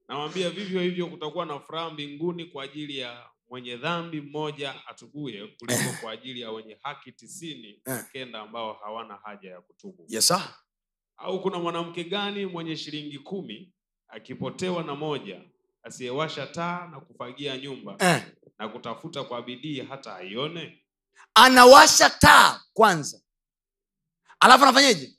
Nawambia 0.09 0.49
vivyo 0.49 0.81
hivyo 0.81 1.07
kutakuwa 1.07 1.45
na 1.45 1.59
furaha 1.59 1.89
mbinguni 1.89 2.45
kwa 2.45 2.63
ajili 2.63 2.97
ya 2.97 3.29
mwenye 3.53 3.77
dhambi 3.77 4.21
mmoja 4.21 4.73
atubuye 4.87 5.47
kuliko 5.47 5.93
kwa 6.01 6.11
ajili 6.11 6.41
ya 6.41 6.51
wenye 6.51 6.77
haki 6.83 7.11
tisini 7.11 7.81
na 7.85 8.03
kenda 8.03 8.39
ambao 8.39 8.73
hawana 8.73 9.19
haja 9.23 9.49
ya 9.51 9.61
kutubu. 9.61 10.05
Yes 10.09 10.27
sir. 10.27 10.41
Au 11.17 11.41
kuna 11.41 11.59
mwanamke 11.59 12.03
gani 12.03 12.45
mwenye 12.45 12.77
shilingi 12.77 13.19
kumi 13.19 13.73
akipotewa 14.07 14.83
na 14.83 14.95
moja 14.95 15.41
asiyewasha 15.83 16.47
taa 16.47 16.87
na 16.91 16.99
kufagia 16.99 17.57
nyumba 17.57 17.95
eh. 17.99 18.23
na 18.59 18.67
kutafuta 18.69 19.23
kwa 19.23 19.41
bidii 19.41 19.81
hata 19.81 20.15
aione? 20.15 20.83
Anawasha 21.35 22.09
taa 22.09 22.61
kwanza. 22.73 23.21
Alafu 24.39 24.63
anafanyeje 24.63 25.17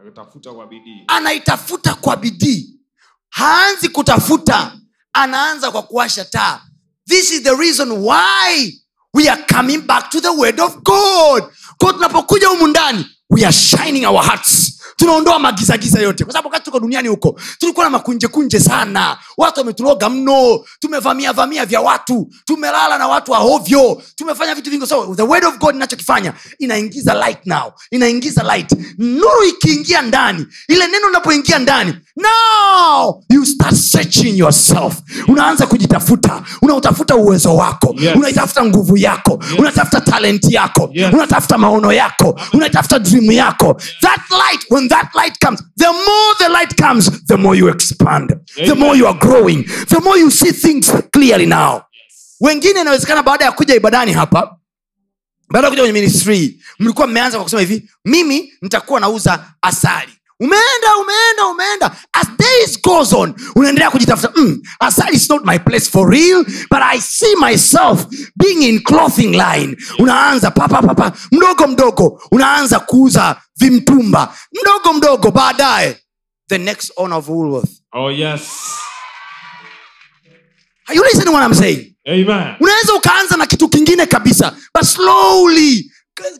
akitafuta 0.00 0.52
kwa 0.52 0.66
bidii. 0.66 1.04
Anaitafuta 1.06 1.94
kwa 1.94 2.16
bidii. 2.16 2.80
Haanzi 3.28 3.88
kutafuta 3.88 4.80
anaanza 5.12 5.70
kwa 5.70 5.82
kuwasha 5.82 6.24
taa 6.24 6.67
this 7.08 7.30
is 7.32 7.42
the 7.42 7.54
reason 7.56 8.02
why 8.02 8.70
we 9.14 9.28
are 9.28 9.42
coming 9.48 9.80
back 9.86 10.10
to 10.10 10.20
the 10.20 10.32
word 10.32 10.60
of 10.60 10.82
god. 10.84 11.42
Ko 11.78 11.92
tunapokuja 11.92 12.48
humu 12.48 12.66
ndani 12.68 13.06
we 13.30 13.44
are 13.44 13.52
shining 13.52 14.04
our 14.06 14.22
hearts 14.24 14.77
tunaondoa 14.98 15.38
magizagiza 15.38 16.00
yote. 16.00 16.24
Kwa 16.24 16.32
sababu 16.32 16.48
wakati 16.48 16.64
tuko 16.64 16.80
duniani 16.80 17.08
huko 17.08 17.40
tulikuwa 17.58 17.84
na 17.86 17.90
makunjekunje 17.90 18.60
sana. 18.60 19.18
Watu 19.36 19.60
wametuloga 19.60 20.08
mno. 20.08 20.60
Tumevamia 20.80 21.32
vamia 21.32 21.66
vya 21.66 21.80
watu. 21.80 22.28
Tumelala 22.44 22.98
na 22.98 23.08
watu 23.08 23.32
wahovyo 23.32 24.02
tumefanya 24.16 24.54
vitu 24.54 24.70
vingi. 24.70 24.86
So 24.86 25.14
the 25.16 25.22
word 25.22 25.44
of 25.44 25.58
god 25.58 25.74
inachokifanya 25.74 26.32
inaingiza 26.58 27.14
light 27.14 27.46
now. 27.46 27.72
Inaingiza 27.90 28.42
light. 28.56 28.72
Nuru 28.98 29.44
ikiingia 29.48 30.02
ndani 30.02 30.46
ile 30.68 30.86
neno 30.86 31.06
linapoingia 31.06 31.58
ndani 31.58 31.94
now 32.16 33.22
you 33.30 33.44
start 33.46 33.74
searching 33.74 34.38
yourself. 34.38 34.94
Unaanza 35.28 35.66
kujitafuta. 35.66 36.42
Unautafuta 36.62 37.16
uwezo 37.16 37.56
wako. 37.56 37.94
Yes. 37.98 38.16
unaitafuta 38.16 38.64
nguvu 38.64 38.96
yako. 38.96 39.38
Yes. 39.50 39.58
unatafuta 39.58 40.00
talenti 40.00 40.54
yako. 40.54 40.90
Yes. 40.92 41.12
unatafuta 41.14 41.58
maono 41.58 41.92
yako. 41.92 42.40
Unatafuta 42.52 42.98
dream 42.98 43.32
yako. 43.32 43.80
That 44.00 44.20
light 44.30 44.66
when 44.70 44.87
that 44.88 45.14
light 45.14 45.38
comes 45.40 45.62
the 45.76 45.86
more 45.92 46.34
the 46.38 46.48
light 46.48 46.76
comes 46.76 47.26
the 47.26 47.36
more 47.36 47.58
you 47.58 47.68
expand. 47.68 48.34
The 48.56 48.74
more 48.74 48.96
you 48.98 49.06
are 49.06 49.18
growing. 49.18 49.64
The 49.88 50.00
more 50.00 50.18
you 50.18 50.30
see 50.30 50.52
things 50.52 50.92
clearly 51.12 51.46
now. 51.46 51.82
Wengine 52.40 52.80
inawezekana 52.80 53.22
baada 53.22 53.44
ya 53.44 53.52
kuja 53.52 53.74
ibadani 53.74 54.12
hapa 54.12 54.56
baada 55.50 55.66
ya 55.66 55.70
kuja 55.70 55.82
kwenye 55.82 56.00
ministry 56.00 56.62
mlikuwa 56.78 57.06
mmeanza 57.06 57.36
kwa 57.38 57.44
kusema 57.44 57.60
hivi 57.62 57.90
mimi 58.04 58.52
nitakuwa 58.62 59.00
nauza 59.00 59.44
asali 59.62 60.12
umeenda 60.40 60.96
umeenda 61.00 61.46
umeenda. 61.50 61.96
As 62.12 62.26
days 62.38 62.82
goes 62.82 63.12
on 63.12 63.34
unaendelea 63.56 63.90
kujitafuta 63.90 64.32
mm, 64.36 64.62
is 65.12 65.30
not 65.30 65.44
my 65.44 65.58
place 65.58 65.90
for 65.90 66.10
real 66.10 66.44
but 66.70 66.80
i 66.82 67.00
see 67.00 67.34
myself 67.36 68.06
being 68.36 68.62
in 68.62 68.80
clothing 68.82 69.32
line. 69.36 69.76
Unaanza 69.98 70.50
papapapa 70.50 71.12
mdogo 71.32 71.66
mdogo. 71.66 72.22
Unaanza 72.32 72.80
kuuza 72.80 73.36
vimtumba 73.56 74.34
mdogo 74.62 74.92
mdogo 74.92 75.30
baadaye. 75.30 75.96
The 76.48 76.58
next 76.58 76.92
owner 76.96 77.18
of 77.18 77.28
Woolworth. 77.28 77.70
oh 77.92 78.10
yes. 78.10 78.42
Are 80.88 80.94
you 80.96 81.02
listening 81.04 81.34
what 81.34 81.42
I'm 81.42 81.54
saying? 81.54 81.94
amen. 82.06 82.54
Unaweza 82.60 82.94
ukaanza 82.94 83.36
na 83.36 83.46
kitu 83.46 83.68
kingine 83.68 84.06
kabisa 84.06 84.56
but 84.74 84.84
slowly 84.84 85.92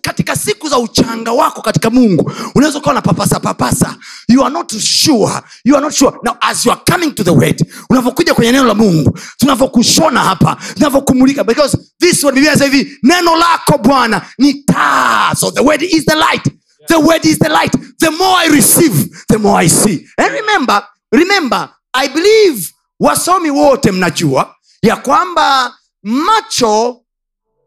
katika 0.03 0.37
siku 0.37 0.69
za 0.69 0.79
uchanga 0.79 1.33
wako 1.33 1.63
katika 1.63 1.91
mungu 1.91 2.33
unaweza 2.55 2.79
ukawa 2.79 2.95
na 2.95 3.03
papasa. 3.03 3.41
Papasa 3.41 3.97
you 4.29 4.45
are 4.45 4.53
not 4.53 4.79
sure. 4.79 5.33
You 5.65 5.77
are 5.77 5.85
not 5.85 5.95
sure. 5.95 6.17
Now 6.25 6.37
as 6.41 6.67
you 6.67 6.73
are 6.73 6.81
coming 6.93 7.13
to 7.15 7.25
the 7.25 7.31
word 7.31 7.65
unavyokuja 7.91 8.35
kwenye 8.35 8.53
neno 8.53 8.65
la 8.65 8.75
mungu 8.75 9.19
tunavyokushona 9.39 10.21
hapa 10.21 10.57
tunavyokumulika 10.75 11.45
because 11.45 11.79
this 12.01 12.25
word 12.25 12.39
hivi 12.39 12.99
neno 13.03 13.37
lako 13.37 13.79
bwana 13.79 14.23
ni 14.39 14.55
taa. 14.55 15.35
So 15.35 15.51
the 15.51 15.61
word 15.63 15.83
is 15.83 16.05
the 16.05 16.15
light. 16.17 16.45
The 16.89 16.97
word 16.97 17.25
is 17.25 17.39
the 17.39 17.49
light. 17.49 17.73
The 17.99 18.11
more 18.11 18.37
i 18.45 18.49
receive 18.49 19.09
the 19.29 19.39
more 19.39 19.65
i 19.65 19.69
see. 19.69 20.07
And 20.19 20.33
remember 20.33 20.83
remember 21.13 21.69
i 21.93 22.09
believe 22.09 22.73
wasomi 23.01 23.51
wote 23.51 23.93
mnajua 23.93 24.55
ya 24.83 24.97
kwamba 24.97 25.75
macho 26.03 27.01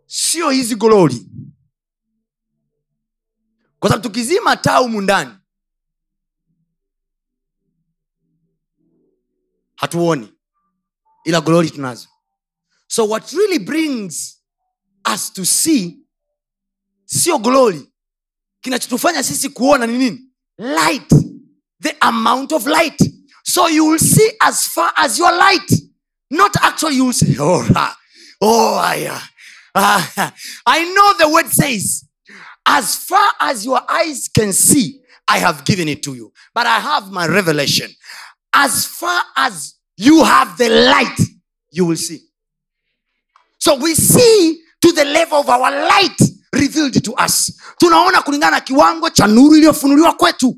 sio 0.08 0.50
hizi 0.50 0.76
gololi 0.76 1.28
kwa 3.82 3.90
sababu 3.90 4.04
tukizima 4.04 4.58
taa 4.58 4.78
humu 4.78 5.02
ndani 5.02 5.32
hatuoni 9.76 10.34
ila 11.26 11.42
glori 11.42 11.70
tunazo. 11.72 12.08
So 12.88 13.08
what 13.08 13.32
really 13.34 13.60
brings 13.60 14.44
us 15.14 15.34
to 15.34 15.46
see 15.46 15.98
sio 17.06 17.38
glori 17.40 17.92
kinachotufanya 18.62 19.24
sisi 19.24 19.50
kuona 19.50 19.88
ni 19.88 19.98
nini? 19.98 20.32
Light. 20.58 21.10
The 21.82 21.96
amount 22.02 22.52
of 22.52 22.68
light. 22.68 23.02
So 23.44 23.68
you 23.70 23.86
will 23.86 24.00
see 24.00 24.32
as 24.40 24.68
far 24.68 24.94
as 24.96 25.20
your 25.20 25.32
light. 25.32 25.72
Not 26.30 26.56
actually 26.62 26.96
you 26.96 27.06
will 27.06 27.14
say 27.14 27.36
oh, 27.40 27.68
ah, 27.76 27.98
oh 28.42 28.76
I, 28.78 29.06
uh, 29.08 29.22
ah, 29.76 30.34
i 30.66 30.86
know 30.94 31.14
the 31.18 31.34
word 31.34 31.48
says 31.48 32.06
as 32.66 32.96
far 32.96 33.28
as 33.40 33.66
your 33.66 33.82
eyes 33.90 34.30
can 34.34 34.54
see 34.54 35.02
i 35.28 35.38
have 35.40 35.64
given 35.66 35.88
it 35.88 36.04
to 36.04 36.14
you. 36.14 36.32
But 36.54 36.66
i 36.68 36.80
have 36.80 37.12
my 37.12 37.28
revelation. 37.28 37.90
As 38.54 38.86
far 38.86 39.22
as 39.38 39.76
you 39.98 40.24
have 40.24 40.58
the 40.58 40.70
light 40.70 41.18
you 41.72 41.86
will 41.86 41.96
see. 41.98 42.20
So 43.60 43.76
we 43.76 43.96
see 43.96 44.62
to 44.82 44.92
the 44.92 45.06
level 45.06 45.38
of 45.40 45.50
our 45.50 45.72
light 45.72 46.18
revealed 46.54 47.04
to 47.04 47.14
us. 47.14 47.52
Tunaona 47.80 48.22
kulingana 48.22 48.52
na 48.52 48.62
kiwango 48.62 49.10
cha 49.10 49.28
nuru 49.28 49.56
iliyofunuliwa 49.56 50.14
kwetu. 50.14 50.58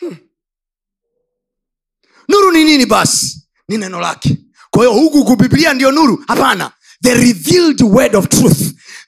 Hmm. 0.00 0.16
Nuru 2.28 2.52
ni 2.52 2.64
nini 2.64 2.86
basi? 2.86 3.46
Ni 3.68 3.78
neno 3.78 4.00
lake 4.00 4.43
kwa 4.74 4.82
hiyo 4.86 4.92
huku 5.00 5.24
kubiblia 5.24 5.74
ndio 5.74 5.92
nuru? 5.92 6.24
Hapana. 6.28 6.70
The 7.02 7.14
revealed 7.14 7.82
word 7.82 8.16
of 8.16 8.28
truth. 8.28 8.58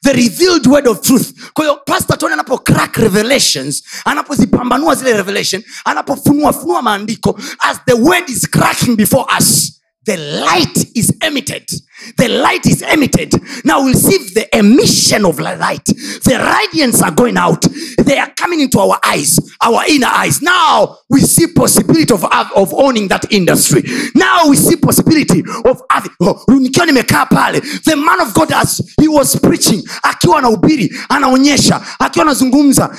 The 0.02 0.12
revealed 0.12 0.66
word 0.66 0.88
of 0.88 1.00
truth. 1.00 1.26
Kwa 1.52 1.64
hiyo 1.64 1.76
pastor 1.86 2.18
tony 2.18 2.32
anapo 2.32 2.58
crack 2.58 2.96
revelations 2.96 3.82
anapozipambanua 4.04 4.94
zile 4.94 5.12
revelation 5.12 5.62
anapofunuafunua 5.84 6.82
maandiko 6.82 7.40
as 7.58 7.76
the 7.86 7.92
word 7.94 8.28
is 8.30 8.50
cracking 8.50 8.96
before 8.96 9.24
us 9.38 9.72
the 10.06 10.16
light 10.16 10.96
is 10.96 11.16
emitted. 11.22 11.68
The 12.16 12.28
light 12.28 12.66
is 12.66 12.82
emitted. 12.82 13.32
Now 13.64 13.82
we'll 13.82 13.94
see 13.94 14.18
the 14.34 14.46
emission 14.56 15.24
of 15.24 15.38
light. 15.38 15.84
The 15.84 16.38
radiance 16.62 17.02
are 17.02 17.10
going 17.10 17.36
out. 17.36 17.62
They 17.98 18.18
are 18.18 18.30
coming 18.36 18.60
into 18.60 18.78
our 18.78 18.98
eyes 19.04 19.38
our 19.62 19.82
inner 19.88 20.06
eyes. 20.08 20.42
Now 20.42 20.98
we 21.08 21.20
see 21.20 21.46
possibility 21.48 22.12
of, 22.12 22.24
of 22.24 22.74
owning 22.74 23.08
that 23.08 23.30
industry. 23.32 23.82
Now 24.14 24.48
we 24.48 24.56
see 24.56 24.76
possibility 24.76 25.40
of 25.64 25.82
oh, 26.20 26.44
nikiwa 26.48 26.86
nimekaa 26.86 27.26
pale 27.26 27.60
the 27.60 27.96
man 27.96 28.20
of 28.20 28.34
god 28.34 28.52
as 28.52 28.80
he 29.00 29.08
was 29.08 29.36
preaching 29.40 29.82
akiwa 30.02 30.38
anahubiri 30.38 30.96
anaonyesha 31.08 31.80
akiwa 31.98 32.24
anazungumza 32.24 32.96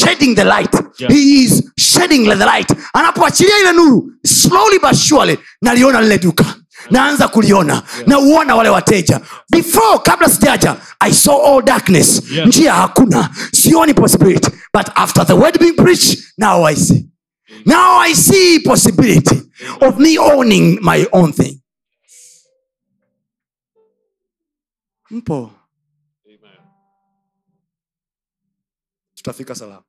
shedding 0.00 0.34
the 0.34 0.44
light. 0.44 0.74
Yeah. 0.98 1.08
he 1.08 1.44
is 1.44 1.70
shedding 1.78 2.24
the 2.24 2.36
light. 2.46 2.68
Anapoachilia 2.94 3.58
ile 3.60 3.72
nuru 3.72 4.02
slowly 4.26 4.78
but 4.78 4.94
surely 4.96 5.38
naliona 5.64 6.00
lile 6.00 6.18
duka. 6.18 6.44
Naanza 6.90 7.28
kuliona. 7.28 7.72
Yeah. 7.74 8.06
nauona 8.06 8.56
wale 8.56 8.68
wateja. 8.68 9.20
Before 9.50 9.98
kabla 9.98 10.28
sijaja 10.28 10.76
i 11.00 11.12
saw 11.12 11.36
all 11.46 11.62
darkness. 11.62 12.22
Yeah. 12.32 12.46
njia 12.48 12.72
hakuna. 12.74 13.30
Sioni 13.52 13.94
possibility 13.94 14.50
but 14.72 14.88
after 14.94 15.24
the 15.26 15.34
word 15.36 15.58
being 15.58 15.74
preached 15.76 16.18
now 16.38 16.64
i 16.66 16.74
see. 16.76 17.06
Now 17.66 17.98
i 18.00 18.14
see 18.14 18.60
possibility 18.60 19.40
of 19.80 19.98
me 19.98 20.18
owning 20.18 20.78
my 20.82 21.06
own 21.12 21.32
thing. 21.32 21.60
Mpo? 25.10 25.50
Tutafika 29.14 29.54
salama 29.54 29.82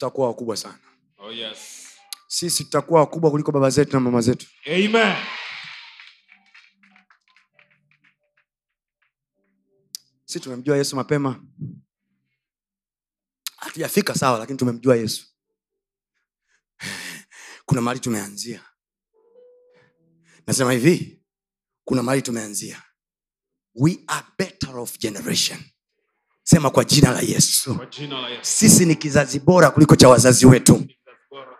tutakuwa 0.00 0.26
wakubwa 0.28 0.56
sana. 0.56 0.78
Oh, 1.18 1.32
yes. 1.32 1.58
sisi 2.28 2.64
tutakuwa 2.64 3.00
wakubwa 3.00 3.30
kuliko 3.30 3.52
baba 3.52 3.70
zetu 3.70 3.92
na 3.92 4.00
mama 4.00 4.20
zetu. 4.20 4.46
Amen. 4.66 5.16
si 10.24 10.40
tumemjua 10.40 10.76
yesu 10.76 10.96
mapema. 10.96 11.44
Hatujafika 13.56 14.14
sawa 14.14 14.38
lakini 14.38 14.58
tumemjua 14.58 14.96
yesu. 14.96 15.26
Kuna 17.66 17.80
mahali 17.80 18.00
tumeanzia. 18.00 18.64
Nasema 20.46 20.72
hivi 20.72 21.22
kuna 21.84 22.02
mahali 22.02 22.22
tumeanzia. 22.22 22.82
We 23.74 23.98
are 24.06 24.26
better 24.38 24.78
of 24.78 24.98
generation 24.98 25.60
sema 26.50 26.70
kwa 26.70 26.84
jina 26.84 27.10
la 27.12 27.20
yesu. 27.20 27.78
Jina 27.98 28.20
la 28.20 28.28
Yesu. 28.28 28.40
sisi 28.42 28.86
ni 28.86 28.94
kizazi 28.94 29.40
bora 29.40 29.70
kuliko 29.70 29.96
cha 29.96 30.08
wazazi 30.08 30.46
wetu. 30.46 30.82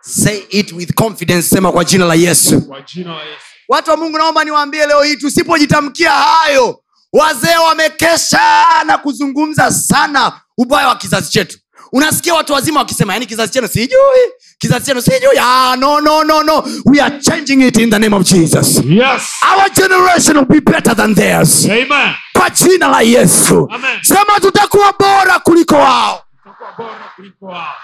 Say 0.00 0.42
it 0.50 0.72
with 0.72 0.94
confidence. 0.94 1.42
Sema 1.48 1.72
kwa 1.72 1.84
jina 1.84 2.04
la 2.04 2.14
yesu. 2.14 2.60
Kwa 2.60 2.80
jina 2.82 3.10
la 3.14 3.22
Yesu. 3.22 3.44
watu 3.68 3.90
wa 3.90 3.96
mungu 3.96 4.18
naomba 4.18 4.44
niwaambie 4.44 4.86
leo 4.86 5.02
hii 5.02 5.16
tusipojitamkia 5.16 6.10
hayo 6.10 6.82
wazee 7.12 7.56
wamekesha 7.68 8.66
na 8.86 8.98
kuzungumza 8.98 9.70
sana 9.72 10.40
ubaya 10.58 10.88
wa 10.88 10.96
kizazi 10.96 11.30
chetu. 11.30 11.58
Unasikia 11.92 12.34
watu 12.34 12.52
wazima 12.52 12.80
wakisema 12.80 13.12
yani 13.12 13.26
kizazi 13.26 13.52
chenu 13.52 13.68
sijui 13.68 13.98
kizazi 14.60 14.86
chenu 14.86 15.02
sijui 15.02 15.36
ya 15.36 15.76
no, 15.76 16.00
no, 16.00 16.24
no, 16.24 16.42
no. 16.42 16.64
we 16.84 17.00
are 17.00 17.18
changing 17.20 17.62
it 17.62 17.76
in 17.78 17.90
the 17.90 17.98
name 17.98 18.16
of 18.16 18.22
jesus 18.24 18.80
Yes. 18.84 19.22
our 19.56 19.68
generation 19.70 20.36
will 20.36 20.46
be 20.46 20.60
better 20.60 20.94
than 20.96 21.14
theirs 21.14 21.64
Amen. 21.64 22.14
kwa 22.32 22.50
jina 22.50 22.88
la 22.88 23.00
yesu 23.00 23.68
Amen. 23.72 23.98
sema 24.02 24.40
tutakuwa 24.40 24.92
bora 24.98 25.38
kuliko 25.38 25.74
wao 25.74 26.24
Tutakuwa 26.42 26.72
bora 26.78 27.12
kuliko 27.16 27.46
wao. 27.46 27.74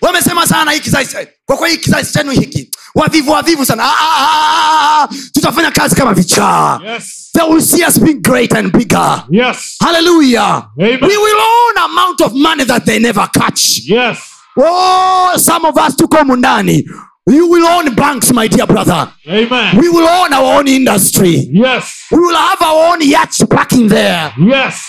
wamesema 0.00 0.46
sana 0.46 0.70
hii 0.72 0.80
kizazi 0.80 1.16
kwa 1.46 1.56
kweli 1.56 1.76
kizazi 1.78 2.12
chenu 2.12 2.30
hiki 2.30 2.70
wavivu 2.94 3.30
wavivu 3.30 3.64
sana 3.66 3.84
ah, 3.84 3.94
ah, 4.00 4.18
ah, 4.18 5.02
ah, 5.02 5.08
tutafanya 5.32 5.70
kazi 5.70 5.96
kama 5.96 6.14
vichaa 6.14 6.80
Yes. 6.84 7.30
they 7.34 7.48
will 7.48 7.62
see 7.62 7.84
us 7.86 8.00
being 8.00 8.20
great 8.20 8.52
and 8.54 8.72
bigger 8.72 9.24
Yes. 9.30 9.76
hallelujah 9.80 10.68
Amen. 10.80 10.98
we 11.02 11.16
will 11.16 11.36
own 11.36 11.84
amount 11.84 12.20
of 12.20 12.32
money 12.32 12.64
that 12.64 12.84
they 12.84 12.98
never 12.98 13.28
catch 13.32 13.80
Yes. 13.88 14.18
oh 14.56 15.32
some 15.36 15.68
of 15.68 15.76
us 15.76 15.96
tuko 15.96 16.24
mundani 16.24 16.84
you 17.26 17.48
will 17.50 17.66
own 17.66 17.94
banks 17.94 18.32
my 18.32 18.48
dear 18.48 18.66
brother 18.66 19.12
Amen. 19.28 19.76
we 19.78 19.88
will 19.88 20.08
own 20.08 20.32
our 20.32 20.58
own 20.58 20.68
industry 20.68 21.48
Yes. 21.52 21.84
we 22.10 22.18
will 22.18 22.36
have 22.36 22.62
our 22.62 22.92
own 22.92 23.00
yachts 23.02 23.44
parking 23.50 23.88
there 23.88 24.32
Yes. 24.38 24.82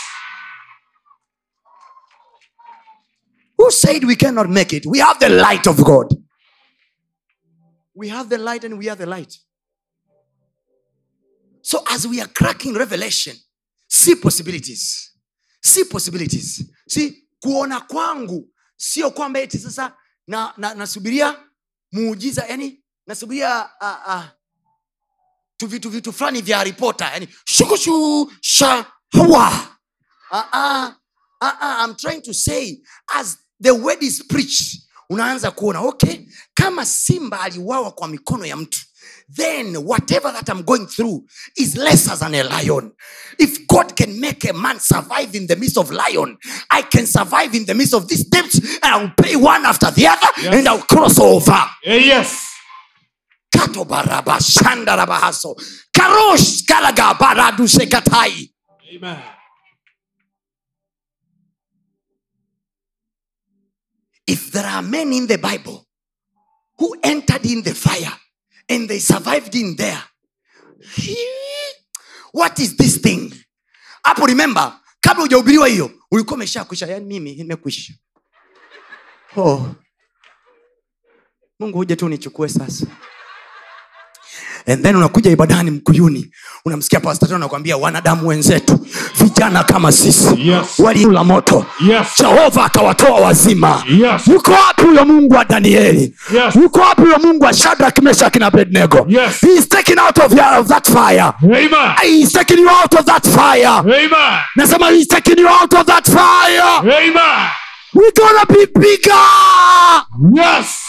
who 3.58 3.72
said 3.72 4.03
we 4.03 4.16
cannot 4.16 4.49
make 4.49 4.74
it 4.78 4.86
we 4.86 4.99
have 4.99 5.20
the 5.20 5.30
light 5.30 5.68
of 5.68 5.84
god 5.84 6.08
we 7.96 8.10
have 8.10 8.30
the 8.30 8.38
light 8.38 8.64
and 8.64 8.78
we 8.78 8.89
are 8.89 8.96
the 8.96 9.06
light. 9.06 9.38
So 11.62 11.84
as 11.89 12.06
we 12.08 12.22
are 12.22 12.28
cracking 12.28 12.74
revelation 12.76 13.36
see 13.88 14.16
possibilities. 14.16 15.12
See 15.64 15.84
possibilities. 15.86 16.64
See 16.88 17.28
kuona 17.43 17.80
kwangu 17.82 18.50
sio 18.78 19.12
kwamba 19.12 19.39
eti 19.39 19.58
sasa 19.60 19.93
na, 20.28 20.54
na, 20.58 20.74
nasubiria 20.74 21.43
muujiza 21.91 22.46
yani 22.46 22.84
nasubiria 23.08 23.70
uh, 23.82 24.16
uh, 24.16 24.24
tu 25.58 25.68
vitu 25.68 25.89
vitu 25.89 26.14
fulani 26.14 26.41
vya 26.41 26.64
ripota 26.64 27.06
yani 27.12 27.28
shukushu 27.46 28.32
shahawa 28.41 29.70
uh, 30.32 30.38
uh, 30.54 30.91
uh, 31.41 31.54
uh, 31.62 31.86
I'm 31.86 31.96
trying 31.96 32.22
to 32.22 32.34
say 32.34 32.82
as 33.14 33.38
the 33.62 33.72
word 33.74 34.04
is 34.04 34.24
preached 34.24 34.82
unaanza 35.10 35.52
kuona 35.52 35.80
okay 35.82 36.28
kama 36.56 36.86
simba 36.86 37.39
aliuawa 37.41 37.91
kwa 37.91 38.08
mikono 38.08 38.45
ya 38.45 38.56
mtu 38.58 38.80
then 39.36 39.76
whatever 39.78 40.34
that 40.34 40.49
i'm 40.49 40.64
going 40.64 40.86
through 40.88 41.22
is 41.56 41.76
lesser 41.76 42.18
than 42.20 42.36
a 42.36 42.43
lion 42.43 42.91
if 43.38 43.68
god 43.68 43.93
can 43.95 44.20
make 44.20 44.49
a 44.49 44.53
man 44.53 44.80
survive 44.80 45.38
in 45.38 45.47
the 45.47 45.56
midst 45.56 45.78
of 45.78 45.91
lion 45.91 46.38
i 46.70 46.82
can 46.84 47.06
survive 47.08 47.58
in 47.58 47.66
the 47.66 47.74
midst 47.74 47.93
of 47.93 48.08
these 48.08 48.24
debts 48.30 48.56
and 48.82 48.93
i'll 48.93 49.14
pay 49.24 49.36
one 49.36 49.66
after 49.66 49.91
the 49.91 50.08
other 50.08 50.28
Yes. 50.41 50.53
and 50.56 50.68
i'll 50.68 50.82
cross 50.88 51.20
over 51.20 51.70
Eh, 51.84 52.06
Yes. 52.08 52.38
kato 53.51 53.86
baraba 53.86 54.40
shanda 54.40 54.95
rabahaso 54.95 55.56
karosh 55.91 56.64
galaga 56.68 57.14
baradu 57.18 57.68
sekatai 57.68 58.52
Amen. 58.95 59.22
if 64.27 64.52
there 64.52 64.65
are 64.65 64.82
men 64.82 65.14
in 65.14 65.27
the 65.27 65.38
bible 65.38 65.85
who 66.77 66.95
entered 67.03 67.45
in 67.45 67.64
the 67.64 67.73
fire 67.73 68.14
and 68.69 68.88
they 68.88 68.99
survived 68.99 69.56
in 69.56 69.76
there. 69.76 70.03
What 72.34 72.60
is 72.60 72.76
this 72.77 73.02
thing? 73.02 73.34
Hapo 74.03 74.26
remember 74.26 74.80
kabla 75.02 75.22
hujahubiriwa 75.23 75.68
hiyo 75.68 75.91
ulikuwa 76.11 76.35
umeshakwisha. 76.35 76.88
Yani 76.88 77.06
mimi 77.06 77.35
nimekwisha. 77.35 77.93
Oh. 79.38 79.76
mungu 81.60 81.77
huje 81.77 81.95
tu 81.95 82.10
nichukue 82.10 82.49
sasa 82.49 82.85
and 84.68 84.84
then 84.84 84.96
unakuja 84.96 85.32
ibadani 85.32 85.72
mkuyuni 85.72 86.32
unamsikia 86.66 87.00
pastatoni 87.00 87.36
anakwambia 87.36 87.78
wanadamu 87.78 88.28
wenzetu 88.28 88.88
vijana 89.22 89.64
kama 89.64 89.92
sisi 89.92 90.28
Yes. 90.50 90.80
waliula 90.80 91.24
moto 91.24 91.66
Yes. 91.88 92.08
jehova 92.20 92.66
akawatoa 92.66 93.20
wazima 93.20 93.84
Yes. 93.90 94.28
yuko 94.28 94.52
wapi 94.52 94.82
huyo 94.84 95.06
mungu 95.06 95.36
wa 95.36 95.46
danieli 95.46 96.16
Yes. 96.34 96.56
yuko 96.56 96.80
wapi 96.80 97.02
huyo 97.02 97.18
mungu 97.20 97.44
wa 97.46 97.54
shadrak 97.54 98.00
meshak 98.02 98.36
na 98.36 98.46
abednego 98.46 99.06
Yes. 99.10 99.42
he 99.42 99.54
is 99.54 99.70
taken 99.70 100.00
out 100.00 100.18
of, 100.18 100.34
of 100.60 100.68
that 100.68 100.88
fire 100.92 101.22
Amen. 101.44 101.70
he 102.02 102.20
is 102.20 102.32
taking 102.32 102.60
you 102.60 102.70
out 102.70 102.94
of 103.00 103.06
that 103.06 103.28
fire 103.28 103.68
Amen. 103.68 104.40
nasema 104.56 104.90
he 104.90 104.98
is 105.00 105.08
taking 105.08 105.40
you 105.40 105.48
out 105.50 105.74
of 105.74 105.86
that 105.86 106.06
fire 106.10 106.62
Amen. 106.80 107.50
we 107.94 108.12
gonna 108.18 108.46
be 108.50 108.80
bigger 108.80 109.26
Yes. 110.36 110.82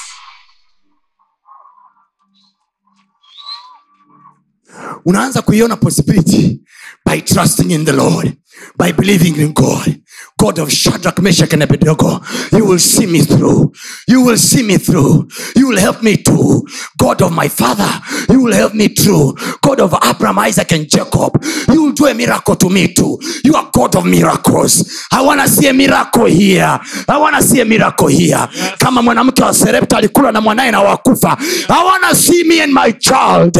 Unaanza 5.05 5.43
kuiona 5.43 5.77
possibility 5.77 6.61
by 7.07 7.21
trusting 7.21 7.71
in 7.71 7.85
the 7.85 7.93
lord 7.93 8.33
by 8.79 8.93
believing 8.93 9.37
in 9.37 9.53
god. 9.53 10.01
God 10.39 10.59
of 10.59 10.71
shadrach 10.71 11.19
meshach 11.23 11.53
and 11.53 11.63
abednego 11.63 12.21
you 12.53 12.65
will 12.67 12.79
see 12.79 13.07
me 13.07 13.23
through. 13.23 13.73
You 14.09 14.23
will 14.23 14.39
see 14.39 14.63
me 14.63 14.79
through. 14.79 15.29
You 15.57 15.69
will 15.69 15.79
help 15.79 16.03
me 16.03 16.17
god 16.37 16.63
god 16.97 17.23
of 17.23 17.33
my 17.33 17.49
father 17.49 17.89
you 18.31 18.41
will 18.43 18.55
help 18.55 18.75
me 18.75 18.89
through 18.89 19.35
god 19.63 19.81
of 19.81 19.95
abraham 20.03 20.39
isaac 20.39 20.73
and 20.73 20.87
jacob 20.89 21.45
you 21.73 21.83
will 21.85 21.93
do 21.93 22.07
a 22.07 22.15
miracle 22.15 22.57
to 22.57 22.69
me 22.71 22.89
too. 22.89 23.19
You 23.45 23.55
are 23.55 23.69
god 23.73 23.97
of 23.97 24.05
miracles. 24.05 25.07
I 25.13 25.23
wanna 25.23 25.49
see 25.49 25.69
a 25.69 25.73
miracle 25.73 26.27
here. 26.27 26.79
I 27.09 27.17
wanna 27.19 27.43
see 27.43 27.61
a 27.61 27.65
miracle 27.65 28.09
here. 28.09 28.49
Kama 28.79 29.03
mwanamke 29.03 29.43
wa 29.43 29.55
serepta 29.55 29.97
alikula 29.97 30.33
na 30.33 30.41
mwanaye 30.41 30.71
na 30.71 30.81
wakufa. 30.81 31.37
I 31.69 31.85
wanna 31.85 32.15
see 32.15 32.45
me 32.45 32.61
and 32.63 32.73
my 32.73 32.93
child. 32.93 33.57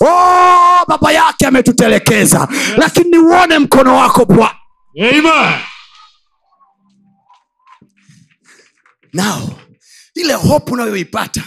Oh 0.00 0.84
baba 0.88 1.12
yake 1.12 1.46
ametutelekeza. 1.46 2.48
Lakini 2.76 3.10
niuone 3.10 3.58
mkono 3.58 3.96
wako 3.96 4.24
bwana 4.24 4.54
Amen. 5.00 5.54
Now, 9.12 9.50
ile 10.14 10.34
hope 10.34 10.72
unayoipata 10.72 11.42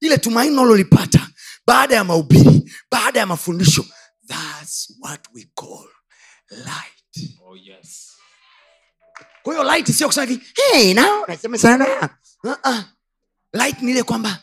ile 0.00 0.18
tumaini 0.18 0.52
unalolipata 0.52 1.28
baada 1.66 1.94
ya 1.94 2.04
mahubiri 2.04 2.72
baada 2.90 3.20
ya 3.20 3.26
mafundisho 3.26 3.84
thats 4.28 4.92
what 5.02 5.20
we 5.34 5.48
call 5.54 5.88
light. 6.50 7.36
Oh, 7.46 7.56
yes. 7.56 8.12
kwa 9.42 9.54
hiyo 9.54 9.64
light 9.64 9.92
sio 9.92 10.06
kusema 10.06 10.26
hivi 10.26 10.44
hey, 10.72 10.94
now 10.94 11.24
nasema 11.28 11.58
sana. 11.58 11.86
Uh-uh. 12.44 12.82
light 13.52 13.82
ni 13.82 13.90
ile 13.90 14.02
kwamba 14.02 14.38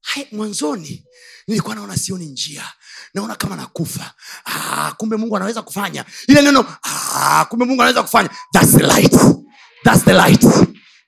hai, 0.00 0.28
mwanzoni 0.32 1.06
nilikuwa 1.46 1.74
naona 1.74 1.96
sioni 1.96 2.26
njia 2.26 2.72
naona 3.14 3.36
kama 3.36 3.56
nakufa. 3.56 4.14
Ah, 4.44 4.92
kumbe 4.96 5.16
mungu 5.16 5.36
anaweza 5.36 5.62
kufanya. 5.62 6.04
Ile 6.28 6.42
neno 6.42 6.76
ah, 6.82 7.44
kumbe 7.48 7.64
mungu 7.64 7.82
anaweza 7.82 8.02
kufanya. 8.02 8.30
Thats 8.52 8.70
the 8.76 8.82
light. 8.86 9.14
Thats 9.84 10.04
the 10.04 10.12
light 10.12 10.44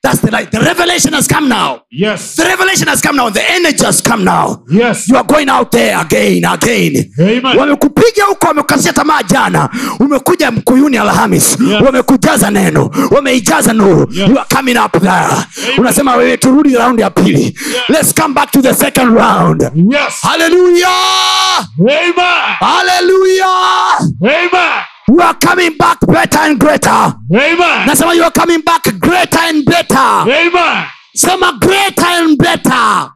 thats 0.06 0.20
the 0.20 0.30
light 0.30 0.50
the 0.50 0.58
revelation 0.58 1.14
has 1.14 1.26
come 1.28 1.48
now 1.48 1.80
Yes. 1.90 2.36
the 2.36 2.44
revelation 2.44 2.88
has 2.88 3.00
come 3.02 3.16
now 3.16 3.30
the 3.30 3.42
energy 3.56 3.84
has 3.84 4.02
come 4.02 4.24
now 4.24 4.62
Yes. 4.70 5.08
you 5.08 5.16
are 5.16 5.26
going 5.26 5.48
out 5.50 5.70
there 5.70 5.96
again 6.00 6.44
again 6.44 7.12
Amen. 7.20 7.58
wamekupiga 7.58 8.24
huko 8.24 8.46
wamekukasia 8.46 8.92
tamaa 8.92 9.22
jana 9.22 9.68
umekuja 10.00 10.50
mkuyuni 10.50 10.98
alhamis 10.98 11.56
Yes. 11.60 11.82
wamekujaza 11.82 12.50
neno 12.50 12.90
wameijaza 13.10 13.72
nuru 13.72 14.08
Yes. 14.12 14.28
you 14.28 14.38
are 14.38 14.48
coming 14.56 14.76
up 14.78 14.92
there 15.02 15.46
unasema 15.78 16.16
wewe 16.16 16.36
turudi 16.36 16.74
raundi 16.76 17.02
ya 17.02 17.10
pili 17.10 17.58
let's 17.88 18.14
come 18.14 18.34
back 18.34 18.50
to 18.50 18.62
the 18.62 18.74
second 18.74 19.16
round 19.18 19.62
Yes. 19.62 20.14
hallelujah 20.22 21.66
Amen. 21.80 22.14
hallelujah 22.60 23.98
Amen. 24.22 24.82
You 25.08 25.20
are 25.20 25.38
coming 25.38 25.76
back 25.78 25.98
better 26.06 26.38
and 26.38 26.58
greater 26.58 27.14
Amen. 27.32 27.86
nasema 27.86 28.14
you 28.14 28.22
are 28.24 28.32
coming 28.32 28.62
back 28.62 28.82
greater 28.98 29.38
and 29.38 29.64
better 29.64 29.98
Amen. 29.98 30.86
sema 31.14 31.52
greater 31.60 32.06
and 32.06 32.38
better 32.38 33.12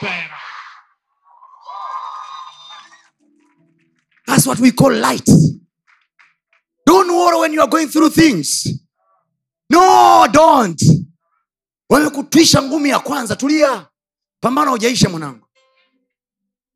Better. 0.00 0.30
That's 4.26 4.46
what 4.46 4.58
we 4.60 4.72
call 4.72 4.92
light. 4.92 5.24
Don't 6.84 7.08
worry 7.08 7.38
when 7.40 7.52
you 7.52 7.60
are 7.60 7.68
going 7.68 7.88
through 7.88 8.10
things. 8.10 8.66
No, 9.70 10.26
don't. 10.32 10.80
Wamekutwisha 11.90 12.62
ngumi 12.62 12.88
ya 12.88 12.98
kwanza, 13.00 13.36
tulia. 13.36 13.86
Pambana 14.40 14.70
hujaisha 14.70 15.08
mwanangu. 15.08 15.46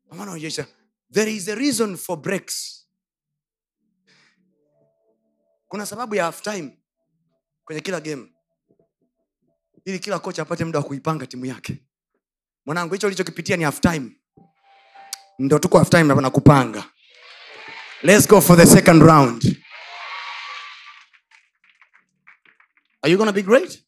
Pambana 0.09 0.31
hujaisha. 0.31 0.65
There 1.13 1.31
is 1.31 1.47
a 1.49 1.55
reason 1.55 1.97
for 1.97 2.17
breaks. 2.17 2.80
Kuna 5.71 5.85
sababu 5.85 6.15
ya 6.15 6.23
half 6.25 6.41
time 6.41 6.77
kwenye 7.65 7.81
kila 7.81 7.99
game. 7.99 8.27
Ili 9.85 9.99
kila 9.99 10.19
kocha 10.19 10.41
apate 10.41 10.65
muda 10.65 10.79
wa 10.79 10.85
kuipanga 10.85 11.27
timu 11.27 11.45
yake. 11.45 11.83
Mwanangu, 12.65 12.93
hicho 12.93 13.07
ulichokipitia 13.07 13.57
ni 13.57 13.63
half 13.63 13.79
time. 13.79 14.11
ndo 15.39 15.59
tuko 15.59 15.77
half 15.77 15.89
time 15.89 16.03
na 16.03 16.29
kupanga. 16.29 16.83
Let's 18.03 18.27
go 18.27 18.41
for 18.41 18.57
the 18.57 18.65
second 18.65 19.01
round. 19.03 19.57
Are 23.01 23.11
you 23.11 23.17
to 23.25 23.33
be 23.33 23.41
great? 23.41 23.83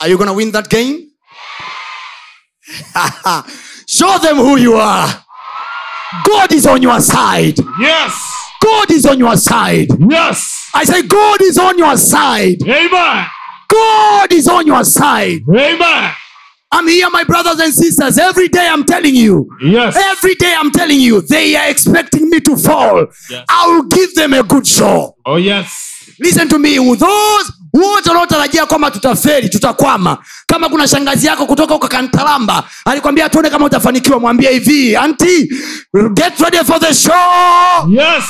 Are 0.00 0.10
you 0.10 0.18
to 0.18 0.34
win 0.34 0.52
that 0.52 0.68
game? 0.68 1.08
Show 3.86 4.18
them 4.18 4.36
who 4.36 4.56
you 4.58 4.74
are. 4.76 5.24
God 6.24 6.52
is 6.52 6.66
on 6.66 6.82
your 6.82 7.00
side. 7.00 7.58
Yes. 7.80 8.31
God 8.62 8.90
is 8.90 9.06
on 9.06 9.18
your 9.18 9.36
side. 9.36 9.88
Yes. 10.10 10.68
I 10.74 10.84
say, 10.84 11.02
God 11.02 11.42
is 11.42 11.58
on 11.58 11.78
your 11.78 11.96
side. 11.96 12.62
Amen. 12.62 13.26
God 13.68 14.32
is 14.32 14.48
on 14.48 14.66
your 14.66 14.84
side. 14.84 15.42
Amen. 15.48 16.12
I'm 16.74 16.88
here, 16.88 17.10
my 17.10 17.24
brothers 17.24 17.58
and 17.60 17.72
sisters. 17.74 18.16
Every 18.18 18.48
day 18.48 18.66
I'm 18.66 18.84
telling 18.84 19.14
you. 19.14 19.48
Yes. 19.62 19.94
Every 19.96 20.34
day 20.36 20.54
I'm 20.58 20.70
telling 20.70 21.00
you, 21.00 21.20
they 21.20 21.54
are 21.56 21.68
expecting 21.68 22.30
me 22.30 22.40
to 22.40 22.56
fall. 22.56 23.06
Yes. 23.30 23.44
I 23.48 23.66
will 23.68 23.82
give 23.88 24.14
them 24.14 24.32
a 24.32 24.42
good 24.42 24.66
show. 24.66 25.16
Oh, 25.26 25.36
yes. 25.36 25.88
listen 26.18 26.48
to 26.48 26.58
me 26.58 26.76
those 26.96 27.52
wote 27.74 28.08
wanaotarajia 28.08 28.66
kwamba 28.66 28.90
tutaferi 28.90 29.48
tutakwama 29.48 30.18
kama 30.46 30.68
kuna 30.68 30.88
shangazi 30.88 31.26
yako 31.26 31.46
kutoka 31.46 31.74
huko 31.74 31.88
kantalamba 31.88 32.64
alikwambia 32.84 33.28
tuone 33.28 33.50
kama 33.50 33.66
utafanikiwa 33.66 34.20
mwambie 34.20 34.50
hivi 34.50 34.96
anti 34.96 35.48
get 36.14 36.40
ready 36.40 36.56
for 36.64 36.80
the 36.80 36.94
show 36.94 37.88
Yes. 37.90 38.24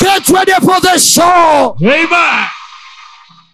Get 0.00 0.28
ready 0.28 0.52
for 0.52 0.80
the 0.80 0.98
show 0.98 1.76
Amen. 1.80 2.46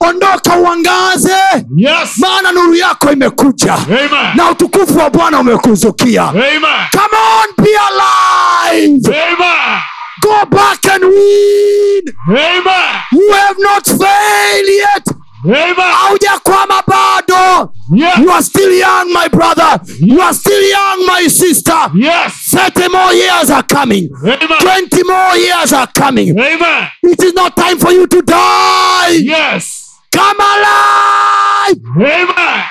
ondoka 0.01 0.57
uangaze 0.57 1.35
Yes. 1.77 2.19
maana 2.19 2.53
nuru 2.53 2.75
yako 2.75 3.13
imekuja 3.13 3.75
Amen. 3.75 4.09
na 4.35 4.51
utukufu 4.51 4.99
wa 4.99 5.11
bwana 5.11 5.41
umekuzukia 5.41 6.27
come 6.27 7.17
on 7.41 7.65
be 7.65 7.71
alive 7.89 9.09
Amen. 9.09 9.81
go 10.23 10.47
back 10.51 10.87
and 10.95 11.05
win 11.05 12.15
Amen. 12.29 12.95
you 13.13 13.33
have 13.33 13.59
not 13.63 13.87
failed 13.87 14.69
yet. 14.69 15.17
Haujakwama 15.45 16.83
bado 16.87 17.73
Yes. 17.95 18.19
you 18.19 18.31
are 18.31 18.43
still 18.43 18.73
young 18.73 19.13
my 19.13 19.29
brother 19.29 19.81
you 20.01 20.21
are 20.23 20.35
still 20.35 20.63
young 20.71 21.07
my 21.07 21.29
sister 21.29 21.91
Yes. 21.95 22.33
30 22.51 22.89
more 22.89 23.13
years 23.15 23.51
are 23.51 23.63
coming 23.67 24.09
Amen. 24.23 24.61
20 24.61 25.03
more 25.05 25.37
years 25.37 25.73
are 25.73 25.89
coming 25.93 26.39
Amen. 26.39 26.89
it 27.03 27.23
is 27.23 27.35
not 27.35 27.57
time 27.57 27.79
for 27.79 27.91
you 27.93 28.07
to 28.07 28.23
die 28.23 29.19
Yes. 29.23 29.99
come 30.13 30.37
alive 30.39 31.77
Amen. 31.97 32.65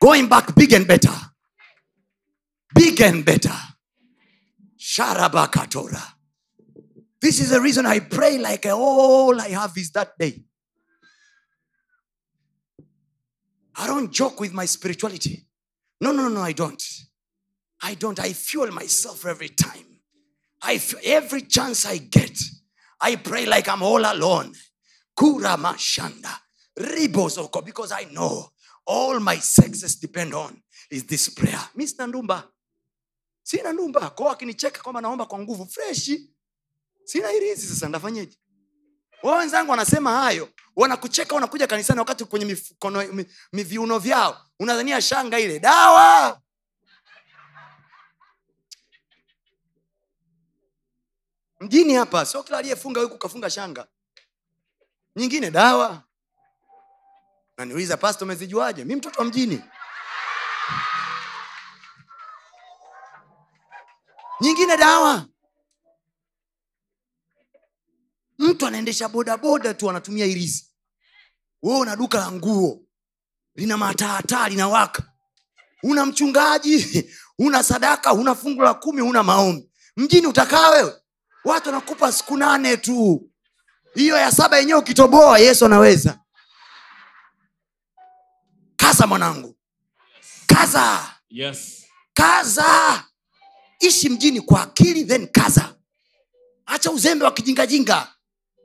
going 0.00 0.28
back 0.28 0.54
big 0.54 0.72
and 0.72 0.86
better 0.86 1.12
big 2.74 3.00
and 3.00 3.24
better 3.24 3.52
sharabakatora. 4.94 6.02
This 7.20 7.40
is 7.40 7.50
the 7.50 7.60
reason 7.60 7.86
i 7.86 8.00
pray 8.00 8.38
like 8.38 8.66
all 8.66 9.40
i 9.40 9.48
have 9.48 9.76
is 9.76 9.90
that 9.92 10.16
day. 10.18 10.42
I 13.76 13.86
don't 13.88 14.12
joke 14.12 14.38
with 14.40 14.52
my 14.52 14.66
spirituality. 14.66 15.46
No 16.00 16.12
no 16.12 16.28
no 16.28 16.40
i 16.40 16.52
don't. 16.52 16.82
I 17.82 17.94
don't. 17.94 18.18
I 18.18 18.32
fuel 18.32 18.70
myself 18.70 19.26
every 19.26 19.48
time. 19.48 19.86
I 20.62 20.80
every 21.04 21.42
chance 21.42 21.84
i 21.86 21.98
get 21.98 22.38
i 23.00 23.16
pray 23.16 23.46
like 23.46 23.68
i'm 23.68 23.82
all 23.82 24.00
alone. 24.00 24.52
Kura 25.16 25.56
mashanda. 25.56 26.34
Ribozoko 26.78 27.64
because 27.64 27.92
i 27.92 28.04
know 28.12 28.48
all 28.86 29.18
my 29.18 29.36
sexes 29.36 29.96
depend 29.96 30.34
on 30.34 30.62
is 30.90 31.04
this 31.04 31.28
prayer. 31.30 31.60
Sina 31.78 32.06
ndumba 32.06 32.44
sina 33.44 33.72
numba 33.72 34.10
kwao 34.10 34.30
akinicheka 34.30 34.82
kwamba 34.82 35.00
naomba 35.00 35.26
kwa 35.26 35.38
nguvu 35.38 35.66
freshi 35.66 36.30
sina 37.04 37.28
hirizi 37.28 37.66
sasa 37.66 37.88
ndafanyeje? 37.88 38.38
Wao 39.22 39.38
wenzangu 39.38 39.70
wanasema 39.70 40.12
hayo. 40.12 40.48
Wanakucheka 40.76 41.34
wanakuja 41.34 41.66
kanisani 41.66 41.98
wakati 41.98 42.24
kwenye 42.24 42.44
mifukono, 42.46 43.02
mi, 43.52 43.62
viuno 43.62 43.98
vyao. 43.98 44.46
Unadhania 44.60 45.02
shanga 45.02 45.38
ile? 45.40 45.58
Dawa! 45.58 46.40
Mjini 51.60 51.94
hapa 51.94 52.26
sio 52.26 52.42
kila 52.42 52.58
aliyefunga 52.58 53.00
huku 53.00 53.18
kafunga 53.18 53.50
shanga. 53.50 53.86
Nyingine 55.16 55.50
dawa. 55.50 56.02
Naniuliza 57.56 57.96
pasto 57.96 58.24
umezijuaje? 58.24 58.84
Mi 58.84 58.96
mtoto 58.96 59.18
wa 59.20 59.24
mjini 59.26 59.62
nyingine 64.40 64.76
dawa. 64.76 65.26
Mtu 68.38 68.66
anaendesha 68.66 69.08
bodaboda 69.08 69.74
tu 69.74 69.90
anatumia 69.90 70.26
irizi. 70.26 70.70
Wewe 71.62 71.78
una 71.80 71.96
duka 71.96 72.18
la 72.18 72.32
nguo 72.32 72.82
lina 73.54 73.76
mataataa 73.76 74.48
linawaka. 74.48 75.02
Una 75.82 76.06
mchungaji 76.06 77.04
una 77.38 77.62
sadaka 77.62 78.12
una 78.12 78.34
fungu 78.34 78.62
la 78.62 78.74
kumi 78.74 79.02
una 79.02 79.22
maombi. 79.22 79.70
Mjini 79.96 80.26
utakaa 80.26 80.70
wewe. 80.70 80.94
Watu 81.44 81.68
wanakupa 81.68 82.12
siku 82.12 82.36
nane 82.36 82.76
tu. 82.76 83.30
Hiyo 83.94 84.16
ya 84.16 84.32
saba 84.32 84.58
yenyewe 84.58 84.78
ukitoboa 84.80 85.38
yesu 85.38 85.64
anaweza. 85.66 86.20
Kaza 88.76 89.06
mwanangu. 89.06 89.56
Kaza. 90.46 91.10
Yes. 91.30 91.84
kaza 92.14 93.04
ishi 93.86 94.08
mjini 94.08 94.40
kwa 94.40 94.62
akili 94.62 95.04
then 95.04 95.26
kaza. 95.28 95.74
Acha 96.66 96.90
uzembe 96.90 97.24
wa 97.24 97.32
kijingajinga 97.32 98.14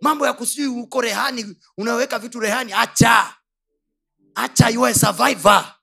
mambo 0.02 0.26
ya 0.26 0.34
kusijui 0.34 0.68
uko 0.68 1.02
rehani 1.02 1.56
unaweka 1.78 2.20
vitu 2.20 2.40
rehani 2.40 2.74
acha. 2.74 3.36
Acha 4.36 4.70
you 4.70 4.86
are 4.86 4.94
survivor. 4.96 5.76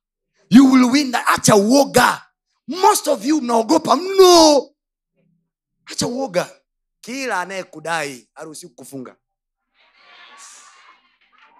You 0.50 0.72
will 0.72 0.84
win 0.90 1.12
that. 1.12 1.24
acha 1.28 1.56
uoga. 1.56 2.22
Most 2.68 3.08
of 3.08 3.24
you 3.24 3.40
mnaogopa 3.40 3.96
mno. 3.96 4.70
Acha 5.86 6.06
uoga. 6.06 6.50
Kila 7.00 7.40
anayekudai 7.40 8.28
haruhusi 8.34 8.68
kufunga 8.68 9.16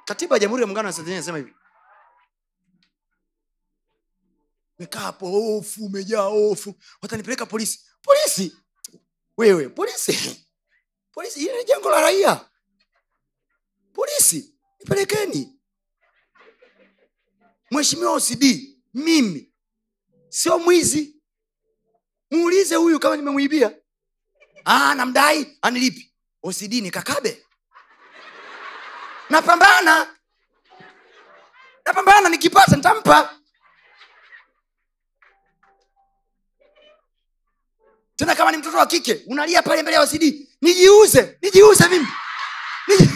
katiba 0.05 0.37
ya 0.37 0.41
jamhuri 0.41 0.61
ya 0.63 0.67
muungano 0.67 0.87
wa 0.89 0.93
tanzania 0.93 1.15
inasema 1.17 1.39
hivi 1.39 1.55
mekaa 4.79 5.01
hapo 5.01 5.27
hofu 5.31 5.85
umejaa 5.87 6.21
hofu. 6.23 6.75
Watanipeleka 7.03 7.47
polisi. 7.47 7.87
Polisi? 8.03 8.57
Wewe 9.37 9.69
polisi? 9.69 10.47
Polisi 11.13 11.41
hili 11.41 11.57
ni 11.59 11.65
jengo 11.65 11.91
la 11.91 12.01
raia. 12.01 12.51
Polisi 13.93 14.55
nipelekeni. 14.81 15.61
Mheshimiwa 17.71 18.13
ocd 18.13 18.45
mimi. 18.95 19.53
Sio 20.29 20.59
mwizi. 20.59 21.23
Muulize 22.31 22.77
huyu 22.77 23.01
kama 23.01 23.17
nimemwibia. 23.17 23.77
Ah, 24.65 24.95
namdai 24.95 25.59
anilipi. 25.63 26.15
Ocd 26.43 26.73
ni 26.73 26.91
kakabe. 26.91 27.47
Napambana. 29.31 30.17
Napambana 31.87 32.29
nikipata 32.29 32.77
nitampa 32.77 33.41
tena 38.17 38.35
kama 38.35 38.51
ni 38.51 38.57
mtoto 38.57 38.77
wa 38.79 38.87
kike 38.87 39.23
unalia 39.27 39.63
pale 39.63 39.83
mbele 39.83 39.97
ya 39.97 40.03
ocd 40.03 40.23
nijiuze 40.61 41.39
nijiuze 41.43 41.89
mimi. 41.89 42.07
Niji... 42.89 43.11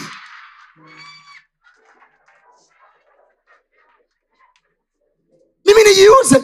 mimi 5.65 5.83
nijiuze. 5.83 6.43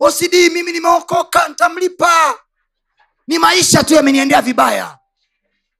Ocd 0.00 0.34
mimi 0.52 0.72
nimeokoka 0.72 1.48
ntamlipa 1.48 2.38
ni 3.26 3.38
maisha 3.38 3.84
tu 3.84 3.94
yameniendea 3.94 4.42
vibaya. 4.42 4.98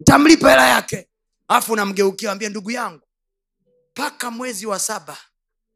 Ntamlipa 0.00 0.50
hela 0.50 0.66
yake. 0.68 1.09
Alafu 1.48 1.76
namgeukia 1.76 2.32
ambia 2.32 2.48
ndugu 2.48 2.70
yangu 2.70 3.02
mpaka 3.90 4.30
mwezi 4.30 4.66
wa 4.66 4.78
saba 4.78 5.16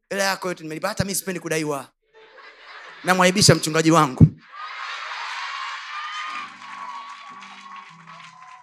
hela 0.09 0.23
yako 0.23 0.47
yote 0.47 0.63
nimelipa. 0.63 0.87
Hata 0.87 1.05
mi 1.05 1.15
sipendi 1.15 1.39
kudaiwa. 1.39 1.87
Namwaibisha 3.03 3.55
mchungaji 3.55 3.91
wangu 3.91 4.26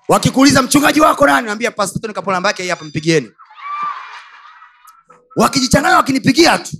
wakikuuliza 0.09 0.63
mchungaji 0.63 1.01
wako 1.01 1.27
nani? 1.27 1.47
Naambia 1.47 1.71
pastatoni 1.71 2.15
kapola 2.15 2.37
namba 2.37 2.49
yake 2.49 2.71
hapa 2.71 2.85
mpigieni. 2.85 3.31
Wakijichanganya 5.37 5.97
wakinipigia 5.97 6.59
tu 6.59 6.77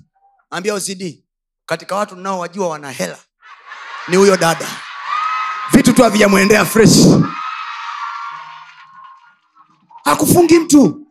naambia 0.51 0.75
ocd 0.75 1.25
katika 1.67 1.97
watu 1.97 2.17
ninaowajua 2.17 2.69
wana 2.69 2.91
hela 2.91 3.19
ni 4.09 4.17
huyo 4.17 4.37
dada. 4.37 4.67
Vitu 5.73 5.93
tu 5.93 6.03
havijamwendea 6.03 6.65
fresh. 6.65 6.97
Hakufungi 10.05 10.59
mtu. 10.59 11.07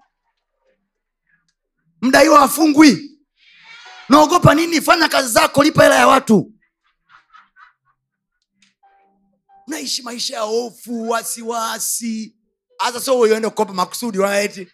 Mdaiwa 2.02 2.40
hafungwi. 2.40 3.20
Naogopa 4.10 4.54
nini? 4.56 4.82
Fanya 4.82 5.10
kazi 5.10 5.30
zako 5.34 5.64
lipa 5.64 5.84
hela 5.84 5.96
ya 5.96 6.08
watu 6.08 6.53
naishi 9.68 10.02
maisha 10.04 10.36
ya 10.36 10.42
hofu 10.42 11.10
wasiwasi. 11.10 12.36
Hasa 12.78 13.00
so 13.02 13.20
uende 13.20 13.50
kukopa 13.50 13.74
makusudi 13.74 14.20
waeti 14.20 14.68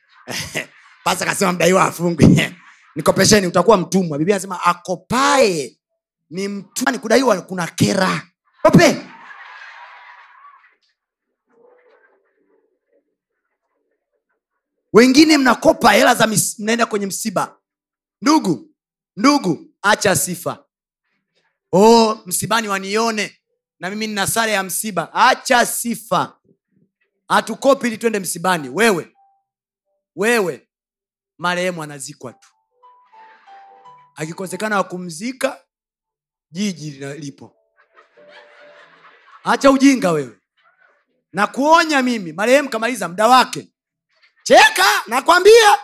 pasa 1.03 1.25
kasema 1.25 1.53
mdaiwa 1.53 1.83
afungwi. 1.83 2.53
Nikopesheni 2.95 3.47
utakuwa 3.47 3.77
mtumwa. 3.77 4.17
Biblia 4.17 4.35
anasema 4.35 4.63
akopae 4.63 5.79
ni 6.29 6.47
mtumwa 6.47 6.91
ni 6.91 6.99
kudaiwa 6.99 7.41
kuna 7.41 7.67
kera. 7.67 8.21
Kope! 8.61 9.05
Wengine 14.93 15.37
mnakopa 15.37 15.91
hela 15.91 16.15
za 16.15 16.25
mis- 16.25 16.55
mnaenda 16.63 16.85
kwenye 16.85 17.05
msiba. 17.05 17.57
Ndugu 18.21 18.69
ndugu 19.15 19.65
acha 19.81 20.15
sifa. 20.15 20.65
Oh, 21.71 22.19
msibani 22.25 22.67
wanione 22.67 23.38
na 23.79 23.89
mimi 23.89 24.07
nina 24.07 24.27
sare 24.27 24.51
ya 24.51 24.63
msiba. 24.63 25.13
Acha 25.13 25.65
sifa. 25.65 26.39
Hatukopi 27.27 27.87
ili 27.87 27.97
twende 27.97 28.19
msibani. 28.19 28.69
Wewe. 28.69 29.15
Wewe. 30.15 30.69
Marehemu 31.37 31.83
anazikwa 31.83 32.33
tu. 32.33 32.49
Akikosekana 34.15 34.77
wa 34.77 34.83
kumzika 34.83 35.65
jiji 36.51 36.91
lipo. 36.91 37.55
Acha 39.43 39.71
ujinga 39.71 40.11
wewe. 40.11 40.39
Na 41.33 41.47
kuonya 41.47 42.01
mimi. 42.01 42.33
Marehemu 42.33 42.69
kamaliza 42.69 43.07
muda 43.07 43.27
wake. 43.27 43.73
Cheka 44.43 44.85
nakwambia. 45.07 45.79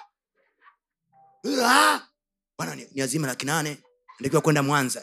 Ah, 1.63 1.99
bwana 2.57 2.76
ni, 2.76 2.88
ni 2.91 3.01
azima 3.01 3.27
laki 3.27 3.45
nane. 3.45 3.84
Andikiwa 4.19 4.41
kwenda 4.41 4.63
mwanza. 4.63 5.01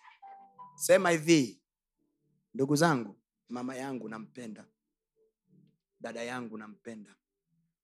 Sema 0.86 1.10
hivi 1.10 1.61
ndugu 2.54 2.76
zangu 2.76 3.18
mama 3.48 3.76
yangu 3.76 4.08
nampenda. 4.08 4.64
Dada 6.00 6.22
yangu 6.22 6.58
nampenda. 6.58 7.14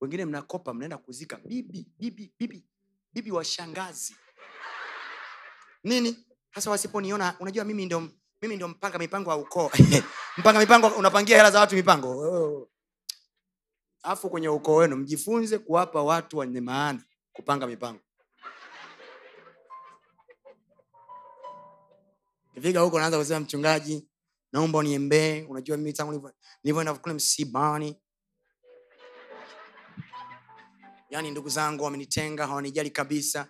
Wengine 0.00 0.24
mnakopa 0.24 0.74
mnaenda 0.74 0.98
kuzika. 0.98 1.36
Bibi 1.36 1.86
bibi 1.98 2.32
bibi 2.38 2.64
bibi 3.12 3.30
wa 3.30 3.44
nini? 5.84 6.24
Hasa 6.50 6.70
wasiponiona 6.70 7.36
unajua 7.40 7.64
mimi 7.64 7.86
ndio 7.86 8.08
mimi 8.42 8.54
ndio 8.56 8.68
mpanga 8.68 8.98
mipango 8.98 9.30
wa 9.30 9.36
ukoo. 9.36 9.70
Mpanga 10.38 10.58
mipango 10.60 10.86
unapangia 10.86 11.36
hela 11.36 11.50
za 11.50 11.60
watu 11.60 11.74
mipango. 11.74 12.08
Oh. 12.18 12.68
kwenye 14.30 14.48
ukoo 14.48 14.74
wenu 14.76 14.96
mjifunze 14.96 15.58
kuwapa 15.58 16.02
watu 16.02 16.38
wenye 16.38 16.60
maana 16.60 17.02
kupanga 17.32 17.66
mipango. 17.66 18.00
Kifika 22.54 22.80
huko 22.80 22.98
naanza 22.98 23.18
kusema 23.18 23.40
mchungaji 23.40 24.07
naomba 24.52 24.78
uniembee 24.78 25.42
unajua 25.42 25.76
mimi 25.76 25.92
tangu 25.92 26.32
nilivyoenda 26.62 26.94
kule 26.94 27.14
msibani. 27.14 28.00
Yaani 31.10 31.30
ndugu 31.30 31.48
zangu 31.48 31.84
wamenitenga 31.84 32.46
hawanijali 32.46 32.90
kabisa. 32.90 33.48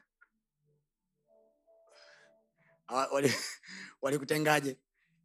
Walikutengaje 4.03 4.69
wali- 4.70 4.81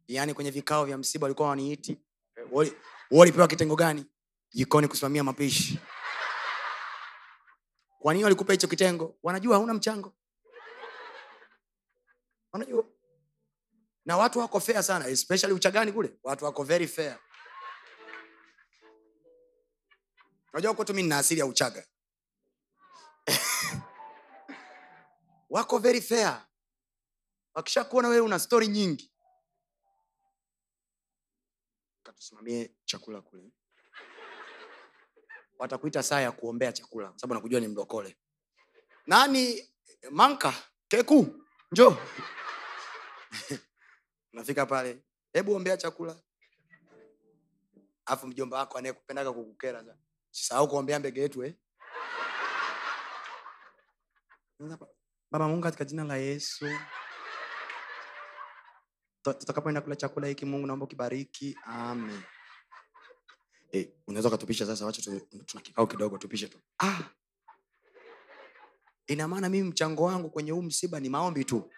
yaani 0.08 0.34
kwenye 0.34 0.50
vikao 0.50 0.84
vya 0.84 0.98
msiba 0.98 1.24
walikuwa 1.24 1.48
waniiti 1.48 2.00
Wali- 2.52 2.76
walipewa 3.10 3.48
kitengo 3.48 3.76
gani? 3.76 4.06
Jikoni 4.52 4.88
kusimamia 4.88 5.24
mapishi. 5.24 5.78
Kwa 7.98 8.12
nini 8.14 8.24
walikupa 8.24 8.52
hicho 8.52 8.68
kitengo? 8.68 9.18
Wanajua 9.22 9.56
hauna 9.56 9.74
mchango. 9.74 10.14
Wanajua 12.52 12.84
na 14.04 14.16
watu 14.16 14.38
wako 14.38 14.60
fair 14.60 14.82
sana 14.82 15.06
especially 15.08 15.52
uchagani 15.54 15.92
kule? 15.92 16.18
Watu 16.22 16.44
wako 16.44 16.62
very 16.64 16.86
fair. 16.88 17.18
Unajua 20.52 20.74
kwetu 20.74 20.94
mi 20.94 21.02
nina 21.02 21.18
asili 21.18 21.40
ya 21.40 21.46
uchaga. 21.46 21.86
Wako 25.50 25.78
very 25.78 26.00
fair. 26.00 26.46
Wakishakuona 27.54 28.08
wewe 28.08 28.20
una 28.20 28.38
stori 28.38 28.68
nyingi. 28.68 29.12
Katusimamie 32.02 32.74
chakula 32.84 33.20
kule. 33.20 33.52
Watakuita 35.58 36.02
saa 36.02 36.20
ya 36.20 36.32
kuombea 36.32 36.72
chakula 36.72 37.12
sababu 37.16 37.34
nakujua 37.34 37.60
ni 37.60 37.68
mlokole 37.68 38.16
nani? 39.06 39.70
Manka 40.10 40.54
keku 40.88 41.44
njo 41.72 41.96
nafika 44.34 44.66
pale 44.66 44.98
hebu 45.32 45.54
ombea 45.54 45.76
chakula. 45.76 46.16
Alafu 48.06 48.26
mjomba 48.26 48.58
wako 48.58 48.78
anayekupendaga 48.78 49.32
kukukera 49.32 49.96
sisahau 50.30 50.68
kuombea 50.68 50.98
mbege 50.98 51.20
yetu 51.20 51.44
eh? 51.44 51.54
baba 55.30 55.48
mungu 55.48 55.62
katika 55.62 55.84
jina 55.84 56.04
la 56.04 56.16
yesu 56.16 56.66
Tu- 59.22 59.34
tutakapoenda 59.34 59.80
kula 59.80 59.96
chakula 59.96 60.26
hiki 60.26 60.44
mungu 60.46 60.66
naomba 60.66 60.84
ukibariki. 60.84 61.58
Amen. 61.64 62.22
Hey, 63.70 63.86
unaweza 64.06 64.28
ukatupisha 64.28 64.66
sasa 64.66 64.86
wacha 64.86 65.02
tuna 65.46 65.62
kikao 65.62 65.86
kidogo 65.86 66.18
tupishe 66.18 66.48
tu. 66.48 66.58
Ah. 66.82 66.98
ina 69.06 69.28
maana 69.28 69.48
mimi 69.48 69.68
mchango 69.68 70.02
wangu 70.04 70.30
kwenye 70.30 70.50
huu 70.50 70.62
msiba 70.62 71.00
ni 71.00 71.08
maombi 71.08 71.44
tu 71.44 71.70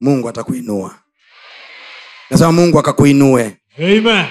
mungu 0.00 0.28
atakuinua 0.28 0.98
nasema 2.30 2.52
mungu 2.52 2.78
akakuinue 2.78 3.60
Amen. 3.78 4.26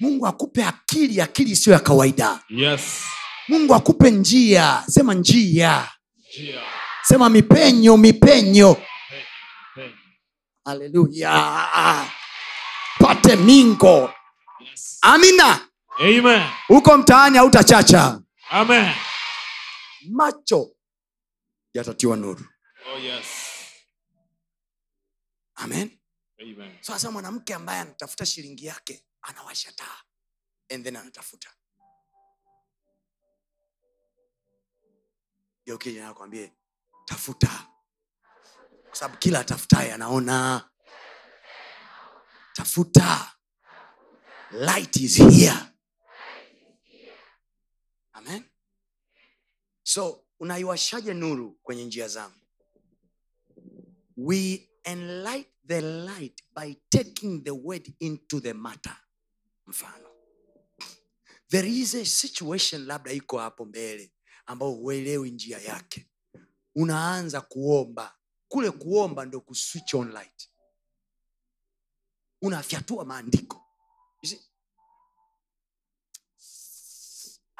mungu 0.00 0.26
akupe 0.26 0.64
akili 0.64 1.20
akili 1.20 1.50
isiyo 1.50 1.74
ya 1.74 1.80
kawaida 1.80 2.40
Yes. 2.48 3.02
mungu 3.48 3.74
akupe 3.74 4.10
njia 4.10 4.84
sema 4.88 5.14
njia 5.14 5.88
Njia. 6.28 6.60
sema 7.02 7.28
mipenyo 7.28 7.96
mipenyo 7.96 8.76
haleluya 10.64 12.06
pate 12.98 13.36
mingo 13.36 14.10
Yes. 14.70 14.98
amina 15.02 15.60
Amen. 15.98 16.42
huko 16.68 16.98
mtaani 16.98 17.36
hautachacha 17.38 18.20
Amen. 18.50 18.90
macho 20.10 20.68
yatatiwa 21.74 22.16
nuru 22.16 22.44
Oh 22.94 22.98
yes. 22.98 23.24
Amen. 25.60 25.98
Amen. 26.40 26.78
so 26.80 26.92
sasa 26.92 27.10
mwanamke 27.10 27.54
ambaye 27.54 27.80
anatafuta 27.80 28.26
shilingi 28.26 28.66
yake 28.66 29.04
anawasha 29.22 29.72
taa. 29.72 30.02
And 30.70 30.84
then 30.84 30.96
anatafuta. 30.96 31.50
Nakwambie 35.66 36.52
tafuta. 37.04 37.66
Kwa 38.86 38.94
sababu 38.96 39.18
kila 39.18 39.40
atafutaye 39.40 39.92
anaona. 39.92 40.70
Tafuta. 42.54 43.32
Light 44.50 44.96
is 44.96 45.16
here. 45.16 45.54
Amen. 48.12 48.44
So 49.82 50.24
unaiwashaje 50.40 51.14
nuru 51.14 51.52
kwenye 51.62 51.84
njia 51.84 52.08
zangu? 52.08 52.40
We 54.16 54.69
enlight 54.84 55.48
the 55.66 55.80
light 55.80 56.42
by 56.54 56.76
taking 56.90 57.44
the 57.44 57.50
word 57.50 57.92
into 58.00 58.40
the 58.40 58.54
matter. 58.54 58.96
Mfano. 59.66 60.08
There 61.48 61.68
is 61.68 61.94
a 61.94 62.04
situation 62.04 62.86
labda 62.86 63.12
iko 63.12 63.38
hapo 63.38 63.64
mbele 63.64 64.12
ambao 64.46 64.72
huelewi 64.72 65.30
njia 65.30 65.58
yake. 65.58 66.06
Unaanza 66.74 67.40
kuomba. 67.40 68.16
Kule 68.48 68.70
kuomba 68.70 69.24
ndo 69.24 69.40
kuswitch 69.40 69.94
on 69.94 70.12
light. 70.12 70.50
Unafyatua 72.42 73.04
maandiko. 73.04 73.66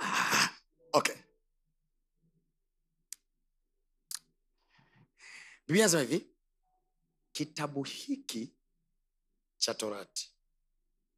Ah, 0.03 0.49
okay. 0.93 1.15
Biblia 5.67 5.85
nasema 5.85 6.03
hivi 6.03 6.30
kitabu 7.41 7.83
hiki 7.83 8.55
cha 9.57 9.75
torati. 9.75 10.33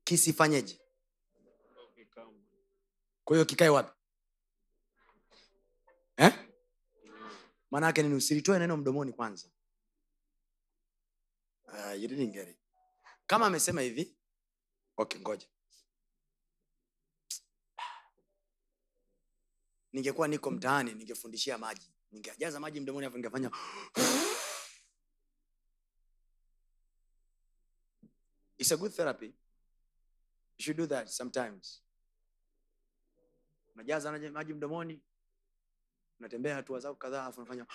Kisifanyeje? 0.05 0.81
Kwa 3.25 3.37
hiyo 3.37 3.45
kikae 3.45 3.69
wapi? 3.69 3.93
Eh? 6.17 6.49
maanaake 7.71 8.03
nini? 8.03 8.15
Usilitoe 8.15 8.59
neno 8.59 8.77
mdomoni 8.77 9.13
kwanza. 9.13 9.49
Uh, 11.65 12.03
you 12.03 12.09
didn't 12.09 12.33
get 12.33 12.49
it. 12.49 12.59
kama 13.27 13.47
amesema 13.47 13.81
hivi 13.81 14.17
okay 14.97 15.21
ngoja. 15.21 15.47
Ningekuwa 19.93 20.29
niko 20.29 20.51
mtaani 20.51 20.95
ningefundishia 20.95 21.59
maji. 21.59 21.93
Ningejaza 22.13 22.61
maji 22.61 22.81
mdomoni 22.81 23.07
afu 23.07 23.17
ningefanya 23.17 23.51
It's 28.63 28.71
a 28.71 28.77
good 28.77 28.93
therapy. 28.95 29.27
You 29.27 30.63
should 30.65 30.77
do 30.77 30.87
that 30.87 31.09
sometimes. 31.09 31.83
Unajaza 33.75 34.13
maji- 34.13 34.55
mdomoni, 34.55 35.01
unatembea 36.21 36.55
hatua 36.55 36.81
zako 36.81 36.95
kadhaa, 36.95 37.25
afu 37.27 37.41
unafanya 37.41 37.67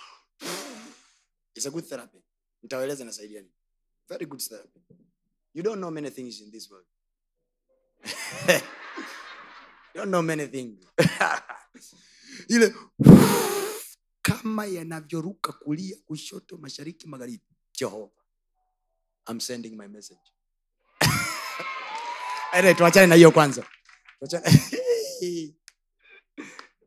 It's 1.54 1.66
a 1.66 1.70
good 1.70 1.84
therapy. 1.88 2.18
Nitawaeleza 2.62 3.02
inasaidia 3.04 3.40
nini. 3.40 3.52
Very 4.08 4.26
good 4.26 4.40
therapy. 4.40 4.80
You 5.54 5.62
don't 5.62 5.78
know 5.78 5.90
many 5.90 6.10
things 6.10 6.40
in 6.40 6.50
this 6.50 6.70
world. 6.70 6.86
you 9.94 9.94
don't 9.94 10.08
know 10.10 10.22
many 10.22 10.46
things. 10.46 10.86
Ile 12.48 12.74
kama 14.22 14.66
yanavyoruka 14.66 15.52
kulia, 15.52 15.96
kushoto, 16.06 16.56
mashariki, 16.56 17.06
magharibi. 17.08 17.44
Jehova. 17.72 18.10
I'm 19.30 19.40
sending 19.40 19.76
my 19.76 19.88
message. 19.88 20.32
Tuachane 22.52 23.06
na 23.06 23.14
hiyo 23.14 23.30
kwanza. 23.30 23.66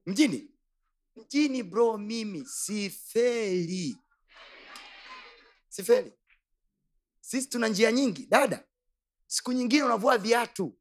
Mjini? 0.05 0.51
Mjini 1.15 1.63
bro 1.63 1.97
mimi 1.97 2.45
sifeli. 2.45 3.97
Sifeli. 5.69 6.13
Sisi 7.21 7.49
tuna 7.49 7.67
njia 7.67 7.91
nyingi. 7.91 8.25
Dada 8.25 8.63
siku 9.27 9.51
nyingine 9.53 9.83
unavua 9.83 10.17
viatu 10.17 10.77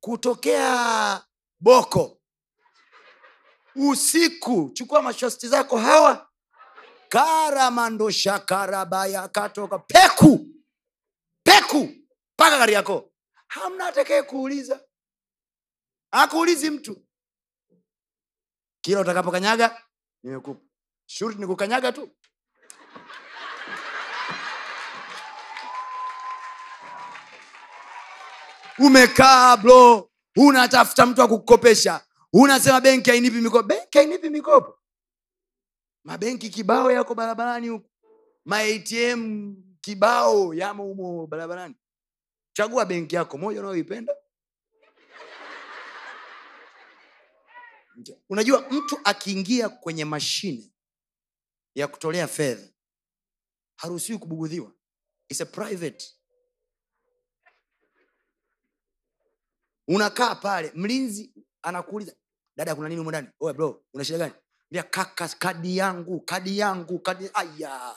kutokea 0.00 1.24
boko. 1.60 2.20
Usiku 3.76 4.70
chukua 4.74 5.02
mashosti 5.02 5.48
zako 5.48 5.78
hawa. 5.78 6.28
Karamandosha 7.08 8.38
karabaya 8.38 9.28
katoka. 9.28 9.78
Peku! 9.78 10.46
Peku! 11.42 11.88
Mpaka 12.34 12.58
gari 12.58 12.72
yako 12.72 13.09
hamna 13.50 13.86
atakaye 13.86 14.22
kuuliza. 14.22 14.84
Akuulizi 16.10 16.70
mtu. 16.70 17.06
Kila 18.80 19.00
utakapokanyaga 19.00 19.82
nimekupa. 20.22 20.60
Shurti 21.06 21.40
ni 21.40 21.46
kukanyaga 21.46 21.92
tu. 21.92 22.10
Umekaa 28.78 29.56
bro. 29.56 30.10
Unatafuta 30.36 31.06
mtu 31.06 31.20
wa 31.20 31.28
kukukopesha. 31.28 32.00
Unasema 32.32 32.80
benki 32.80 33.10
hainipi 33.10 33.40
mikopo. 33.40 33.62
Benki 33.68 33.98
hainipi 33.98 34.30
mikopo. 34.30 34.78
Mabenki 36.04 36.50
kibao 36.50 36.90
yako 36.92 37.14
barabarani 37.14 37.68
huku 37.68 37.90
maatm 38.44 39.54
kibao 39.80 40.54
yamo 40.54 40.84
humo 40.84 41.26
barabarani 41.26 41.74
chagua 42.52 42.84
benki 42.86 43.14
yako 43.14 43.38
moja 43.38 43.60
unayoipenda. 43.60 44.14
Unajua 48.28 48.68
mtu 48.70 48.98
akiingia 49.04 49.68
kwenye 49.68 50.04
mashine 50.04 50.72
ya 51.74 51.88
kutolea 51.88 52.28
fedha 52.28 52.68
haruhusiwi 53.76 54.18
kubugudhiwa. 54.18 54.72
It's 55.28 55.40
a 55.40 55.46
private. 55.46 56.06
Unakaa 59.88 60.34
pale 60.34 60.72
mlinzi 60.74 61.34
anakuuliza 61.62 62.16
dada 62.56 62.74
kuna 62.74 62.88
nini 62.88 62.98
humo 62.98 63.10
ndani? 63.10 63.28
Bro 63.40 63.84
una 63.94 64.04
shida 64.04 64.18
gani? 64.18 64.34
Kaka 64.90 65.28
kadi 65.28 65.76
yangu 65.76 66.20
kadi 66.20 66.58
yangu 66.58 66.98
kadi 66.98 67.30
aya 67.34 67.96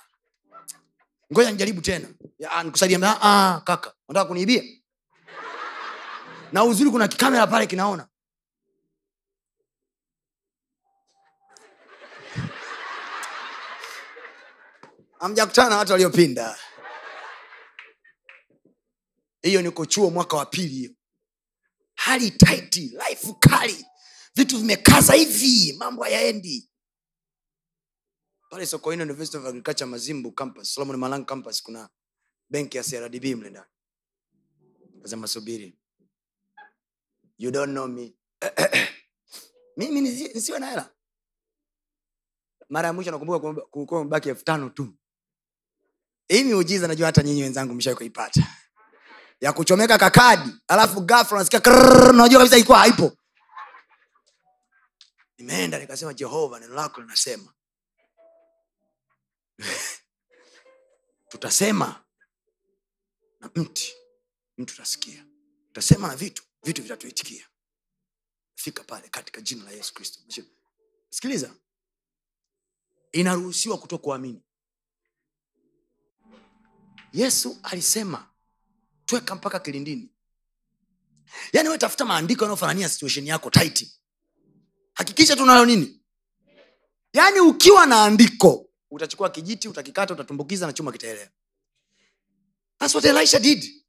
ngoja 1.34 1.52
nijaribu 1.52 1.82
tena. 1.82 2.08
Ah, 2.50 2.64
nikusaidie. 2.64 2.98
Mbia, 2.98 3.18
ah, 3.22 3.62
kaka 3.66 3.94
unataka 4.08 4.28
kuniibia? 4.28 4.64
Na 6.52 6.64
uzuri 6.64 6.90
kuna 6.92 7.08
kikamera 7.08 7.48
pale 7.48 7.68
kinaona. 7.68 8.08
Amjakutana 15.20 15.70
na 15.70 15.78
watu 15.78 15.92
waliopinda. 15.92 16.58
Hiyo 19.42 19.62
niko 19.62 19.86
chuo 19.86 20.10
mwaka 20.10 20.38
wa 20.38 20.46
pili 20.46 20.68
hiyo. 20.68 20.92
Hali 21.96 22.32
taiti 22.32 22.82
life 22.82 23.34
kali. 23.40 23.86
Vitu 24.36 24.58
vimekaza 24.58 25.14
hivi 25.14 25.74
mambo 25.78 26.04
hayaendi 26.04 26.70
pale 28.54 28.66
sokoine 28.66 29.04
university 29.04 29.38
of 29.38 29.46
agriculture 29.46 29.86
mazimbu 29.90 30.32
campus 30.32 30.74
solomon 30.74 30.98
malang 30.98 31.26
campus 31.26 31.64
kuna 31.64 31.90
benki 32.50 32.78
ya 32.78 32.84
crdb 32.84 33.26
mle 33.36 33.50
ndani. 33.50 35.28
Subiri 35.28 35.76
you 37.38 37.52
don't 37.52 37.72
know 37.74 37.88
me. 37.88 38.14
Mimi 39.78 40.02
nisiwe 40.02 40.60
na 40.60 40.70
hela. 40.70 40.90
Mara 42.70 42.88
ya 42.88 42.94
mwisho 42.94 43.12
nakumbuka 43.12 43.40
kwamba 43.86 44.04
mbaki 44.04 44.30
elfu 44.30 44.44
tano 44.46 44.70
tu. 44.70 44.94
Hii 46.28 46.44
miujiza 46.44 46.88
najua 46.88 47.06
hata 47.06 47.24
nyinyi 47.24 47.44
wenzangu 47.44 47.74
mshawai 47.74 47.98
kuipata. 47.98 48.48
Ya 49.42 49.54
kuchomeka 49.54 49.98
kakadi 49.98 50.52
alafu 50.68 51.02
ghafla 51.02 51.38
nasikia 51.38 51.60
najua 52.14 52.40
kabisa 52.40 52.56
ilikuwa 52.56 52.78
haipo. 52.80 53.18
Nimeenda 55.38 55.80
nikasema 55.80 56.14
jehova 56.14 56.60
neno 56.60 56.74
lako 56.74 57.02
linasema 57.02 57.54
tutasema 61.30 62.04
na 63.40 63.50
mti 63.56 63.94
mtu 64.58 64.74
utasikia. 64.74 65.26
Tutasema 65.68 66.08
na 66.08 66.16
vitu 66.16 66.44
vitu 66.64 66.82
vitatuitikia. 66.82 67.48
Fika 68.56 68.84
pale 68.84 69.10
katika 69.10 69.42
jina 69.42 69.64
la 69.64 69.72
yesu 69.72 69.94
kristo. 69.94 70.20
Sikiliza. 71.10 71.56
Inaruhusiwa 73.12 73.78
kuto 73.78 73.98
kuamini 73.98 74.42
yesu 77.14 77.60
alisema 77.64 78.30
tweka 79.06 79.36
mpaka 79.36 79.60
kilindini. 79.60 80.10
Yaani 81.54 81.70
we 81.70 81.78
tafuta 81.78 82.06
maandiko 82.06 82.44
yanayofanania 82.44 82.90
situation 82.90 83.28
yako 83.28 83.50
taiti 83.50 84.00
hakikisha 84.94 85.36
tunalo 85.36 85.66
nini? 85.66 86.02
Yaani 87.14 87.40
ukiwa 87.40 87.86
na 87.86 88.04
andiko 88.04 88.63
utachukua 88.94 89.30
kijiti 89.30 89.68
utakikata 89.68 90.14
utatumbukiza 90.14 90.68
na 90.68 90.74
chuma 90.74 90.92
That's 92.80 92.96
what 92.96 93.06
elisha 93.06 93.40
did. 93.40 93.84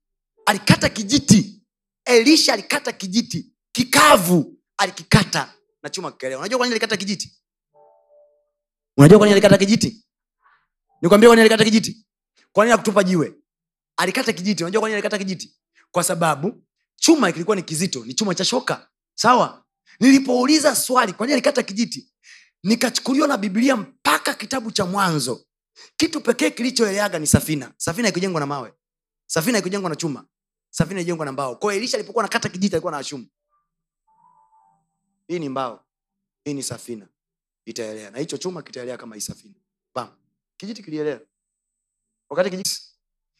Alikata 0.47 0.89
kijiti. 0.89 1.63
Elisha 2.05 2.53
alikata 2.53 2.93
kijiti. 2.93 3.53
Kikavu 3.73 4.59
alikikata 4.77 5.55
na 5.83 5.91
chuma 5.91 6.13
kikaelewa. 6.13 6.41
unajua 6.41 6.59
kwa 6.59 6.67
nini 6.67 6.73
alikata 6.75 6.97
kijiti? 6.97 7.33
Unajua 8.97 9.19
kwa 9.19 9.27
nini 9.27 9.33
alikata 9.33 9.59
kijiti? 9.59 10.05
Nikwambia 11.03 11.29
kwa 11.29 11.37
nini 11.37 11.41
alikata 11.41 11.65
kijiti. 11.65 12.07
Kwa 12.53 12.65
nini 12.65 12.75
akutupa 12.75 13.05
jiwe? 13.05 13.35
Alikata 13.97 14.33
kijiti. 14.33 14.65
Unajua 14.65 14.81
kwa 14.81 14.89
nini 14.89 14.95
alikata 14.95 15.19
kijiti? 15.19 15.57
Kwa 15.91 16.05
sababu 16.05 16.63
chuma 16.97 17.33
kilikuwa 17.33 17.57
ni 17.57 17.63
kizito 17.63 18.05
ni 18.05 18.15
chuma 18.15 18.35
cha 18.35 18.45
shoka. 18.45 18.89
Sawa? 19.15 19.65
Nilipouliza 20.01 20.77
swali 20.77 21.13
kwa 21.13 21.27
nini 21.27 21.33
alikata 21.33 21.63
kijiti 21.63 22.14
nikachukuliwa 22.65 23.29
na 23.29 23.37
biblia 23.37 23.77
mpaka 23.77 24.35
kitabu 24.35 24.71
cha 24.71 24.87
mwanzo. 24.87 25.47
Kitu 25.97 26.21
pekee 26.21 26.51
kilichoeleaga 26.51 27.19
ni 27.19 27.27
safina. 27.27 27.73
Safina 27.77 28.09
ikijengwa 28.09 28.41
na 28.41 28.47
mawe. 28.47 28.75
Safina 29.27 29.59
ikijengwa 29.59 29.91
na 29.91 29.97
chuma. 29.97 30.25
Safina 30.71 31.01
ilijengwa 31.01 31.27
na 31.27 31.33
mbao. 31.33 31.57
Kwao 31.57 31.73
elisha 31.73 31.97
alipokuwa 31.97 32.25
nakata 32.25 32.49
kijiti 32.49 32.75
alikuwa 32.77 32.93
na 32.93 32.99
ashumu 32.99 33.27
hii 35.29 35.39
ni 35.39 35.49
mbao. 35.49 35.85
Hii 36.45 36.55
ni 36.55 36.63
safina. 36.63 37.09
Itaelea. 37.65 38.11
Na 38.11 38.19
hicho 38.19 38.37
chuma 38.39 38.63
kitaelea 38.63 38.97
kama 38.97 39.15
hii 39.15 39.21
safina. 39.21 39.55
Bam. 39.95 40.09
kijiti 40.57 40.83
kilielea. 40.83 41.21
Wakati 42.31 42.51
kijiti 42.51 42.81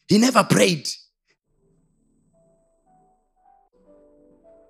he 0.07 0.17
never 0.19 0.47
prayed. 0.47 0.87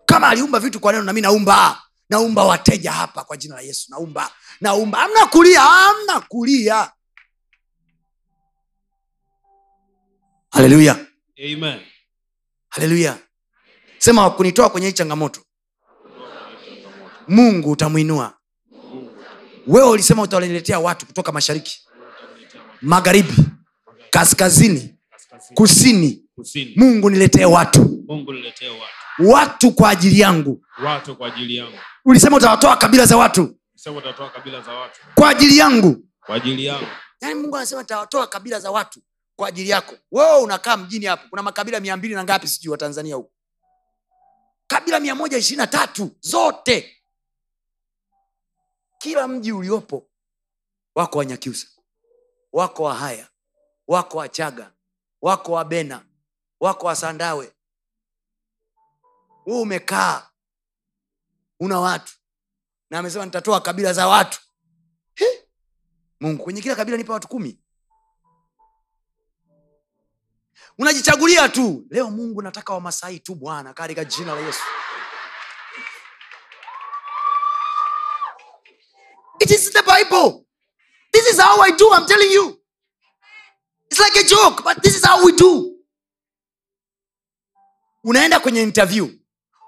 Kama 0.06 0.28
aliumba 0.30 0.60
vitu 0.60 0.80
kwa 0.80 0.92
neno 0.92 1.04
nami 1.04 1.22
naumba 1.22 1.85
naumba 2.10 2.44
wateja 2.44 2.92
hapa 2.92 3.24
kwa 3.24 3.38
jina 3.38 3.56
la 3.56 3.62
yesu 3.62 3.92
naumba 3.92 4.32
naumba. 4.62 5.02
Amna 5.04 5.26
kulia 5.26 5.64
amna 5.64 6.20
kulia. 6.22 6.92
Haleluya 10.52 11.06
haleluya 12.70 13.18
sema 13.98 14.30
kunitoa 14.30 14.70
kwenye 14.70 14.88
hii 14.88 14.94
changamoto. 14.94 15.42
Mungu 17.28 17.72
utamwinua. 17.72 18.34
Wewe 19.68 19.90
ulisema 19.90 20.22
utawaletea 20.22 20.80
watu 20.80 21.06
kutoka 21.06 21.32
mashariki 21.32 21.82
magharibi 22.82 23.34
kaskazini 24.10 24.96
kusini. 25.54 26.22
Kusini. 26.36 26.74
mungu 26.78 27.10
niletee 27.10 27.46
watu. 27.46 28.04
Mungu 28.08 28.34
niletee 28.34 28.70
watu. 28.70 29.30
watu 29.32 29.72
kwa 29.72 29.90
ajili 29.90 30.20
yangu 30.20 30.64
Ulisema 32.06 32.38
utawatoa 32.38 32.78
kabila 32.78 33.06
za 33.06 33.18
watu? 33.18 33.56
Kwa 35.16 35.30
ajili 35.30 35.58
yangu. 35.58 35.98
Kwa 36.26 36.36
ajili 36.36 36.66
yangu. 36.66 36.88
yaani 37.22 37.36
mungu 37.36 37.58
anasema 37.58 37.84
tawatoa 37.84 38.28
kabila 38.28 38.60
za 38.60 38.72
watu 38.72 39.00
kwa 39.36 39.48
ajili 39.48 39.70
yako. 39.70 39.96
Wewe 40.12 40.40
unakaa 40.40 40.78
mjini 40.78 41.06
hapo 41.06 41.28
kuna 41.30 41.42
makabila 41.44 41.80
mia 41.80 41.98
mbili 41.98 42.14
na 42.16 42.24
ngapi 42.24 42.48
sijui 42.48 42.72
wa 42.72 42.78
tanzania 42.78 43.16
huku 43.16 43.32
kabila 44.68 45.00
mia 45.00 45.16
moja 45.16 45.38
ishirini 45.38 45.58
na 45.62 45.68
tatu 45.68 46.12
zote. 46.22 46.96
Kila 48.98 49.28
mji 49.28 49.52
uliopo 49.52 50.08
wako 50.96 51.18
wanyakyusa 51.18 51.68
wako 52.54 52.84
wahaya 52.84 53.28
wako 53.88 54.18
wachaga 54.18 54.72
wako 55.22 55.52
wabena 55.52 56.06
wako 56.60 56.88
wasandawe. 56.88 57.52
Huu 59.44 59.62
umekaa 59.62 60.30
una 61.60 61.80
watu. 61.80 62.14
Na 62.90 63.00
amesema 63.00 63.26
nitatoa 63.26 63.62
kabila 63.62 63.94
za 63.94 64.08
watu. 64.08 64.40
He! 65.16 65.26
mungu 66.20 66.44
kwenye 66.44 66.62
kila 66.62 66.76
kabila 66.76 66.98
nipa 66.98 67.14
watu 67.14 67.28
kumi. 67.28 67.60
Unajichagulia 70.78 71.50
tu. 71.50 71.86
Leo 71.90 72.12
mungu 72.12 72.42
nataka 72.42 72.74
wamasai 72.74 73.20
tu 73.20 73.36
bwana 73.36 73.74
katika 73.74 74.06
jina 74.06 74.36
la 74.36 74.42
yesu. 74.42 74.62
It 79.40 79.52
is 79.52 79.72
the 79.72 79.82
bible. 79.82 80.46
This 81.12 81.28
is 81.34 81.40
how 81.40 81.62
i 81.62 81.72
do 81.72 81.88
i'm 81.94 82.06
telling 82.08 82.32
you. 82.34 82.60
It's 83.92 84.00
like 84.00 84.16
a 84.20 84.24
joke 84.24 84.64
but 84.64 84.82
this 84.84 84.96
is 84.96 85.06
how 85.06 85.26
we 85.26 85.32
do. 85.32 85.72
Unaenda 88.04 88.40
kwenye 88.40 88.62
interview 88.64 89.08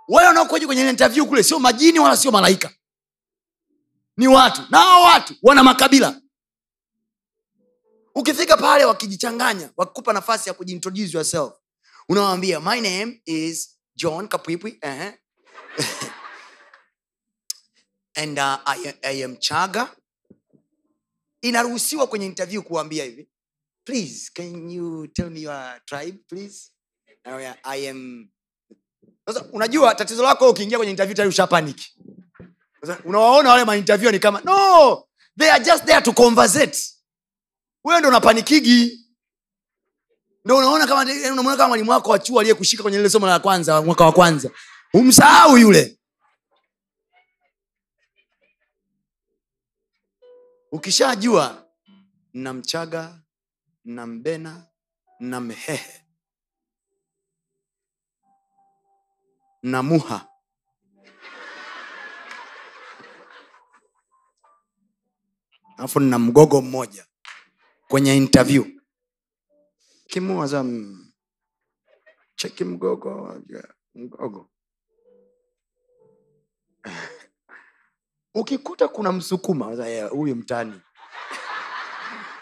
wale 0.08 0.28
wanaokuja 0.28 0.66
kwenye 0.68 0.90
interview 0.90 1.26
kule 1.26 1.44
sio 1.44 1.60
majini 1.60 2.00
wala 2.00 2.18
sio 2.18 2.32
malaika. 2.32 2.74
Ni 4.18 4.28
watu. 4.28 4.62
Na 4.70 4.78
hao 4.78 5.04
watu 5.04 5.36
wana 5.44 5.64
makabila. 5.64 6.22
Ukifika 8.16 8.58
pale 8.58 8.86
wakijichanganya 8.86 9.70
wakikupa 9.78 10.14
nafasi 10.14 10.50
ya 10.50 10.54
kujiintroduce 10.56 11.18
yourself 11.18 11.54
unawambia 12.10 12.60
my 12.60 12.82
name 12.82 13.22
is 13.26 13.80
john 13.96 14.28
kapwipwi 14.28 14.72
uh-huh. 14.82 15.14
and 18.16 18.40
uh, 18.40 18.58
I, 18.66 18.94
I 19.04 19.24
am 19.24 19.38
chaga. 19.38 19.96
Inaruhusiwa 21.42 22.08
kwenye 22.08 22.26
interview 22.26 22.62
kuambia 22.62 23.04
hivi. 23.04 23.30
Please 23.86 24.32
can 24.34 24.70
you 24.70 25.08
tell 25.08 25.30
me 25.30 25.42
your 25.42 25.82
tribe 25.86 26.18
please? 26.28 26.72
I 27.64 27.90
am 27.90 28.30
sasa 29.28 29.46
unajua 29.52 29.96
tatizo 29.96 30.24
lako 30.24 30.50
ukiingia 30.50 30.78
kwenye 30.78 30.92
interview 30.92 31.16
tayari 31.16 31.30
ushapaniki 31.30 31.98
unawaona 33.06 33.50
wale 33.50 33.66
mainterview 33.66 34.12
ni 34.12 34.20
kama 34.20 34.42
no! 34.42 35.04
They 35.38 35.52
are 35.52 35.64
just 35.64 35.86
there 35.86 36.02
to 36.02 36.14
conversate. 36.14 36.78
Wewe 37.84 38.00
ndo 38.00 38.10
unapanikigi. 38.10 39.06
Ndo 40.46 40.58
unaona 40.58 40.88
kama 40.88 41.12
yaani 41.12 41.32
unamwona 41.32 41.58
kama 41.58 41.68
mwalimu 41.68 41.92
wako 41.92 42.10
wa 42.12 42.20
chuo 42.20 42.40
aliyekushika 42.40 42.84
kwenye 42.84 42.98
lile 42.98 43.10
somo 43.10 43.28
la 43.28 43.40
kwanza 43.40 43.82
mwaka 43.82 44.06
wa 44.06 44.12
kwanza. 44.12 44.50
Umsahau 44.94 45.58
yule. 45.58 46.00
Ukishajua 50.72 51.66
na 52.34 52.54
mchaga 52.54 53.20
na 55.20 55.42
na 59.64 59.84
muha. 59.84 60.28
Alafu 65.78 66.00
nina 66.00 66.20
mgogo 66.20 66.62
mmoja 66.62 67.06
kwenye 67.88 68.18
interview. 68.18 68.66
Kimuaza 70.08 70.64
mm, 70.64 71.12
cheki 72.36 72.64
mgogo 72.64 73.42
mgogo. 73.96 74.50
Ukikuta 78.36 78.88
kuna 78.88 79.12
msukuma 79.12 79.66
huyu 80.10 80.36
mtani. 80.36 80.82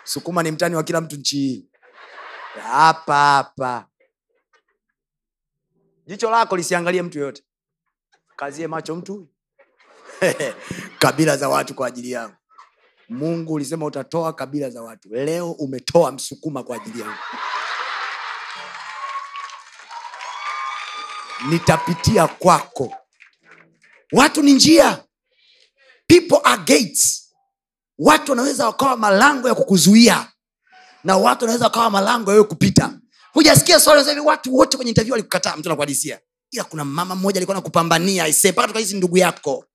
Sukuma 0.03 0.43
ni 0.43 0.51
mtani 0.51 0.75
wa 0.75 0.83
kila 0.83 1.01
mtu 1.01 1.15
nchi 1.15 1.37
hii. 1.37 1.69
Hapa 2.63 3.15
hapa 3.15 3.87
jicho 6.07 6.29
lako 6.29 6.57
lisiangalie 6.57 7.01
mtu 7.01 7.19
yoyote. 7.19 7.43
Kazie 8.35 8.67
macho 8.67 8.95
mtu. 8.95 9.27
Kabila 10.99 11.37
za 11.37 11.49
watu 11.49 11.73
kwa 11.75 11.87
ajili 11.87 12.11
yangu. 12.11 12.35
Mungu 13.09 13.53
ulisema 13.53 13.85
utatoa 13.85 14.33
kabila 14.33 14.69
za 14.69 14.81
watu. 14.81 15.09
Leo 15.09 15.51
umetoa 15.51 16.11
msukuma 16.11 16.63
kwa 16.63 16.75
ajili 16.75 16.99
yangu. 17.01 17.17
Nitapitia 21.49 22.27
kwako. 22.27 22.95
Watu 24.11 24.43
ni 24.43 24.53
njia. 24.53 25.03
People 26.07 26.39
are 26.43 26.57
gates. 26.61 27.33
Watu 27.97 28.31
wanaweza 28.31 28.65
wakawa 28.65 28.97
malango 28.97 29.47
ya 29.47 29.55
kukuzuia. 29.55 30.31
Na 31.03 31.17
watu 31.17 31.41
wanaweza 31.45 31.65
wakawa 31.65 31.89
malango 31.89 32.33
ya 32.33 32.43
kupita 32.43 32.99
hujasikia 33.35 33.79
swali 33.79 34.19
watu 34.19 34.55
wote 34.55 34.77
kwenye 34.77 34.89
interview 34.91 35.11
walikukataa 35.13 35.55
mtu 35.57 35.69
anakuhadisia 35.69 36.19
ila 36.51 36.63
kuna 36.63 36.85
mama 36.85 37.15
mmoja 37.15 37.37
alikuwa 37.39 37.55
nakupambania 37.55 38.23
aisee 38.23 38.51
mpaka 38.51 38.67
tukahisi 38.67 38.95
ndugu 38.95 39.17
yako. 39.17 39.65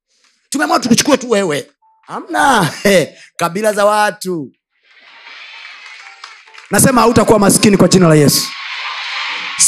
Tumeamua 0.51 0.81
tukuchukue 0.81 1.17
tu 1.17 1.31
wewe. 1.31 1.71
Hamna. 2.07 2.63
He, 2.83 3.19
kabila 3.37 3.73
za 3.73 3.85
watu. 3.85 4.53
Nasema 6.71 7.01
hautakuwa 7.01 7.39
maskini 7.39 7.77
kwa 7.77 7.89
jina 7.89 8.09
la 8.09 8.15
yesu 8.15 8.49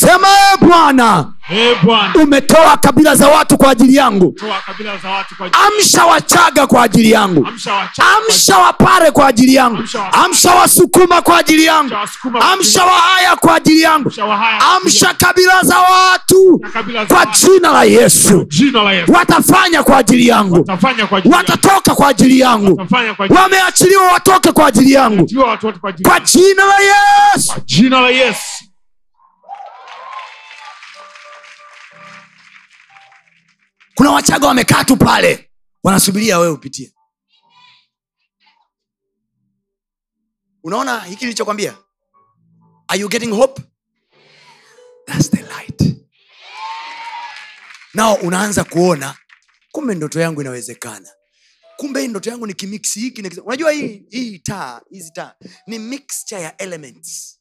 sema 0.02 0.28
e 0.28 0.56
bwana 0.66 1.32
Ee 1.50 1.74
umetoa 2.22 2.76
kabila 2.76 3.14
za 3.14 3.28
watu 3.28 3.56
kwa 3.58 3.70
ajili 3.70 3.94
yangu 3.94 4.34
amsha 5.66 6.04
wachaga 6.06 6.66
kwa 6.66 6.82
ajili 6.82 7.10
yangu 7.10 7.46
amsha 7.46 8.54
kwa 8.54 8.64
wapare 8.64 9.10
kwa 9.10 9.26
ajili 9.26 9.54
yangu 9.54 9.82
Amsha 10.12 10.50
Wasukuma. 10.54 11.22
kwa 11.22 11.38
ajili 11.38 11.64
yangu 11.64 11.84
Amsha 11.94 11.98
Wasukuma 11.98 12.38
kwa 12.38 12.48
ajili 12.48 12.52
amsha 12.52 12.80
yangu. 12.80 12.92
wahaya 12.94 13.36
kwa 13.36 13.54
ajili 13.54 13.80
yangu 13.80 14.12
Amsha 14.76 15.14
kabila 15.14 15.60
za 15.62 15.78
watu 15.80 16.60
kwa 17.08 17.26
jina 17.26 17.72
la 17.72 17.84
yesu 17.84 18.46
watafanya 19.08 19.82
kwa 19.82 19.98
ajili 19.98 20.28
yangu 20.28 20.64
watatoka 21.24 21.94
kwa 21.94 22.08
ajili 22.08 22.40
yangu 22.40 22.86
wameachiliwa 23.30 24.02
watoke 24.12 24.52
kwa 24.52 24.66
ajili 24.66 24.92
yangu 24.92 25.28
kwa 26.02 26.20
jina 26.20 26.64
la 26.64 26.74
yesu 28.10 28.71
kuna 33.94 34.10
wachaga 34.10 34.46
wamekaa 34.46 34.84
tu 34.84 34.96
pale 34.96 35.50
wanasubiria 35.82 36.38
wewe 36.38 36.52
upitie. 36.52 36.92
Unaona 40.64 41.00
hiki 41.00 41.24
nilichokwambia? 41.24 41.76
Are 42.88 43.00
you 43.00 43.08
getting 43.08 43.30
hope? 43.32 43.62
That's 45.06 45.30
the 45.30 45.42
light. 45.42 45.96
Nao 47.94 48.14
unaanza 48.14 48.64
kuona 48.64 49.16
kumbe 49.72 49.94
ndoto 49.94 50.20
yangu 50.20 50.40
inawezekana. 50.40 51.08
Kumbe 51.76 52.00
hii 52.00 52.08
ndoto 52.08 52.30
yangu 52.30 52.46
ni 52.46 52.54
kimiksi 52.54 53.00
hiki 53.00 53.40
unajua 53.44 53.72
hii 53.72 54.06
hii 54.10 54.38
taa 54.38 54.80
hizi 54.90 55.10
taa 55.12 55.34
ni 55.66 55.78
mixture 55.78 56.42
ya 56.42 56.56
elements 56.56 57.40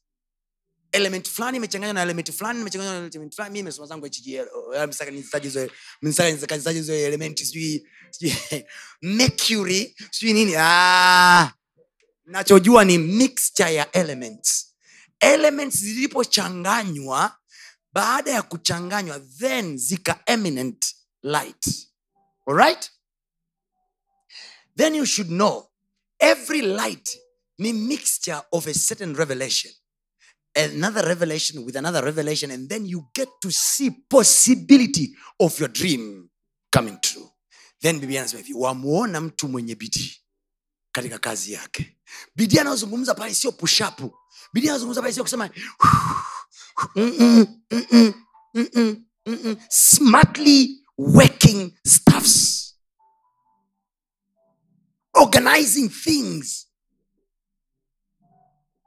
element 0.92 1.28
fulani 1.28 1.56
imechanganywa 1.56 1.92
na 1.94 2.02
element 2.02 2.32
fulani 2.32 2.60
imechanganywa 2.60 2.94
na 3.00 3.06
element 3.06 3.34
fulani. 3.34 3.52
Mimi 3.52 3.62
nimesoma 3.62 3.86
zangu 3.86 4.06
oh, 4.06 4.74
eh, 4.74 4.88
hizo 4.88 4.88
msaka 4.88 5.10
nizitaje 5.10 6.78
hizo 6.78 6.94
element 6.94 7.38
sijui 7.44 7.86
sijui 8.10 8.34
mercury 9.02 9.96
sijui 10.10 10.32
nini. 10.32 10.54
Ah! 10.58 11.52
Nachojua 12.24 12.84
ni 12.84 12.98
mixture 12.98 13.74
ya 13.74 13.92
elements. 13.92 14.74
Elements 15.20 15.76
zilipochanganywa 15.76 17.36
baada 17.92 18.30
ya 18.30 18.42
kuchanganywa 18.42 19.20
then 19.20 19.78
zika 19.78 20.20
eminent 20.26 20.94
light. 21.22 21.66
Alright 22.46 22.90
then 24.76 24.94
you 24.94 25.06
should 25.06 25.28
know 25.30 25.70
every 26.18 26.62
light 26.62 27.18
ni 27.58 27.72
mixture 27.72 28.42
of 28.52 28.66
a 28.66 28.74
certain 28.74 29.14
revelation 29.14 29.72
another 30.54 31.04
revelation 31.08 31.64
with 31.64 31.76
another 31.76 32.04
revelation 32.04 32.50
and 32.50 32.68
then 32.68 32.86
you 32.86 33.04
get 33.14 33.28
to 33.40 33.50
see 33.50 33.90
possibility 33.90 35.16
of 35.38 35.60
your 35.60 35.68
dream 35.72 36.28
coming 36.70 36.98
true. 37.00 37.28
Then 37.80 38.00
biblia 38.00 38.20
anasema 38.20 38.42
hivi 38.42 38.54
wamwona 38.54 39.20
mtu 39.20 39.48
mwenye 39.48 39.74
bidii 39.74 40.16
katika 40.92 41.18
kazi 41.18 41.52
yake. 41.52 41.98
Bidii 42.36 42.58
anayozungumza 42.58 43.14
pale 43.14 43.34
sio 43.34 43.52
pushapu. 43.52 44.14
Bidii 44.52 44.66
anayozungumza 44.68 45.00
pale 45.02 45.12
sio 45.14 45.22
kusema 45.22 45.50
"Mm-mm, 46.96 47.46
mm-mm, 47.70 48.14
mm-mm, 48.54 49.04
mm-mm." 49.26 49.56
smartly 49.68 50.84
working 50.98 51.72
stuffs. 51.86 52.58
Organizing 55.14 55.88
things 55.88 56.68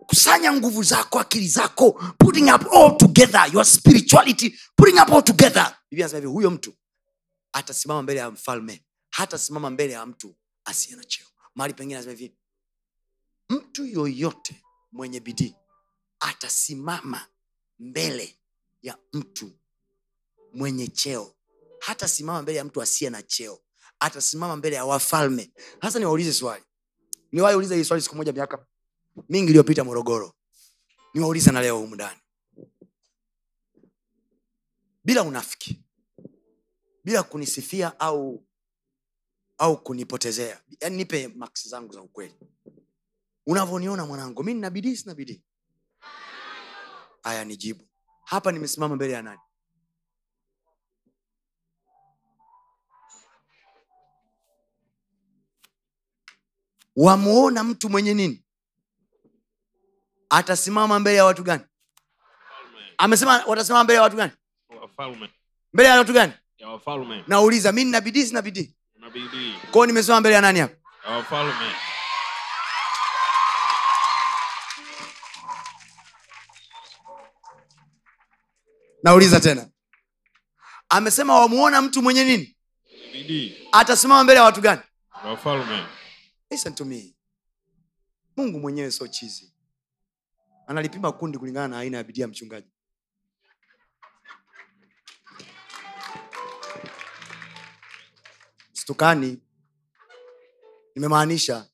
kusanya 0.08 0.54
nguvu 0.54 0.84
zako 0.84 1.20
akili 1.20 1.48
zako. 1.48 1.92
Putting 2.20 2.50
up 2.54 2.74
all 2.74 2.98
together 2.98 3.50
your 3.54 3.66
spirituality. 3.66 4.56
Putting 4.78 5.00
up 5.00 5.10
all 5.12 5.24
together. 5.24 5.76
Biblia 5.92 6.06
anasema 6.06 6.30
huyo 6.32 6.52
mtu 6.52 6.74
atasimama 7.54 8.02
mbele 8.04 8.20
ya 8.20 8.32
mfalme. 8.32 8.86
Hatasimama 9.10 9.70
mbele 9.70 9.94
ya 9.94 10.06
mtu 10.06 10.36
asiye 10.66 10.98
na 10.98 11.04
cheo. 11.04 11.28
Mahali 11.56 11.74
pengine 11.74 11.96
anasema 11.96 12.18
hivi 12.20 12.36
mtu 13.50 13.86
yoyote 13.86 14.64
mwenye 14.92 15.20
bidii 15.20 15.56
atasimama 16.20 17.28
mbele 17.80 18.36
ya 18.82 18.98
mtu 19.14 19.52
mwenye 20.54 20.88
cheo. 20.88 21.36
Hatasimama 21.80 22.42
mbele 22.42 22.58
ya 22.58 22.64
mtu 22.64 22.82
asiye 22.82 23.10
na 23.10 23.22
cheo. 23.24 23.62
Atasimama 24.00 24.56
mbele 24.56 24.76
ya 24.76 24.86
wafalme. 24.86 25.52
Hasa 25.82 26.00
niwaulize 26.00 26.34
swali. 26.34 26.64
Niwahi 27.32 27.56
uliza 27.56 27.76
hii 27.76 27.84
swali 27.84 28.04
siku 28.04 28.16
moja 28.16 28.34
miaka 28.34 28.66
mingi 29.30 29.48
iliyopita 29.50 29.84
morogoro. 29.84 30.34
Niwauliza 31.14 31.52
na 31.52 31.62
leo 31.62 31.78
humu 31.78 31.96
ndani. 31.96 32.20
Bila 35.04 35.24
unafiki. 35.24 35.84
Bila 37.04 37.24
kunisifia 37.24 38.00
au 38.00 38.46
au 39.58 39.84
kunipotezea. 39.84 40.62
Yani 40.82 40.96
nipe 40.98 41.28
maksi 41.28 41.70
zangu 41.70 41.94
za 41.94 42.02
ukweli. 42.02 42.36
Unavyoniona 43.48 44.06
mwanangu. 44.06 44.44
Mi 44.44 44.54
nina 44.54 44.70
bidii 44.70 44.96
sina 44.96 45.16
bidii. 45.16 45.44
Aya 47.24 47.46
nijibu. 47.46 47.88
Hapa 48.24 48.52
nimesimama 48.52 48.96
mbele 48.96 49.14
ya 49.14 49.22
nani? 49.22 49.40
Wamuona 56.96 57.64
mtu 57.64 57.90
mwenye 57.90 58.14
nini 58.14 58.45
atasimama 60.30 61.00
mbele 61.00 61.18
ya 61.18 61.26
watu 61.26 61.44
gani? 61.44 61.64
Amesema 62.98 63.44
watasimama 63.48 63.84
mbele 63.84 63.98
ya 63.98 64.04
watu 64.04 64.16
gani? 64.18 64.32
Wafalme. 64.82 65.30
Mbele 65.74 65.90
ya 65.90 65.98
watu 65.98 66.14
gani? 66.14 66.34
Ya 66.58 66.68
wafalme. 66.70 67.24
Nauliza 67.28 67.72
mi 67.72 67.84
nina 67.84 68.02
bidii 68.02 68.26
sina 68.26 68.42
bidii? 68.42 68.76
Kwao 69.72 69.86
nimesimama 69.86 70.20
mbele 70.20 70.36
ya 70.36 70.42
nani 70.42 70.60
hapa? 70.60 70.76
Ya 71.06 71.12
wafalme. 71.16 71.72
Nauliza 79.04 79.40
tena. 79.40 79.70
Amesema 80.90 81.40
wamuona 81.40 81.82
mtu 81.82 82.02
mwenye 82.02 82.24
nini? 82.24 82.58
Bidii. 83.14 83.68
Atasimama 83.72 84.24
mbele 84.24 84.38
ya 84.40 84.44
watu 84.46 84.62
gani? 84.62 84.82
Wafalme. 85.26 85.86
Listen 86.52 86.76
to 86.76 86.86
me. 86.86 87.16
Mungu 88.38 88.60
mwenyewe 88.60 88.92
sio 88.92 89.08
chizi 89.08 89.55
analipima 90.68 91.12
kundi 91.12 91.38
kulingana 91.38 91.68
na 91.68 91.78
aina 91.80 91.98
ya 91.98 92.04
bidii 92.04 92.22
ya 92.22 92.28
mchungaji. 92.28 92.68
Stukani 98.74 99.42
nimemaanisha 100.96 101.68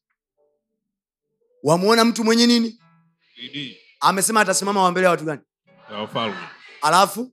wamuona 1.63 2.05
mtu 2.05 2.23
mwenye 2.23 2.47
nini? 2.47 2.79
Bidii. 3.37 3.77
Amesema 3.99 4.41
atasimama 4.41 4.83
wa 4.83 4.91
mbele 4.91 5.05
ya 5.05 5.11
watu 5.11 5.23
gani? 5.25 5.41
Ya 5.91 5.97
wafalme. 5.97 6.37
Alafu? 6.81 7.31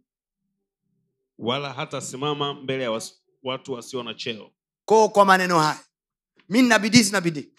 Wala 1.38 1.72
hatasimama 1.72 2.54
mbele 2.54 2.82
ya 2.84 3.00
watu 3.42 3.72
wasio 3.72 4.02
na 4.02 4.14
cheo. 4.14 4.50
Ko 4.84 5.08
kwa 5.08 5.24
maneno 5.24 5.58
haya 5.60 5.80
mi 6.48 6.62
nina 6.62 6.78
bidii 6.78 7.04
sina 7.04 7.20
bidii. 7.20 7.52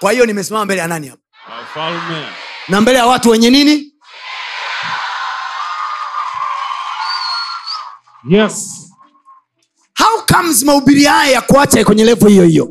Kwa 0.00 0.12
hiyo 0.12 0.26
nimesimama 0.26 0.64
mbele 0.64 0.80
ya 0.80 0.86
nani 0.88 1.08
hapa? 1.08 1.22
Wafalme 1.50 2.26
na 2.70 2.80
mbele 2.80 2.98
ya 2.98 3.06
watu 3.06 3.30
wenye 3.30 3.50
nini? 3.50 3.92
Yes. 8.28 8.76
How 9.98 10.22
comes 10.36 10.62
mahubiri 10.62 11.04
haya 11.04 11.32
ya 11.32 11.40
kuacha 11.40 11.84
kwenye 11.84 12.04
levo 12.04 12.28
hiyo 12.28 12.44
hiyo? 12.44 12.68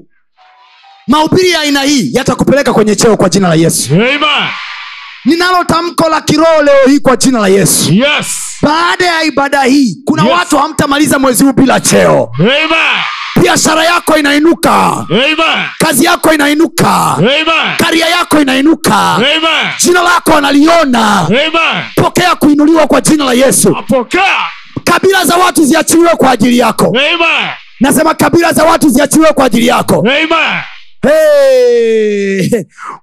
Mahubiri 1.08 1.50
ya 1.52 1.60
aina 1.60 1.82
hii 1.82 2.14
yatakupeleka 2.14 2.74
kwenye 2.74 2.96
cheo 2.96 3.18
kwa 3.18 3.30
jina 3.30 3.48
la 3.48 3.56
yesu. 3.56 3.94
Amen. 3.94 4.20
ninalo 5.26 5.64
tamko 5.64 6.10
la 6.10 6.22
kiroho 6.22 6.62
leo 6.64 6.86
hii 6.88 7.00
kwa 7.00 7.18
jina 7.18 7.40
la 7.40 7.48
yesu. 7.48 7.94
Yes. 7.94 8.28
Baada 8.62 9.06
ya 9.06 9.24
ibada 9.24 9.64
hii 9.64 9.98
kuna 10.06 10.24
Yes. 10.24 10.32
watu 10.34 10.58
hamtamaliza 10.58 11.20
mwezi 11.20 11.44
huu 11.44 11.54
bila 11.54 11.80
cheo. 11.80 12.32
Amen. 12.40 12.70
Biashara 13.42 13.84
yako 13.86 14.18
inainuka 14.18 14.74
Amen. 15.10 15.36
kazi 15.80 16.06
yako 16.06 16.34
inainuka 16.34 16.90
Amen. 17.18 17.46
karia 17.78 18.06
yako 18.10 18.42
inainuka 18.42 18.96
Amen. 19.16 19.32
jina 19.80 20.02
lako 20.02 20.34
analiona 20.36 21.20
Amen. 21.20 21.52
pokea 21.96 22.36
kuinuliwa 22.36 22.88
kwa 22.88 23.02
jina 23.02 23.26
la 23.26 23.34
yesu 23.34 23.76
apokea 23.80 24.24
kabila 24.84 25.26
za 25.26 25.36
watu 25.36 25.66
ziachiliwe 25.66 26.10
kwa 26.10 26.32
ajili 26.32 26.58
yako 26.58 26.86
Amen. 26.88 27.50
nasema 27.80 28.14
kabila 28.14 28.54
za 28.54 28.64
watu 28.64 28.90
ziachiliwe 28.90 29.32
kwa 29.34 29.46
ajili 29.46 29.68
yako 29.68 29.96
Amen. 30.00 30.28
Hey! 31.02 32.50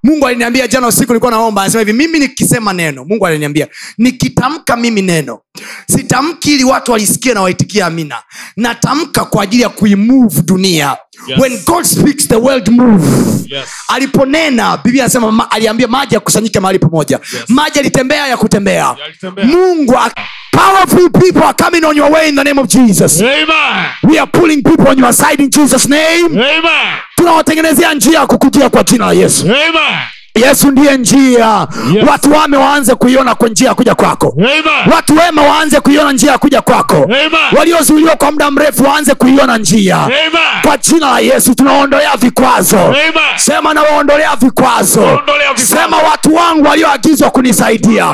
mungu 0.03 0.27
aliniambia 0.27 0.67
jana 0.67 0.87
usiku 0.87 1.07
nilikuwa 1.07 1.31
naomba 1.31 1.61
anasema 1.61 1.79
hivi 1.79 1.93
mimi 1.93 2.19
nikisema 2.19 2.73
neno 2.73 3.05
mungu 3.05 3.27
aliniambia 3.27 3.67
nikitamka 3.97 4.77
mimi 4.77 5.01
neno 5.01 5.39
sitamki 5.87 6.53
ili 6.53 6.63
watu 6.63 6.91
walisikia 6.91 7.33
na 7.33 7.41
waitikia 7.41 7.85
amina 7.85 8.15
natamka 8.57 9.25
kwa 9.25 9.43
ajili 9.43 9.63
ya 9.63 9.69
kuimove 9.69 10.41
dunia 10.41 10.97
Yes. 11.27 11.39
when 11.39 11.59
god 11.65 11.83
speaks 11.85 12.27
the 12.27 12.35
world 12.35 12.69
move 12.69 13.07
Yes. 13.55 13.67
aliponena 13.87 14.77
biblia 14.77 15.03
anasema 15.03 15.31
ma, 15.31 15.51
aliambia 15.51 15.87
maji 15.87 16.13
yakusanyike 16.15 16.59
mahali 16.59 16.79
pamoja 16.79 17.19
Yes. 17.33 17.43
maji 17.49 17.79
alitembea 17.79 18.27
ya 18.27 18.37
kutembea 18.37 18.95
Yalitembea. 19.01 19.45
mungu 19.45 19.93
ak- 19.93 20.21
powerful 20.51 21.09
people 21.09 21.43
are 21.43 21.53
coming 21.53 21.83
on 21.85 21.95
your 21.97 22.11
way 22.11 22.29
in 22.29 22.35
the 22.35 22.43
name 22.43 22.59
of 22.59 22.67
jesus 22.67 23.21
Amen. 23.21 23.85
we 24.03 24.17
are 24.19 24.27
pulling 24.31 24.63
people 24.63 24.87
on 24.87 24.97
your 24.97 25.13
side 25.13 25.39
in 25.43 25.49
jesus 25.49 25.87
name 25.87 26.25
Amen. 26.39 26.97
tunawatengenezea 27.15 27.93
njia 27.93 28.19
ya 28.19 28.27
kukujia 28.27 28.69
kwa 28.69 28.83
jina 28.83 29.05
la 29.05 29.13
yesu 29.13 29.45
Amen. 29.45 29.97
Yesu 30.37 30.71
ndiye 30.71 30.97
njia. 30.97 31.67
Yes. 31.93 32.05
watu 32.09 32.31
wame 32.33 32.57
waanze 32.57 32.95
kuiona 32.95 33.35
kwa 33.35 33.49
njia 33.49 33.67
ya 33.67 33.75
kuja 33.75 33.95
kwako. 33.95 34.33
Amen. 34.37 34.93
watu 34.95 35.17
wema 35.17 35.41
waanze 35.41 35.79
kuiona 35.79 36.11
njia 36.11 36.31
ya 36.31 36.37
kuja 36.37 36.61
kwako. 36.61 37.09
Waliozuiliwa 37.57 38.15
kwa 38.15 38.31
muda 38.31 38.51
mrefu 38.51 38.83
waanze 38.83 39.13
kuiona 39.15 39.57
njia. 39.57 39.97
Amen. 39.97 40.19
kwa 40.61 40.77
jina 40.77 41.11
la 41.11 41.19
yesu 41.19 41.55
tunaondolea 41.55 42.15
vikwazo. 42.17 42.77
Amen. 42.79 43.13
sema 43.35 43.73
nawaondolea 43.73 44.35
vikwazo. 44.35 45.01
Vikwazo. 45.01 45.65
sema 45.65 45.97
watu 45.97 46.35
wangu 46.35 46.67
walioagizwa 46.67 47.29
kunisaidia. 47.29 48.05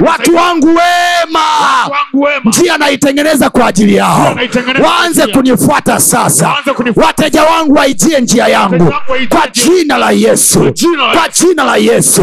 Watu 0.00 0.36
wangu 0.36 0.66
wema. 0.66 1.40
Njia 2.44 2.78
naitengeneza 2.78 3.50
kwa 3.50 3.66
ajili 3.66 3.94
yao. 3.96 4.38
Waanze 4.84 5.26
kunifuata 5.26 6.00
sasa. 6.00 6.54
Wateja 6.96 7.42
wangu 7.44 7.74
waijie 7.74 8.20
njia 8.20 8.48
yangu. 8.48 8.92
Kwa 9.28 9.48
jina 9.52 9.98
la 9.98 10.10
yesu. 10.10 10.60
Kwa 11.12 11.28
jina 11.28 11.63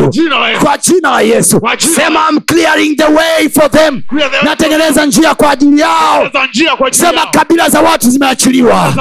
Jina 0.10 0.40
la 0.40 0.50
Yesu. 0.50 0.62
kwa 0.66 0.78
jina 0.78 1.12
la 1.12 1.22
yesu. 1.22 1.62
Sema 1.96 2.30
I'm 2.30 2.40
clearing 2.42 2.96
the 2.98 3.06
way 3.06 3.50
for 3.50 3.72
them. 3.72 4.04
Natengeneza 4.44 5.06
njia 5.06 5.36
kwa 5.36 5.52
ajili 5.52 5.82
yao. 5.82 6.30
Sema 6.92 7.26
kabila 7.32 7.70
za 7.70 7.82
watu 7.82 8.10
zimeachiliwa. 8.10 8.94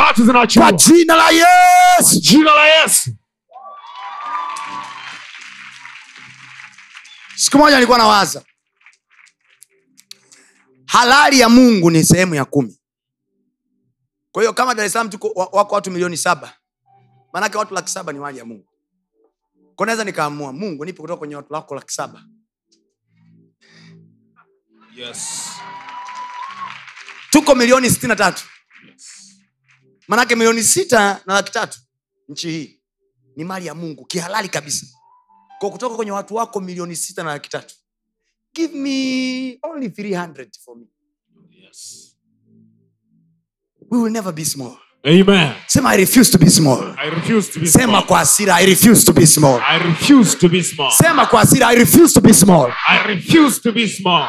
Kwa 0.54 0.72
jina 0.72 1.14
la 1.16 1.30
yesu. 1.30 2.20
Jina 2.20 2.50
la 2.54 2.66
Yesu. 2.66 3.10
siku 7.40 7.58
moja 7.58 7.76
nilikuwa 7.76 7.98
nawaza 7.98 8.42
halali 10.86 11.40
ya 11.40 11.48
mungu 11.48 11.90
ni 11.90 12.04
sehemu 12.04 12.34
ya 12.34 12.44
kumi. 12.44 12.80
Kwa 14.32 14.42
hiyo 14.42 14.52
kama 14.52 14.74
dar 14.74 14.86
es 14.86 14.92
salaam 14.92 15.08
tuko 15.10 15.28
wako 15.52 15.74
watu 15.74 15.90
milioni 15.90 16.16
saba 16.16 16.52
maanake 17.32 17.58
watu 17.58 17.74
laki 17.74 17.90
saba 17.90 18.12
ni 18.12 18.18
mali 18.18 18.38
ya 18.38 18.44
mungu 18.44 18.69
ko 19.80 19.86
naweza 19.86 20.04
nikaamua 20.04 20.52
mungu 20.52 20.84
nipe 20.84 21.00
kutoka 21.00 21.18
kwenye 21.18 21.36
watu 21.36 21.52
lako 21.52 21.74
laki 21.74 21.92
saba 21.94 22.24
Yes. 24.96 25.48
tuko 27.30 27.54
milioni 27.54 27.90
sitini 27.90 28.08
na 28.08 28.16
tatu 28.16 28.44
Yes. 28.88 29.34
manake 30.08 30.34
milioni 30.36 30.62
sita 30.62 31.22
na 31.26 31.34
laki 31.34 31.52
tatu 31.52 31.78
nchi 32.28 32.50
hii 32.50 32.80
ni 33.36 33.44
mali 33.44 33.66
ya 33.66 33.74
mungu 33.74 34.04
kihalali 34.06 34.48
kabisa 34.48 34.86
kwa 35.58 35.70
kutoka 35.70 35.96
kwenye 35.96 36.12
watu 36.12 36.34
wako 36.34 36.60
milioni 36.60 36.96
sita 36.96 37.22
na 37.22 37.30
laki 37.32 37.50
tatu 37.50 37.74
give 38.54 38.74
me 38.78 39.58
only 39.62 39.88
300 39.88 40.50
for 40.64 40.76
me 40.76 40.86
Yes. 41.50 42.16
we 43.90 43.98
will 43.98 44.12
never 44.12 44.32
be 44.32 44.44
small 44.44 44.78
Amen. 45.04 45.52
sema 45.66 45.94
i 45.94 45.96
refuse 45.96 46.30
to 46.30 46.38
be 46.38 46.50
small 46.50 46.94
I 46.98 47.08
refuse 47.10 47.50
to 47.52 47.60
be 47.60 47.66
sema 47.66 47.86
small. 47.92 48.06
kwa 48.06 48.18
hasira 48.18 48.54
i 48.60 48.66
refuse 48.66 49.04
to 49.04 49.12
be 49.12 49.26
small 49.26 49.60
I 49.66 49.78
refuse 49.78 50.36
to 50.38 50.48
be 50.48 50.62
small. 50.62 50.90
sema 50.92 51.26
kwa 51.26 51.40
hasira 51.40 51.66
i 51.72 51.76
refuse 51.76 52.14
to 52.14 52.20
be 52.20 52.32
small 52.34 52.72
I 52.88 52.98
refuse 53.14 53.60
to 53.62 53.72
be 53.72 53.88
small. 53.88 54.28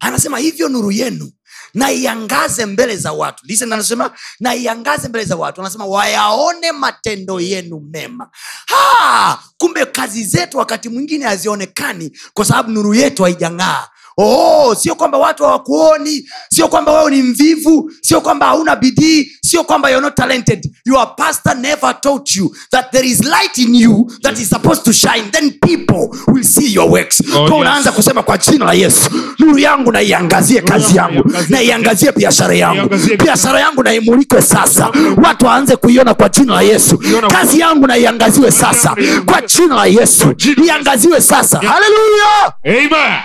anasema 0.00 0.38
hivyo 0.38 0.68
nuru 0.68 0.92
yenu 0.92 1.32
na 1.74 1.92
iangaze 1.92 2.66
mbele 2.66 2.96
za 2.96 3.12
watu 3.12 3.42
Listen, 3.46 3.72
anasema 3.72 4.10
na 4.40 4.54
iangaze 4.54 5.08
mbele 5.08 5.24
za 5.24 5.36
watu 5.36 5.60
anasema 5.60 5.86
wayaone 5.86 6.72
matendo 6.72 7.40
yenu 7.40 7.80
mema 7.92 8.30
ha, 8.66 9.38
kumbe 9.58 9.86
kazi 9.86 10.24
zetu 10.24 10.58
wakati 10.58 10.88
mwingine 10.88 11.24
hazionekani 11.24 12.18
kwa 12.34 12.44
sababu 12.44 12.70
nuru 12.70 12.94
yetu 12.94 13.22
haijang'aa 13.22 13.88
Oh, 14.20 14.74
sio 14.74 14.94
kwamba 14.94 15.18
watu 15.18 15.44
hawakuoni 15.44 16.28
sio 16.50 16.68
kwamba 16.68 16.92
wewe 16.92 17.10
ni 17.10 17.22
mvivu 17.22 17.92
sio 18.00 18.20
kwamba 18.20 18.46
hauna 18.46 18.76
bidii 18.76 19.32
sio 19.42 19.64
kwamba 19.64 19.90
you're 19.90 20.06
not 20.06 20.14
talented. 20.16 20.70
Your 20.86 21.16
pastor 21.16 21.56
never 21.56 22.00
taught 22.00 22.36
you 22.36 22.56
that 22.70 22.90
there 22.92 23.08
is 23.08 23.20
light 23.24 23.58
in 23.58 23.74
you 23.74 24.10
that 24.22 24.38
is 24.38 24.48
supposed 24.50 24.84
to 24.84 24.92
shine 24.92 25.30
then 25.30 25.50
people 25.50 26.08
will 26.26 26.44
see 26.44 26.72
your 26.74 26.90
works. 26.90 27.20
Oh, 27.36 27.42
yes. 27.42 27.52
unaanza 27.52 27.92
kusema 27.92 28.22
kwa 28.22 28.38
jina 28.38 28.64
la 28.64 28.72
yesu 28.72 29.10
nuru 29.38 29.58
yangu 29.58 29.92
naiangazie 29.92 30.60
kazi 30.60 30.96
yangu 30.96 31.14
yangu 31.14 31.28
iangazie 31.30 31.56
na 31.56 31.62
iangazie 31.62 32.12
biashara 32.12 32.54
yangu. 32.54 32.88
biashara 33.24 33.60
yangu 33.60 33.82
naimulikwe 33.82 34.42
sasa. 34.42 34.90
Watu 35.24 35.46
waanze 35.46 35.76
kuiona 35.76 36.14
kwa 36.14 36.28
jina 36.28 36.54
la 36.54 36.62
yesu. 36.62 36.98
Kazi 37.28 37.60
yangu 37.60 37.86
naiangaziwe 37.86 38.50
sasa. 38.50 38.96
kwa 39.26 39.40
jina 39.42 39.74
la 39.74 39.86
yesu. 39.86 40.34
iangaziwe 40.66 41.20
sasa. 41.20 41.58
Haleluya 41.58 43.22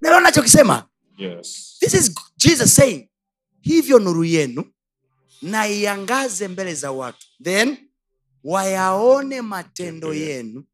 Nalo 0.00 0.20
nachokisema 0.20 0.88
Yes. 1.18 1.76
this 1.80 1.94
is 1.94 2.14
jesus 2.36 2.74
saying 2.74 3.08
hivyo 3.60 3.98
nuru 3.98 4.24
yenu 4.24 4.72
na 5.42 5.68
iangaze 5.68 6.48
mbele 6.48 6.74
za 6.74 6.92
watu 6.92 7.26
then 7.42 7.90
wayaone 8.44 9.42
matendo 9.42 10.14
yenu 10.14 10.64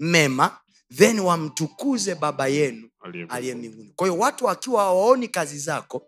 mema. 0.00 0.58
then 0.96 1.18
wamtukuze 1.20 2.14
baba 2.14 2.46
yenu 2.48 2.90
Aliye 3.28 3.54
mbinguni. 3.54 3.92
kwa 3.96 4.06
hiyo 4.08 4.18
watu 4.20 4.44
wakiwa 4.44 4.82
hawaoni 4.82 5.28
kazi 5.28 5.58
zako 5.58 6.06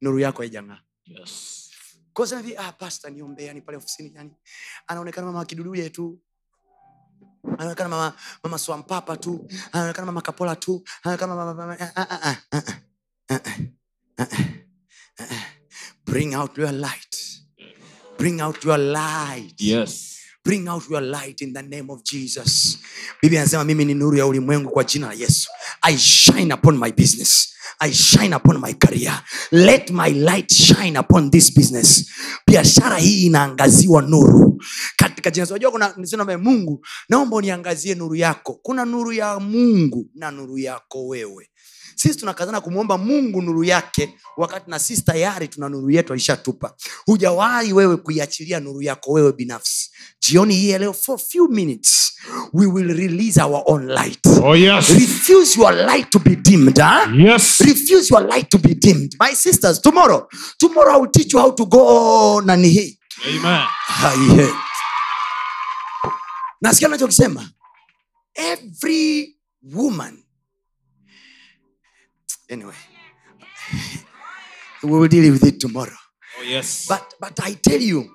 nuru 0.00 0.18
yako 0.18 0.42
haijang'aa. 0.42 0.80
Yes. 1.06 1.62
Ah, 2.58 2.72
pasta 2.72 3.10
niombee 3.10 3.44
yani 3.44 3.60
pale 3.60 3.78
ofisini 3.78 4.12
yani. 4.14 4.30
Anaonekana 4.86 5.26
mama 5.26 5.44
kiduduye 5.44 5.90
tu 5.90 6.18
anaonekana 7.58 7.88
mama, 7.88 8.12
mama 8.44 8.58
swampapa 8.58 9.16
tu. 9.16 9.48
Anaonekana 9.72 10.06
mama 10.06 10.20
kapola 10.22 10.56
tu. 10.56 10.82
Anaonekana 11.04 11.34
mama, 11.34 11.54
mama, 11.54 11.76
uh, 11.80 11.88
uh, 11.96 12.34
uh, 12.52 12.58
uh, 14.18 14.26
uh, 15.20 15.26
bring 16.04 16.34
out 16.34 16.56
your 16.58 16.72
light. 16.72 17.16
Bring 18.18 18.40
out 18.40 18.64
your 18.64 18.78
light. 18.78 19.52
Yes. 19.58 20.12
Bring 20.44 20.68
out 20.68 20.88
your 20.88 21.00
light 21.00 21.40
in 21.42 21.52
the 21.52 21.62
name 21.62 21.90
of 21.90 22.04
jesus. 22.04 22.78
Bibi 23.22 23.38
anasema 23.38 23.64
mimi 23.64 23.84
ni 23.84 23.94
nuru 23.94 24.16
ya 24.16 24.26
ulimwengu 24.26 24.70
kwa 24.70 24.84
jina 24.84 25.06
la 25.06 25.12
yesu. 25.12 25.48
I 25.82 25.96
shine 25.98 26.54
upon 26.54 26.78
my 26.78 26.92
business. 26.92 27.52
I 27.80 27.92
shine 27.92 28.32
upon 28.36 28.60
my 28.60 28.72
career. 28.72 29.22
Let 29.52 29.90
my 29.90 30.08
light 30.10 30.52
shine 30.52 30.96
upon 30.98 31.30
this 31.30 31.50
business. 31.54 32.10
Biashara 32.46 32.98
hii 32.98 33.26
inaangaziwa 33.26 34.02
nuru. 34.02 34.62
Kat 34.96 35.15
katika 35.30 35.30
jina 35.30 35.46
unajua 35.54 35.70
kuna 35.70 35.94
nisema 35.96 36.38
mungu 36.38 36.86
naomba 37.08 37.36
uniangazie 37.36 37.94
nuru 37.94 38.14
yako 38.14 38.60
kuna 38.62 38.84
nuru 38.84 39.12
ya 39.12 39.38
mungu 39.40 40.06
na 40.14 40.30
nuru 40.30 40.58
yako 40.58 41.06
wewe 41.06 41.48
sisi 41.96 42.14
tunakazana 42.18 42.60
kumwomba 42.60 42.98
mungu 42.98 43.42
nuru 43.42 43.64
yake 43.64 44.14
wakati 44.36 44.70
na 44.70 44.78
sisi 44.78 45.02
tayari 45.04 45.48
tuna 45.48 45.68
nuru 45.68 45.90
yetu 45.90 46.12
alishatupa 46.12 46.74
hujawahi 47.06 47.72
wewe 47.72 47.96
kuiachilia 47.96 48.60
nuru 48.60 48.82
yako 48.82 49.12
wewe 49.12 49.32
binafsi 49.32 49.90
jioni 50.28 50.54
hii 50.54 50.78
leo 50.78 50.92
for 50.92 51.18
few 51.18 51.48
minutes 51.48 52.12
we 52.52 52.66
will 52.66 52.96
release 52.96 53.42
our 53.42 53.62
own 53.66 53.86
light 53.86 54.26
Oh 54.42 54.56
yes. 54.56 54.88
refuse 54.88 55.60
your 55.60 55.72
light 55.74 56.10
to 56.10 56.18
be 56.18 56.36
dimmed 56.36 56.78
huh? 56.80 57.14
Yes. 57.18 57.60
refuse 57.60 58.14
your 58.14 58.26
light 58.28 58.48
to 58.48 58.58
be 58.58 58.74
dimmed 58.74 59.16
my 59.20 59.34
sisters 59.36 59.80
tomorrow 59.80 60.28
tomorrow 60.58 60.94
i 60.96 61.00
will 61.00 61.10
teach 61.10 61.32
you 61.34 61.40
how 61.40 61.52
to 61.54 61.66
go 61.66 62.40
nani 62.44 62.68
hii 62.68 62.98
Amen. 63.24 63.62
Haihe. 63.86 64.65
Nasikia 66.60 66.88
nachokisema 66.88 67.50
every 68.36 69.36
woman. 69.62 70.22
Anyway. 72.48 72.74
We 74.82 74.90
will 74.90 75.08
deal 75.08 75.32
with 75.32 75.44
it 75.44 75.58
tomorrow. 75.58 75.96
Oh 76.38 76.42
yes. 76.42 76.86
but 76.86 77.14
but 77.18 77.40
i 77.42 77.54
tell 77.54 77.80
you. 77.80 78.10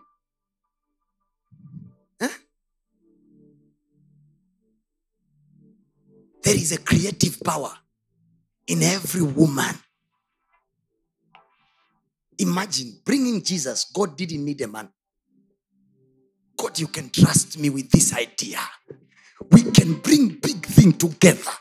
Huh? 2.22 2.30
there 6.44 6.56
is 6.56 6.72
a 6.72 6.78
creative 6.78 7.42
power 7.44 7.72
in 8.68 8.84
every 8.84 9.22
woman. 9.22 9.76
Imagine 12.38 13.02
bringing 13.04 13.42
jesus. 13.42 13.86
God 13.92 14.16
didn't 14.16 14.46
need 14.46 14.62
a 14.62 14.68
man 14.68 14.90
god 16.62 16.78
you 16.80 16.88
can 16.88 17.10
trust 17.10 17.58
me 17.58 17.70
with 17.70 17.90
this 17.90 18.14
idea. 18.14 18.60
We 19.52 19.64
can 19.64 19.94
bring 20.04 20.40
big 20.42 20.62
thing 20.66 20.94
together. 20.94 21.54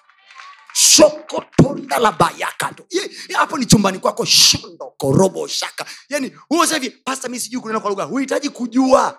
Shokotonda 0.75 1.99
la 1.99 2.13
bayakato 2.13 2.85
Ye- 2.91 3.11
ye, 3.29 3.35
hapo 3.37 3.59
ni 3.59 3.67
chumbani 3.67 3.99
kwako 3.99 4.25
shondo 4.25 4.93
korobo 4.99 5.47
shaka. 5.49 5.85
Yani 6.09 6.33
hivi 6.75 6.91
pasta 7.05 7.29
mi 7.29 7.41
sijui 7.41 7.61
kunena 7.61 7.81
kwa 7.81 7.91
lugha. 7.91 8.05
Huhitaji 8.05 8.49
kujua. 8.51 9.19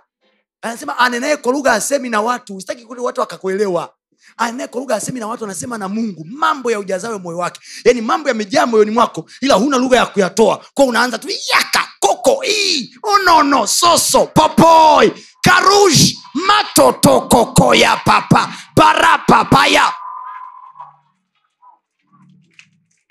Anasema 0.62 0.98
anenaye 0.98 1.38
kwa 1.38 1.52
lugha 1.53 1.74
asemi 1.74 2.10
na 2.10 2.22
watu. 2.22 2.62
Sitaki 2.62 2.86
kule 2.86 3.02
watu 3.02 3.20
wakakuelewa. 3.22 3.94
Anenaye 4.38 4.68
kwa 4.68 4.80
lugha 4.82 4.95
asemi 4.95 5.20
na 5.20 5.28
watu 5.28 5.44
anasema 5.45 5.78
na 5.78 5.88
mungu. 5.90 6.26
Mambo 6.30 6.72
ya 6.72 6.80
ujazawe 6.80 7.18
moyo 7.18 7.38
wake. 7.38 7.60
Yani 7.86 8.02
mambo 8.02 8.30
yamejaa 8.30 8.66
moyoni 8.66 8.91
mwako 8.91 9.26
ila 9.41 9.56
huna 9.56 9.78
lugha 9.78 9.98
ya 9.98 10.06
kuyatoa. 10.06 10.66
Kwa 10.74 10.86
unaanza 10.86 11.18
tu 11.20 11.28
yaka 11.53 11.88
koko 11.99 12.44
ii 12.48 12.95
unono 13.16 13.68
soso 13.68 14.26
popoi 14.26 15.12
karush 15.41 16.15
matotokokoya 16.34 17.95
papa 18.05 18.53
barapapaya 18.76 19.93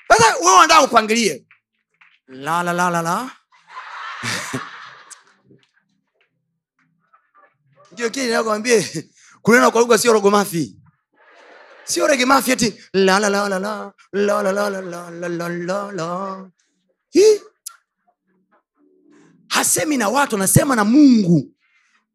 sasa 0.09 0.37
wewe 0.37 0.59
unataka 0.59 0.83
upangilie 0.83 1.47
la 2.29 2.63
la 2.63 2.73
la 2.73 2.91
la 2.91 3.03
la 3.03 3.31
ndio 7.93 8.11
kile 8.11 8.31
nakwambie 8.33 9.09
kunena 9.43 9.71
kwa 9.71 9.81
lugha 9.81 9.99
sio 9.99 10.13
rogomafi 10.13 10.77
sio 11.85 12.07
regemafi 12.07 12.51
eti 12.51 12.75
la 12.93 13.19
la 13.21 13.29
la 13.29 13.49
la 13.49 13.59
la 13.59 13.93
la 14.13 14.43
la 14.43 14.53
la 14.53 14.71
la 14.71 14.81
la 14.81 15.11
la 15.11 15.29
la 15.29 15.49
la 15.49 15.93
la 15.93 16.51
hasemi 19.49 19.97
na 19.97 20.09
watu 20.09 20.37
anasema 20.37 20.77
na 20.77 20.85
mungu 20.85 21.55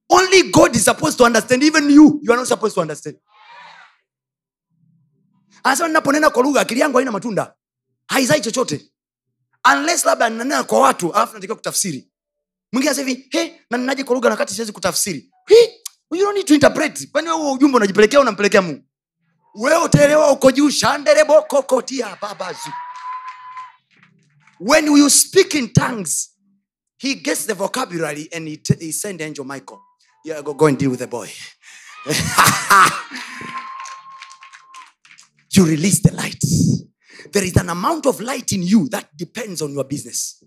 only 0.10 0.44
god 0.52 0.76
is 0.76 0.86
supposed 0.86 1.18
to 1.18 1.24
understand. 1.26 1.64
Even 1.64 1.90
you 1.90 2.20
you 2.24 2.32
are 2.34 2.38
not 2.40 2.48
supposed 2.48 2.76
to 2.76 2.82
understand. 2.82 3.18
Anasema 5.64 5.88
ninaponena 5.88 6.30
kwa 6.30 6.44
lugha 6.44 6.62
akili 6.62 6.80
yangu 6.80 6.98
haina 6.98 7.12
matunda. 7.12 7.56
Haizai 8.08 8.42
chochote. 8.42 8.92
Unless 9.74 10.06
labda 10.06 10.30
ninanena 10.30 10.64
kwa 10.64 10.80
watu 10.80 11.14
alafu 11.14 11.34
natakiwa 11.34 11.56
kutafsiri. 11.56 12.12
Mwingine 12.74 12.90
anasema 12.90 13.10
hivi 13.10 13.28
he 13.32 13.62
nanenaje 13.70 14.04
kwa 14.04 14.16
lugha 14.16 14.30
nakati 14.30 14.54
siwezi 14.54 14.72
kutafsiri? 14.72 15.32
You 16.12 16.22
don't 16.22 16.36
need 16.38 16.48
to 16.48 16.54
interpret. 16.54 17.12
Kwani 17.12 17.30
wewe 17.30 17.52
ujumbe 17.52 17.78
unajipelekea 17.78 18.20
unampelekea 18.20 18.62
mungu? 18.62 18.84
Wewe 19.56 19.84
utaelewa 19.84 20.32
uko 20.32 20.52
juu. 20.52 20.70
Shanderebokokotia 20.70 22.18
babazu 22.22 22.70
when 24.60 24.88
you 24.88 25.10
speak 25.10 25.54
in 25.54 25.74
tongues 25.74 26.30
he 26.98 27.16
gets 27.16 27.46
the 27.46 27.54
vocabulary 27.54 28.30
and 28.34 28.48
he, 28.48 28.62
he 28.80 28.92
send 28.92 29.22
angel 29.22 29.44
michael 29.46 29.80
yeah, 30.26 30.42
go, 30.42 30.54
go 30.54 30.66
and 30.66 30.78
deal 30.78 30.90
with 30.90 31.00
the 31.00 31.08
boy. 31.08 31.30
you 35.52 35.66
release 35.66 36.02
the 36.02 36.12
light. 36.14 36.44
There 37.32 37.44
is 37.44 37.56
an 37.58 37.70
amount 37.70 38.06
of 38.08 38.20
light 38.20 38.52
in 38.52 38.64
you 38.64 38.90
that 38.90 39.16
depends 39.16 39.62
on 39.62 39.72
your 39.74 39.86
business. 39.86 40.44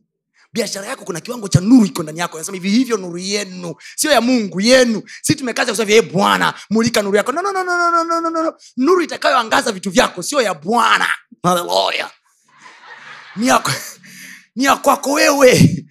biashara 0.55 0.87
yako 0.87 1.05
kuna 1.05 1.21
kiwango 1.21 1.49
cha 1.49 1.61
nuru 1.61 1.87
iko 1.87 2.03
ndani 2.03 2.19
yako 2.19 2.37
anasema 2.37 2.57
hivi 2.57 2.71
hivyo 2.71 2.97
nuru 2.97 3.19
yenu 3.19 3.75
sio 3.97 4.11
ya 4.11 4.21
mungu 4.21 4.61
yenu 4.61 5.03
si 5.23 5.35
tumekaza 5.35 5.73
kusema 5.73 5.91
hey, 5.91 6.03
bwana 6.03 6.55
mulika 6.71 7.03
nuru 7.03 7.17
yako 7.17 7.33
no, 7.33 7.43
no, 7.43 7.53
no, 7.53 7.65
no, 7.65 7.91
no, 7.91 8.05
no, 8.05 8.21
no, 8.21 8.43
no. 8.43 8.55
nuru 8.77 9.03
itakayoangaza 9.03 9.73
vitu 9.73 9.91
vyako 9.91 10.23
sio 10.23 10.43
ya 10.43 10.55
bwana 10.55 11.09
haleluya 11.43 12.11
ni 13.37 14.65
ya 14.65 14.77
kwako 14.77 15.13
wewe 15.13 15.85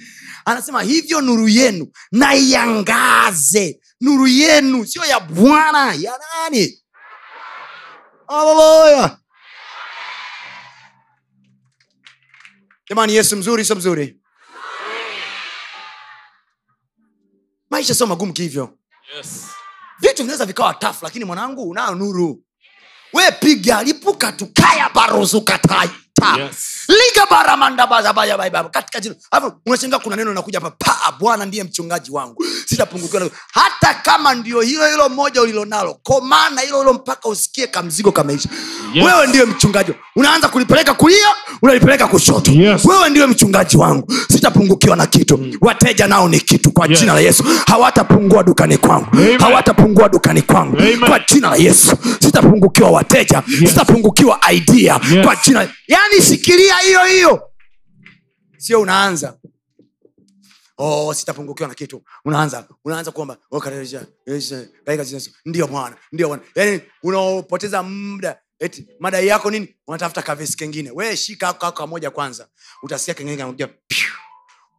anasema 0.47 0.81
hivyo 0.81 1.21
nuru 1.21 1.47
yenu 1.47 1.91
na 2.11 2.35
iangaze 2.35 3.79
nuru 4.01 4.27
yenu 4.27 4.85
sio 4.85 5.05
ya 5.05 5.19
bwana 5.19 5.93
ya 5.93 6.19
nani? 6.19 6.83
Haleluya. 8.27 9.17
Jamani 12.89 13.15
yesu 13.15 13.37
mzuri 13.37 13.65
sio 13.65 13.75
mzuri? 13.75 14.19
Maisha 17.69 17.95
sio 17.95 18.07
magumu 18.07 18.33
kihivyo 18.33 18.73
Yes. 19.17 19.47
vitu 19.99 20.15
vinaweza 20.23 20.45
vikawa 20.45 20.73
tafu 20.73 21.05
lakini 21.05 21.25
mwanangu 21.25 21.69
unayo 21.69 21.95
nuru. 21.95 22.43
We 23.13 23.31
piga 23.31 23.83
lipuka 23.83 24.31
tukaya 24.31 24.89
barozukatai 24.89 25.89
Yes. 26.37 26.76
Katika 28.71 28.99
jina. 28.99 29.15
Unashangaa 29.65 29.99
kuna 29.99 30.15
neno 30.15 30.29
linakuja 30.29 30.59
hapa 30.59 30.71
pa 30.71 31.11
bwana 31.19 31.45
ndiye 31.45 31.63
mchungaji 31.63 32.11
wangu. 32.11 32.45
Sitapungukiwa 32.65 33.29
hata 33.53 33.93
kama 33.93 34.33
ndio 34.35 34.61
hilo 34.61 34.87
hilo 34.87 35.09
moja 35.09 35.41
ulilonalo 35.41 35.93
komana 36.03 36.61
hilo 36.61 36.79
hilo 36.79 36.93
mpaka 36.93 37.29
usikie 37.29 37.67
kamzigo 37.67 38.11
kameisha. 38.11 38.49
Yes. 38.93 39.05
wewe 39.05 39.27
ndiye 39.27 39.45
mchungaji. 39.45 39.91
Unaanza 40.15 40.47
kulipeleka 40.49 40.93
kulia 40.93 41.27
unalipeleka 41.61 42.07
kushoto. 42.07 42.51
Yes. 42.51 42.85
wewe 42.85 43.09
ndiye 43.09 43.25
mchungaji 43.25 43.77
wangu. 43.77 44.13
Sitapungukiwa 44.31 44.95
na 44.95 45.07
kitu. 45.07 45.39
Wateja 45.61 46.07
nao 46.07 46.29
ni 46.29 46.39
kitu 46.39 46.71
kwa 46.71 46.87
Yes. 46.87 46.99
jina 46.99 47.13
la 47.13 47.19
yesu. 47.19 47.43
Hawatapungua 47.67 48.43
dukani 48.43 48.77
kwangu. 48.77 49.07
Amen. 49.13 49.39
hawatapungua 49.39 50.09
dukani 50.09 50.41
kwangu. 50.41 50.77
Amen. 50.77 50.99
kwa 50.99 51.19
jina 51.19 51.49
la 51.49 51.55
yesu. 51.55 51.97
Sitapungukiwa 52.21 52.89
wateja. 52.91 53.43
Yes. 53.61 53.69
sitapungukiwa 53.69 54.39
idea. 54.51 54.99
Yes. 55.11 55.25
kwa 55.25 55.35
jina 55.35 55.67
yani 55.87 56.21
shikilia 56.21 56.76
hiyo 56.77 57.05
hiyo. 57.05 57.51
Sio 58.57 58.81
unaanza. 58.81 59.39
Oh, 60.77 61.13
sitapungukiwa 61.13 61.69
na 61.69 61.75
kitu. 61.75 62.03
Unaanza. 62.25 62.67
Unaanza 62.85 63.11
kuomba. 63.11 63.37
Oh, 63.51 63.61
ndio 65.45 65.67
bwana. 65.67 65.97
Ndio 66.11 66.27
bwana. 66.27 66.43
Yani 66.55 66.81
unaopoteza 67.03 67.83
muda. 67.83 68.41
Eti 68.59 68.87
madai 68.99 69.27
yako 69.27 69.51
nini? 69.51 69.75
Unatafuta 69.87 70.21
kavesi 70.21 70.57
kengine. 70.57 70.91
We 70.91 71.17
shika 71.17 71.49
ako 71.49 71.71
kamoja 71.71 72.11
kwanza. 72.11 72.47
Utasikia 72.83 73.13
kengine 73.13 73.37
kanakuja 73.37 73.69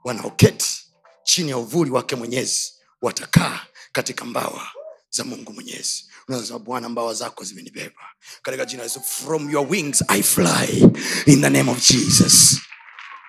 wanaoketi 0.04 0.84
chini 1.22 1.50
ya 1.50 1.58
uvuli 1.58 1.90
wake 1.90 2.16
mwenyezi 2.16 2.72
watakaa 3.02 3.60
katika 3.92 4.24
mbawa 4.24 4.66
za 5.10 5.24
mungu 5.24 5.52
mwenyezi 5.52 6.04
unasema 6.28 6.58
bwana 6.58 6.88
mbawa 6.88 7.14
zako 7.14 7.44
zimenibeba. 7.44 8.02
Katika 8.42 8.64
jina 8.64 8.82
yesu 8.82 9.00
from 9.00 9.50
your 9.50 9.70
wings 9.70 10.04
i 10.08 10.22
fly. 10.22 10.80
In 11.26 11.40
the 11.40 11.50
name 11.50 11.70
of 11.70 11.88
jesus. 11.88 12.60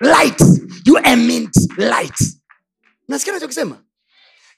Light. 0.01 0.41
You 0.85 0.97
emit 1.03 1.55
light. 1.77 2.19
Nasikia 3.07 3.33
nachokisema 3.33 3.83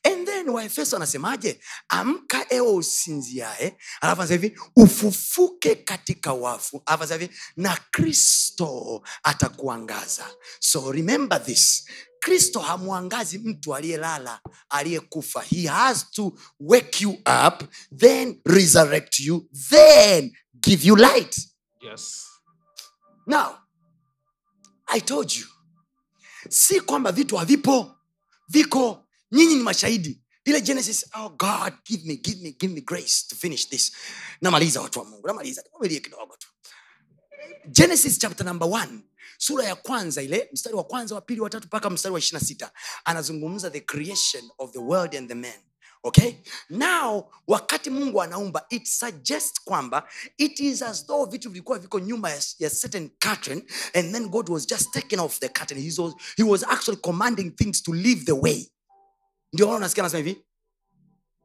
and 0.03 0.26
then 0.27 0.49
waefeso 0.49 0.95
anasemaje? 0.95 1.59
Amka 1.89 2.45
ewe 2.53 2.68
usinziae. 2.72 3.77
Alafu 4.01 4.22
anasema 4.22 4.41
hivi 4.41 4.59
ufufuke 4.76 5.76
katika 5.76 6.34
wafu. 6.34 6.81
Alafu 6.85 7.03
anasema 7.03 7.22
hivi 7.22 7.35
na 7.57 7.77
kristo 7.91 9.01
atakuangaza. 9.23 10.26
So 10.59 10.91
remember 10.91 11.43
this 11.45 11.85
kristo 12.22 12.60
hamwangazi 12.60 13.38
mtu 13.39 13.76
aliyelala 13.76 14.41
aliyekufa. 14.69 15.41
He 15.41 15.68
has 15.68 16.11
to 16.11 16.34
wake 16.60 17.03
you 17.03 17.11
up 17.48 17.64
then 17.98 18.41
resurrect 18.45 19.19
you 19.19 19.49
then 19.69 20.38
give 20.60 20.88
you 20.88 20.95
light. 20.95 21.38
Yes. 21.81 22.27
now 23.27 23.57
i 24.88 25.02
told 25.02 25.31
you 25.31 25.45
si 26.49 26.81
kwamba 26.81 27.11
vitu 27.11 27.38
havipo 27.38 27.95
viko 28.48 29.07
nyinyi 29.31 29.56
ni 29.56 29.64
mashahidi. 29.64 30.22
Ile 30.45 30.61
genesis 30.61 31.06
oh 31.14 31.30
god 31.30 31.73
give 31.85 32.03
me 32.07 32.15
give 32.18 32.41
me 32.43 32.52
give 32.60 32.73
me 32.73 32.81
grace 32.81 33.27
to 33.30 33.35
finish 33.35 33.69
this. 33.69 33.91
Namaliza 34.41 34.81
watu 34.81 34.99
wa 34.99 35.06
mungu 35.06 35.27
namaliza 35.27 35.61
nivumilie 35.61 35.99
kidogo 35.99 36.38
tu. 36.38 36.48
Genesis 37.69 38.19
chapter 38.19 38.45
number 38.45 38.68
one 38.68 39.03
sura 39.41 39.65
ya 39.65 39.76
kwanza 39.76 40.22
ile 40.22 40.49
mstari 40.53 40.76
wa 40.76 40.84
kwanza 40.84 41.15
wa 41.15 41.22
pili 41.22 41.41
watatu 41.41 41.68
mpaka 41.68 41.89
mstari 41.89 42.13
wa 42.13 42.19
ishirina 42.19 42.45
sita 42.47 42.72
anazungumza 43.05 43.69
the 43.72 43.81
creation 43.81 44.49
of 44.57 44.72
the 44.72 44.80
world 44.80 45.15
and 45.15 45.27
the 45.30 45.35
man 45.35 45.59
okay? 46.03 46.34
Now 46.69 47.31
wakati 47.47 47.89
mungu 47.89 48.22
anaumba 48.22 48.65
it 48.69 48.85
suggest 48.88 49.61
kwamba 49.63 50.09
it 50.38 50.59
is 50.59 50.81
as 50.81 51.05
though 51.05 51.30
vitu 51.30 51.49
vilikuwa 51.49 51.80
viko 51.80 51.99
nyuma 51.99 52.30
ya, 52.59 52.69
certain 52.69 53.09
curtain 53.09 53.63
and 53.93 54.13
then 54.13 54.30
god 54.30 54.49
was 54.49 54.68
just 54.68 54.91
taken 54.93 55.19
off 55.19 55.39
the 55.39 55.49
curtain. 55.49 55.77
He 55.81 56.01
was, 56.01 56.13
he 56.38 56.43
was 56.43 56.63
actually 56.63 57.01
commanding 57.01 57.51
things 57.55 57.81
to 57.84 57.93
leave 57.93 58.26
the 58.26 58.31
way. 58.35 58.72
Ndio 59.53 59.65
maana 59.65 59.77
unasikia 59.77 60.03
anasema 60.03 60.23
hivi 60.23 60.41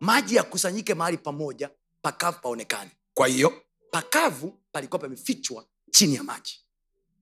maji 0.00 0.36
yakusanyike 0.36 0.94
mahali 0.94 1.18
pamoja 1.18 1.70
pakavu 2.02 2.38
paonekane. 2.42 2.90
Kwa 3.14 3.26
hiyo 3.28 3.62
pakavu 3.90 4.60
palikuwa 4.72 4.98
pamefichwa 4.98 5.66
chini 5.90 6.14
ya 6.14 6.22
maji 6.22 6.65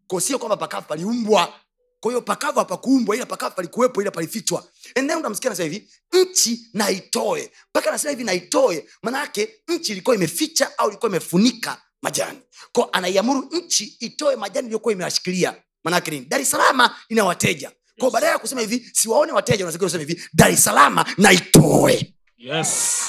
ko 0.07 0.21
sio 0.21 0.39
kwamba 0.39 0.57
pakavu 0.57 0.87
paliumbwa. 0.89 1.55
Kwa 2.01 2.11
hiyo 2.13 2.23
pakavu 2.23 2.59
hapakuumbwa 2.59 3.17
ila 3.17 3.27
pakavu 3.27 3.55
palikuwepo 3.57 4.03
ila 4.03 4.11
palifichwa. 4.11 4.65
Then 4.95 5.11
unamsikia 5.11 5.51
nasema 5.51 5.69
hivi 5.73 5.91
nchi 6.13 6.69
naitoe 6.73 7.53
mpaka 7.71 7.89
anasema 7.89 8.11
hivi 8.11 8.25
naitoe 8.25 8.89
manake 9.03 9.49
nchi 9.69 9.93
ilikuwa 9.93 10.17
imeficha 10.17 10.79
au 10.79 10.89
ilikuwa 10.89 11.09
imefunika 11.11 11.83
majani. 12.03 12.39
Ko 12.73 12.89
anaiamuru 12.93 13.49
nchi 13.53 13.97
itoe 14.01 14.37
majani 14.37 14.67
iliyokuwa 14.67 14.93
imewashikilia. 14.93 15.55
Manake 15.85 16.11
nini? 16.11 16.27
Dar 16.27 16.41
es 16.41 16.51
salama 16.51 16.97
ina 17.09 17.25
wateja. 17.25 17.73
Ko 18.01 18.11
badala 18.11 18.33
ya 18.33 18.39
kusema 18.39 18.61
hivi 18.61 18.91
siwaone 18.93 19.33
wateja 19.33 19.65
unatakiwa 19.65 19.91
hivi 20.01 20.23
dar 20.35 20.51
es 20.51 20.65
salama 20.65 21.07
naitoe 21.19 22.15
Yes. 22.37 23.01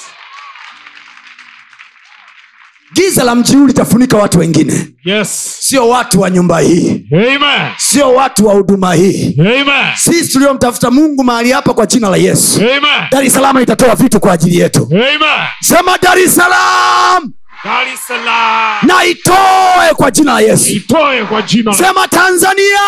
Giza 2.96 3.24
la 3.24 3.34
mji 3.34 3.56
huu 3.56 3.66
litafunika 3.66 4.16
watu 4.16 4.38
wengine 4.38 4.86
Yes. 5.04 5.56
sio 5.60 5.88
watu 5.88 6.20
wa 6.20 6.30
nyumba 6.30 6.58
hii 6.60 7.06
Amen. 7.12 7.70
sio 7.76 8.14
watu 8.14 8.46
wa 8.46 8.54
huduma 8.54 8.94
hii 8.94 9.36
Amen. 9.40 9.94
sisi 9.96 10.32
tuliomtafuta 10.32 10.90
mungu 10.90 11.24
mahali 11.24 11.52
hapa 11.52 11.74
kwa 11.74 11.86
jina 11.86 12.08
la 12.08 12.16
yesu 12.16 12.60
Amen. 12.60 13.08
dar 13.10 13.24
es 13.24 13.32
salaam 13.32 13.58
itatoa 13.60 13.94
vitu 13.94 14.20
kwa 14.20 14.32
ajili 14.32 14.58
yetu 14.58 14.88
Amen. 14.92 15.46
sema 15.60 15.98
dar 15.98 16.18
es 16.18 16.34
salaam 16.36 17.32
na 18.82 19.04
itoe 19.04 19.94
kwa 19.96 20.10
jina 20.10 20.32
la 20.32 20.40
yesu 20.40 20.72
Itoe 20.72 21.24
kwa 21.24 21.42
jina 21.42 21.70
la 21.70 21.76
sema 21.76 22.08
tanzania 22.08 22.80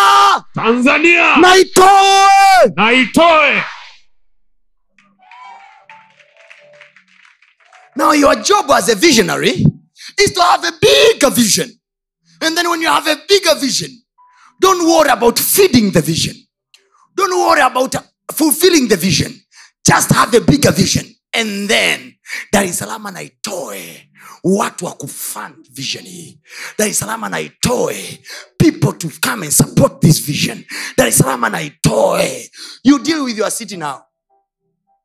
Tanzania. 0.55 1.37
na 1.37 1.57
itoe 1.57 2.73
Na 2.77 2.93
itoe. 2.93 3.63
Now, 7.97 8.13
your 8.13 8.37
job 8.37 8.71
as 8.71 8.89
a 8.89 8.95
visionary 8.95 9.67
is 10.21 10.33
to 10.33 10.43
have 10.43 10.65
a 10.65 10.73
bigger 10.81 11.31
vision. 11.31 11.71
And 12.41 12.57
then, 12.57 12.69
when 12.71 12.81
you 12.81 12.89
have 12.89 13.07
a 13.07 13.17
bigger 13.29 13.55
vision, 13.57 13.91
don't 14.61 14.87
worry 14.87 15.11
about 15.11 15.39
feeding 15.39 15.91
the 15.91 16.01
vision. 16.03 16.35
Don't 17.17 17.37
worry 17.37 17.61
about 17.61 17.95
fulfilling 18.33 18.89
the 18.89 18.97
vision. 18.97 19.33
Just 19.87 20.11
have 20.13 20.33
a 20.35 20.41
bigger 20.41 20.71
vision. 20.73 21.05
And 21.35 21.69
then, 21.69 22.15
Dar 22.53 22.65
es 22.65 22.79
Salaam 22.79 23.03
naitoe 23.13 24.09
watu 24.45 24.85
wa 24.85 24.93
kufund 24.93 25.69
vision 25.71 26.05
hii 26.05 26.41
dar 26.79 26.89
es 26.89 26.99
salaam 26.99 27.21
naitoe 27.31 28.19
people 28.59 28.93
to 28.93 29.09
come 29.21 29.43
and 29.43 29.53
support 29.53 30.01
this 30.01 30.19
vision 30.21 30.65
dar 30.97 31.07
es 31.09 31.17
salaam 31.19 31.41
naitoe. 31.53 32.51
you 32.85 32.99
deal 32.99 33.25
with 33.25 33.37
your 33.39 33.51
city 33.51 33.77
now 33.77 34.03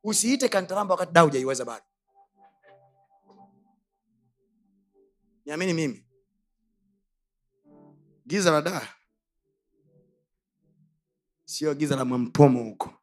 usiite 0.04 0.48
kantaramba 0.48 0.94
wakati 0.94 1.12
daa 1.12 1.22
hujaiweza 1.22 1.64
bado 1.64 1.84
niamini 5.44 5.72
mimi 5.74 6.06
giza 8.26 8.50
la 8.50 8.62
daa 8.62 8.88
sio 11.44 11.74
giza 11.74 11.96
la 11.96 12.04
mwampomo 12.04 12.62
huko 12.62 13.00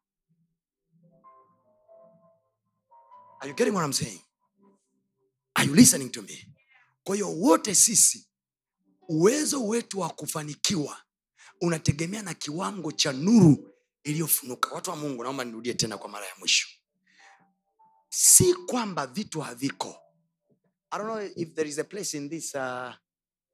Are 3.40 3.48
you 3.50 3.56
getting 3.56 3.74
what 3.74 3.84
I'm 3.84 3.92
saying? 3.92 4.20
Are 5.56 5.64
you 5.66 5.74
listening 5.74 6.10
to 6.12 6.22
me? 6.22 6.48
Kwa 7.04 7.14
hiyo 7.14 7.30
wote 7.38 7.74
sisi 7.74 8.28
uwezo 9.08 9.66
wetu 9.66 10.00
wa 10.00 10.10
kufanikiwa 10.10 11.02
unategemea 11.60 12.22
na 12.22 12.34
kiwango 12.34 12.92
cha 12.92 13.12
nuru 13.12 13.74
iliyofunuka. 14.04 14.74
Watu 14.74 14.90
wa 14.90 14.96
Mungu, 14.96 15.22
naomba 15.22 15.44
nirudie 15.44 15.74
tena 15.74 15.98
kwa 15.98 16.08
mara 16.08 16.26
ya 16.26 16.32
mwisho, 16.38 16.68
si 18.08 18.54
kwamba 18.54 19.06
vitu 19.06 19.40
haviko. 19.40 20.01
I 20.94 20.98
don't 20.98 21.06
know 21.06 21.30
if 21.36 21.54
there 21.54 21.68
is 21.68 21.78
a 21.78 21.84
place 21.84 22.16
in 22.18 22.28
this 22.28 22.54
uh, 22.54 22.92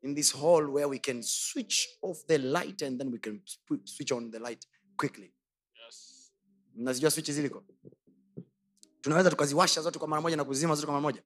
in 0.02 0.14
this 0.14 0.32
hall 0.32 0.66
where 0.72 0.88
we 0.88 0.98
can 0.98 1.22
switch 1.22 1.88
off 2.02 2.26
the 2.26 2.38
light 2.38 2.82
and 2.82 2.98
then 2.98 3.10
we 3.12 3.18
can 3.18 3.40
sp- 3.46 3.84
switch 3.84 4.12
on 4.12 4.30
the 4.30 4.38
light 4.38 4.66
quickly. 4.96 5.34
Mnazijua 6.74 7.10
switch 7.10 7.30
ziliko? 7.30 7.64
tunaweza 9.00 9.30
tukaziwasha 9.30 9.82
zote 9.82 9.98
kwa 9.98 10.08
mara 10.08 10.22
moja 10.22 10.36
na 10.36 10.44
kuzima 10.44 10.74
zote 10.74 10.86
kwa 10.86 10.92
mara 10.92 11.02
moja 11.02 11.22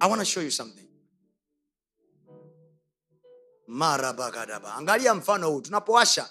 i 0.00 0.10
want 0.10 0.18
to 0.22 0.24
show 0.24 0.42
you 0.42 0.50
something 0.50 0.88
marabagadaba 3.66 4.74
angalia 4.74 5.14
mfano 5.14 5.50
huu 5.50 5.60
tunapowasha 5.60 6.30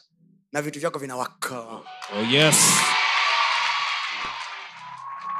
na 0.51 0.61
vitu 0.61 0.79
vyako 0.79 0.99
vinawaka 0.99 1.59
Oh, 2.13 2.21
yes. 2.31 2.55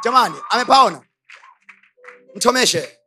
Jamani 0.04 0.36
amepaona? 0.50 1.06
Mchomeshe. 2.36 3.00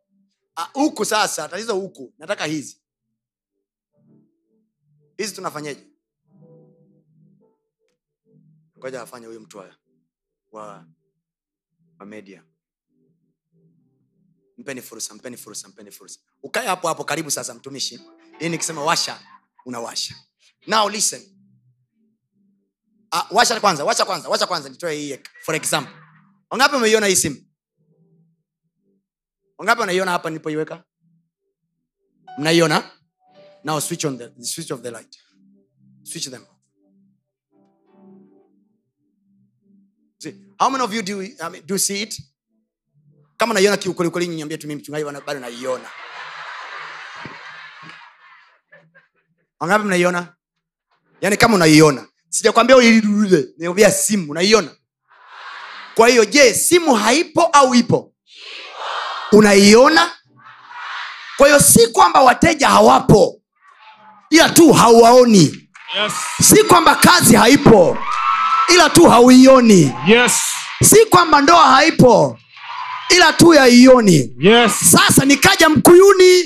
Ah, 0.56 0.68
huku 0.72 1.04
sasa 1.04 1.48
tatizo 1.48 1.74
huku 1.74 2.14
nataka 2.18 2.44
hizi. 2.44 2.82
Hizi 5.16 5.34
tunafanyeje 5.34 5.86
ngoja 8.78 9.02
afanye 9.02 9.26
huyu 9.26 9.40
mtu 9.40 9.58
wa, 9.58 9.76
wa, 10.52 10.86
media. 12.06 12.44
Mpeni 14.58 14.82
fursa 14.82 15.14
mpeni 15.14 15.36
fursa 15.36 15.68
mpeni 15.68 15.90
fursa. 15.90 16.20
Ukae 16.42 16.66
hapo 16.66 16.88
hapo 16.88 17.04
karibu 17.04 17.30
sasa 17.30 17.54
mtumishi. 17.54 18.00
Hii 18.38 18.48
nikisema 18.48 18.84
washa 18.84 19.20
unawasha. 19.64 20.14
Now 20.66 20.88
listen. 20.90 21.22
Uh, 23.12 23.36
washa 23.36 23.60
kwanza 23.60 23.84
washa 23.84 24.04
kwanza 24.04 24.28
washa 24.28 24.46
kwanza 24.46 24.68
nitoe 24.68 24.94
hii 24.96 25.18
for 25.44 25.54
example 25.54 26.01
wangapi 26.52 26.74
wameiona 26.74 27.06
hii 27.06 27.16
simu? 27.16 27.36
Wangapi 29.58 29.80
wanaiona 29.80 30.10
hapa 30.10 30.30
nilipoiweka? 30.30 30.84
Mnaiona? 32.38 32.90
Now 33.64 33.80
switch 33.80 34.04
on 34.04 34.18
the 34.18 34.44
switch 34.44 34.70
off 34.70 34.82
the 34.82 34.90
light. 34.90 35.18
Switch 36.02 36.30
them. 36.30 36.44
See, 40.18 40.34
how 40.58 40.70
many 40.70 40.84
of 40.84 40.94
you 40.94 41.02
do, 41.02 41.18
um, 41.46 41.56
do 41.66 41.78
see 41.78 42.02
it? 42.02 42.22
Kama 43.36 43.54
naiona 43.54 43.76
kiukwelikweli 43.76 44.28
niambie 44.28 44.58
tu 44.58 44.66
mimi 44.66 44.80
mchungaji 44.80 45.04
bado 45.26 45.40
naiona. 45.40 45.88
Wangapi 49.60 49.84
mnaiona? 49.84 50.36
Yaani 51.20 51.36
kama 51.36 51.54
unaiona. 51.54 52.08
Sijakwambia 52.28 52.76
uilidude 52.76 53.48
niambia 53.58 53.90
simu 53.90 54.30
unaiona 54.30 54.76
kwa 55.94 56.08
hiyo 56.08 56.24
je 56.24 56.54
simu 56.54 56.94
haipo 56.94 57.42
au 57.42 57.74
ipo? 57.74 58.12
Unaiona? 59.32 60.10
Kwa 61.36 61.46
hiyo 61.46 61.60
si 61.60 61.86
kwamba 61.86 62.20
wateja 62.20 62.68
hawapo 62.68 63.34
ila 64.30 64.48
tu 64.48 64.72
hauwaoni. 64.72 65.58
Yes. 66.02 66.12
si 66.42 66.64
kwamba 66.64 66.94
kazi 66.94 67.34
haipo 67.36 67.98
ila 68.74 68.90
tu 68.90 69.08
hauioni. 69.08 69.92
Yes. 70.06 70.32
si 70.82 71.04
kwamba 71.06 71.40
ndoa 71.40 71.64
haipo 71.70 72.38
ila 73.08 73.32
tu 73.32 73.54
yaioni. 73.54 74.30
Yes. 74.40 74.72
sasa 74.90 75.24
nikaja 75.24 75.68
mkuyuni. 75.68 76.44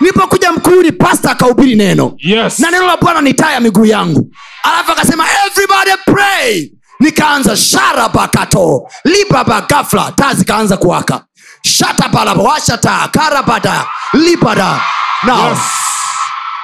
Nilipokuja 0.00 0.52
mkuyuni 0.52 0.92
pasta 0.92 1.30
akahubiri 1.30 1.74
neno. 1.74 2.14
Yes. 2.18 2.58
na 2.58 2.70
neno 2.70 2.86
la 2.86 2.96
bwana 2.96 3.20
ni 3.20 3.34
taa 3.34 3.52
ya 3.52 3.60
miguu 3.60 3.84
yangu. 3.84 4.30
Alafu 4.62 4.92
akasema 4.92 5.26
everybody 5.46 5.90
pray 6.04 6.70
nikaanza 7.00 7.56
sharabakato 7.56 8.88
libaba 9.04 9.60
gafla 9.60 10.12
taa 10.16 10.34
zikaanza 10.34 10.76
kuwaka. 10.76 11.24
Shatapalapa 11.62 12.60
taa 12.80 13.08
karabada 13.08 13.86
libada 14.12 14.80
now 15.26 15.48
Yes. 15.50 15.58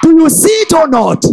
do 0.03 0.09
you 0.11 0.29
see 0.29 0.61
it 0.61 0.73
or 0.73 0.87
not? 0.89 1.25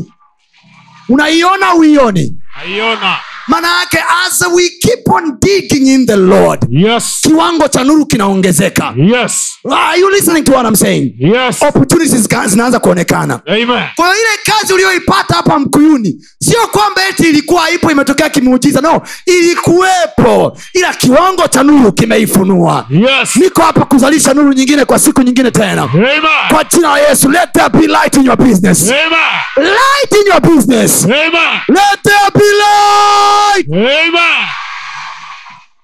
Unaiona 1.08 1.74
uioni? 1.74 2.34
Naiona. 2.56 3.16
Maana 3.48 3.68
yake 3.80 3.98
as 4.26 4.40
we 4.54 4.68
keep 4.68 5.08
on 5.10 5.38
digging 5.40 5.86
in 5.94 6.06
the 6.06 6.16
lord 6.16 6.66
Yes. 6.70 7.18
kiwango 7.22 7.68
cha 7.68 7.84
nuru 7.84 8.06
kinaongezeka 8.06 8.94
Yes. 8.96 9.52
are 9.70 10.00
you 10.00 10.10
listening 10.10 10.44
to 10.44 10.52
what 10.52 10.66
I'm 10.66 10.76
saying 10.76 11.14
Yes. 11.18 11.62
opportunities 11.62 12.28
zinaanza 12.46 12.78
kuonekana 12.78 13.40
Amen. 13.46 13.66
kwa 13.96 14.06
hiyo 14.06 14.16
ile 14.18 14.54
kazi 14.54 14.72
uliyoipata 14.74 15.34
hapa 15.34 15.58
mkuyuni 15.58 16.16
sio 16.40 16.66
kwamba 16.66 17.08
eti 17.08 17.22
ilikuwa 17.22 17.70
ipo 17.70 17.90
imetokea 17.90 18.30
kimuujiza 18.30 18.80
no 18.80 19.02
ilikuwepo 19.26 20.58
ila 20.74 20.94
kiwango 20.94 21.48
cha 21.48 21.62
nuru 21.62 21.92
kimeifunua 21.92 22.86
Yes. 22.90 23.36
niko 23.36 23.62
hapa 23.62 23.84
kuzalisha 23.84 24.34
nuru 24.34 24.52
nyingine 24.52 24.84
kwa 24.84 24.98
siku 24.98 25.22
nyingine 25.22 25.50
tena 25.50 25.82
Amen. 25.82 26.20
kwa 26.50 26.64
jina 26.64 26.88
la 26.88 26.98
yesu 26.98 27.30
let 27.30 27.52
there 27.52 27.68
be 27.68 27.86
light 27.86 28.16
in 28.16 28.24
your 28.26 28.36
business 28.36 28.82
Amen. 28.82 29.68
light 29.68 30.12
in 30.20 30.26
your 30.32 30.40
business 30.40 31.04
Amen. 31.04 31.60
let 31.68 32.02
there 32.02 32.30
be 32.34 32.44
light 32.44 33.31
Amen. 33.72 34.48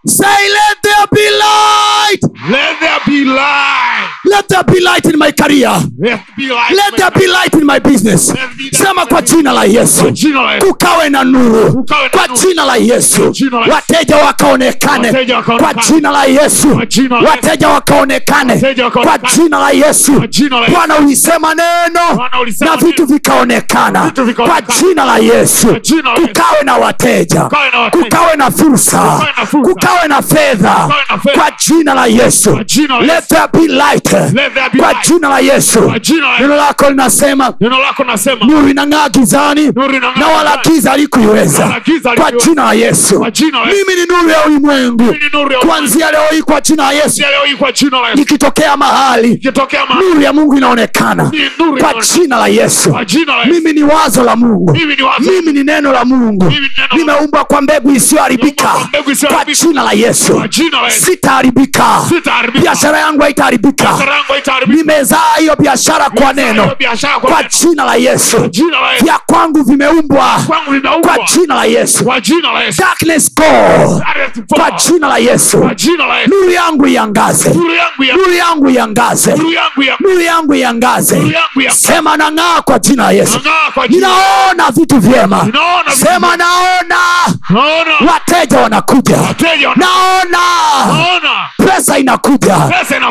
say 0.06 0.48
let 0.56 0.76
there 0.82 1.06
be 1.12 1.26
light 1.38 2.22
Let 2.50 2.80
there 2.80 3.00
be 3.06 3.24
light. 3.24 4.17
Let 4.28 4.48
there 4.48 4.62
be 4.64 4.80
light 4.80 5.04
in 5.04 5.18
my 5.18 5.32
career 5.32 5.70
Let 6.00 6.96
there 6.96 7.10
be 7.10 7.26
light. 7.26 7.54
in 7.54 7.64
my 7.64 7.78
business 7.80 8.32
sema 8.72 9.06
kwa 9.06 9.22
jina 9.22 9.52
la 9.52 9.64
yesu 9.64 10.04
kukawe 10.58 11.08
na 11.10 11.24
nuru 11.24 11.86
kwa 12.10 12.28
jina 12.28 12.64
la 12.64 12.76
yesu 12.76 13.34
wateja 13.70 14.16
wakaonekane 14.16 15.12
kwa 15.58 15.74
jina 15.74 16.10
la 16.10 16.24
yesu 16.24 16.80
wateja 17.26 17.68
wakaonekane 17.68 18.62
kwa 19.02 19.18
jina 19.18 19.58
la 19.58 19.70
yesu 19.70 20.12
bwana 20.72 20.96
ulisema 20.98 21.54
neno 21.54 22.28
na 22.60 22.76
vitu 22.76 23.06
vikaonekana 23.06 24.12
kwa 24.36 24.60
jina 24.60 25.04
la 25.04 25.18
yesu 25.18 25.66
kukawe 26.14 26.62
na 26.64 26.76
wateja 26.76 27.48
Kukawe 27.90 28.36
na 28.36 28.50
fursa 28.50 29.20
Kukawe 29.50 30.08
na 30.08 30.22
fedha 30.22 30.88
kwa 31.34 31.50
jina 31.66 31.94
la 31.94 32.06
yesu 32.06 32.58
let 33.00 33.28
there 33.28 33.48
be 33.52 33.68
light 33.68 34.14
kwa 34.78 34.94
jina 35.06 35.28
la 35.28 35.38
yesu 35.38 35.92
neno 36.40 36.56
lako 36.56 36.90
linasema 36.90 37.54
nuru 38.46 38.68
inang'aa 38.68 39.08
gizani 39.08 39.72
na 40.16 40.26
wala 40.26 40.56
giza 40.64 40.90
halikuiweza 40.90 41.80
kwa 42.16 42.32
jina 42.32 42.64
la 42.64 42.72
yesu 42.72 43.26
mimi 43.66 44.00
ni 44.00 44.06
nuru 44.16 44.28
ya 44.30 44.44
ulimwengu 44.46 45.14
kuanzia 45.60 46.10
leo 46.10 46.20
hii 46.30 46.42
kwa 46.42 46.60
jina 46.60 46.82
la 46.84 46.92
yesu 46.92 47.02
Kuanzia 47.02 47.30
leo 47.30 47.44
hii 47.44 47.54
kwa 47.56 47.72
jina 47.72 48.00
la 48.00 48.08
Yesu. 48.08 48.22
ikitokea 48.22 48.76
mahali 48.76 49.40
nuru 50.00 50.20
ya 50.20 50.32
mungu 50.32 50.56
inaonekana 50.56 51.32
kwa 51.80 51.94
jina 52.14 52.36
la 52.38 52.46
yesu 52.48 52.96
mimi 53.50 53.72
ni 53.72 53.82
wazo 53.82 54.24
la 54.24 54.36
mungu 54.36 54.78
Mimi 55.20 55.52
ni 55.52 55.64
neno 55.64 55.92
la 55.92 56.04
mungu 56.04 56.52
nimeumbwa 56.96 57.44
kwa 57.44 57.60
mbegu 57.60 57.90
isiyoharibika 57.90 58.68
kwa 59.28 59.44
jina 59.54 59.82
la 59.82 59.92
yesu 59.92 60.42
sitaharibika 60.90 62.02
Biashara 62.62 62.98
yangu 62.98 63.22
haitaharibika. 63.22 63.88
Nimezaa 64.66 65.34
hiyo 65.38 65.56
biashara 65.58 66.10
kwa 66.10 66.32
neno. 66.32 66.70
kwa 67.20 67.42
jina 67.42 67.84
la 67.84 67.94
yesu. 67.94 68.50
Vya 69.00 69.18
kwangu 69.26 69.62
vimeumbwa. 69.62 70.40
Kwa 71.02 71.18
jina 71.34 71.54
la 71.54 71.64
yesu. 71.64 72.04
Kwa 72.04 72.20
jina 74.70 75.08
la 75.08 75.18
Yesu. 75.18 75.70
nuru 76.26 76.50
yangu 76.50 76.86
iangaze. 76.86 77.50
Nuru 77.50 77.74
yangu 77.74 78.04
ya 78.04 78.14
yangu 78.38 78.70
iangaze. 78.70 79.34
Nuru 80.00 80.20
yangu 80.20 80.54
iangaze. 80.54 81.22
Sema 81.68 82.16
nang'aa 82.16 82.62
kwa 82.62 82.78
jina 82.78 83.02
la 83.04 83.12
yesu. 83.12 83.40
Ninaona 83.88 84.70
vitu 84.70 84.98
vyema. 85.00 85.48
Sema 85.92 86.36
naona. 86.36 86.98
Wateja 88.12 88.60
wanakuja. 88.60 89.18
Naona. 89.76 90.38
Pesa 91.66 91.98
inakuja. 91.98 92.56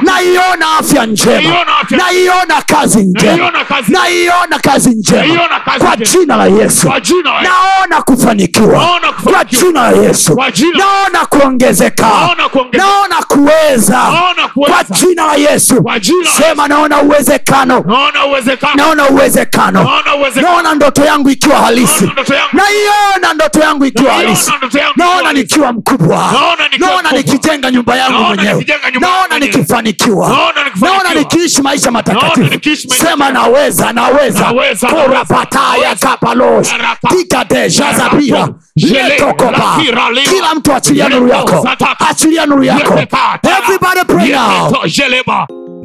naiona 0.01 0.65
afya 0.87 1.05
njema. 1.05 1.49
Naiona 1.97 2.61
kazi 2.67 3.03
njema. 3.03 3.51
Naiona 3.93 4.59
kazi- 4.59 4.89
njema. 4.95 5.21
Kwa 5.79 5.97
jina 6.19 6.35
la 6.37 6.45
yesu. 6.45 6.87
Naona 7.41 8.01
kufanikiwa. 8.01 8.79
Kwa 9.23 9.43
jina 9.45 9.81
la 9.91 9.97
yesu. 10.03 10.35
Naona 10.77 11.25
kuongezeka. 11.25 12.07
Naona 12.77 13.15
kuweza. 13.27 13.97
Kwa 14.73 14.83
jina 14.97 15.25
la 15.25 15.35
yesu. 15.35 15.81
Sema 16.37 16.67
naona 16.67 17.01
uwezekano. 17.01 17.83
Naona 18.75 19.09
uwezekano. 19.09 19.83
Naona 20.41 20.75
ndoto 20.75 21.05
yangu 21.05 21.29
ikiwa 21.29 21.57
halisi. 21.59 22.03
Naiona 22.53 23.33
ndoto 23.33 23.59
yangu 23.59 23.85
ikiwa 23.85 24.13
halisi. 24.13 24.51
naona 24.95 25.33
nikiwa 25.33 25.73
mkubwa. 25.73 26.17
Naona 26.87 27.11
nikijenga 27.17 27.71
nyumba 27.71 27.95
yangu 27.95 28.13
mwenyewe. 28.23 28.53
naona 28.99 29.39
nikifanikiwa 29.39 30.27
Naona 30.81 31.13
nikiishi 31.13 31.61
maisha 31.61 31.91
matakatifu. 31.91 32.53
sema 32.93 33.29
naweza 33.31 33.93
naweza. 33.93 34.43
Korapataya 34.89 35.95
kapalos. 35.95 36.67
Lakira, 37.91 38.19
lima. 38.19 38.55
kila 40.29 40.55
mtu 40.55 40.73
achilia 40.73 41.09
nuru 41.09 41.27
yako. 41.27 41.69
Achilia 42.09 42.45
nuru 42.45 42.63
yako. 42.63 42.93
Everybody 43.59 44.01
pray 44.07 44.29
now. 44.31 44.71